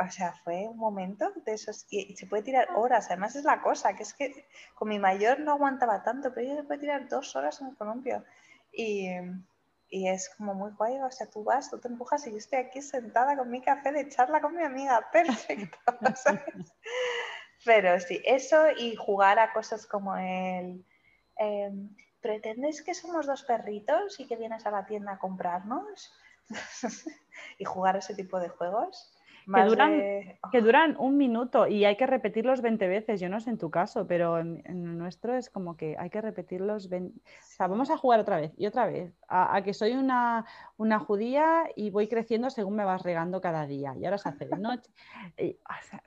o 0.00 0.10
sea, 0.10 0.32
fue 0.44 0.68
un 0.68 0.76
momento 0.76 1.32
de 1.44 1.52
esos, 1.52 1.86
y, 1.90 2.14
se 2.16 2.26
puede 2.26 2.42
tirar 2.42 2.68
horas, 2.76 3.06
además 3.08 3.34
es 3.34 3.44
la 3.44 3.60
cosa, 3.60 3.94
que 3.94 4.04
es 4.04 4.14
que 4.14 4.46
con 4.74 4.88
mi 4.88 4.98
mayor 4.98 5.40
no 5.40 5.52
aguantaba 5.52 6.02
tanto, 6.02 6.32
pero 6.32 6.46
ella 6.46 6.56
se 6.56 6.62
puede 6.64 6.80
tirar 6.80 7.08
dos 7.08 7.34
horas 7.34 7.60
en 7.60 7.68
el 7.68 7.76
columpio. 7.76 8.24
Y, 8.72 9.08
y 9.90 10.08
es 10.08 10.28
como 10.36 10.54
muy 10.54 10.72
guay, 10.72 10.98
o 11.00 11.10
sea, 11.10 11.28
tú 11.28 11.44
vas, 11.44 11.70
tú 11.70 11.78
te 11.78 11.88
empujas 11.88 12.26
y 12.26 12.30
yo 12.30 12.36
estoy 12.36 12.58
aquí 12.58 12.82
sentada 12.82 13.36
con 13.36 13.50
mi 13.50 13.60
café 13.60 13.92
de 13.92 14.08
charla 14.08 14.40
con 14.40 14.54
mi 14.54 14.62
amiga, 14.62 15.08
perfecto, 15.12 15.78
¿sabes? 16.14 16.72
Pero 17.64 17.98
sí, 18.00 18.20
eso 18.24 18.70
y 18.76 18.96
jugar 18.96 19.38
a 19.38 19.52
cosas 19.52 19.86
como 19.86 20.16
el... 20.16 20.84
Em, 21.36 21.94
¿Pretendes 22.20 22.82
que 22.82 22.94
somos 22.94 23.26
dos 23.26 23.44
perritos 23.44 24.18
y 24.18 24.26
que 24.26 24.36
vienes 24.36 24.66
a 24.66 24.72
la 24.72 24.86
tienda 24.86 25.12
a 25.12 25.18
comprarnos? 25.18 26.12
y 27.58 27.64
jugar 27.64 27.96
ese 27.96 28.14
tipo 28.14 28.40
de 28.40 28.48
juegos 28.48 29.17
que, 29.54 29.62
duran, 29.64 30.02
que 30.52 30.60
duran 30.60 30.96
un 30.98 31.16
minuto 31.16 31.66
y 31.66 31.84
hay 31.84 31.96
que 31.96 32.06
repetirlos 32.06 32.60
20 32.60 32.86
veces. 32.86 33.20
Yo 33.20 33.28
no 33.28 33.40
sé 33.40 33.50
en 33.50 33.58
tu 33.58 33.70
caso, 33.70 34.06
pero 34.06 34.38
en, 34.38 34.62
en 34.64 34.98
nuestro 34.98 35.34
es 35.34 35.50
como 35.50 35.76
que 35.76 35.96
hay 35.98 36.10
que 36.10 36.20
repetirlos 36.20 36.88
20. 36.88 37.18
O 37.18 37.22
sea, 37.42 37.66
vamos 37.66 37.90
a 37.90 37.96
jugar 37.96 38.20
otra 38.20 38.36
vez 38.36 38.52
y 38.56 38.66
otra 38.66 38.86
vez. 38.86 39.12
A, 39.28 39.60
que 39.62 39.74
soy 39.74 39.92
una, 39.92 40.44
una, 40.76 40.98
judía 40.98 41.64
y 41.76 41.90
voy 41.90 42.08
creciendo 42.08 42.50
según 42.50 42.76
me 42.76 42.84
vas 42.84 43.02
regando 43.02 43.40
cada 43.40 43.66
día. 43.66 43.94
Y 43.98 44.04
ahora 44.04 44.18
se 44.18 44.28
hace 44.28 44.46
de 44.46 44.56
noche. 44.56 44.90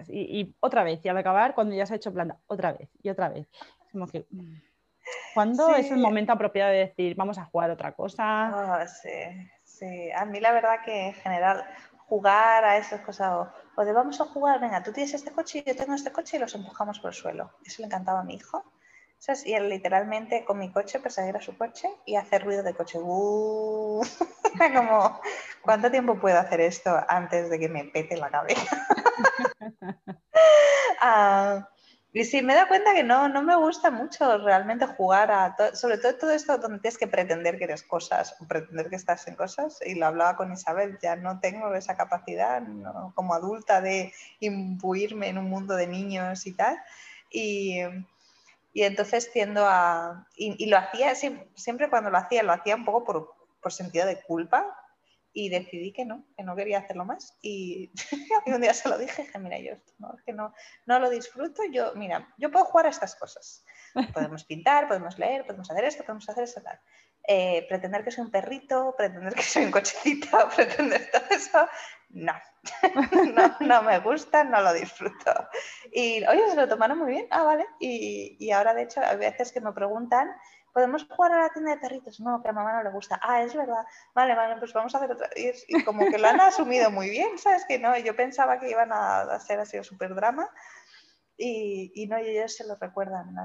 Y, 0.07 0.55
otra 0.59 0.83
vez. 0.83 1.03
Y 1.03 1.09
al 1.09 1.17
acabar, 1.17 1.55
cuando 1.55 1.75
ya 1.75 1.85
se 1.85 1.93
ha 1.93 1.97
hecho 1.97 2.13
planta, 2.13 2.37
otra 2.47 2.73
vez 2.73 2.89
y 3.01 3.09
otra 3.09 3.29
vez. 3.29 3.47
Como 3.91 4.07
que. 4.07 4.25
¿Cuándo 5.33 5.75
es 5.75 5.89
el 5.91 5.97
momento 5.97 6.31
apropiado 6.31 6.71
de 6.71 6.77
decir, 6.77 7.15
vamos 7.15 7.37
a 7.37 7.45
jugar 7.45 7.71
otra 7.71 7.93
cosa? 7.93 8.23
Ah, 8.81 8.87
sí, 8.87 9.09
sí. 9.63 10.11
A 10.11 10.25
mí 10.25 10.39
la 10.39 10.51
verdad 10.51 10.81
que 10.85 11.07
en 11.07 11.13
general, 11.13 11.65
jugar 12.11 12.65
a 12.65 12.75
esas 12.75 12.99
cosas 12.99 13.47
o, 13.77 13.85
de 13.85 13.93
vamos 13.93 14.19
a 14.19 14.25
jugar, 14.25 14.59
venga, 14.59 14.83
tú 14.83 14.91
tienes 14.91 15.13
este 15.13 15.31
coche 15.31 15.63
y 15.65 15.69
yo 15.69 15.77
tengo 15.77 15.93
este 15.93 16.11
coche 16.11 16.35
y 16.35 16.41
los 16.41 16.53
empujamos 16.53 16.99
por 16.99 17.11
el 17.11 17.15
suelo. 17.15 17.51
Eso 17.63 17.81
le 17.81 17.85
encantaba 17.85 18.19
a 18.19 18.23
mi 18.23 18.35
hijo. 18.35 18.65
Y 19.45 19.53
él 19.53 19.69
literalmente 19.69 20.43
con 20.43 20.57
mi 20.57 20.73
coche 20.73 20.99
perseguir 20.99 21.37
a 21.37 21.41
su 21.41 21.57
coche 21.57 21.87
y 22.05 22.17
hacer 22.17 22.43
ruido 22.43 22.63
de 22.63 22.73
coche. 22.73 22.99
Uh, 22.99 24.01
como, 24.75 25.21
¿cuánto 25.61 25.89
tiempo 25.89 26.19
puedo 26.19 26.37
hacer 26.37 26.59
esto 26.59 26.91
antes 27.07 27.49
de 27.49 27.57
que 27.57 27.69
me 27.69 27.85
pete 27.85 28.17
la 28.17 28.29
cabeza? 28.29 28.87
Ah, 31.03 31.67
y 32.13 32.25
sí, 32.25 32.41
me 32.41 32.51
he 32.51 32.55
dado 32.57 32.67
cuenta 32.67 32.93
que 32.93 33.03
no, 33.03 33.29
no 33.29 33.41
me 33.41 33.55
gusta 33.55 33.89
mucho 33.89 34.37
realmente 34.39 34.85
jugar 34.85 35.31
a, 35.31 35.55
sobre 35.73 35.97
todo 35.97 36.15
todo 36.15 36.31
esto 36.31 36.57
donde 36.57 36.79
tienes 36.79 36.97
que 36.97 37.07
pretender 37.07 37.57
que 37.57 37.63
eres 37.63 37.83
cosas 37.83 38.35
o 38.41 38.47
pretender 38.47 38.89
que 38.89 38.97
estás 38.97 39.25
en 39.29 39.35
cosas. 39.35 39.79
Y 39.85 39.95
lo 39.95 40.07
hablaba 40.07 40.35
con 40.35 40.51
Isabel, 40.51 40.99
ya 41.01 41.15
no 41.15 41.39
tengo 41.39 41.73
esa 41.73 41.95
capacidad 41.95 42.61
como 43.15 43.33
adulta 43.33 43.79
de 43.79 44.13
imbuirme 44.41 45.29
en 45.29 45.37
un 45.37 45.49
mundo 45.49 45.75
de 45.75 45.87
niños 45.87 46.45
y 46.47 46.53
tal. 46.53 46.77
Y, 47.31 47.79
y 48.73 48.83
entonces 48.83 49.31
tiendo 49.31 49.65
a... 49.65 50.27
Y, 50.35 50.65
lo 50.65 50.77
hacía, 50.79 51.15
siempre 51.15 51.89
cuando 51.89 52.09
lo 52.09 52.17
hacía, 52.17 52.43
lo 52.43 52.51
hacía 52.51 52.75
un 52.75 52.83
poco 52.83 53.05
por, 53.05 53.35
por 53.61 53.71
sentido 53.71 54.05
de 54.05 54.21
culpa, 54.21 54.80
y 55.33 55.49
decidí 55.49 55.93
que 55.93 56.05
no, 56.05 56.25
que 56.35 56.43
no 56.43 56.55
quería 56.55 56.79
hacerlo 56.79 57.05
más. 57.05 57.37
Y 57.41 57.91
un 58.45 58.61
día 58.61 58.73
se 58.73 58.89
lo 58.89 58.97
dije, 58.97 59.23
dije, 59.23 59.39
mira, 59.39 59.59
yo 59.59 59.75
no, 59.99 60.15
que 60.25 60.33
no, 60.33 60.53
no 60.85 60.99
lo 60.99 61.09
disfruto, 61.09 61.63
yo, 61.71 61.93
mira, 61.95 62.27
yo 62.37 62.51
puedo 62.51 62.65
jugar 62.65 62.87
a 62.87 62.89
estas 62.89 63.15
cosas. 63.15 63.65
Podemos 64.13 64.45
pintar, 64.45 64.87
podemos 64.87 65.17
leer, 65.19 65.45
podemos 65.45 65.69
hacer 65.69 65.83
esto, 65.85 66.03
podemos 66.03 66.27
hacer 66.29 66.43
eso. 66.43 66.61
Eh, 67.27 67.65
pretender 67.67 68.03
que 68.03 68.11
soy 68.11 68.25
un 68.25 68.31
perrito, 68.31 68.95
pretender 68.97 69.33
que 69.33 69.43
soy 69.43 69.65
un 69.65 69.71
cochecito, 69.71 70.49
pretender 70.55 71.09
todo 71.11 71.23
eso, 71.29 71.67
no. 72.09 72.33
no, 73.33 73.57
no, 73.59 73.83
me 73.83 73.99
gusta, 73.99 74.43
no 74.43 74.61
lo 74.61 74.73
disfruto. 74.73 75.47
Y, 75.91 76.23
oye, 76.25 76.49
se 76.49 76.55
lo 76.55 76.67
tomaron 76.67 76.97
muy 76.97 77.11
bien, 77.11 77.27
ah, 77.31 77.43
vale. 77.43 77.65
Y, 77.79 78.37
y 78.39 78.51
ahora, 78.51 78.73
de 78.73 78.83
hecho, 78.83 79.01
hay 79.03 79.17
veces 79.17 79.51
que 79.51 79.61
me 79.61 79.71
preguntan, 79.71 80.29
¿podemos 80.73 81.05
jugar 81.05 81.31
a 81.33 81.43
la 81.43 81.49
tienda 81.49 81.71
de 81.71 81.77
perritos? 81.77 82.19
No, 82.19 82.41
que 82.41 82.49
a 82.49 82.53
mamá 82.53 82.73
no 82.73 82.83
le 82.83 82.89
gusta. 82.89 83.19
Ah, 83.21 83.43
es 83.43 83.55
verdad. 83.55 83.85
Vale, 84.13 84.35
vale, 84.35 84.57
pues 84.57 84.73
vamos 84.73 84.93
a 84.93 84.97
hacer 84.97 85.11
otra. 85.11 85.29
Y, 85.35 85.83
como 85.83 86.09
que 86.09 86.17
lo 86.17 86.27
han 86.27 86.41
asumido 86.41 86.91
muy 86.91 87.09
bien, 87.09 87.37
¿sabes? 87.37 87.65
Que 87.67 87.79
no, 87.79 87.97
yo 87.97 88.15
pensaba 88.15 88.59
que 88.59 88.69
iban 88.69 88.91
a 88.91 89.21
hacer 89.21 89.59
así 89.59 89.77
un 89.77 89.83
súper 89.83 90.15
drama. 90.15 90.49
Y, 91.37 91.91
y 91.95 92.07
no, 92.07 92.19
y 92.19 92.29
ellos 92.29 92.55
se 92.55 92.67
lo 92.67 92.75
recuerdan. 92.75 93.35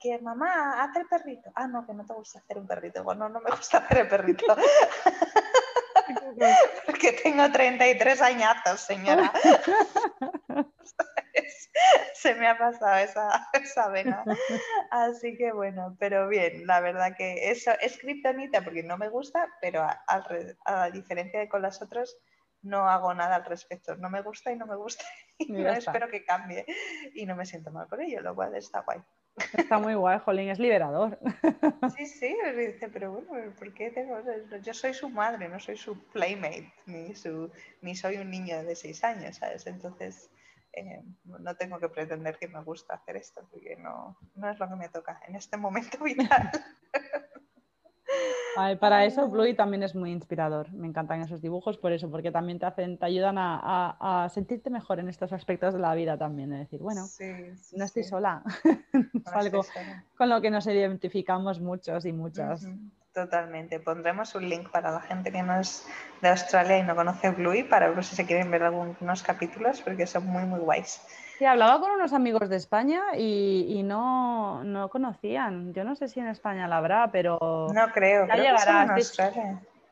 Que 0.00 0.18
mamá, 0.18 0.82
haz 0.82 0.96
el 0.96 1.06
perrito. 1.06 1.50
Ah, 1.54 1.66
no, 1.66 1.86
que 1.86 1.94
no 1.94 2.06
te 2.06 2.14
gusta 2.14 2.38
hacer 2.38 2.58
un 2.58 2.66
perrito. 2.66 3.04
Bueno, 3.04 3.28
no 3.28 3.40
me 3.40 3.50
gusta 3.50 3.78
hacer 3.78 3.98
el 3.98 4.08
perrito. 4.08 4.44
Porque 6.86 7.12
tengo 7.22 7.50
33 7.50 8.22
añazos, 8.22 8.80
señora. 8.80 9.32
Se 12.14 12.34
me 12.34 12.46
ha 12.48 12.56
pasado 12.56 12.96
esa, 12.96 13.48
esa 13.52 13.88
vena. 13.88 14.24
Así 14.90 15.36
que 15.36 15.52
bueno, 15.52 15.96
pero 15.98 16.28
bien, 16.28 16.66
la 16.66 16.80
verdad 16.80 17.16
que 17.16 17.50
eso 17.50 17.72
es 17.80 17.98
kriptonita 17.98 18.62
porque 18.62 18.82
no 18.82 18.96
me 18.96 19.08
gusta, 19.08 19.48
pero 19.60 19.82
a, 19.82 20.04
a, 20.64 20.90
diferencia 20.90 21.40
de 21.40 21.48
con 21.48 21.62
las 21.62 21.82
otras, 21.82 22.16
no 22.62 22.88
hago 22.88 23.12
nada 23.14 23.36
al 23.36 23.44
respecto. 23.44 23.96
No 23.96 24.10
me 24.10 24.22
gusta 24.22 24.52
y 24.52 24.56
no 24.56 24.66
me 24.66 24.76
gusta. 24.76 25.04
Y 25.38 25.50
no 25.50 25.68
espero 25.68 26.08
que 26.08 26.24
cambie. 26.24 26.64
Y 27.12 27.26
no 27.26 27.34
me 27.34 27.44
siento 27.44 27.72
mal 27.72 27.88
por 27.88 28.00
ello, 28.00 28.20
lo 28.20 28.36
cual 28.36 28.54
está 28.54 28.82
guay. 28.82 29.02
Está 29.52 29.78
muy 29.78 29.94
guay, 29.94 30.20
Jolín, 30.20 30.48
es 30.48 30.60
liberador. 30.60 31.18
Sí, 31.96 32.06
sí, 32.06 32.36
pero 32.92 33.12
bueno, 33.12 33.52
¿por 33.58 33.74
qué 33.74 33.90
tengo? 33.90 34.16
Yo 34.62 34.72
soy 34.72 34.94
su 34.94 35.08
madre, 35.08 35.48
no 35.48 35.58
soy 35.58 35.76
su 35.76 35.98
playmate, 36.12 36.72
ni, 36.86 37.14
su, 37.14 37.50
ni 37.82 37.96
soy 37.96 38.18
un 38.18 38.30
niño 38.30 38.62
de 38.62 38.76
seis 38.76 39.02
años, 39.02 39.36
¿sabes? 39.36 39.66
Entonces, 39.66 40.30
eh, 40.76 41.02
no 41.24 41.54
tengo 41.56 41.78
que 41.78 41.88
pretender 41.88 42.36
que 42.38 42.48
me 42.48 42.62
gusta 42.62 42.94
hacer 42.94 43.16
esto, 43.16 43.46
porque 43.50 43.76
no, 43.76 44.18
no 44.34 44.50
es 44.50 44.58
lo 44.58 44.68
que 44.68 44.76
me 44.76 44.88
toca 44.88 45.20
en 45.26 45.36
este 45.36 45.56
momento 45.56 45.98
vital. 46.04 46.50
para 48.80 49.04
eso 49.04 49.28
Bluey 49.28 49.54
también 49.54 49.82
es 49.82 49.94
muy 49.94 50.10
inspirador. 50.10 50.72
Me 50.72 50.88
encantan 50.88 51.20
esos 51.20 51.40
dibujos 51.40 51.78
por 51.78 51.92
eso, 51.92 52.10
porque 52.10 52.30
también 52.32 52.58
te 52.58 52.66
hacen, 52.66 52.98
te 52.98 53.06
ayudan 53.06 53.36
a, 53.38 54.28
sentirte 54.32 54.70
mejor 54.70 54.98
en 54.98 55.08
estos 55.08 55.32
aspectos 55.32 55.74
de 55.74 55.80
la 55.80 55.94
vida 55.94 56.18
también. 56.18 56.52
Es 56.52 56.60
decir, 56.60 56.80
bueno, 56.80 57.06
no 57.72 57.84
estoy 57.84 58.04
sola. 58.04 58.42
es 59.14 59.32
algo 59.32 59.64
con 60.16 60.28
lo 60.28 60.40
que 60.40 60.50
nos 60.50 60.66
identificamos 60.66 61.60
muchos 61.60 62.04
y 62.04 62.12
muchas. 62.12 62.66
Totalmente. 63.14 63.78
Pondremos 63.78 64.34
un 64.34 64.48
link 64.48 64.70
para 64.70 64.90
la 64.90 65.00
gente 65.00 65.30
que 65.30 65.40
no 65.40 65.60
es 65.60 65.86
de 66.20 66.30
Australia 66.30 66.78
y 66.78 66.82
no 66.82 66.96
conoce 66.96 67.30
Bluey 67.30 67.62
para 67.62 67.88
ver 67.88 68.02
si 68.02 68.16
se 68.16 68.26
quieren 68.26 68.50
ver 68.50 68.64
algunos 68.64 69.22
capítulos 69.22 69.80
porque 69.82 70.04
son 70.04 70.26
muy, 70.26 70.44
muy 70.44 70.58
guays. 70.58 71.00
Sí, 71.38 71.44
hablaba 71.44 71.80
con 71.80 71.92
unos 71.92 72.12
amigos 72.12 72.48
de 72.48 72.56
España 72.56 73.02
y, 73.16 73.82
no, 73.84 74.64
no, 74.64 74.88
conocían. 74.88 75.72
Yo 75.72 75.84
no 75.84 75.94
sé 75.94 76.08
si 76.08 76.18
en 76.18 76.26
España 76.26 76.66
la 76.66 76.78
habrá, 76.78 77.10
pero. 77.12 77.38
No 77.72 77.92
creo, 77.92 78.26
ya 78.26 78.36
llegará. 78.36 78.96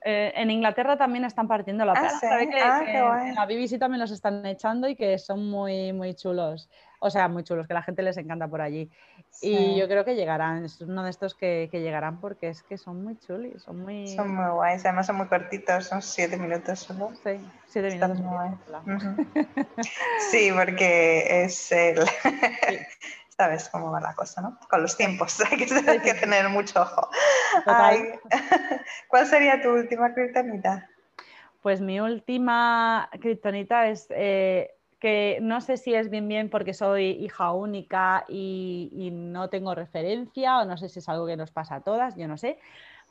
Eh, 0.04 0.32
en 0.34 0.50
Inglaterra 0.50 0.96
también 0.96 1.24
están 1.24 1.46
partiendo 1.46 1.84
la 1.84 1.92
ah, 1.92 2.10
que, 2.20 2.58
ah, 2.60 3.22
en 3.24 3.34
la 3.36 3.46
BBC 3.46 3.78
también 3.78 4.00
los 4.00 4.10
están 4.10 4.44
echando 4.46 4.88
y 4.88 4.96
que 4.96 5.16
son 5.18 5.48
muy, 5.48 5.92
muy 5.92 6.14
chulos. 6.14 6.68
O 6.98 7.08
sea, 7.08 7.28
muy 7.28 7.44
chulos, 7.44 7.68
que 7.68 7.74
la 7.74 7.82
gente 7.82 8.02
les 8.02 8.16
encanta 8.16 8.48
por 8.48 8.60
allí. 8.60 8.90
Y 9.40 9.76
yo 9.76 9.88
creo 9.88 10.04
que 10.04 10.14
llegarán, 10.14 10.64
es 10.64 10.80
uno 10.80 11.02
de 11.02 11.10
estos 11.10 11.34
que, 11.34 11.68
que, 11.70 11.80
llegarán 11.80 12.20
porque 12.20 12.48
es 12.48 12.62
que 12.62 12.76
son 12.78 13.02
muy 13.02 13.18
chulis, 13.18 13.62
son 13.62 13.80
muy... 13.80 14.06
Son 14.08 14.34
muy 14.34 14.50
guays, 14.50 14.84
además 14.84 15.06
son 15.06 15.16
muy 15.16 15.26
cortitos, 15.26 15.86
son 15.86 16.02
siete 16.02 16.36
minutos 16.36 16.80
solo. 16.80 17.12
Sí, 17.24 17.40
siete 17.66 17.94
minutos. 17.94 18.18
sí, 20.30 20.50
porque 20.54 21.44
es 21.44 21.72
el... 21.72 21.98
Sabes 23.36 23.68
cómo 23.70 23.90
va 23.90 24.00
la 24.00 24.14
cosa, 24.14 24.42
¿no? 24.42 24.58
Con 24.68 24.82
los 24.82 24.96
tiempos, 24.96 25.40
hay 25.50 26.00
que, 26.00 26.14
tener 26.14 26.48
mucho 26.50 26.82
ojo. 26.82 27.08
¿Cuál 29.08 29.26
sería 29.26 29.60
tu 29.62 29.70
última 29.70 30.12
criptonita? 30.12 30.88
Pues 31.62 31.80
mi 31.80 32.00
última 32.00 33.08
criptonita 33.20 33.88
es... 33.88 34.06
Eh, 34.10 34.70
que 35.02 35.40
no 35.42 35.60
sé 35.60 35.78
si 35.78 35.92
es 35.94 36.10
bien 36.10 36.28
bien 36.28 36.48
porque 36.48 36.74
soy 36.74 37.06
hija 37.06 37.50
única 37.50 38.24
y, 38.28 39.10
no 39.12 39.48
tengo 39.48 39.74
referencia 39.74 40.60
o 40.60 40.64
no 40.64 40.76
sé 40.76 40.88
si 40.88 41.00
es 41.00 41.08
algo 41.08 41.26
que 41.26 41.36
nos 41.36 41.50
pasa 41.50 41.74
a 41.74 41.80
todas, 41.80 42.14
yo 42.14 42.28
no 42.28 42.36
sé, 42.36 42.60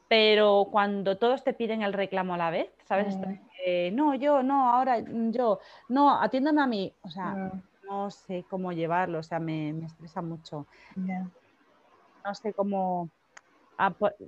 pero 0.07 0.69
cuando 0.71 1.17
todos 1.17 1.43
te 1.43 1.51
piden 1.51 1.81
el 1.81 1.91
reclamo 1.91 2.35
a 2.35 2.37
la 2.37 2.49
vez, 2.49 2.71
¿sabes? 2.85 3.17
Mm. 3.17 3.93
no, 3.93 4.15
yo, 4.15 4.41
no, 4.41 4.69
ahora 4.73 5.03
yo, 5.31 5.59
no, 5.89 6.21
atiéndame 6.21 6.61
a 6.61 6.67
mí, 6.67 6.93
o 7.01 7.09
sea, 7.09 7.25
mm. 7.25 7.63
no 7.89 8.09
sé 8.09 8.45
cómo 8.49 8.71
llevarlo, 8.71 9.19
o 9.19 9.23
sea, 9.23 9.39
me, 9.39 9.71
estresa 9.85 10.21
mucho. 10.21 10.67
No 10.95 12.35
sé 12.35 12.53
cómo 12.53 13.09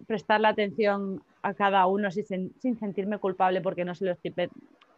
prestarle 0.06 0.50
atención 0.50 1.24
a 1.42 1.54
cada 1.54 1.86
uno 1.86 2.12
sin, 2.12 2.54
sin 2.60 2.78
sentirme 2.78 3.20
culpable 3.20 3.62
porque 3.62 3.86
no 3.86 3.96
se 3.96 4.04
lo 4.04 4.12
estoy 4.12 4.34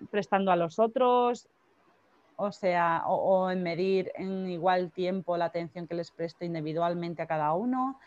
prestando 0.09 0.51
a 0.51 0.55
los 0.55 0.79
otros 0.79 1.47
o 2.35 2.51
sea, 2.51 3.03
o, 3.07 3.49
en 3.49 3.63
medir 3.63 4.11
en 4.15 4.49
igual 4.49 4.91
tiempo 4.91 5.37
la 5.37 5.45
atención 5.45 5.87
que 5.87 5.95
les 5.95 6.11
presto 6.11 6.45
individualmente 6.45 7.21
a 7.21 7.27
cada 7.27 7.53
uno. 7.53 7.99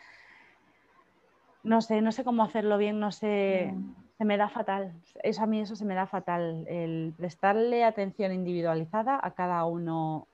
No 1.63 1.81
sé, 1.81 2.01
no 2.01 2.11
sé 2.11 2.23
cómo 2.23 2.43
hacerlo 2.43 2.77
bien, 2.77 2.99
no 2.99 3.11
sé, 3.11 3.71
mm. 3.73 3.95
se 4.17 4.25
me 4.25 4.37
da 4.37 4.49
fatal. 4.49 4.93
Eso 5.23 5.43
a 5.43 5.45
mí 5.45 5.59
eso 5.59 5.75
se 5.75 5.85
me 5.85 5.95
da 5.95 6.07
fatal, 6.07 6.65
el 6.67 7.13
prestarle 7.17 7.83
atención 7.83 8.31
individualizada 8.31 9.19
a 9.21 9.31
cada 9.31 9.65
uno 9.65 10.27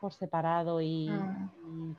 por 0.00 0.12
separado 0.12 0.80
y 0.80 1.10
mm 1.10 1.94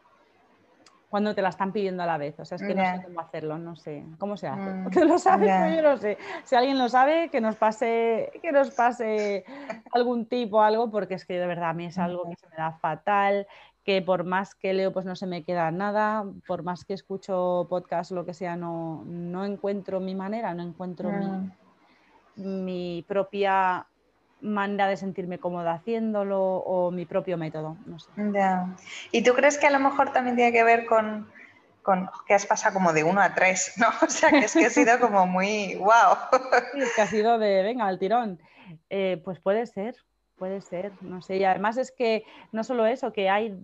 cuando 1.12 1.36
te 1.36 1.42
la 1.42 1.50
están 1.50 1.74
pidiendo 1.74 2.04
a 2.04 2.06
la 2.06 2.18
vez. 2.18 2.40
O 2.40 2.46
sea, 2.46 2.56
es 2.56 2.62
que 2.62 2.74
no 2.74 2.84
sé 2.86 3.04
cómo 3.04 3.20
hacerlo, 3.20 3.58
no 3.58 3.76
sé 3.76 4.06
cómo 4.18 4.38
se 4.38 4.48
hace. 4.48 4.72
Mm. 4.72 4.88
lo 5.10 5.20
sabe, 5.20 5.46
pues 5.46 5.76
yo 5.76 5.82
no 5.82 5.98
sé. 5.98 6.18
Si 6.46 6.56
alguien 6.56 6.78
lo 6.78 6.88
sabe, 6.88 7.28
que 7.30 7.42
nos 7.42 7.58
pase, 7.58 8.32
que 8.42 8.54
nos 8.54 8.72
pase 8.72 9.44
algún 9.92 10.26
tipo 10.26 10.58
o 10.58 10.62
algo, 10.62 10.90
porque 10.90 11.16
es 11.16 11.26
que 11.26 11.38
de 11.38 11.46
verdad 11.46 11.72
a 11.72 11.74
mí 11.74 11.88
es 11.88 11.98
algo 11.98 12.30
que 12.30 12.38
se 12.38 12.48
me 12.48 12.56
da 12.56 12.72
fatal, 12.72 13.46
que 13.84 14.02
por 14.02 14.24
más 14.24 14.56
que 14.56 14.74
leo, 14.74 14.94
pues 14.94 15.06
no 15.06 15.18
se 15.18 15.28
me 15.28 15.44
queda 15.44 15.70
nada, 15.70 16.24
por 16.48 16.64
más 16.64 16.86
que 16.86 16.94
escucho 16.94 17.68
podcast 17.70 18.14
o 18.14 18.16
lo 18.16 18.26
que 18.26 18.34
sea, 18.34 18.56
no, 18.56 19.04
no 19.06 19.44
encuentro 19.44 20.00
mi 20.00 20.16
manera, 20.16 20.54
no 20.54 20.64
encuentro 20.64 21.12
mi, 21.12 21.26
mm. 21.26 22.64
mi 22.64 23.06
propia 23.06 23.86
manera 24.41 24.88
de 24.88 24.97
sentirme 24.97 25.39
cómoda 25.39 25.73
haciéndolo 25.73 26.41
o 26.41 26.91
mi 26.91 27.05
propio 27.05 27.38
método. 27.38 27.77
No 27.85 27.99
sé. 27.99 28.09
¿Y 29.11 29.23
tú 29.23 29.34
crees 29.34 29.57
que 29.57 29.68
a 29.68 29.72
lo 29.72 29.80
mejor 29.80 30.11
también 30.11 30.35
tiene 30.35 30.51
que 30.51 30.63
ver 30.63 30.85
con, 30.85 31.30
con 31.81 32.09
que 32.27 32.34
has 32.34 32.45
pasado 32.45 32.73
como 32.73 32.93
de 32.93 33.03
uno 33.03 33.22
a 33.22 33.34
tres, 33.34 33.73
¿no? 33.77 33.88
O 34.01 34.09
sea, 34.09 34.30
que 34.31 34.39
es 34.39 34.53
que 34.53 34.65
ha 34.65 34.69
sido 34.69 34.99
como 34.99 35.27
muy 35.27 35.76
wow. 35.76 36.18
Sí, 36.73 36.80
que 36.95 37.01
ha 37.01 37.07
sido 37.07 37.39
de, 37.39 37.63
venga, 37.63 37.88
al 37.88 37.99
tirón. 37.99 38.39
Eh, 38.89 39.22
pues 39.23 39.39
puede 39.39 39.65
ser, 39.65 39.95
Puede 40.41 40.59
ser, 40.61 40.91
no 41.01 41.22
sé. 41.22 41.38
Y 41.38 41.43
además 41.43 41.77
es 41.77 41.91
que 41.91 42.26
no 42.51 42.63
solo 42.63 42.88
eso, 42.88 43.13
que 43.13 43.30
hay 43.30 43.55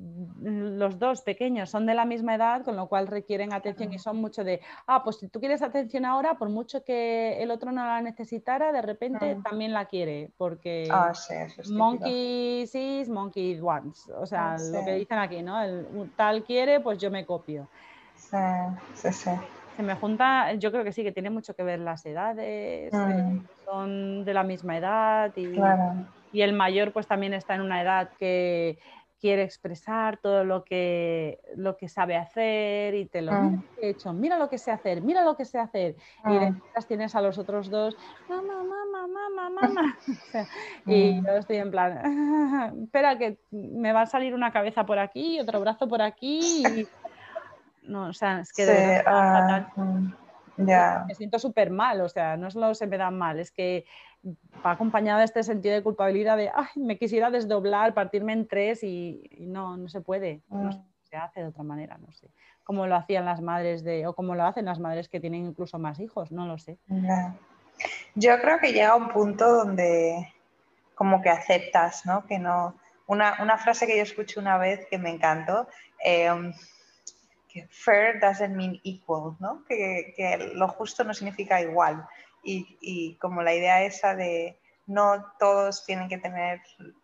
los 0.43 0.99
dos 0.99 1.23
pequeños, 1.23 1.71
son 1.71 1.87
de 1.87 1.95
la 1.95 2.05
misma 2.05 2.35
edad, 2.35 2.63
con 2.63 2.75
lo 2.75 2.85
cual 2.85 3.07
requieren 3.07 3.51
atención 3.51 3.91
y 3.93 3.97
son 3.97 4.17
mucho 4.17 4.43
de, 4.43 4.61
ah, 4.85 5.03
pues 5.03 5.17
si 5.17 5.27
tú 5.27 5.39
quieres 5.39 5.63
atención 5.63 6.05
ahora, 6.05 6.37
por 6.37 6.49
mucho 6.49 6.83
que 6.83 7.41
el 7.41 7.49
otro 7.49 7.71
no 7.71 7.83
la 7.83 7.99
necesitara, 8.03 8.71
de 8.71 8.83
repente 8.83 9.39
también 9.43 9.73
la 9.73 9.85
quiere, 9.85 10.29
porque 10.37 10.87
ah, 10.91 11.13
monkey 11.71 12.67
sees, 12.67 13.09
monkey 13.09 13.59
wants. 13.59 14.07
O 14.09 14.27
sea, 14.27 14.53
ah, 14.53 14.57
lo 14.71 14.85
que 14.85 14.93
dicen 14.93 15.17
aquí, 15.17 15.41
¿no? 15.41 15.59
El 15.59 16.11
tal 16.15 16.43
quiere, 16.43 16.79
pues 16.79 16.99
yo 16.99 17.09
me 17.09 17.25
copio. 17.25 17.67
Sí, 18.17 18.37
sí, 18.93 19.11
sí. 19.11 19.31
Se 19.77 19.81
me 19.81 19.95
junta, 19.95 20.53
yo 20.53 20.71
creo 20.71 20.83
que 20.83 20.91
sí, 20.91 21.01
que 21.01 21.11
tiene 21.11 21.31
mucho 21.31 21.55
que 21.55 21.63
ver 21.63 21.79
las 21.79 22.05
edades, 22.05 22.93
mm. 22.93 23.11
eh, 23.11 23.41
son 23.65 24.25
de 24.25 24.33
la 24.35 24.43
misma 24.43 24.77
edad 24.77 25.31
y 25.35 25.55
y 26.31 26.41
el 26.41 26.53
mayor 26.53 26.91
pues 26.93 27.07
también 27.07 27.33
está 27.33 27.55
en 27.55 27.61
una 27.61 27.81
edad 27.81 28.09
que 28.19 28.79
quiere 29.19 29.43
expresar 29.43 30.17
todo 30.17 30.43
lo 30.43 30.63
que, 30.63 31.39
lo 31.55 31.75
que 31.75 31.87
sabe 31.87 32.15
hacer 32.15 32.93
y 32.93 33.05
te 33.05 33.21
lo 33.21 33.31
ah. 33.31 33.51
he 33.81 33.89
hecho, 33.89 34.13
mira 34.13 34.37
lo 34.37 34.49
que 34.49 34.57
sé 34.57 34.71
hacer, 34.71 35.01
mira 35.01 35.23
lo 35.23 35.35
que 35.35 35.45
sé 35.45 35.57
hacer. 35.57 35.95
Y 36.25 36.35
ah. 36.35 36.51
después 36.51 36.87
tienes 36.87 37.15
a 37.15 37.21
los 37.21 37.37
otros 37.37 37.69
dos, 37.69 37.97
mamá, 38.29 38.63
mamá, 38.63 39.07
mamá, 39.07 39.49
mamá. 39.49 39.97
y 40.85 41.13
mm. 41.13 41.25
yo 41.25 41.31
estoy 41.33 41.57
en 41.57 41.71
plan, 41.71 42.77
espera 42.83 43.17
que 43.17 43.39
me 43.51 43.91
va 43.91 44.01
a 44.01 44.05
salir 44.05 44.33
una 44.35 44.51
cabeza 44.51 44.85
por 44.85 44.99
aquí, 44.99 45.39
otro 45.39 45.59
brazo 45.61 45.87
por 45.87 46.01
aquí. 46.01 46.63
Y... 46.65 46.87
No, 47.83 48.09
o 48.09 48.13
sea, 48.13 48.41
es 48.41 48.51
que 48.51 48.65
de 48.65 49.03
ah, 49.05 49.71
mm, 50.57 51.07
me 51.07 51.15
siento 51.15 51.39
súper 51.39 51.69
mal, 51.69 52.01
o 52.01 52.09
sea, 52.09 52.37
no 52.37 52.51
solo 52.51 52.73
se 52.75 52.87
me 52.87 52.97
da 52.97 53.11
mal, 53.11 53.39
es 53.39 53.51
que 53.51 53.85
va 54.65 54.71
acompañado 54.71 55.19
de 55.19 55.25
este 55.25 55.43
sentido 55.43 55.75
de 55.75 55.83
culpabilidad 55.83 56.37
de, 56.37 56.51
ay, 56.53 56.67
me 56.75 56.97
quisiera 56.97 57.29
desdoblar, 57.29 57.93
partirme 57.93 58.33
en 58.33 58.47
tres 58.47 58.83
y, 58.83 59.21
no, 59.39 59.77
no 59.77 59.87
se 59.87 60.01
puede, 60.01 60.41
no 60.49 60.69
mm. 60.69 60.83
se 61.03 61.17
hace 61.17 61.41
de 61.41 61.47
otra 61.47 61.63
manera, 61.63 61.97
no 61.97 62.11
sé. 62.11 62.29
Como 62.63 62.85
lo 62.85 62.95
hacían 62.95 63.25
las 63.25 63.41
madres 63.41 63.83
de, 63.83 64.07
o 64.07 64.13
como 64.13 64.35
lo 64.35 64.43
hacen 64.43 64.65
las 64.65 64.79
madres 64.79 65.07
que 65.07 65.19
tienen 65.19 65.45
incluso 65.45 65.79
más 65.79 65.99
hijos, 65.99 66.31
no 66.31 66.47
lo 66.47 66.57
sé. 66.57 66.77
Yo 68.15 68.41
creo 68.41 68.59
que 68.59 68.73
llega 68.73 68.95
un 68.95 69.09
punto 69.09 69.47
donde 69.53 70.33
como 70.95 71.21
que 71.21 71.29
aceptas, 71.29 72.05
¿no? 72.05 72.25
Que 72.25 72.39
no, 72.39 72.75
una, 73.05 73.37
una 73.41 73.57
frase 73.57 73.87
que 73.87 73.95
yo 73.95 74.03
escuché 74.03 74.39
una 74.39 74.57
vez 74.57 74.85
que 74.89 74.97
me 74.97 75.11
encantó, 75.11 75.67
em, 76.03 76.53
que 77.61 77.67
fair 77.69 78.19
doesn't 78.19 78.55
mean 78.55 78.79
equal, 78.83 79.35
¿no? 79.39 79.63
Que, 79.67 80.13
que, 80.15 80.51
lo 80.53 80.67
justo 80.67 81.03
no 81.03 81.13
significa 81.13 81.61
igual 81.61 82.07
y, 82.43 83.17
como 83.19 83.41
la 83.41 83.53
idea 83.53 83.83
esa 83.83 84.15
de, 84.15 84.59
no 84.85 85.33
todos 85.39 85.85
tienen 85.85 86.07
que 86.07 86.17
tener 86.17 86.61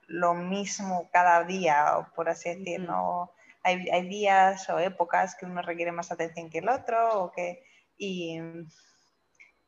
lo 0.07 0.33
mismo 0.33 1.09
cada 1.11 1.43
día, 1.43 1.97
o 1.97 2.07
por 2.15 2.29
así 2.29 2.49
decirlo. 2.55 3.31
Hay, 3.65 3.89
hay, 3.89 4.07
días 4.09 4.69
o 4.69 4.79
épocas 4.79 5.35
que 5.35 5.45
uno 5.45 5.61
requiere 5.61 5.91
más 5.91 6.11
atención 6.11 6.49
que 6.49 6.59
el 6.59 6.69
otro, 6.69 7.23
o 7.23 7.31
que, 7.31 7.63
y, 7.97 8.39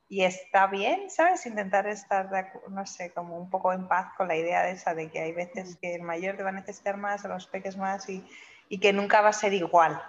y 0.10 0.24
está 0.24 0.68
bien, 0.68 1.10
¿sabes? 1.10 1.46
Intentar 1.46 1.88
estar, 1.88 2.30
no 2.70 2.86
sé, 2.86 3.12
como 3.14 3.38
un 3.38 3.50
poco 3.50 3.72
en 3.72 3.88
paz 3.88 4.08
con 4.18 4.28
la 4.28 4.36
idea 4.36 4.64
de 4.64 4.72
esa, 4.72 4.94
de 4.94 5.10
que 5.10 5.20
hay 5.20 5.32
veces 5.32 5.78
que 5.78 5.96
el 5.96 6.02
mayor 6.02 6.36
te 6.36 6.44
va 6.44 6.50
a 6.50 6.54
necesitar 6.54 6.98
más, 6.98 7.24
a 7.24 7.30
los 7.30 7.48
peques 7.48 7.78
más, 7.78 8.10
y, 8.10 8.26
y 8.68 8.80
que 8.80 8.92
nunca 8.94 9.22
va 9.22 9.30
a 9.30 9.34
ser 9.34 9.54
igual, 9.54 10.02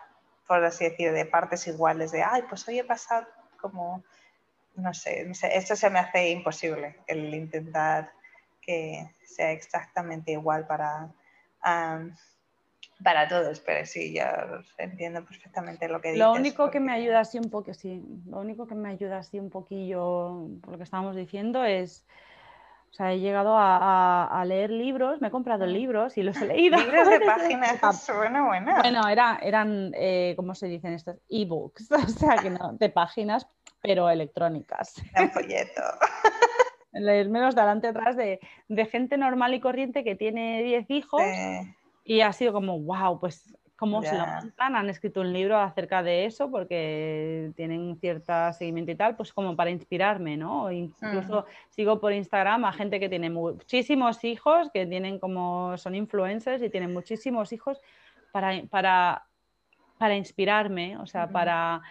por 0.47 0.65
así 0.65 0.85
decir, 0.85 1.13
de 1.13 1.25
partes 1.25 1.67
iguales, 1.67 2.13
de, 2.13 2.23
ay, 2.23 2.43
pues 2.49 2.67
hoy 2.69 2.79
he 2.79 2.85
pasado 2.85 3.27
como 3.61 4.03
no 4.77 4.93
sé, 4.93 5.27
esto 5.55 5.75
se 5.75 5.91
me 5.91 5.99
hace 5.99 6.31
imposible, 6.31 6.97
el 7.07 7.35
intentar 7.35 8.13
que 8.61 9.09
sea 9.25 9.53
exactamente 9.53 10.33
igual 10.33 10.67
para, 10.67 11.09
para 13.03 13.29
todos, 13.29 13.61
pero 13.61 13.87
sí, 13.87 14.15
yo 14.15 14.25
entiendo 14.77 15.25
perfectamente 15.25 15.89
lo 15.89 16.01
que 16.01 16.09
dices. 16.09 16.27
Lo 16.27 16.33
único 16.33 16.71
que 16.71 16.81
me 16.81 16.93
ayuda 16.93 17.21
así 17.21 17.39
un 17.39 17.51
poco, 17.51 17.73
sí, 17.73 18.03
lo 18.27 18.41
único 18.41 18.67
que 18.67 18.75
me 18.75 18.91
ayuda 18.91 19.19
así 19.19 19.39
un 19.39 19.51
poquillo, 19.51 20.47
por 20.61 20.73
lo 20.73 20.79
que 20.79 20.85
estábamos 20.85 21.17
diciendo, 21.17 21.65
es... 21.65 22.07
O 22.97 23.03
sea, 23.03 23.13
he 23.13 23.21
llegado 23.21 23.55
a, 23.59 24.43
leer 24.47 24.71
libros, 24.71 25.21
me 25.21 25.29
he 25.29 25.31
comprado 25.31 25.65
ah. 25.65 25.67
libros 25.67 26.17
y 26.17 26.23
los 26.23 26.35
he 26.41 26.47
leído. 26.47 26.79
Libros 26.79 27.11
de 27.11 27.21
páginas, 27.27 27.79
bueno, 28.17 28.47
bueno. 28.47 28.73
Bueno, 28.81 29.07
era, 29.07 29.39
eran, 29.43 29.93
eh, 29.95 30.33
¿cómo 30.35 30.55
se 30.55 30.67
dicen 30.67 30.95
estos? 30.95 31.17
E-books, 31.29 31.91
o 31.93 32.09
sea, 32.09 32.37
que 32.39 32.49
no, 32.49 32.73
de 32.73 32.89
páginas, 32.89 33.47
pero 33.83 34.09
electrónicas. 34.09 34.95
Un 35.15 35.31
folleto. 35.31 35.83
Leérmelos 36.93 37.55
delante 37.55 37.89
atrás 37.89 38.17
de, 38.17 38.41
de, 38.69 38.87
gente 38.87 39.19
normal 39.19 39.53
y 39.53 39.61
corriente 39.61 40.03
que 40.03 40.17
tiene 40.17 40.63
10 40.63 40.91
hijos 40.91 41.21
y 42.03 42.23
ha 42.23 42.33
sido 42.33 42.55
como, 42.55 42.81
wow, 42.81 43.21
pues 43.21 43.55
cómo 43.77 44.03
se 44.03 44.17
lo 44.17 44.27
montan, 44.27 44.75
han 44.75 44.89
escrito 44.89 45.21
un 45.21 45.33
libro 45.33 45.59
acerca 45.59 46.03
de 46.03 46.25
eso 46.25 46.51
porque 46.51 47.53
tienen 47.57 47.97
cierto 48.01 48.33
seguimiento 48.53 48.91
y 48.91 48.95
tal, 48.95 49.17
pues 49.17 49.33
como 49.33 49.55
para 49.55 49.71
inspirarme, 49.71 50.37
¿no? 50.37 50.73
Incluso 50.73 51.43
mm. 51.43 51.45
sigo 51.71 52.01
por 52.01 52.13
Instagram 52.13 52.65
a 52.65 52.73
gente 52.73 52.99
que 52.99 53.09
tiene 53.09 53.31
muchísimos 53.31 54.25
hijos, 54.25 54.71
que 54.73 54.87
tienen 54.87 55.19
como, 55.19 55.77
son 55.77 55.95
influencers 55.95 56.63
y 56.63 56.71
tienen 56.71 56.93
muchísimos 56.93 57.53
hijos 57.53 57.81
para, 58.33 58.63
para, 58.71 59.27
para 59.99 60.17
inspirarme, 60.17 60.97
o 60.97 61.07
sea, 61.07 61.29
para 61.29 61.83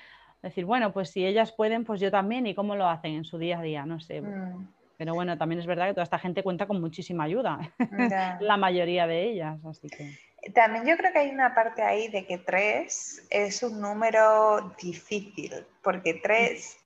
decir, 0.42 0.66
bueno, 0.66 0.92
pues 0.92 1.10
si 1.12 1.26
ellas 1.26 1.52
pueden, 1.52 1.86
pues 1.86 2.02
yo 2.02 2.12
también, 2.12 2.48
y 2.48 2.56
cómo 2.56 2.76
lo 2.76 2.88
hacen 2.88 3.14
en 3.14 3.26
su 3.26 3.38
día 3.38 3.60
a 3.60 3.62
día, 3.62 3.86
no 3.86 4.00
sé. 4.00 4.22
Mm. 4.22 4.68
Pero 4.98 5.14
bueno, 5.14 5.38
también 5.38 5.60
es 5.60 5.66
verdad 5.66 5.88
que 5.88 5.94
toda 5.94 6.04
esta 6.04 6.20
gente 6.20 6.42
cuenta 6.42 6.68
con 6.68 6.80
muchísima 6.80 7.26
ayuda, 7.26 7.60
la 8.40 8.58
mayoría 8.58 9.08
de 9.08 9.30
ellas, 9.30 9.64
así 9.66 9.88
que... 9.88 10.18
También 10.54 10.86
yo 10.86 10.98
creo 10.98 11.12
que 11.12 11.20
hay 11.20 11.30
una 11.32 11.56
parte 11.56 11.82
ahí 11.82 12.08
de 12.08 12.26
que 12.26 12.38
tres 12.38 13.26
es 13.30 13.64
un 13.64 13.82
número 13.82 14.76
difícil, 14.78 15.66
porque 15.82 16.14
tres 16.14 16.78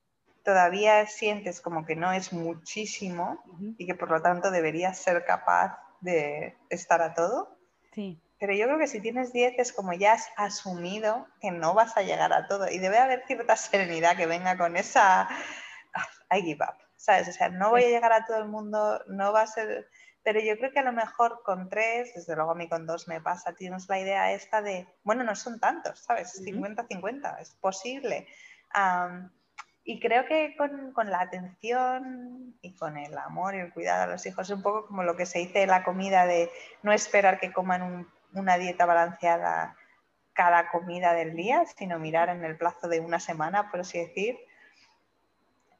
todavía 0.43 1.05
sientes 1.05 1.61
como 1.61 1.85
que 1.85 1.95
no 1.95 2.11
es 2.11 2.31
muchísimo 2.33 3.43
y 3.77 3.85
que 3.85 3.95
por 3.95 4.09
lo 4.09 4.21
tanto 4.21 4.49
deberías 4.51 4.97
ser 4.97 5.25
capaz 5.25 5.77
de 6.01 6.57
estar 6.69 7.01
a 7.01 7.13
todo. 7.13 7.57
Sí. 7.93 8.21
Pero 8.39 8.53
yo 8.53 8.65
creo 8.65 8.79
que 8.79 8.87
si 8.87 9.01
tienes 9.01 9.33
10 9.33 9.55
es 9.57 9.73
como 9.73 9.91
ya 9.93 10.13
has 10.13 10.29
asumido 10.37 11.27
que 11.41 11.51
no 11.51 11.73
vas 11.73 11.97
a 11.97 12.03
llegar 12.03 12.31
a 12.31 12.47
todo 12.47 12.69
y 12.69 12.79
debe 12.79 12.97
haber 12.97 13.25
cierta 13.27 13.55
serenidad 13.57 14.15
que 14.15 14.27
venga 14.27 14.57
con 14.57 14.77
esa 14.77 15.23
ah, 15.23 16.07
I 16.31 16.41
give 16.41 16.63
up, 16.63 16.77
¿sabes? 16.95 17.27
O 17.27 17.31
sea, 17.33 17.49
no 17.49 17.69
voy 17.69 17.83
a 17.83 17.89
llegar 17.89 18.13
a 18.13 18.25
todo 18.25 18.37
el 18.37 18.47
mundo, 18.47 19.03
no 19.07 19.33
va 19.33 19.41
a 19.41 19.47
ser... 19.47 19.89
Pero 20.23 20.39
yo 20.39 20.57
creo 20.57 20.71
que 20.71 20.79
a 20.79 20.83
lo 20.83 20.91
mejor 20.91 21.41
con 21.43 21.69
tres, 21.69 22.13
desde 22.13 22.35
luego 22.35 22.51
a 22.51 22.55
mí 22.55 22.67
con 22.67 22.85
dos 22.85 23.07
me 23.07 23.21
pasa, 23.21 23.53
tienes 23.53 23.87
la 23.87 23.99
idea 23.99 24.33
esta 24.33 24.61
de, 24.61 24.87
bueno, 25.03 25.23
no 25.23 25.35
son 25.35 25.59
tantos, 25.59 25.99
¿sabes? 25.99 26.41
50-50, 26.45 27.39
es 27.39 27.55
posible. 27.55 28.27
y 29.83 29.99
creo 29.99 30.25
que 30.25 30.55
con, 30.57 30.91
con, 30.93 31.09
la 31.09 31.21
atención 31.21 32.57
y 32.61 32.75
con 32.75 32.97
el 32.97 33.17
amor 33.17 33.55
y 33.55 33.59
el 33.59 33.73
cuidado 33.73 34.03
a 34.03 34.07
los 34.07 34.25
hijos 34.25 34.49
es 34.49 34.55
un 34.55 34.61
poco 34.61 34.87
como 34.87 35.03
lo 35.03 35.15
que 35.15 35.25
se 35.25 35.39
dice 35.39 35.65
la 35.65 35.83
comida 35.83 36.25
de 36.25 36.51
no 36.83 36.91
esperar 36.91 37.39
que 37.39 37.53
coman 37.53 37.81
un 37.81 38.19
una 38.33 38.57
dieta 38.57 38.85
balanceada 38.85 39.75
cada 40.33 40.69
comida 40.69 41.13
del 41.13 41.35
día, 41.35 41.65
sino 41.77 41.99
mirar 41.99 42.29
en 42.29 42.45
el 42.45 42.57
plazo 42.57 42.87
de 42.87 42.99
una 42.99 43.19
semana, 43.19 43.69
por 43.71 43.81
así 43.81 43.99
decir, 43.99 44.37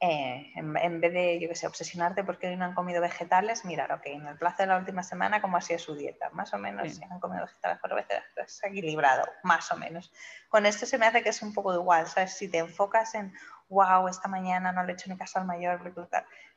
eh, 0.02 0.54
en, 0.56 1.02
vez 1.02 1.14
de, 1.14 1.40
yo 1.42 1.50
que 1.50 1.56
sé, 1.56 1.68
obsesionarte 1.68 2.24
porque 2.24 2.48
hoy 2.48 2.56
no 2.56 2.64
han 2.64 2.74
comido 2.74 3.02
vegetales, 3.02 3.66
mirar, 3.66 3.92
ok, 3.92 4.06
en 4.06 4.28
el 4.28 4.38
plazo 4.38 4.64
de 4.64 4.68
la 4.68 4.78
última 4.78 5.04
semana, 5.04 5.42
¿cómo 5.42 5.58
ha 5.58 5.62
sido 5.62 5.78
su 5.78 5.94
dieta? 5.94 6.30
Más 6.30 6.54
o 6.54 6.58
menos, 6.58 6.96
si 6.96 7.04
han 7.04 7.20
comido 7.20 7.44
vegetales 7.46 7.80
por 7.80 7.94
veces, 7.94 8.24
es 8.38 8.64
equilibrado, 8.64 9.30
más 9.44 9.70
o 9.74 9.78
menos. 9.78 10.14
Con 10.48 10.66
esto 10.66 10.86
se 10.86 10.98
me 10.98 11.06
hace 11.06 11.22
que 11.22 11.30
es 11.30 11.42
un 11.42 11.54
poco 11.54 11.74
igual, 11.74 12.08
¿sabes? 12.08 12.34
Si 12.34 12.48
te 12.48 12.60
enfocas 12.60 13.14
en, 13.16 13.34
wow, 13.68 14.08
esta 14.08 14.30
mañana 14.30 14.72
no 14.72 14.84
le 14.84 14.94
he 14.94 14.94
hecho 14.94 15.10
ni 15.10 15.18
caso 15.18 15.40
al 15.40 15.46
mayor, 15.46 15.94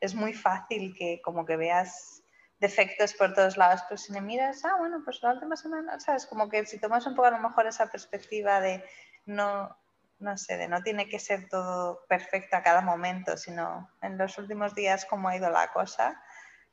es 0.00 0.14
muy 0.14 0.34
fácil 0.34 0.94
que 0.96 1.20
como 1.20 1.44
que 1.44 1.56
veas 1.56 2.22
defectos 2.60 3.12
por 3.14 3.34
todos 3.34 3.56
lados, 3.56 3.82
pero 3.88 3.98
si 3.98 4.12
me 4.12 4.20
miras, 4.20 4.64
ah, 4.64 4.76
bueno, 4.78 5.02
pues 5.04 5.20
la 5.20 5.32
última 5.32 5.56
semana, 5.56 5.98
¿sabes? 5.98 6.26
Como 6.26 6.48
que 6.48 6.64
si 6.64 6.78
tomas 6.78 7.04
un 7.06 7.16
poco 7.16 7.26
a 7.26 7.32
lo 7.32 7.40
mejor 7.40 7.66
esa 7.66 7.90
perspectiva 7.90 8.60
de 8.60 8.84
no, 9.26 9.76
no 10.22 10.36
sé, 10.38 10.56
de 10.56 10.68
no 10.68 10.82
tiene 10.82 11.08
que 11.08 11.18
ser 11.18 11.48
todo 11.48 12.00
perfecto 12.08 12.56
a 12.56 12.62
cada 12.62 12.80
momento, 12.80 13.36
sino 13.36 13.90
en 14.00 14.16
los 14.16 14.38
últimos 14.38 14.74
días 14.74 15.04
cómo 15.04 15.28
ha 15.28 15.36
ido 15.36 15.50
la 15.50 15.68
cosa, 15.72 16.22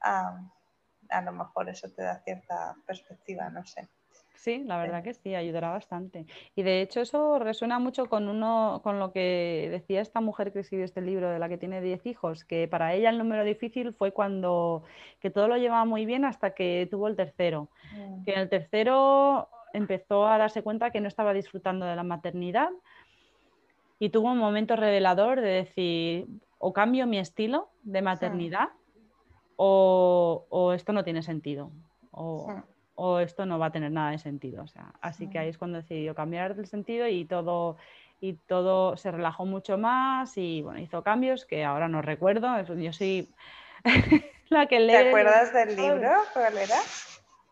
a 0.01 1.21
lo 1.21 1.31
mejor 1.31 1.69
eso 1.69 1.89
te 1.95 2.03
da 2.03 2.19
cierta 2.23 2.75
perspectiva, 2.85 3.49
no 3.49 3.65
sé. 3.65 3.89
Sí, 4.39 4.63
la 4.63 4.77
verdad 4.77 5.03
que 5.03 5.13
sí, 5.13 5.35
ayudará 5.35 5.69
bastante. 5.69 6.25
Y 6.55 6.63
de 6.63 6.81
hecho 6.81 7.01
eso 7.01 7.39
resuena 7.39 7.77
mucho 7.77 8.07
con 8.07 8.29
uno, 8.29 8.79
con 8.83 8.97
lo 8.97 9.11
que 9.11 9.67
decía 9.69 9.99
esta 9.99 10.21
mujer 10.21 10.53
que 10.53 10.59
escribió 10.59 10.85
este 10.85 11.01
libro, 11.01 11.29
de 11.29 11.39
la 11.39 11.49
que 11.49 11.57
tiene 11.57 11.81
10 11.81 12.05
hijos, 12.05 12.45
que 12.45 12.65
para 12.69 12.93
ella 12.93 13.09
el 13.09 13.17
número 13.17 13.43
difícil 13.43 13.93
fue 13.93 14.13
cuando 14.13 14.83
que 15.19 15.29
todo 15.29 15.49
lo 15.49 15.57
llevaba 15.57 15.83
muy 15.83 16.05
bien 16.05 16.23
hasta 16.23 16.51
que 16.51 16.87
tuvo 16.89 17.09
el 17.09 17.17
tercero. 17.17 17.69
Mm. 17.93 18.23
Que 18.23 18.31
el 18.31 18.47
tercero 18.47 19.49
empezó 19.73 20.25
a 20.25 20.37
darse 20.37 20.63
cuenta 20.63 20.91
que 20.91 21.01
no 21.01 21.09
estaba 21.09 21.33
disfrutando 21.33 21.85
de 21.85 21.97
la 21.97 22.03
maternidad 22.03 22.69
y 23.99 24.09
tuvo 24.09 24.31
un 24.31 24.37
momento 24.37 24.75
revelador 24.75 25.41
de 25.41 25.49
decir, 25.49 26.27
o 26.57 26.73
cambio 26.73 27.05
mi 27.05 27.19
estilo 27.19 27.69
de 27.83 28.01
maternidad 28.01 28.69
o, 29.61 30.71
esto 30.73 30.93
no 30.93 31.03
tiene 31.03 31.21
sentido. 31.21 31.71
O, 32.11 32.63
o 32.95 33.19
esto 33.19 33.45
no 33.45 33.59
va 33.59 33.67
a 33.67 33.71
tener 33.71 33.91
nada 33.91 34.11
de 34.11 34.19
sentido. 34.19 34.63
O 34.63 34.67
sea, 34.67 34.93
así 35.01 35.29
que 35.29 35.39
ahí 35.39 35.49
es 35.49 35.57
cuando 35.57 35.77
decidió 35.77 36.15
cambiar 36.15 36.51
el 36.57 36.65
sentido 36.65 37.07
y 37.07 37.25
todo, 37.25 37.77
y 38.21 38.33
todo 38.33 38.95
se 38.97 39.11
relajó 39.11 39.45
mucho 39.45 39.77
más 39.77 40.37
y 40.37 40.61
bueno, 40.61 40.79
hizo 40.79 41.03
cambios 41.03 41.45
que 41.45 41.65
ahora 41.65 41.87
no 41.87 42.01
recuerdo. 42.01 42.61
Yo 42.75 42.93
soy 42.93 43.29
la 44.49 44.67
que 44.67 44.79
lee. 44.79 44.93
¿Te 44.93 45.07
acuerdas 45.09 45.53
del 45.53 45.75
libro? 45.75 46.11
¿Cuál 46.33 46.57
era? 46.57 46.75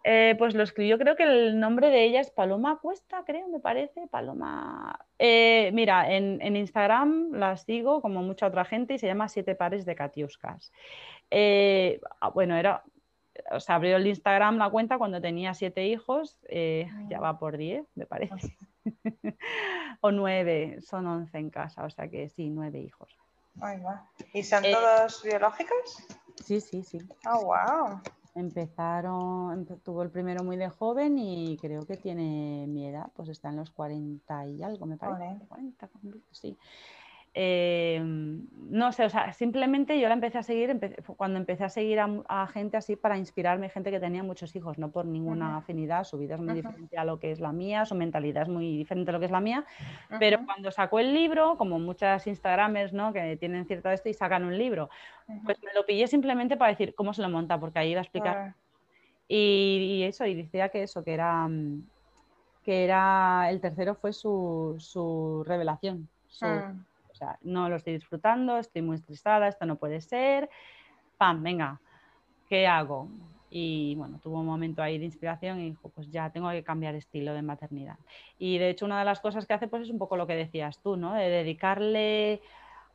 Eh, 0.10 0.36
pues 0.38 0.56
lo 0.56 0.64
escribió, 0.64 0.98
creo 0.98 1.18
que 1.18 1.24
el 1.24 1.60
nombre 1.60 1.90
de 1.90 2.06
ella 2.06 2.22
es 2.22 2.32
Paloma 2.32 2.80
Cuesta, 2.82 3.24
creo, 3.26 3.50
me 3.50 3.60
parece. 3.60 4.08
Paloma. 4.08 4.98
Eh, 5.20 5.70
mira, 5.74 6.10
en, 6.10 6.56
Instagram 6.56 7.34
la 7.34 7.58
sigo 7.58 8.02
como 8.02 8.22
mucha 8.22 8.48
otra 8.48 8.64
gente 8.64 8.94
y 8.94 9.00
se 9.00 9.08
llama 9.08 9.28
Siete 9.28 9.54
Pares 9.54 9.84
de 9.84 9.96
Catiuscas. 9.96 10.72
Eh, 11.30 12.00
ah, 12.22 12.30
bueno, 12.30 12.56
era 12.56 12.86
o 13.52 13.60
sea, 13.60 13.76
abrió 13.76 13.98
el 13.98 14.08
Instagram 14.08 14.58
la 14.58 14.70
cuenta 14.70 14.98
cuando 14.98 15.20
tenía 15.20 15.54
siete 15.54 15.86
hijos, 15.86 16.40
eh, 16.48 16.90
ya 17.10 17.20
va 17.20 17.38
por 17.38 17.58
diez, 17.58 17.86
me 17.96 18.06
parece. 18.06 18.58
o 20.00 20.12
nueve, 20.12 20.80
son 20.82 21.06
once 21.06 21.38
en 21.38 21.50
casa, 21.50 21.84
o 21.84 21.90
sea 21.90 22.08
que 22.08 22.30
sí, 22.30 22.50
nueve 22.50 22.80
hijos. 22.80 23.14
¿Y 24.34 24.44
son 24.44 24.64
todos 24.64 25.22
biológicos? 25.22 26.08
Sí, 26.46 26.62
sí, 26.62 26.82
sí. 26.82 27.00
Oh, 27.26 27.46
wow. 27.46 28.02
Empezaron, 28.38 29.66
tuvo 29.84 30.04
el 30.04 30.12
primero 30.12 30.44
muy 30.44 30.58
de 30.58 30.70
joven 30.70 31.18
y 31.18 31.58
creo 31.58 31.88
que 31.88 31.98
tiene 31.98 32.66
mi 32.68 32.86
edad, 32.86 33.12
pues 33.16 33.30
está 33.30 33.50
en 33.50 33.56
los 33.56 33.72
40 33.72 34.48
y 34.48 34.62
algo, 34.62 34.86
me 34.86 34.96
parece. 34.96 35.44
40, 35.48 35.90
sí. 36.32 36.56
Eh, 37.40 38.02
no 38.02 38.92
sé, 38.92 39.06
o 39.06 39.10
sea, 39.12 39.32
simplemente 39.32 40.00
yo 40.00 40.08
la 40.08 40.16
empecé 40.16 40.40
a 40.40 40.44
seguir 40.44 40.76
cuando 41.18 41.38
empecé 41.38 41.66
a 41.66 41.70
seguir 41.70 42.00
a, 42.00 42.48
gente 42.48 42.78
así 42.78 42.96
para 42.96 43.16
inspirarme, 43.16 43.70
gente 43.70 43.92
que 43.92 44.00
tenía 44.00 44.24
muchos 44.24 44.56
hijos, 44.56 44.80
no 44.80 44.90
por 44.90 45.06
ninguna 45.06 45.58
afinidad, 45.58 46.04
su 46.04 46.18
vida 46.18 46.34
es 46.34 46.42
muy 46.42 46.56
diferente 46.56 46.98
a 46.98 47.06
lo 47.06 47.20
que 47.20 47.30
es 47.32 47.40
la 47.40 47.52
mía, 47.52 47.86
su 47.86 47.94
mentalidad 47.94 48.42
es 48.42 48.50
muy 48.50 48.76
diferente 48.76 49.12
a 49.12 49.14
lo 49.14 49.20
que 49.20 49.26
es 49.26 49.32
la 49.32 49.40
mía, 49.40 49.66
pero 50.20 50.44
cuando 50.48 50.72
sacó 50.72 50.98
el 50.98 51.14
libro, 51.14 51.58
como 51.58 51.78
muchas 51.78 52.26
Instagramers, 52.26 52.92
¿no? 52.92 53.14
Que 53.14 53.38
tienen 53.38 53.68
cierto 53.68 53.92
esto 53.92 54.10
y 54.10 54.16
sacan 54.16 54.44
un 54.44 54.58
libro, 54.58 54.90
pues 55.46 55.62
me 55.62 55.76
lo 55.76 55.86
pillé 55.86 56.08
simplemente 56.08 56.58
para 56.58 56.72
decir 56.72 56.96
cómo 56.96 57.14
se 57.14 57.22
lo 57.22 57.30
monta, 57.30 57.60
porque 57.60 57.78
ahí 57.78 57.92
iba 57.92 58.00
a 58.00 58.04
explicar. 58.04 58.56
Y, 59.28 60.02
eso, 60.08 60.26
y 60.26 60.34
decía 60.34 60.70
que 60.70 60.82
eso, 60.82 61.04
que 61.04 61.14
era, 61.14 61.48
que 62.64 62.84
era, 62.84 63.48
el 63.52 63.62
tercero 63.62 63.94
fue 63.94 64.12
su, 64.12 65.44
revelación, 65.46 66.10
su, 66.30 66.46
ah. 66.46 66.74
O 66.74 66.97
sea, 67.18 67.38
no 67.42 67.70
lo 67.70 67.76
estoy 67.76 67.94
disfrutando, 67.94 68.58
estoy 68.58 68.82
muy 68.82 68.96
estresada, 68.96 69.48
esto 69.48 69.66
no 69.66 69.76
puede 69.76 70.02
ser. 70.02 70.50
¡Pam! 71.18 71.44
Venga. 71.44 71.80
¿qué 72.48 72.68
hago? 72.68 73.08
Y 73.50 73.96
bueno, 73.96 74.20
tuvo 74.22 74.40
un 74.40 74.46
momento 74.46 74.82
ahí 74.82 74.98
de 74.98 75.06
inspiración 75.06 75.60
y 75.62 75.70
dijo, 75.70 75.90
pues 75.90 76.12
ya 76.12 76.30
tengo 76.30 76.50
que 76.52 76.64
cambiar 76.64 76.96
estilo 76.96 77.34
de 77.34 77.42
maternidad. 77.42 77.98
Y 78.38 78.58
de 78.58 78.70
hecho 78.70 78.86
una 78.86 79.00
de 79.00 79.06
las 79.06 79.20
cosas 79.22 79.46
que 79.46 79.54
hace 79.54 79.68
pues 79.68 79.84
es 79.84 79.90
un 79.90 79.98
poco 79.98 80.18
lo 80.18 80.28
que 80.28 80.36
decías 80.36 80.80
tú, 80.80 80.98
¿no? 80.98 81.14
De 81.14 81.30
dedicarle 81.30 82.42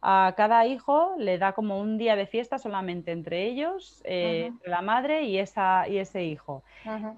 a 0.02 0.34
cada 0.36 0.66
hijo, 0.66 1.14
le 1.16 1.38
da 1.38 1.52
como 1.52 1.80
un 1.80 1.96
día 1.96 2.16
de 2.16 2.26
fiesta 2.26 2.58
solamente 2.58 3.12
entre 3.12 3.46
ellos, 3.46 4.02
eh, 4.04 4.50
la 4.66 4.82
madre 4.82 5.22
y, 5.22 5.38
esa, 5.38 5.88
y 5.88 5.98
ese 5.98 6.24
hijo. 6.24 6.64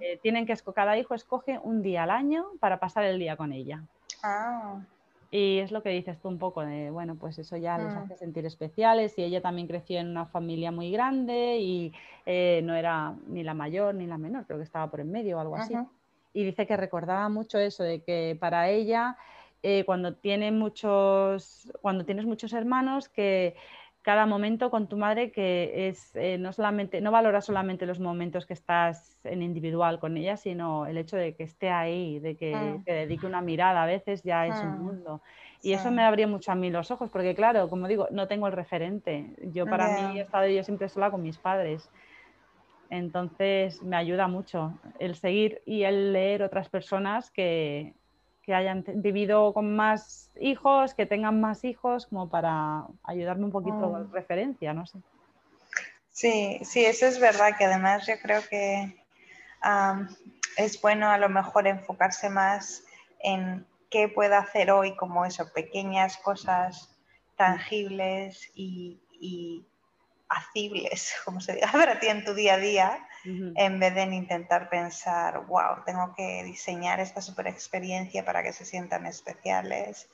Eh, 0.01 0.19
tienen 0.23 0.47
que, 0.47 0.55
cada 0.75 0.97
hijo 0.99 1.15
escoge 1.15 1.59
un 1.63 1.83
día 1.83 2.03
al 2.03 2.11
año 2.11 2.45
para 2.61 2.79
pasar 2.79 3.05
el 3.05 3.19
día 3.19 3.37
con 3.37 3.53
ella. 3.53 3.83
Ah. 4.23 4.81
Y 5.37 5.59
es 5.59 5.73
lo 5.73 5.83
que 5.83 5.89
dices 5.89 6.21
tú 6.21 6.29
un 6.29 6.39
poco 6.39 6.65
de, 6.65 6.91
bueno, 6.91 7.17
pues 7.17 7.41
eso 7.41 7.57
ya 7.57 7.77
les 7.77 7.93
mm. 7.93 7.99
hace 7.99 8.17
sentir 8.19 8.47
especiales 8.47 9.19
y 9.19 9.25
ella 9.25 9.41
también 9.41 9.67
creció 9.67 9.99
en 9.99 10.11
una 10.11 10.27
familia 10.27 10.71
muy 10.71 10.93
grande 10.93 11.59
y 11.59 11.93
eh, 12.25 12.61
no 12.63 12.73
era 12.73 13.17
ni 13.27 13.43
la 13.43 13.53
mayor 13.53 13.97
ni 13.97 14.07
la 14.07 14.17
menor, 14.17 14.47
creo 14.47 14.59
que 14.59 14.65
estaba 14.65 14.89
por 14.93 15.01
en 15.01 15.11
medio 15.11 15.39
o 15.39 15.41
algo 15.41 15.57
así. 15.57 15.75
Y 16.35 16.45
dice 16.45 16.69
que 16.69 16.77
recordaba 16.77 17.29
mucho 17.31 17.59
eso, 17.59 17.83
de 17.83 18.05
que 18.05 18.37
para 18.39 18.69
ella, 18.69 19.17
eh, 19.65 19.83
cuando, 19.85 20.15
tiene 20.15 20.53
muchos, 20.53 21.69
cuando 21.83 22.05
tienes 22.05 22.27
muchos 22.27 22.53
hermanos, 22.53 23.09
que 23.09 23.57
cada 24.05 24.27
momento 24.27 24.71
con 24.71 24.87
tu 24.87 24.99
madre 24.99 25.33
que 25.33 25.89
es 25.89 26.15
eh, 26.15 26.37
no 26.37 26.53
solamente 26.53 27.01
no 27.01 27.11
valora 27.11 27.41
solamente 27.41 27.87
los 27.87 27.99
momentos 27.99 28.45
que 28.45 28.53
estás 28.53 29.17
en 29.25 29.41
individual 29.41 29.99
con 29.99 30.19
ella 30.19 30.37
sino 30.37 30.85
el 30.85 30.99
hecho 30.99 31.17
de 31.17 31.35
que 31.35 31.45
esté 31.45 31.71
ahí 31.71 32.19
de 32.19 32.37
que, 32.37 32.55
mm. 32.55 32.85
dedique 32.85 33.25
una 33.25 33.41
mirada 33.41 33.83
a 33.83 33.87
veces 33.87 34.23
ya 34.23 34.47
es 34.47 34.61
un 34.61 34.79
mm. 34.79 34.83
mundo. 34.83 35.23
Y 35.63 35.73
eso 35.73 35.91
me 35.91 36.03
abrió 36.03 36.29
mucho 36.29 36.53
a 36.53 36.55
mí 36.55 36.69
los 36.69 36.91
ojos 36.91 37.09
porque 37.11 37.35
claro 37.35 37.71
como 37.71 37.89
digo 37.89 38.07
no 38.11 38.29
tengo 38.29 38.47
el 38.47 38.53
referente. 38.53 39.35
Yo 39.55 39.65
para 39.65 39.89
mí 39.89 40.19
he 40.19 40.23
estado 40.23 40.47
yo 40.49 40.63
siempre 40.63 40.91
sola 40.91 41.11
con 41.11 41.23
mis 41.23 41.39
padres. 41.39 41.91
Entonces 42.91 43.83
me 43.83 43.97
ayuda 43.97 44.29
mucho 44.29 44.79
el 44.99 45.15
seguir 45.15 45.63
y 45.65 45.85
el 45.85 46.13
leer 46.13 46.43
otras 46.43 46.69
personas 46.69 47.31
que 47.31 47.95
que 48.45 48.55
hayan 48.55 48.85
vivido 48.97 49.53
con 49.55 49.75
más 49.75 50.31
hijos, 50.39 50.95
que 50.95 51.07
tengan 51.07 51.41
más 51.41 51.65
hijos, 51.65 52.07
como 52.07 52.29
para 52.29 52.85
ayudarme 53.03 53.47
un 53.47 53.53
poquito 53.53 53.99
de 53.99 54.05
mm. 54.05 54.13
referencia, 54.13 54.75
no 54.75 54.87
sé. 54.87 54.99
Sí, 56.11 56.61
sí, 56.63 56.85
eso 56.85 57.07
es 57.07 57.19
verdad, 57.19 57.57
que 57.57 57.65
además 57.65 58.07
yo 58.07 58.15
creo 58.23 58.41
que 58.49 58.95
es 60.57 60.81
bueno 60.81 61.11
a 61.11 61.19
lo 61.19 61.29
mejor 61.29 61.67
enfocarse 61.67 62.29
más 62.29 62.85
en 63.21 63.67
qué 63.91 64.09
puedo 64.09 64.37
hacer 64.37 64.71
hoy, 64.71 64.95
como 64.97 65.25
eso, 65.25 65.51
pequeñas 65.53 66.19
cosas 66.19 66.95
tangibles 67.37 68.51
y, 68.55 69.01
y 69.11 69.67
como 71.25 71.41
se 71.41 71.55
diga 71.55 71.71
para 71.73 71.99
ti 71.99 72.09
en 72.09 72.25
tu 72.25 72.35
día 72.35 72.55
a 72.55 72.59
día, 72.59 73.09
en 73.25 73.81
vez 73.81 73.95
de 73.95 74.03
intentar 74.03 74.69
pensar, 74.69 75.47
wow, 75.47 75.83
tengo 75.87 76.15
que 76.15 76.45
diseñar 76.45 77.01
esta 77.01 77.23
super 77.23 77.47
experiencia 77.47 78.25
para 78.25 78.43
que 78.43 78.53
se 78.53 78.65
sientan 78.65 79.07
especiales. 79.07 80.09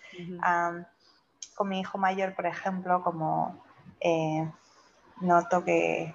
con 1.55 1.69
mi 1.69 1.81
hijo 1.81 1.99
mayor, 1.99 2.35
por 2.35 2.47
ejemplo, 2.47 3.03
como 3.03 3.65
eh, 4.01 4.49
noto 5.21 5.65
que, 5.65 6.15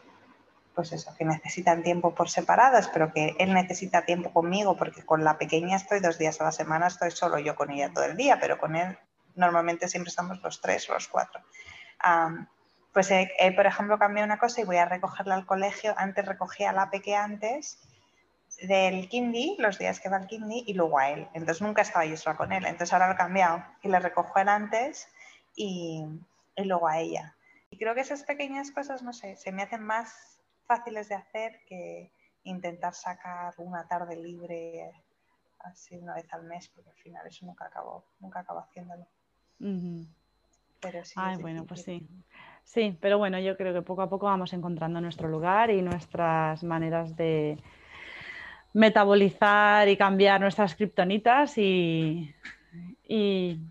pues 0.73 0.93
eso, 0.93 1.13
que 1.17 1.25
necesitan 1.25 1.83
tiempo 1.83 2.15
por 2.15 2.29
separadas, 2.29 2.89
pero 2.93 3.11
que 3.11 3.35
él 3.39 3.53
necesita 3.53 4.05
tiempo 4.05 4.31
conmigo, 4.31 4.77
porque 4.77 5.03
con 5.03 5.23
la 5.23 5.37
pequeña 5.37 5.75
estoy 5.75 5.99
dos 5.99 6.17
días 6.17 6.39
a 6.39 6.45
la 6.45 6.51
semana, 6.51 6.87
estoy 6.87 7.11
solo 7.11 7.39
yo 7.39 7.55
con 7.55 7.71
ella 7.71 7.91
todo 7.93 8.05
el 8.05 8.15
día, 8.15 8.39
pero 8.39 8.57
con 8.57 8.75
él 8.75 8.97
normalmente 9.35 9.89
siempre 9.89 10.09
estamos 10.09 10.41
los 10.41 10.61
tres 10.61 10.89
o 10.89 10.93
los 10.93 11.09
cuatro 11.09 11.41
pues 12.95 13.11
he, 13.11 13.51
por 13.57 13.65
ejemplo, 13.65 13.99
cambiado 13.99 14.25
una 14.25 14.39
cosa 14.39 14.61
y 14.61 14.63
voy 14.63 14.77
a 14.77 14.85
recogerla 14.85 15.35
al 15.35 15.45
colegio. 15.45 15.93
Antes 15.97 16.25
recogía 16.25 16.69
a 16.69 16.73
la 16.73 16.89
peque 16.89 17.13
antes 17.13 17.77
del 18.61 19.09
kindy, 19.09 19.57
los 19.59 19.77
días 19.77 19.99
que 19.99 20.07
va 20.07 20.15
al 20.15 20.27
kindy, 20.27 20.63
y 20.65 20.75
luego 20.75 20.97
a 20.97 21.09
él. 21.09 21.27
Entonces 21.33 21.61
nunca 21.61 21.81
estaba 21.81 22.05
yo 22.05 22.15
sola 22.15 22.37
con 22.37 22.53
él. 22.53 22.63
Entonces 22.63 22.93
ahora 22.93 23.07
lo 23.07 23.15
he 23.15 23.17
cambiado 23.17 23.65
y 23.81 23.89
le 23.89 23.99
recojo 23.99 24.39
él 24.39 24.47
antes 24.47 25.09
y, 25.57 26.05
y 26.55 26.63
luego 26.63 26.87
a 26.87 26.99
ella. 26.99 27.35
Y 27.69 27.77
creo 27.77 27.95
que 27.95 27.99
esas 27.99 28.23
pequeñas 28.23 28.71
cosas, 28.71 29.03
no 29.03 29.11
sé, 29.11 29.35
se 29.35 29.51
me 29.51 29.63
hacen 29.63 29.83
más 29.83 30.39
fáciles 30.65 31.09
de 31.09 31.15
hacer 31.15 31.59
que 31.67 32.13
intentar 32.43 32.93
sacar 32.93 33.55
una 33.57 33.89
tarde 33.89 34.15
libre 34.15 34.89
así 35.59 35.97
una 35.97 36.15
vez 36.15 36.33
al 36.33 36.43
mes, 36.43 36.69
porque 36.69 36.91
al 36.91 36.95
final 36.95 37.27
eso 37.27 37.45
nunca 37.45 37.65
acabo, 37.65 38.05
nunca 38.21 38.39
acabo 38.39 38.61
haciéndolo. 38.61 39.05
Pero 40.79 41.03
sí. 41.03 41.13
Ay, 41.17 41.35
bueno, 41.41 41.65
pues 41.65 41.83
sí. 41.83 42.07
Sí, 42.65 42.97
pero 42.99 43.17
bueno, 43.17 43.39
yo 43.39 43.55
creo 43.55 43.73
que 43.73 43.81
poco 43.81 44.01
a 44.01 44.09
poco 44.09 44.25
vamos 44.25 44.51
encontrando 44.51 44.99
nuestro 44.99 45.29
lugar 45.29 45.69
y 45.69 45.81
nuestras 45.81 46.63
maneras 46.63 47.15
de 47.15 47.57
metabolizar 48.73 49.87
y 49.87 49.95
cambiar 49.95 50.41
nuestras 50.41 50.75
kriptonitas 50.75 51.57
y, 51.57 52.35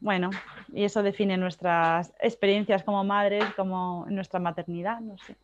bueno, 0.01 0.31
y 0.73 0.85
eso 0.85 1.03
define 1.03 1.37
nuestras 1.37 2.15
experiencias 2.21 2.83
como 2.85 3.05
madres, 3.05 3.45
como 3.57 4.07
nuestra 4.09 4.41
maternidad, 4.41 5.01
no 5.01 5.19
sé. 5.19 5.37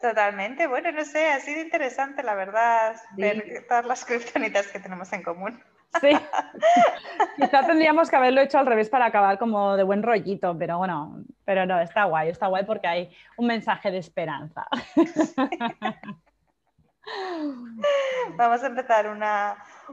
Totalmente, 0.00 0.66
bueno, 0.66 0.90
no 0.90 1.04
sé, 1.04 1.28
ha 1.28 1.38
sido 1.38 1.60
interesante 1.60 2.24
la 2.24 2.34
verdad 2.34 2.96
ver 3.16 3.64
todas 3.68 3.86
las 3.86 4.04
kriptonitas 4.04 4.66
que 4.66 4.80
tenemos 4.80 5.12
en 5.12 5.22
común. 5.22 5.62
Sí, 6.00 6.10
quizá 7.36 7.66
tendríamos 7.66 8.08
que 8.08 8.16
haberlo 8.16 8.40
hecho 8.40 8.58
al 8.58 8.66
revés 8.66 8.88
para 8.88 9.06
acabar 9.06 9.38
como 9.38 9.76
de 9.76 9.82
buen 9.82 10.02
rollito, 10.02 10.56
pero 10.58 10.78
bueno, 10.78 11.22
pero 11.44 11.66
no, 11.66 11.80
está 11.80 12.04
guay, 12.04 12.30
está 12.30 12.46
guay 12.46 12.64
porque 12.64 12.86
hay 12.86 13.14
un 13.36 13.46
mensaje 13.46 13.90
de 13.90 13.98
esperanza. 13.98 14.66
Vamos 18.36 18.62
a 18.62 18.66
empezar 18.66 19.08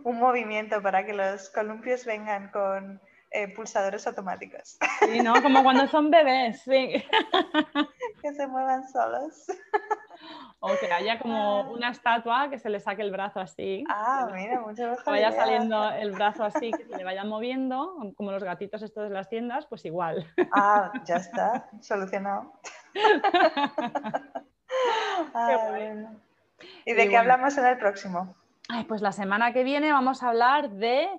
un 0.03 0.19
movimiento 0.19 0.81
para 0.81 1.05
que 1.05 1.13
los 1.13 1.49
columpios 1.49 2.05
vengan 2.05 2.49
con 2.49 3.01
eh, 3.31 3.53
pulsadores 3.53 4.07
automáticos. 4.07 4.77
Sí, 4.99 5.19
¿no? 5.21 5.41
Como 5.41 5.63
cuando 5.63 5.87
son 5.87 6.09
bebés, 6.09 6.61
sí. 6.61 7.03
Que 8.21 8.33
se 8.33 8.47
muevan 8.47 8.87
solos. 8.89 9.45
O 10.59 10.69
que 10.79 10.91
haya 10.91 11.19
como 11.19 11.61
ah. 11.61 11.69
una 11.69 11.89
estatua 11.89 12.49
que 12.49 12.59
se 12.59 12.69
le 12.69 12.79
saque 12.79 13.01
el 13.01 13.11
brazo 13.11 13.39
así. 13.39 13.85
Ah, 13.89 14.27
mira, 14.33 14.59
mucho 14.59 14.89
mejor. 14.89 15.05
vaya 15.05 15.31
saliendo 15.31 15.89
el 15.91 16.11
brazo 16.11 16.43
así, 16.43 16.71
que 16.71 16.85
se 16.85 16.97
le 16.97 17.03
vaya 17.05 17.23
moviendo, 17.23 17.95
como 18.17 18.31
los 18.31 18.43
gatitos 18.43 18.81
estos 18.81 19.07
de 19.07 19.09
las 19.11 19.29
tiendas, 19.29 19.65
pues 19.67 19.85
igual. 19.85 20.27
Ah, 20.53 20.91
ya 21.05 21.15
está, 21.15 21.69
solucionado. 21.79 22.51
¿Y 26.85 26.93
de 26.93 27.09
qué 27.09 27.17
hablamos 27.17 27.57
en 27.57 27.65
el 27.65 27.77
próximo? 27.77 28.35
Ay, 28.67 28.83
pues 28.83 29.01
la 29.01 29.11
semana 29.11 29.53
que 29.53 29.63
viene 29.63 29.91
vamos 29.91 30.21
a 30.21 30.29
hablar 30.29 30.69
de 30.69 31.09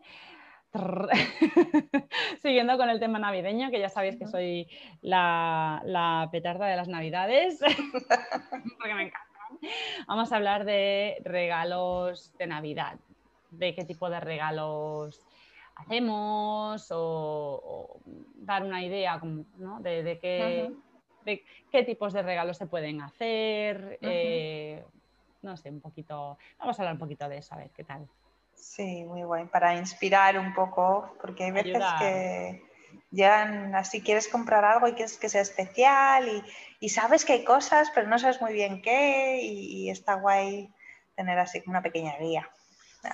Siguiendo 2.42 2.76
con 2.76 2.90
el 2.90 3.00
tema 3.00 3.18
navideño, 3.18 3.70
que 3.70 3.80
ya 3.80 3.88
sabéis 3.88 4.16
que 4.16 4.26
soy 4.26 4.68
la, 5.02 5.82
la 5.84 6.28
petarda 6.30 6.66
de 6.66 6.76
las 6.76 6.88
navidades, 6.88 7.58
porque 8.78 8.94
me 8.94 9.02
encanta. 9.02 9.30
Vamos 10.06 10.32
a 10.32 10.36
hablar 10.36 10.64
de 10.64 11.20
regalos 11.24 12.32
de 12.38 12.46
Navidad, 12.46 12.98
de 13.50 13.74
qué 13.74 13.84
tipo 13.84 14.08
de 14.08 14.20
regalos 14.20 15.26
hacemos 15.74 16.88
o, 16.90 18.00
dar 18.36 18.62
una 18.62 18.82
idea 18.84 19.20
de, 19.80 20.18
qué, 20.20 20.70
de, 21.24 21.44
qué, 21.70 21.82
tipos 21.82 22.12
de 22.12 22.22
regalos 22.22 22.58
se 22.58 22.66
pueden 22.66 23.00
hacer. 23.00 23.98
Eh, 24.02 24.84
no 25.42 25.56
sé, 25.56 25.70
un 25.70 25.80
poquito, 25.80 26.38
vamos 26.58 26.78
a 26.78 26.82
hablar 26.82 26.94
un 26.94 27.00
poquito 27.00 27.28
de 27.28 27.38
eso, 27.38 27.54
a 27.54 27.58
ver 27.58 27.70
qué 27.70 27.84
tal. 27.84 28.06
Sí, 28.60 29.04
muy 29.04 29.22
bueno, 29.22 29.48
para 29.50 29.74
inspirar 29.76 30.38
un 30.38 30.52
poco, 30.54 31.16
porque 31.20 31.44
hay 31.44 31.50
veces 31.50 31.82
que 31.98 32.62
ya 33.10 33.42
así 33.74 34.02
quieres 34.02 34.28
comprar 34.28 34.64
algo 34.64 34.86
y 34.88 34.92
quieres 34.92 35.18
que 35.18 35.28
sea 35.28 35.40
especial 35.40 36.44
y, 36.80 36.88
sabes 36.88 37.24
que 37.24 37.34
hay 37.34 37.44
cosas, 37.44 37.90
pero 37.94 38.08
no 38.08 38.18
sabes 38.18 38.40
muy 38.40 38.52
bien 38.52 38.82
qué 38.82 39.40
y, 39.42 39.90
está 39.90 40.14
guay 40.14 40.68
tener 41.16 41.38
así 41.38 41.62
una 41.66 41.82
pequeña 41.82 42.16
guía. 42.18 42.48